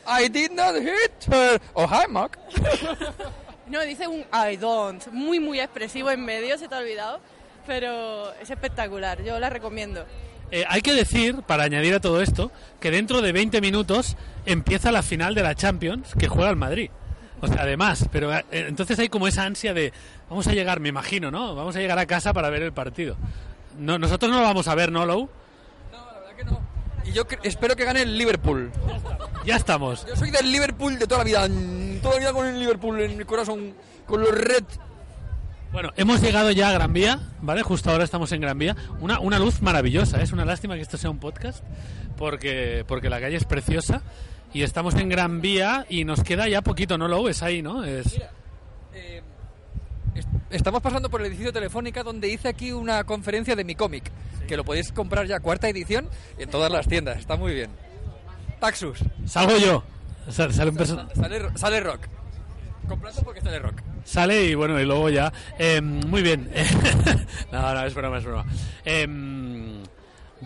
I 0.07 0.27
did 0.27 0.51
not 0.51 0.75
hit 0.75 1.25
her. 1.31 1.59
Oh, 1.73 1.87
hi, 1.87 2.07
Mark. 2.09 2.37
No, 3.67 3.81
dice 3.81 4.07
un 4.07 4.23
I 4.31 4.57
don't. 4.57 5.07
Muy, 5.11 5.39
muy 5.39 5.59
expresivo 5.59 6.11
en 6.11 6.23
medio, 6.23 6.55
se 6.57 6.67
te 6.67 6.75
ha 6.75 6.77
olvidado. 6.77 7.19
Pero 7.65 8.31
es 8.35 8.49
espectacular, 8.49 9.23
yo 9.23 9.39
la 9.39 9.49
recomiendo. 9.49 10.05
Eh, 10.51 10.63
hay 10.67 10.81
que 10.81 10.93
decir, 10.93 11.41
para 11.41 11.63
añadir 11.63 11.95
a 11.95 11.99
todo 11.99 12.21
esto, 12.21 12.51
que 12.79 12.91
dentro 12.91 13.21
de 13.21 13.31
20 13.31 13.61
minutos 13.61 14.15
empieza 14.45 14.91
la 14.91 15.01
final 15.01 15.33
de 15.33 15.41
la 15.41 15.55
Champions 15.55 16.13
que 16.17 16.27
juega 16.27 16.51
el 16.51 16.55
Madrid. 16.55 16.91
O 17.41 17.47
sea, 17.47 17.61
además, 17.61 18.07
pero 18.11 18.33
eh, 18.33 18.43
entonces 18.51 18.97
hay 18.99 19.09
como 19.09 19.27
esa 19.27 19.43
ansia 19.43 19.73
de 19.73 19.93
vamos 20.29 20.47
a 20.47 20.53
llegar, 20.53 20.79
me 20.79 20.89
imagino, 20.89 21.31
¿no? 21.31 21.55
Vamos 21.55 21.75
a 21.75 21.79
llegar 21.79 21.99
a 21.99 22.05
casa 22.05 22.33
para 22.33 22.49
ver 22.49 22.63
el 22.63 22.73
partido. 22.73 23.17
No, 23.77 23.99
nosotros 23.99 24.31
no 24.31 24.39
lo 24.39 24.43
vamos 24.43 24.67
a 24.67 24.75
ver, 24.75 24.91
¿no, 24.91 25.05
Lou? 25.05 25.29
No, 25.91 25.97
la 25.97 26.19
verdad 26.19 26.35
que 26.35 26.43
no. 26.45 26.59
Y 27.05 27.11
yo 27.11 27.23
espero 27.43 27.75
que 27.75 27.85
gane 27.85 28.01
el 28.01 28.17
Liverpool. 28.17 28.71
Ya 29.45 29.57
estamos. 29.57 30.05
Yo 30.07 30.15
soy 30.15 30.31
del 30.31 30.51
Liverpool 30.51 30.97
de 30.97 31.05
toda 31.05 31.19
la 31.19 31.23
vida. 31.25 31.47
Toda 32.01 32.15
la 32.15 32.19
vida 32.19 32.33
con 32.33 32.47
el 32.47 32.59
Liverpool 32.59 32.99
en 33.01 33.17
mi 33.17 33.25
corazón. 33.25 33.75
Con 34.07 34.21
los 34.21 34.31
Red. 34.31 34.63
Bueno, 35.71 35.91
hemos 35.97 36.21
llegado 36.21 36.51
ya 36.51 36.69
a 36.69 36.71
Gran 36.71 36.93
Vía, 36.93 37.19
¿vale? 37.41 37.61
Justo 37.61 37.91
ahora 37.91 38.05
estamos 38.05 38.31
en 38.31 38.39
Gran 38.39 38.57
Vía. 38.57 38.75
Una, 39.01 39.19
una 39.19 39.37
luz 39.39 39.61
maravillosa, 39.61 40.19
¿eh? 40.19 40.23
es 40.23 40.31
una 40.31 40.45
lástima 40.45 40.75
que 40.75 40.81
esto 40.81 40.97
sea 40.97 41.09
un 41.09 41.19
podcast, 41.19 41.63
porque, 42.17 42.85
porque 42.87 43.09
la 43.09 43.19
calle 43.19 43.35
es 43.35 43.43
preciosa. 43.43 44.01
Y 44.55 44.63
estamos 44.63 44.95
en 44.95 45.09
Gran 45.09 45.41
Vía 45.41 45.85
y 45.89 46.05
nos 46.05 46.23
queda 46.23 46.47
ya 46.47 46.61
poquito, 46.61 46.97
¿no, 46.97 47.09
Lou? 47.09 47.27
Es 47.27 47.43
ahí, 47.43 47.61
¿no? 47.61 47.83
Es... 47.83 48.17
Eh, 48.93 49.21
est- 50.15 50.29
estamos 50.49 50.81
pasando 50.81 51.09
por 51.09 51.19
el 51.19 51.27
edificio 51.27 51.51
Telefónica 51.51 52.03
donde 52.03 52.29
hice 52.29 52.47
aquí 52.47 52.71
una 52.71 53.03
conferencia 53.03 53.53
de 53.57 53.65
mi 53.65 53.75
cómic. 53.75 54.09
Que 54.47 54.55
lo 54.55 54.63
podéis 54.63 54.93
comprar 54.93 55.27
ya, 55.27 55.41
cuarta 55.41 55.67
edición, 55.67 56.07
en 56.37 56.49
todas 56.49 56.71
las 56.71 56.87
tiendas. 56.87 57.17
Está 57.19 57.35
muy 57.35 57.53
bien. 57.53 57.69
Taxus. 58.61 58.99
Salgo 59.25 59.57
yo. 59.57 59.83
Sal- 60.29 60.53
sale 60.53 60.69
un 60.71 60.77
perso- 60.77 61.05
Sale, 61.13 61.41
sale 61.57 61.79
rock. 61.81 61.99
Comprando 62.87 63.23
porque 63.23 63.41
sale 63.41 63.59
rock. 63.59 63.81
Sale 64.05 64.45
y 64.45 64.55
bueno, 64.55 64.79
y 64.79 64.85
luego 64.85 65.09
ya. 65.09 65.33
Eh, 65.59 65.81
muy 65.81 66.21
bien. 66.21 66.49
no, 67.51 67.73
no, 67.73 67.85
es 67.85 67.93
broma, 67.93 68.19
es 68.19 68.23
broma. 68.23 68.45
Eh, 68.85 69.05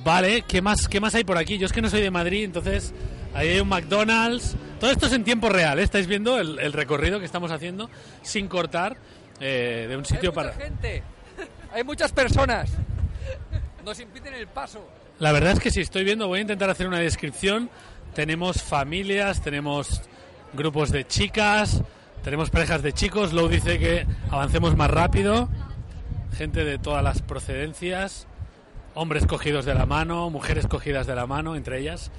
vale, 0.03 0.43
¿qué 0.47 0.63
más, 0.63 0.87
¿qué 0.87 0.99
más 0.99 1.13
hay 1.13 1.23
por 1.25 1.37
aquí? 1.37 1.59
Yo 1.59 1.67
es 1.67 1.73
que 1.73 1.81
no 1.83 1.91
soy 1.91 2.01
de 2.01 2.09
Madrid, 2.09 2.43
entonces 2.45 2.91
ahí 3.33 3.49
hay 3.49 3.59
un 3.59 3.69
McDonald's. 3.69 4.55
Todo 4.79 4.91
esto 4.91 5.07
es 5.07 5.13
en 5.13 5.23
tiempo 5.23 5.49
real, 5.49 5.79
¿eh? 5.79 5.83
estáis 5.83 6.07
viendo 6.07 6.39
el, 6.39 6.59
el 6.59 6.73
recorrido 6.73 7.19
que 7.19 7.25
estamos 7.25 7.51
haciendo 7.51 7.89
sin 8.21 8.47
cortar 8.47 8.97
eh, 9.39 9.85
de 9.89 9.97
un 9.97 10.05
sitio 10.05 10.29
hay 10.29 10.35
para... 10.35 10.51
mucha 10.51 10.63
gente. 10.63 11.03
Hay 11.73 11.83
muchas 11.83 12.11
personas. 12.11 12.71
Nos 13.85 13.99
impiden 13.99 14.33
el 14.33 14.47
paso. 14.47 14.85
La 15.19 15.31
verdad 15.31 15.53
es 15.53 15.59
que 15.59 15.71
sí, 15.71 15.81
estoy 15.81 16.03
viendo, 16.03 16.27
voy 16.27 16.39
a 16.39 16.41
intentar 16.41 16.69
hacer 16.69 16.87
una 16.87 16.99
descripción. 16.99 17.69
Tenemos 18.13 18.61
familias, 18.61 19.41
tenemos 19.41 20.01
grupos 20.53 20.91
de 20.91 21.05
chicas, 21.05 21.81
tenemos 22.23 22.49
parejas 22.49 22.81
de 22.81 22.93
chicos. 22.93 23.33
Lowe 23.33 23.49
dice 23.49 23.79
que 23.79 24.05
avancemos 24.29 24.75
más 24.75 24.89
rápido. 24.89 25.49
Gente 26.37 26.63
de 26.63 26.77
todas 26.77 27.03
las 27.03 27.21
procedencias. 27.21 28.27
Hombres 28.95 29.25
cogidos 29.25 29.65
de 29.65 29.75
la 29.75 29.85
mano, 29.85 30.29
mujeres 30.29 30.67
cogidas 30.67 31.05
de 31.05 31.15
la 31.15 31.27
mano, 31.27 31.55
entre 31.55 31.79
ellas. 31.79 32.11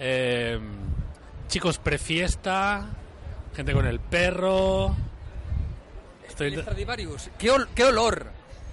Eh, 0.00 0.58
chicos 1.48 1.78
prefiesta, 1.78 2.86
gente 3.54 3.72
con 3.72 3.86
el 3.86 4.00
perro. 4.00 4.94
Estoy... 6.28 6.54
El 6.54 6.62
Stradivarius. 6.62 7.30
¿Qué, 7.38 7.50
ol- 7.50 7.68
qué 7.74 7.84
olor? 7.84 8.26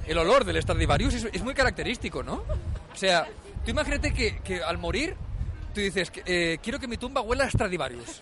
El 0.08 0.18
olor 0.18 0.46
del 0.46 0.62
Stradivarius 0.62 1.14
es, 1.14 1.28
es 1.32 1.44
muy 1.44 1.54
característico, 1.54 2.24
¿no? 2.24 2.44
O 2.92 2.96
sea, 2.96 3.28
tú 3.64 3.72
imagínate 3.72 4.14
que, 4.14 4.40
que 4.40 4.64
al 4.64 4.78
morir, 4.78 5.16
tú 5.74 5.82
dices, 5.82 6.12
eh, 6.26 6.58
quiero 6.64 6.80
que 6.80 6.88
mi 6.88 6.98
tumba 6.98 7.22
huela 7.22 7.46
a 7.46 7.50
Stradivarius. 7.50 8.22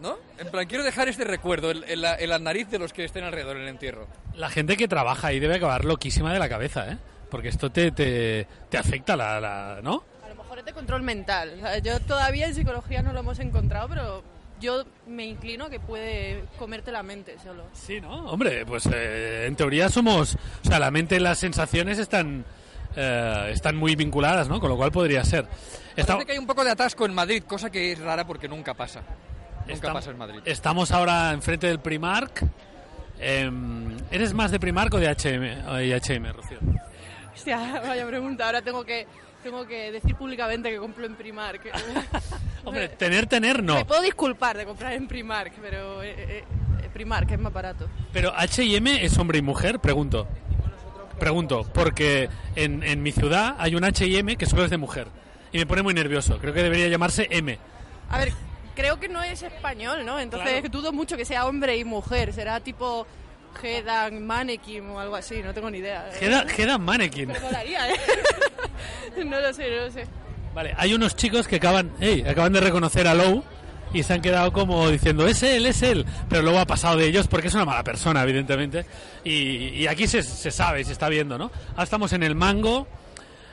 ¿No? 0.00 0.16
En 0.38 0.48
plan, 0.48 0.64
quiero 0.68 0.84
dejar 0.84 1.08
este 1.08 1.24
recuerdo 1.24 1.72
en, 1.72 1.82
en 1.88 2.02
la, 2.02 2.14
en 2.14 2.28
la 2.30 2.38
nariz 2.38 2.68
de 2.70 2.78
los 2.78 2.92
que 2.92 3.04
estén 3.04 3.24
alrededor 3.24 3.56
en 3.56 3.62
el 3.64 3.68
entierro. 3.68 4.06
La 4.34 4.48
gente 4.48 4.76
que 4.76 4.86
trabaja 4.86 5.26
ahí 5.26 5.40
debe 5.40 5.56
acabar 5.56 5.84
loquísima 5.84 6.32
de 6.32 6.38
la 6.38 6.48
cabeza, 6.48 6.88
¿eh? 6.92 6.98
Porque 7.28 7.48
esto 7.48 7.70
te, 7.72 7.90
te, 7.90 8.46
te 8.70 8.78
afecta 8.78 9.16
la, 9.16 9.40
la- 9.40 9.80
¿no? 9.82 10.04
De 10.64 10.72
control 10.72 11.02
mental. 11.02 11.54
O 11.56 11.60
sea, 11.60 11.78
yo 11.78 11.98
todavía 12.00 12.46
en 12.46 12.54
psicología 12.54 13.02
no 13.02 13.12
lo 13.12 13.20
hemos 13.20 13.38
encontrado, 13.38 13.88
pero 13.88 14.22
yo 14.60 14.84
me 15.06 15.24
inclino 15.24 15.66
a 15.66 15.70
que 15.70 15.78
puede 15.80 16.44
comerte 16.58 16.90
la 16.92 17.02
mente 17.02 17.36
solo. 17.42 17.64
Sí, 17.72 18.00
¿no? 18.00 18.26
Hombre, 18.30 18.66
pues 18.66 18.86
eh, 18.92 19.46
en 19.46 19.56
teoría 19.56 19.88
somos... 19.88 20.34
O 20.64 20.68
sea, 20.68 20.78
la 20.78 20.90
mente 20.90 21.16
y 21.16 21.20
las 21.20 21.38
sensaciones 21.38 21.98
están, 21.98 22.44
eh, 22.96 23.50
están 23.52 23.76
muy 23.76 23.94
vinculadas, 23.96 24.48
¿no? 24.48 24.60
Con 24.60 24.68
lo 24.70 24.76
cual 24.76 24.90
podría 24.92 25.24
ser. 25.24 25.46
Está- 25.96 26.14
Parece 26.14 26.26
que 26.26 26.32
hay 26.32 26.38
un 26.38 26.46
poco 26.46 26.64
de 26.64 26.70
atasco 26.72 27.06
en 27.06 27.14
Madrid, 27.14 27.42
cosa 27.46 27.70
que 27.70 27.92
es 27.92 27.98
rara 28.00 28.26
porque 28.26 28.48
nunca 28.48 28.74
pasa. 28.74 29.02
Nunca 29.66 29.88
estam- 29.88 29.92
pasa 29.92 30.10
en 30.10 30.18
Madrid. 30.18 30.40
Estamos 30.44 30.90
ahora 30.92 31.32
enfrente 31.32 31.66
del 31.68 31.78
Primark. 31.80 32.42
Em, 33.20 33.96
¿Eres 34.10 34.32
más 34.34 34.50
de 34.50 34.60
Primark 34.60 34.92
o 34.94 34.98
de 34.98 35.08
H&M, 35.08 35.66
o 35.68 35.74
de 35.74 35.94
H&M, 35.94 36.32
Rocío? 36.32 36.58
Hostia, 37.34 37.80
vaya 37.86 38.06
pregunta. 38.06 38.46
Ahora 38.46 38.62
tengo 38.62 38.84
que, 38.84 39.06
tengo 39.50 39.66
que 39.66 39.90
decir 39.92 40.14
públicamente 40.14 40.70
que 40.70 40.76
compro 40.76 41.06
en 41.06 41.14
Primark. 41.14 41.62
Hombre, 42.64 42.88
tener, 42.90 43.26
tener 43.26 43.62
no. 43.62 43.76
Me 43.76 43.84
puedo 43.86 44.02
disculpar 44.02 44.58
de 44.58 44.66
comprar 44.66 44.92
en 44.92 45.08
Primark, 45.08 45.54
pero 45.62 46.02
eh, 46.02 46.14
eh, 46.16 46.44
eh, 46.82 46.88
Primark 46.92 47.30
es 47.30 47.38
más 47.38 47.52
barato. 47.52 47.88
Pero 48.12 48.32
H&M 48.36 49.02
es 49.02 49.16
hombre 49.16 49.38
y 49.38 49.42
mujer, 49.42 49.78
pregunto. 49.80 50.28
Pregunto, 51.18 51.66
porque 51.72 52.28
en, 52.56 52.82
en 52.82 53.02
mi 53.02 53.10
ciudad 53.10 53.56
hay 53.58 53.74
un 53.74 53.84
H&M 53.84 54.36
que 54.36 54.44
solo 54.46 54.64
es 54.64 54.70
de 54.70 54.76
mujer. 54.76 55.08
Y 55.50 55.56
me 55.58 55.64
pone 55.66 55.82
muy 55.82 55.94
nervioso. 55.94 56.38
Creo 56.38 56.52
que 56.52 56.62
debería 56.62 56.88
llamarse 56.88 57.26
M. 57.30 57.58
A 58.10 58.18
ver, 58.18 58.32
creo 58.76 59.00
que 59.00 59.08
no 59.08 59.22
es 59.22 59.42
español, 59.42 60.04
¿no? 60.04 60.20
Entonces 60.20 60.60
Claro. 60.60 60.68
dudo 60.68 60.92
mucho 60.92 61.16
que 61.16 61.24
sea 61.24 61.46
hombre 61.46 61.78
y 61.78 61.84
mujer. 61.84 62.34
Será 62.34 62.60
tipo 62.60 63.06
Hedan 63.62 64.24
Mannequin 64.26 64.86
o 64.90 65.00
algo 65.00 65.16
así, 65.16 65.42
no 65.42 65.52
tengo 65.52 65.70
ni 65.70 65.78
idea. 65.78 66.08
Queda, 66.18 66.46
queda 66.46 66.78
mannequin. 66.78 67.28
Me 67.28 67.40
molaría, 67.40 67.90
¿eh? 67.90 67.96
no 69.24 69.40
lo 69.40 69.52
sé, 69.52 69.68
no 69.70 69.84
lo 69.86 69.90
sé. 69.90 70.06
Vale, 70.54 70.74
hay 70.76 70.94
unos 70.94 71.16
chicos 71.16 71.46
que 71.48 71.56
acaban, 71.56 71.90
acaban 72.28 72.52
de 72.52 72.60
reconocer 72.60 73.06
a 73.06 73.14
Lowe 73.14 73.42
y 73.92 74.02
se 74.02 74.12
han 74.12 74.20
quedado 74.22 74.52
como 74.52 74.88
diciendo, 74.90 75.26
es 75.26 75.42
él, 75.42 75.66
es 75.66 75.82
él. 75.82 76.04
Pero 76.28 76.42
luego 76.42 76.58
ha 76.58 76.66
pasado 76.66 76.96
de 76.96 77.06
ellos 77.06 77.26
porque 77.28 77.48
es 77.48 77.54
una 77.54 77.64
mala 77.64 77.82
persona, 77.84 78.22
evidentemente. 78.22 78.84
Y, 79.24 79.68
y 79.70 79.86
aquí 79.86 80.06
se, 80.06 80.22
se 80.22 80.50
sabe, 80.50 80.84
se 80.84 80.92
está 80.92 81.08
viendo, 81.08 81.38
¿no? 81.38 81.50
Ahora 81.70 81.84
estamos 81.84 82.12
en 82.12 82.22
el 82.22 82.34
mango. 82.34 82.86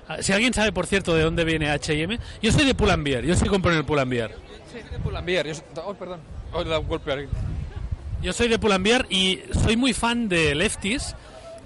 Ah, 0.08 0.18
Si 0.22 0.34
alguien 0.34 0.54
sabe, 0.54 0.72
por 0.72 0.86
cierto, 0.88 1.16
de 1.16 1.24
dónde 1.24 1.44
viene 1.46 1.70
H&M, 1.72 2.20
yo 2.42 2.52
soy 2.52 2.66
de 2.66 2.76
Pull&Bear, 2.76 3.24
yo 3.24 3.36
sí 3.36 3.46
compro 3.46 3.72
en 3.72 3.78
el 3.80 3.86
Pull&Bear. 3.86 4.32
Soy 4.72 4.84
de 4.84 5.00
Pull&Bear, 5.00 5.48
yo 5.48 5.56
soy- 5.56 5.64
Oh, 5.84 5.94
perdón. 5.96 6.20
Oh, 6.54 6.64
dado 6.64 6.82
un 6.82 6.88
golpe. 6.88 7.28
Yo 8.22 8.34
soy 8.34 8.48
de 8.48 8.58
Pull&Bear 8.58 9.06
y 9.10 9.42
soy 9.64 9.78
muy 9.78 9.94
fan 9.94 10.28
de 10.28 10.56
Lefties, 10.56 11.16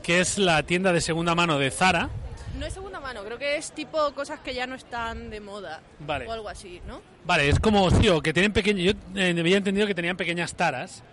que 0.04 0.20
es 0.20 0.38
la 0.38 0.64
tienda 0.64 0.92
de 0.92 1.02
segunda 1.02 1.34
mano 1.36 1.58
de 1.58 1.72
Zara. 1.72 2.10
No 2.58 2.66
es 2.66 2.74
segunda 2.74 3.00
mano, 3.00 3.24
creo 3.24 3.38
que 3.38 3.56
es 3.56 3.72
tipo 3.72 4.12
cosas 4.14 4.40
que 4.42 4.54
ya 4.54 4.68
no 4.68 4.76
están 4.76 5.30
de 5.30 5.40
moda. 5.40 5.82
Vale. 6.00 6.28
O 6.28 6.32
algo 6.34 6.50
así, 6.50 6.82
¿no? 6.86 7.02
Vale, 7.26 7.48
es 7.48 7.60
como, 7.60 7.90
sí, 7.92 8.10
o 8.10 8.22
que 8.22 8.34
tienen 8.34 8.52
pequeños... 8.52 8.84
Yo 8.84 9.20
eh, 9.20 9.36
había 9.40 9.58
entendido 9.58 9.88
que 9.88 9.96
tenían 9.96 10.18
pequeñas 10.18 10.54
taras 10.56 11.04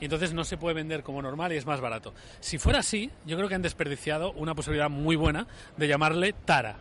y 0.00 0.04
entonces 0.04 0.32
no 0.32 0.44
se 0.44 0.56
puede 0.56 0.74
vender 0.74 1.02
como 1.02 1.20
normal 1.20 1.52
y 1.52 1.56
es 1.56 1.66
más 1.66 1.80
barato. 1.80 2.14
Si 2.40 2.58
fuera 2.58 2.80
así, 2.80 3.10
yo 3.26 3.36
creo 3.36 3.48
que 3.48 3.54
han 3.56 3.62
desperdiciado 3.62 4.32
una 4.32 4.54
posibilidad 4.54 4.90
muy 4.90 5.16
buena 5.16 5.46
de 5.76 5.88
llamarle 5.88 6.32
Tara. 6.44 6.76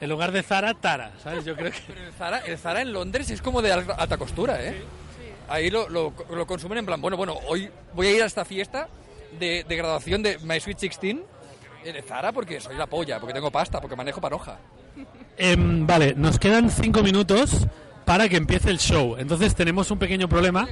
En 0.00 0.08
lugar 0.10 0.32
de 0.32 0.42
Zara, 0.42 0.74
Tara, 0.74 1.12
¿sabes? 1.22 1.44
Yo 1.44 1.54
creo 1.54 1.70
que... 1.70 1.78
Pero 1.86 2.04
el 2.06 2.12
Zara, 2.12 2.38
el 2.38 2.58
Zara 2.58 2.82
en 2.82 2.92
Londres 2.92 3.30
es 3.30 3.40
como 3.40 3.62
de 3.62 3.72
al- 3.72 3.86
alta 3.96 4.16
costura, 4.16 4.62
¿eh? 4.64 4.82
Ahí 5.48 5.70
lo, 5.70 5.88
lo, 5.88 6.12
lo 6.34 6.46
consumen 6.46 6.78
en 6.78 6.86
plan, 6.86 7.00
bueno, 7.00 7.16
bueno, 7.16 7.36
hoy 7.46 7.68
voy 7.94 8.06
a 8.06 8.16
ir 8.16 8.22
a 8.22 8.26
esta 8.26 8.44
fiesta 8.44 8.88
de, 9.38 9.64
de 9.68 9.76
graduación 9.76 10.22
de 10.22 10.38
My 10.38 10.58
Sweet 10.60 10.78
16 10.78 11.16
en 11.84 12.02
Zara 12.04 12.32
porque 12.32 12.60
soy 12.60 12.76
la 12.76 12.86
polla, 12.86 13.18
porque 13.20 13.34
tengo 13.34 13.50
pasta, 13.50 13.80
porque 13.80 13.96
manejo 13.96 14.20
paroja. 14.20 14.58
Em, 15.36 15.86
vale, 15.86 16.14
nos 16.14 16.38
quedan 16.38 16.70
cinco 16.70 17.02
minutos 17.02 17.66
para 18.04 18.28
que 18.28 18.36
empiece 18.36 18.70
el 18.70 18.78
show. 18.78 19.16
Entonces 19.18 19.54
tenemos 19.54 19.90
un 19.90 19.98
pequeño 19.98 20.28
problema. 20.28 20.68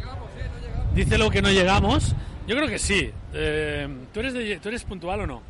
Dícelo 0.94 1.30
que 1.30 1.42
no 1.42 1.50
llegamos. 1.50 2.14
Yo 2.46 2.56
creo 2.56 2.68
que 2.68 2.78
sí. 2.78 3.10
Em, 3.32 4.06
¿tú, 4.12 4.20
eres 4.20 4.34
de- 4.34 4.58
¿Tú 4.60 4.68
eres 4.68 4.84
puntual 4.84 5.20
o 5.20 5.26
no? 5.26 5.42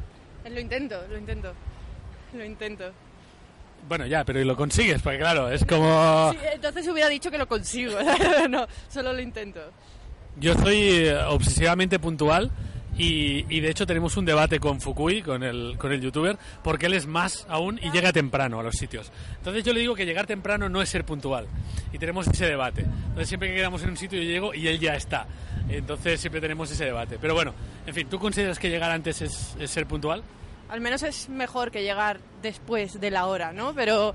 Eh, 0.45 0.51
Lo 0.51 0.61
intento, 0.61 0.97
lo 1.09 1.19
intento. 1.19 1.53
Lo 2.35 2.45
intento. 2.45 2.85
Bueno, 3.89 4.07
ya, 4.07 4.25
pero 4.25 4.41
¿y 4.41 4.45
lo 4.45 4.57
consigues? 4.57 5.03
Porque 5.03 5.19
claro, 5.19 5.51
es 5.51 5.65
como... 5.65 6.31
Sí, 6.33 6.39
entonces 6.55 6.89
hubiera 6.89 7.09
dicho 7.09 7.31
que 7.31 7.39
lo 7.39 7.49
consigo. 7.49 7.99
no, 8.49 8.67
solo 8.89 9.13
lo 9.13 9.21
intento. 9.21 9.61
Yo 10.37 10.55
soy 10.55 10.79
eh, 10.79 11.17
obsesivamente 11.29 11.99
puntual 11.99 12.51
y, 12.97 13.47
y 13.49 13.61
de 13.61 13.71
hecho 13.71 13.87
tenemos 13.87 14.17
un 14.17 14.25
debate 14.25 14.61
con 14.61 14.81
Fukui, 14.81 15.23
con 15.23 15.43
el, 15.43 15.77
con 15.79 15.93
el 15.93 16.01
youtuber, 16.01 16.39
porque 16.63 16.87
él 16.87 16.95
es 16.95 17.07
más 17.07 17.47
aún 17.49 17.81
y 17.83 17.91
llega 17.91 18.13
temprano 18.13 18.61
a 18.61 18.63
los 18.63 18.77
sitios. 18.77 19.11
Entonces 19.39 19.65
yo 19.65 19.73
le 19.73 19.81
digo 19.81 19.95
que 19.95 20.07
llegar 20.07 20.27
temprano 20.27 20.69
no 20.69 20.83
es 20.83 20.89
ser 20.89 21.05
puntual 21.05 21.47
y 21.93 21.99
tenemos 21.99 22.29
ese 22.29 22.47
debate. 22.47 22.83
Entonces 22.83 23.29
siempre 23.29 23.49
que 23.49 23.57
quedamos 23.57 23.83
en 23.83 23.91
un 23.91 23.97
sitio 23.97 24.21
yo 24.21 24.29
llego 24.29 24.55
y 24.55 24.69
él 24.69 24.79
ya 24.79 24.95
está. 24.95 25.27
Entonces 25.69 26.21
siempre 26.21 26.41
tenemos 26.41 26.71
ese 26.71 26.85
debate. 26.85 27.19
Pero 27.21 27.35
bueno, 27.35 27.55
en 27.87 27.95
fin, 27.95 28.09
¿tú 28.09 28.19
consideras 28.19 28.59
que 28.59 28.69
llegar 28.69 28.91
antes 28.91 29.23
es, 29.23 29.57
es 29.59 29.71
ser 29.71 29.87
puntual? 29.87 30.23
Al 30.71 30.81
menos 30.81 31.03
es 31.03 31.29
mejor 31.29 31.71
que 31.71 31.83
llegar 31.83 32.21
después 32.43 33.01
de 33.01 33.11
la 33.11 33.27
hora, 33.27 33.53
¿no? 33.53 33.75
Pero 33.75 34.15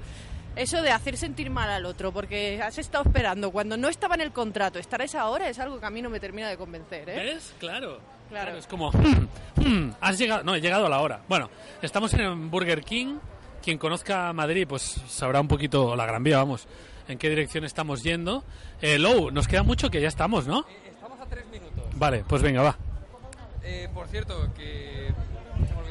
eso 0.55 0.81
de 0.81 0.91
hacer 0.91 1.17
sentir 1.17 1.49
mal 1.49 1.69
al 1.69 1.85
otro, 1.85 2.11
porque 2.13 2.61
has 2.61 2.77
estado 2.77 3.03
esperando 3.05 3.51
cuando 3.51 3.75
no 3.77 3.89
estaba 3.89 4.15
en 4.15 4.21
el 4.21 4.31
contrato, 4.31 4.79
estar 4.79 5.01
a 5.01 5.03
esa 5.05 5.27
hora 5.27 5.49
es 5.49 5.59
algo 5.59 5.79
que 5.79 5.85
a 5.85 5.89
mí 5.89 6.01
no 6.01 6.09
me 6.09 6.19
termina 6.19 6.47
de 6.49 6.55
convencer, 6.57 7.09
¿eh? 7.09 7.15
¿Ves? 7.33 7.53
Claro. 7.59 7.99
Claro. 8.29 8.57
Es 8.57 8.65
como, 8.65 8.89
"Hmm, 8.91 9.27
hmm, 9.57 9.91
has 10.01 10.17
llegado, 10.17 10.43
no, 10.43 10.55
he 10.55 10.61
llegado 10.61 10.87
a 10.87 10.89
la 10.89 10.99
hora. 10.99 11.19
Bueno, 11.27 11.49
estamos 11.81 12.11
en 12.15 12.49
Burger 12.49 12.81
King. 12.83 13.17
Quien 13.61 13.77
conozca 13.77 14.31
Madrid, 14.33 14.65
pues 14.67 15.01
sabrá 15.07 15.41
un 15.41 15.47
poquito, 15.47 15.95
la 15.95 16.05
Gran 16.05 16.23
Vía, 16.23 16.37
vamos, 16.37 16.67
en 17.07 17.17
qué 17.17 17.29
dirección 17.29 17.65
estamos 17.65 18.01
yendo. 18.03 18.43
Eh, 18.81 18.97
Lou, 18.97 19.29
nos 19.31 19.47
queda 19.47 19.61
mucho 19.63 19.89
que 19.91 20.01
ya 20.01 20.07
estamos, 20.07 20.47
¿no? 20.47 20.65
Estamos 20.87 21.19
a 21.19 21.25
tres 21.25 21.45
minutos. 21.47 21.83
Vale, 21.95 22.23
pues 22.27 22.41
venga, 22.41 22.61
va. 22.63 22.77
Eh, 23.63 23.89
por 23.93 24.07
cierto, 24.07 24.47
que 24.55 25.11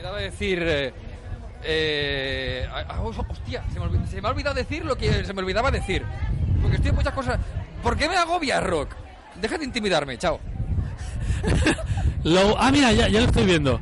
olvidaba 0.04 0.18
decir... 0.20 0.62
Eh, 0.62 0.92
eh, 1.66 2.68
hostia, 3.28 3.64
se 3.72 3.80
me, 3.80 3.86
olvi- 3.86 4.06
se 4.06 4.20
me 4.20 4.28
ha 4.28 4.30
olvidado 4.30 4.54
decir 4.54 4.84
lo 4.84 4.96
que 4.96 5.24
se 5.24 5.32
me 5.32 5.40
olvidaba 5.40 5.70
decir. 5.70 6.04
Porque 6.60 6.76
estoy 6.76 6.90
en 6.90 6.96
muchas 6.96 7.14
cosas... 7.14 7.40
¿Por 7.82 7.96
qué 7.96 8.08
me 8.08 8.16
agobias, 8.16 8.62
Rock? 8.62 8.90
Deja 9.40 9.58
de 9.58 9.64
intimidarme, 9.64 10.16
chao. 10.18 10.40
Lou, 12.24 12.54
ah, 12.58 12.70
mira, 12.70 12.92
ya, 12.92 13.08
ya 13.08 13.20
lo 13.20 13.26
estoy 13.26 13.44
viendo. 13.44 13.80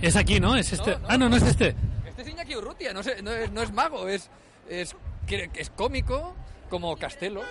Es 0.00 0.16
aquí, 0.16 0.40
¿no? 0.40 0.56
Es 0.56 0.72
este. 0.72 0.92
No, 0.92 0.98
no, 0.98 1.06
ah, 1.08 1.18
no, 1.18 1.28
no 1.28 1.36
es 1.36 1.42
este. 1.42 1.74
Este 2.06 2.22
es 2.22 2.28
Iñaki 2.28 2.56
Urrutia, 2.56 2.92
no, 2.94 3.02
sé- 3.02 3.22
no 3.22 3.30
es, 3.30 3.50
no 3.52 3.60
es 3.62 3.72
mago, 3.72 4.08
es, 4.08 4.30
es, 4.68 4.96
es 5.54 5.70
cómico 5.70 6.34
como 6.70 6.96
Castelo. 6.96 7.42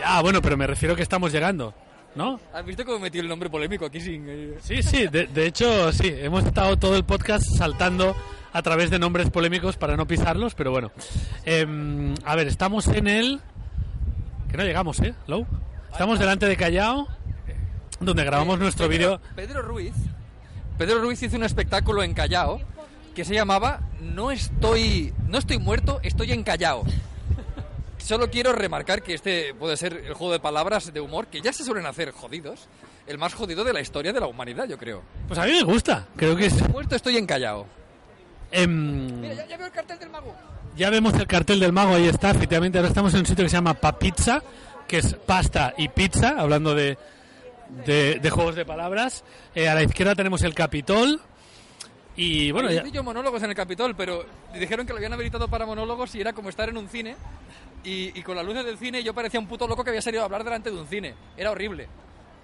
Ya, 0.00 0.20
bueno, 0.22 0.42
pero 0.42 0.56
me 0.56 0.66
refiero 0.66 0.96
que 0.96 1.02
estamos 1.02 1.30
llegando, 1.30 1.72
¿no? 2.18 2.40
¿Has 2.52 2.66
visto 2.66 2.84
cómo 2.84 2.98
metí 2.98 3.18
el 3.20 3.28
nombre 3.28 3.48
polémico 3.48 3.86
aquí 3.86 4.00
sin...? 4.00 4.26
eh? 4.28 4.58
Sí, 4.60 4.82
sí, 4.82 5.06
de, 5.06 5.28
de 5.28 5.46
hecho, 5.46 5.92
sí, 5.92 6.12
hemos 6.18 6.44
estado 6.44 6.76
todo 6.76 6.96
el 6.96 7.04
podcast 7.04 7.44
saltando 7.56 8.14
a 8.52 8.60
través 8.62 8.90
de 8.90 8.98
nombres 8.98 9.30
polémicos 9.30 9.76
para 9.76 9.96
no 9.96 10.06
pisarlos, 10.06 10.54
pero 10.56 10.72
bueno. 10.72 10.90
Em, 11.44 12.14
a 12.24 12.34
ver, 12.34 12.48
estamos 12.48 12.88
en 12.88 13.06
el... 13.06 13.40
Que 14.50 14.56
no 14.56 14.64
llegamos, 14.64 14.98
¿eh, 15.00 15.14
Lou? 15.28 15.46
Estamos 15.92 16.18
delante 16.18 16.46
de 16.46 16.56
Callao. 16.56 17.06
donde 18.00 18.24
grabamos 18.24 18.58
nuestro 18.58 18.88
vídeo. 18.88 19.20
Pedro 19.36 19.62
Ruiz. 19.62 19.94
Pedro 20.76 21.00
Ruiz 21.00 21.22
hizo 21.22 21.36
un 21.36 21.44
espectáculo 21.44 22.02
en 22.02 22.14
Callao 22.14 22.60
que 23.14 23.24
se 23.24 23.34
llamaba 23.34 23.80
No 24.00 24.30
estoy, 24.30 25.12
no 25.28 25.38
estoy 25.38 25.58
muerto, 25.58 26.00
estoy 26.02 26.32
en 26.32 26.42
Callao. 26.42 26.84
Solo 27.98 28.30
quiero 28.30 28.52
remarcar 28.52 29.02
que 29.02 29.14
este 29.14 29.54
puede 29.54 29.76
ser 29.76 29.92
el 30.06 30.14
juego 30.14 30.32
de 30.32 30.40
palabras 30.40 30.92
de 30.92 31.00
humor 31.00 31.26
que 31.26 31.40
ya 31.40 31.52
se 31.52 31.64
suelen 31.64 31.84
hacer 31.86 32.12
jodidos. 32.12 32.68
El 33.06 33.18
más 33.18 33.34
jodido 33.34 33.64
de 33.64 33.72
la 33.72 33.80
historia 33.80 34.12
de 34.12 34.20
la 34.20 34.26
humanidad, 34.26 34.66
yo 34.68 34.78
creo. 34.78 35.02
Pues 35.26 35.38
a 35.38 35.44
mí 35.44 35.52
me 35.52 35.62
gusta, 35.62 36.06
creo 36.16 36.36
que 36.36 36.46
es. 36.46 36.68
Muerto, 36.68 36.94
estoy 36.94 37.16
en 37.16 37.26
Callao. 37.26 37.66
em, 38.50 39.20
Mira, 39.20 39.34
ya, 39.34 39.46
ya 39.46 39.56
veo 39.56 39.66
el 39.66 39.72
cartel 39.72 39.98
del 39.98 40.10
mago. 40.10 40.34
Ya 40.76 40.90
vemos 40.90 41.14
el 41.14 41.26
cartel 41.26 41.58
del 41.60 41.72
mago, 41.72 41.94
ahí 41.94 42.06
está, 42.06 42.30
efectivamente. 42.30 42.78
Ahora 42.78 42.88
estamos 42.88 43.12
en 43.14 43.20
un 43.20 43.26
sitio 43.26 43.44
que 43.44 43.48
se 43.50 43.56
llama 43.56 43.74
Papizza, 43.74 44.42
que 44.86 44.98
es 44.98 45.14
pasta 45.14 45.74
y 45.76 45.88
pizza, 45.88 46.36
hablando 46.38 46.74
de, 46.74 46.96
de, 47.84 48.20
de 48.20 48.30
juegos 48.30 48.54
de 48.54 48.64
palabras. 48.64 49.24
Eh, 49.54 49.68
a 49.68 49.74
la 49.74 49.82
izquierda 49.82 50.14
tenemos 50.14 50.42
el 50.42 50.54
Capitol. 50.54 51.20
Y 52.14 52.50
bueno, 52.52 52.70
ya, 52.70 52.82
Hice 52.82 52.90
yo 52.92 53.02
monólogos 53.02 53.42
en 53.42 53.50
el 53.50 53.56
Capitol, 53.56 53.94
pero 53.96 54.24
dijeron 54.54 54.86
que 54.86 54.92
lo 54.92 54.98
habían 54.98 55.12
habilitado 55.12 55.48
para 55.48 55.64
monólogos 55.66 56.14
y 56.14 56.20
era 56.20 56.32
como 56.32 56.48
estar 56.48 56.68
en 56.68 56.76
un 56.76 56.88
cine. 56.88 57.16
Y, 57.84 58.18
y 58.18 58.22
con 58.22 58.36
las 58.36 58.44
luces 58.44 58.64
del 58.64 58.76
cine 58.78 59.02
yo 59.02 59.14
parecía 59.14 59.38
un 59.40 59.46
puto 59.46 59.66
loco 59.68 59.82
que 59.84 59.90
había 59.90 60.02
salido 60.02 60.22
a 60.22 60.26
hablar 60.26 60.44
delante 60.44 60.70
de 60.70 60.76
un 60.76 60.86
cine. 60.86 61.14
Era 61.36 61.50
horrible. 61.50 61.88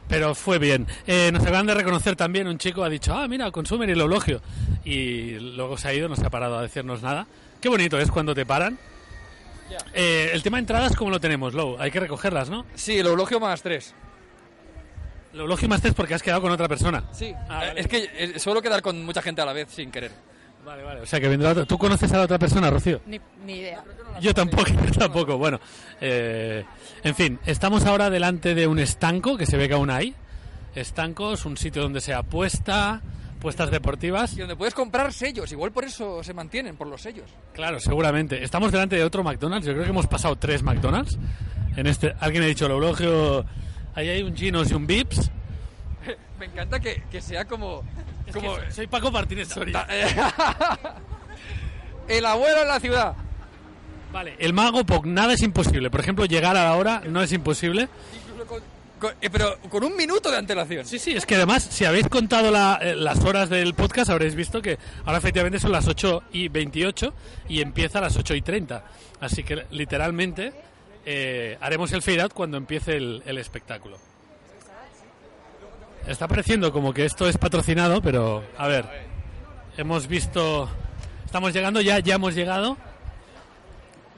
pero 0.08 0.34
fue 0.34 0.58
bien. 0.58 0.86
Eh, 1.06 1.30
nos 1.32 1.42
acaban 1.42 1.66
de 1.66 1.74
reconocer 1.74 2.14
también, 2.16 2.46
un 2.46 2.58
chico 2.58 2.84
ha 2.84 2.88
dicho, 2.88 3.14
ah, 3.14 3.26
mira, 3.28 3.50
consumen 3.50 3.90
el 3.90 4.00
eulogio. 4.00 4.40
Y 4.84 5.32
luego 5.56 5.76
se 5.78 5.88
ha 5.88 5.94
ido, 5.94 6.08
no 6.08 6.16
se 6.16 6.24
ha 6.26 6.30
parado 6.30 6.58
a 6.58 6.62
decirnos 6.62 7.02
nada. 7.02 7.26
Qué 7.60 7.68
bonito 7.68 7.98
es 7.98 8.10
cuando 8.10 8.34
te 8.34 8.44
paran. 8.46 8.78
Eh, 9.94 10.30
el 10.32 10.42
tema 10.42 10.58
de 10.58 10.60
entradas, 10.60 10.94
¿cómo 10.94 11.10
lo 11.10 11.18
tenemos, 11.20 11.54
Low? 11.54 11.76
Hay 11.80 11.90
que 11.90 11.98
recogerlas, 12.00 12.50
¿no? 12.50 12.64
Sí, 12.74 12.98
el 12.98 13.06
eulogio 13.06 13.40
más 13.40 13.62
tres. 13.62 13.94
El 15.32 15.40
eulogio 15.40 15.68
más 15.68 15.80
tres 15.80 15.94
porque 15.94 16.14
has 16.14 16.22
quedado 16.22 16.42
con 16.42 16.52
otra 16.52 16.68
persona. 16.68 17.02
Sí, 17.12 17.32
Ah, 17.48 17.64
vale. 17.66 17.80
es 17.80 17.88
que 17.88 18.08
eh, 18.14 18.38
suelo 18.38 18.62
quedar 18.62 18.82
con 18.82 19.04
mucha 19.04 19.20
gente 19.22 19.40
a 19.42 19.44
la 19.46 19.52
vez 19.52 19.68
sin 19.70 19.90
querer. 19.90 20.12
Vale, 20.64 20.82
vale. 20.82 21.00
O 21.02 21.06
sea 21.06 21.20
que 21.20 21.28
vendrá 21.28 21.50
otro. 21.50 21.66
¿Tú 21.66 21.76
conoces 21.76 22.10
a 22.12 22.18
la 22.18 22.24
otra 22.24 22.38
persona, 22.38 22.70
Rocío? 22.70 23.00
Ni, 23.06 23.20
ni 23.44 23.58
idea. 23.58 23.84
Yo 24.20 24.32
tampoco, 24.32 24.70
yo 24.92 24.98
tampoco. 24.98 25.36
Bueno, 25.36 25.60
eh, 26.00 26.64
en 27.02 27.14
fin, 27.14 27.38
estamos 27.44 27.84
ahora 27.84 28.10
delante 28.10 28.54
de 28.54 28.66
un 28.66 28.78
estanco 28.78 29.36
que 29.36 29.46
se 29.46 29.56
ve 29.56 29.68
que 29.68 29.74
aún 29.74 29.90
hay. 29.90 30.14
Estancos, 30.74 31.44
un 31.44 31.56
sitio 31.56 31.82
donde 31.82 32.00
se 32.00 32.14
apuesta, 32.14 33.00
apuestas 33.38 33.70
deportivas. 33.70 34.32
Y 34.32 34.40
donde 34.40 34.56
puedes 34.56 34.74
comprar 34.74 35.12
sellos, 35.12 35.52
igual 35.52 35.70
por 35.70 35.84
eso 35.84 36.24
se 36.24 36.32
mantienen, 36.32 36.76
por 36.76 36.86
los 36.86 37.02
sellos. 37.02 37.30
Claro, 37.52 37.78
seguramente. 37.78 38.42
Estamos 38.42 38.72
delante 38.72 38.96
de 38.96 39.04
otro 39.04 39.22
McDonald's. 39.22 39.66
Yo 39.66 39.72
creo 39.72 39.84
que 39.84 39.90
hemos 39.90 40.06
pasado 40.06 40.36
tres 40.36 40.62
McDonald's. 40.62 41.18
En 41.76 41.86
este, 41.86 42.14
alguien 42.20 42.42
ha 42.42 42.46
dicho 42.46 42.66
el 42.66 42.72
eulogio. 42.72 43.44
Ahí 43.94 44.08
hay 44.08 44.22
un 44.22 44.34
Ginos 44.34 44.70
y 44.70 44.74
un 44.74 44.86
Vips. 44.86 45.30
Me 46.40 46.46
encanta 46.46 46.80
que, 46.80 47.02
que 47.10 47.20
sea 47.20 47.44
como... 47.44 47.84
como 48.34 48.56
soy, 48.70 48.86
Paco 48.86 49.10
Martínez 49.10 49.48
Soria. 49.48 49.86
el 52.08 52.26
abuelo 52.26 52.62
en 52.62 52.68
la 52.68 52.80
ciudad. 52.80 53.14
Vale, 54.12 54.36
el 54.38 54.52
mago 54.52 54.84
Pop, 54.84 55.06
nada 55.06 55.32
es 55.32 55.42
imposible. 55.42 55.90
Por 55.90 56.00
ejemplo, 56.00 56.24
llegar 56.26 56.56
a 56.56 56.64
la 56.64 56.76
hora 56.76 57.02
no 57.06 57.20
es 57.22 57.32
imposible. 57.32 57.88
Incluso 58.28 58.46
con- 58.46 58.62
con- 59.00 59.14
eh, 59.20 59.28
pero 59.30 59.58
con 59.68 59.82
un 59.82 59.96
minuto 59.96 60.30
de 60.30 60.36
antelación. 60.38 60.86
Sí, 60.86 60.98
sí, 61.00 61.12
es 61.14 61.26
que 61.26 61.34
además, 61.34 61.64
si 61.68 61.84
habéis 61.84 62.08
contado 62.08 62.50
la- 62.52 62.78
eh, 62.80 62.94
las 62.94 63.18
horas 63.24 63.48
del 63.50 63.74
podcast, 63.74 64.10
habréis 64.10 64.36
visto 64.36 64.62
que 64.62 64.78
ahora 65.04 65.18
efectivamente 65.18 65.58
son 65.58 65.72
las 65.72 65.88
8 65.88 66.22
y 66.32 66.48
28 66.48 67.12
y 67.48 67.60
empieza 67.60 67.98
a 67.98 68.02
las 68.02 68.16
8 68.16 68.34
y 68.34 68.42
30. 68.42 68.84
Así 69.20 69.42
que 69.42 69.66
literalmente 69.72 70.52
eh, 71.06 71.58
haremos 71.60 71.90
el 71.92 72.00
fade 72.02 72.22
out 72.22 72.32
cuando 72.32 72.56
empiece 72.56 72.96
el, 72.96 73.22
el 73.26 73.38
espectáculo. 73.38 73.98
Está 76.06 76.28
pareciendo 76.28 76.70
como 76.72 76.92
que 76.92 77.04
esto 77.04 77.28
es 77.28 77.38
patrocinado, 77.38 78.02
pero 78.02 78.44
a 78.58 78.68
ver, 78.68 78.84
hemos 79.76 80.06
visto, 80.06 80.68
estamos 81.24 81.52
llegando 81.54 81.80
ya, 81.80 81.98
ya 82.00 82.16
hemos 82.16 82.34
llegado. 82.34 82.76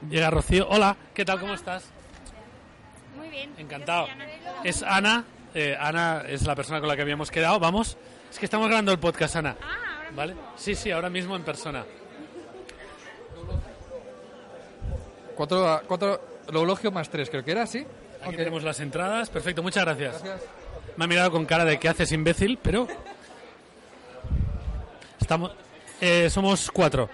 Llega 0.09 0.29
Rocío. 0.29 0.67
Hola, 0.69 0.95
¿qué 1.13 1.23
tal? 1.25 1.39
¿Cómo 1.39 1.53
estás? 1.53 1.85
Muy 3.15 3.29
bien. 3.29 3.51
Encantado. 3.57 4.07
Es 4.63 4.83
Ana. 4.83 5.23
eh, 5.55 5.75
Ana 5.79 6.23
es 6.27 6.45
la 6.45 6.55
persona 6.55 6.79
con 6.79 6.87
la 6.89 6.95
que 6.95 7.01
habíamos 7.01 7.31
quedado. 7.31 7.59
Vamos. 7.59 7.97
Es 8.29 8.37
que 8.37 8.45
estamos 8.45 8.67
grabando 8.67 8.91
el 8.91 8.99
podcast, 8.99 9.37
Ana. 9.37 9.55
Ah, 9.61 9.65
ahora 9.97 10.11
¿Vale? 10.15 10.35
Sí, 10.57 10.75
sí, 10.75 10.91
ahora 10.91 11.09
mismo 11.09 11.35
en 11.35 11.43
persona. 11.43 11.83
Cuatro, 15.35 15.81
cuatro, 15.87 16.21
el 16.49 16.55
eulogio 16.55 16.91
más 16.91 17.09
tres, 17.09 17.29
creo 17.29 17.43
que 17.43 17.51
era, 17.51 17.65
¿sí? 17.65 17.85
Aquí 18.21 18.29
Ok. 18.31 18.35
tenemos 18.35 18.63
las 18.63 18.79
entradas. 18.81 19.29
Perfecto, 19.29 19.63
muchas 19.63 19.85
gracias. 19.85 20.21
Gracias. 20.23 20.49
Me 20.97 21.05
ha 21.05 21.07
mirado 21.07 21.31
con 21.31 21.45
cara 21.45 21.63
de 21.65 21.79
que 21.79 21.87
haces 21.89 22.11
imbécil, 22.11 22.57
pero. 22.61 22.87
Estamos. 25.19 25.51
eh, 26.01 26.29
somos 26.29 26.69
cuatro. 26.71 27.09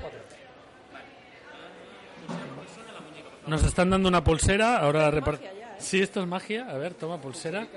Nos 3.48 3.64
están 3.64 3.90
dando 3.90 4.08
una 4.10 4.24
pulsera. 4.24 4.78
Ahora 4.80 5.12
repar- 5.12 5.40
Sí, 5.80 6.02
esto 6.02 6.22
es 6.22 6.28
magia. 6.28 6.68
A 6.70 6.78
ver, 6.78 6.94
toma 6.94 7.20
pulsera. 7.20 7.68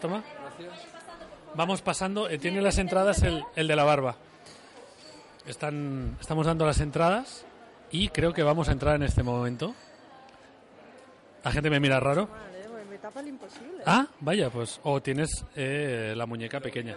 Toma. 0.00 0.22
Vamos 1.54 1.82
pasando. 1.82 2.28
eh, 2.28 2.38
tiene 2.38 2.62
las 2.62 2.78
entradas 2.78 3.22
el, 3.22 3.42
el 3.56 3.66
de 3.66 3.76
la 3.76 3.84
barba. 3.84 4.16
Están, 5.46 6.16
estamos 6.20 6.46
dando 6.46 6.66
las 6.66 6.78
entradas 6.80 7.44
y 7.90 8.08
creo 8.10 8.32
que 8.34 8.42
vamos 8.42 8.68
a 8.68 8.72
entrar 8.72 8.94
en 8.96 9.02
este 9.02 9.22
momento. 9.22 9.74
La 11.42 11.50
gente 11.50 11.70
me 11.70 11.80
mira 11.80 11.98
raro. 11.98 12.28
Me 13.08 13.12
tapa 13.12 13.20
el 13.20 13.28
imposible. 13.28 13.82
Ah, 13.86 14.06
vaya, 14.20 14.50
pues. 14.50 14.80
O 14.82 15.00
tienes 15.00 15.44
eh, 15.56 16.12
la 16.16 16.26
muñeca 16.26 16.60
pequeña. 16.60 16.96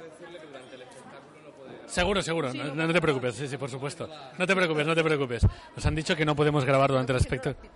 Seguro, 1.87 2.21
seguro. 2.21 2.53
No, 2.53 2.75
no 2.75 2.93
te 2.93 3.01
preocupes, 3.01 3.35
sí, 3.35 3.47
sí, 3.47 3.57
por 3.57 3.69
supuesto. 3.69 4.09
No 4.37 4.45
te 4.45 4.55
preocupes, 4.55 4.85
no 4.85 4.95
te 4.95 5.03
preocupes. 5.03 5.43
Nos 5.75 5.85
han 5.85 5.95
dicho 5.95 6.15
que 6.15 6.25
no 6.25 6.35
podemos 6.35 6.63
grabar 6.65 6.89
durante 6.89 7.11
el 7.13 7.19
espectáculo. 7.19 7.69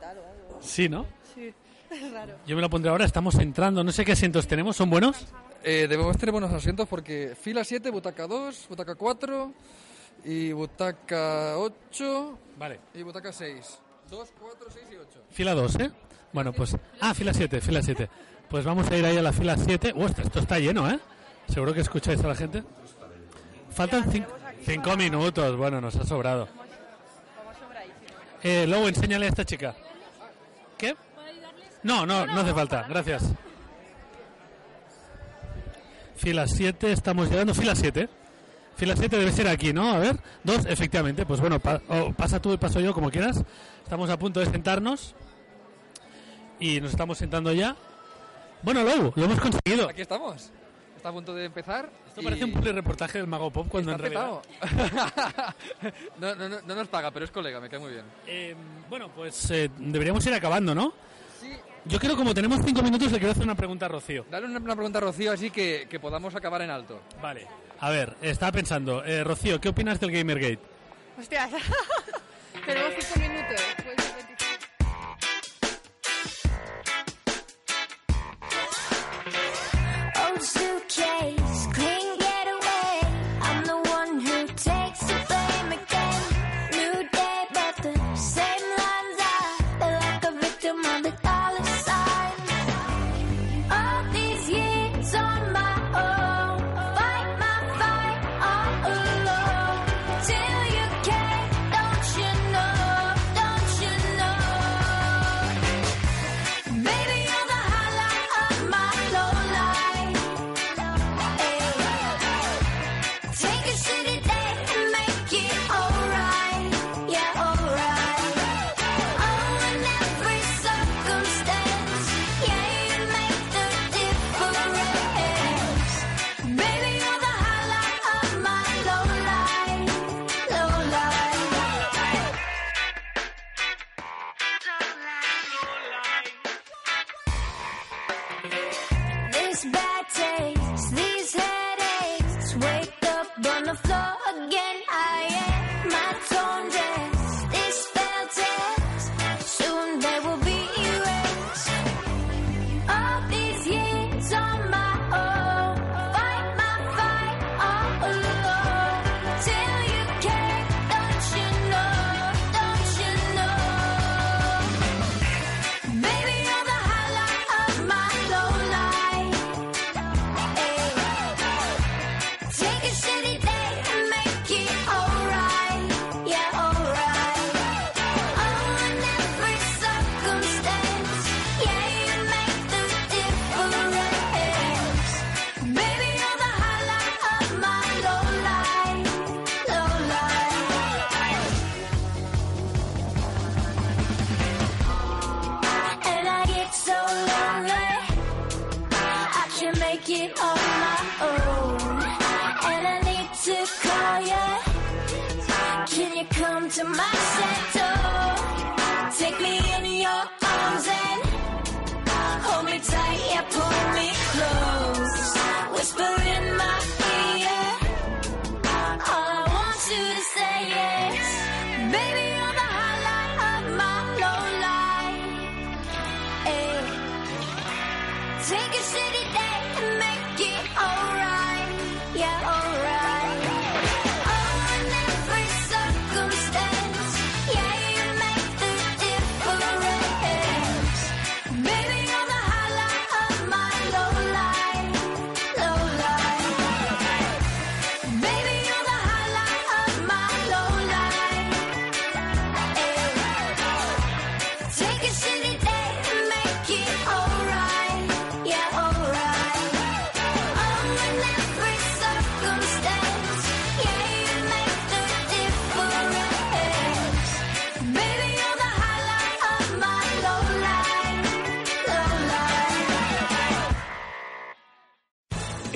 Sí, 0.61 0.87
¿no? 0.89 1.05
Sí, 1.33 1.53
es 1.91 2.11
raro. 2.11 2.35
Yo 2.45 2.55
me 2.55 2.61
lo 2.61 2.69
pondré 2.69 2.91
ahora. 2.91 3.05
Estamos 3.05 3.35
entrando. 3.35 3.83
No 3.83 3.91
sé 3.91 4.05
qué 4.05 4.13
asientos 4.13 4.47
tenemos. 4.47 4.75
¿Son 4.75 4.89
buenos? 4.89 5.25
Eh, 5.63 5.87
debemos 5.89 6.17
tener 6.17 6.31
buenos 6.31 6.51
asientos 6.51 6.87
porque 6.87 7.35
fila 7.39 7.63
7, 7.63 7.89
butaca 7.89 8.27
2, 8.27 8.67
butaca 8.69 8.95
4 8.95 9.53
y 10.25 10.51
butaca 10.51 11.57
8 11.57 12.37
Vale. 12.57 12.79
y 12.93 13.01
butaca 13.01 13.33
6. 13.33 13.79
2, 14.09 14.33
4, 14.39 14.67
6 14.69 14.85
y 14.91 14.95
8. 14.95 15.23
Fila 15.31 15.55
2, 15.55 15.75
¿eh? 15.79 15.91
Bueno, 16.35 16.51
pues... 16.51 16.75
Ah, 16.99 17.13
fila 17.13 17.33
7, 17.33 17.61
fila 17.61 17.81
7. 17.81 18.09
Pues 18.49 18.65
vamos 18.65 18.91
a 18.91 18.97
ir 18.97 19.05
ahí 19.05 19.17
a 19.17 19.21
la 19.21 19.31
fila 19.31 19.55
7. 19.57 19.93
Ostras, 19.95 20.27
esto 20.27 20.39
está 20.39 20.59
lleno, 20.59 20.89
¿eh? 20.91 20.99
Seguro 21.47 21.73
que 21.73 21.79
escucháis 21.79 22.21
a 22.23 22.27
la 22.27 22.35
gente. 22.35 22.61
Faltan 23.71 24.03
5 24.65 24.97
minutos. 24.97 25.55
Bueno, 25.55 25.79
nos 25.79 25.95
ha 25.95 26.03
sobrado. 26.05 26.49
Eh, 28.43 28.65
luego 28.67 28.89
enséñale 28.89 29.27
a 29.27 29.29
esta 29.29 29.45
chica. 29.45 29.75
¿Qué? 30.77 30.93
No, 31.83 32.05
no, 32.05 32.25
no 32.27 32.41
hace 32.41 32.53
falta. 32.53 32.85
Gracias. 32.89 33.23
Fila 36.17 36.47
7, 36.47 36.91
estamos 36.91 37.29
llegando. 37.29 37.53
Fila 37.53 37.75
7. 37.75 38.09
Fila 38.75 38.95
7 38.97 39.17
debe 39.17 39.31
ser 39.31 39.47
aquí, 39.47 39.71
¿no? 39.71 39.89
A 39.93 39.99
ver. 39.99 40.17
Dos, 40.43 40.65
efectivamente. 40.65 41.25
Pues 41.25 41.39
bueno, 41.39 41.59
pa- 41.59 41.81
o 41.87 42.11
pasa 42.11 42.41
tú 42.41 42.51
y 42.51 42.57
paso 42.57 42.81
yo, 42.81 42.93
como 42.93 43.09
quieras. 43.09 43.41
Estamos 43.83 44.09
a 44.09 44.19
punto 44.19 44.41
de 44.41 44.47
sentarnos. 44.47 45.15
Y 46.59 46.79
nos 46.81 46.91
estamos 46.91 47.17
sentando 47.17 47.51
ya. 47.53 47.75
Bueno, 48.61 48.83
Lou, 48.83 49.11
lo 49.15 49.25
hemos 49.25 49.39
conseguido. 49.39 49.89
Aquí 49.89 50.01
estamos. 50.01 50.51
Está 50.95 51.09
a 51.09 51.11
punto 51.11 51.35
de 51.35 51.45
empezar. 51.45 51.89
Esto 52.07 52.21
y- 52.21 52.23
parece 52.23 52.45
un 52.45 52.61
reportaje 52.63 53.17
del 53.19 53.27
Mago 53.27 53.51
Pop 53.51 53.67
cuando 53.69 53.91
en 53.91 53.99
realidad... 53.99 54.27
no, 56.19 56.35
no, 56.35 56.49
no, 56.49 56.61
no 56.61 56.75
nos 56.75 56.87
paga, 56.87 57.11
pero 57.11 57.25
es 57.25 57.31
colega, 57.31 57.59
me 57.59 57.69
cae 57.69 57.79
muy 57.79 57.91
bien. 57.91 58.05
Eh, 58.25 58.55
bueno, 58.89 59.09
pues 59.15 59.51
eh, 59.51 59.69
deberíamos 59.77 60.25
ir 60.25 60.33
acabando, 60.33 60.73
¿no? 60.73 60.93
Yo 61.87 61.99
creo, 61.99 62.15
como 62.15 62.33
tenemos 62.33 62.61
cinco 62.65 62.81
minutos, 62.81 63.11
le 63.11 63.19
quiero 63.19 63.31
hacer 63.33 63.43
una 63.43 63.53
pregunta 63.53 63.85
a 63.85 63.89
Rocío. 63.89 64.25
Dale 64.31 64.47
una, 64.47 64.57
una 64.57 64.73
pregunta 64.75 64.97
a 64.97 65.01
Rocío 65.01 65.31
así 65.31 65.51
que, 65.51 65.87
que 65.87 65.99
podamos 65.99 66.33
acabar 66.33 66.63
en 66.63 66.71
alto. 66.71 66.99
Vale. 67.21 67.45
A 67.79 67.91
ver, 67.91 68.15
estaba 68.21 68.51
pensando, 68.53 69.03
eh, 69.05 69.23
Rocío, 69.23 69.61
¿qué 69.61 69.69
opinas 69.69 69.99
del 69.99 70.11
Gamergate? 70.11 70.59
Hostias. 71.19 71.51
Tenemos 72.65 72.93
5 72.99 73.19
minutos. 73.19 73.61
Puede 73.83 74.01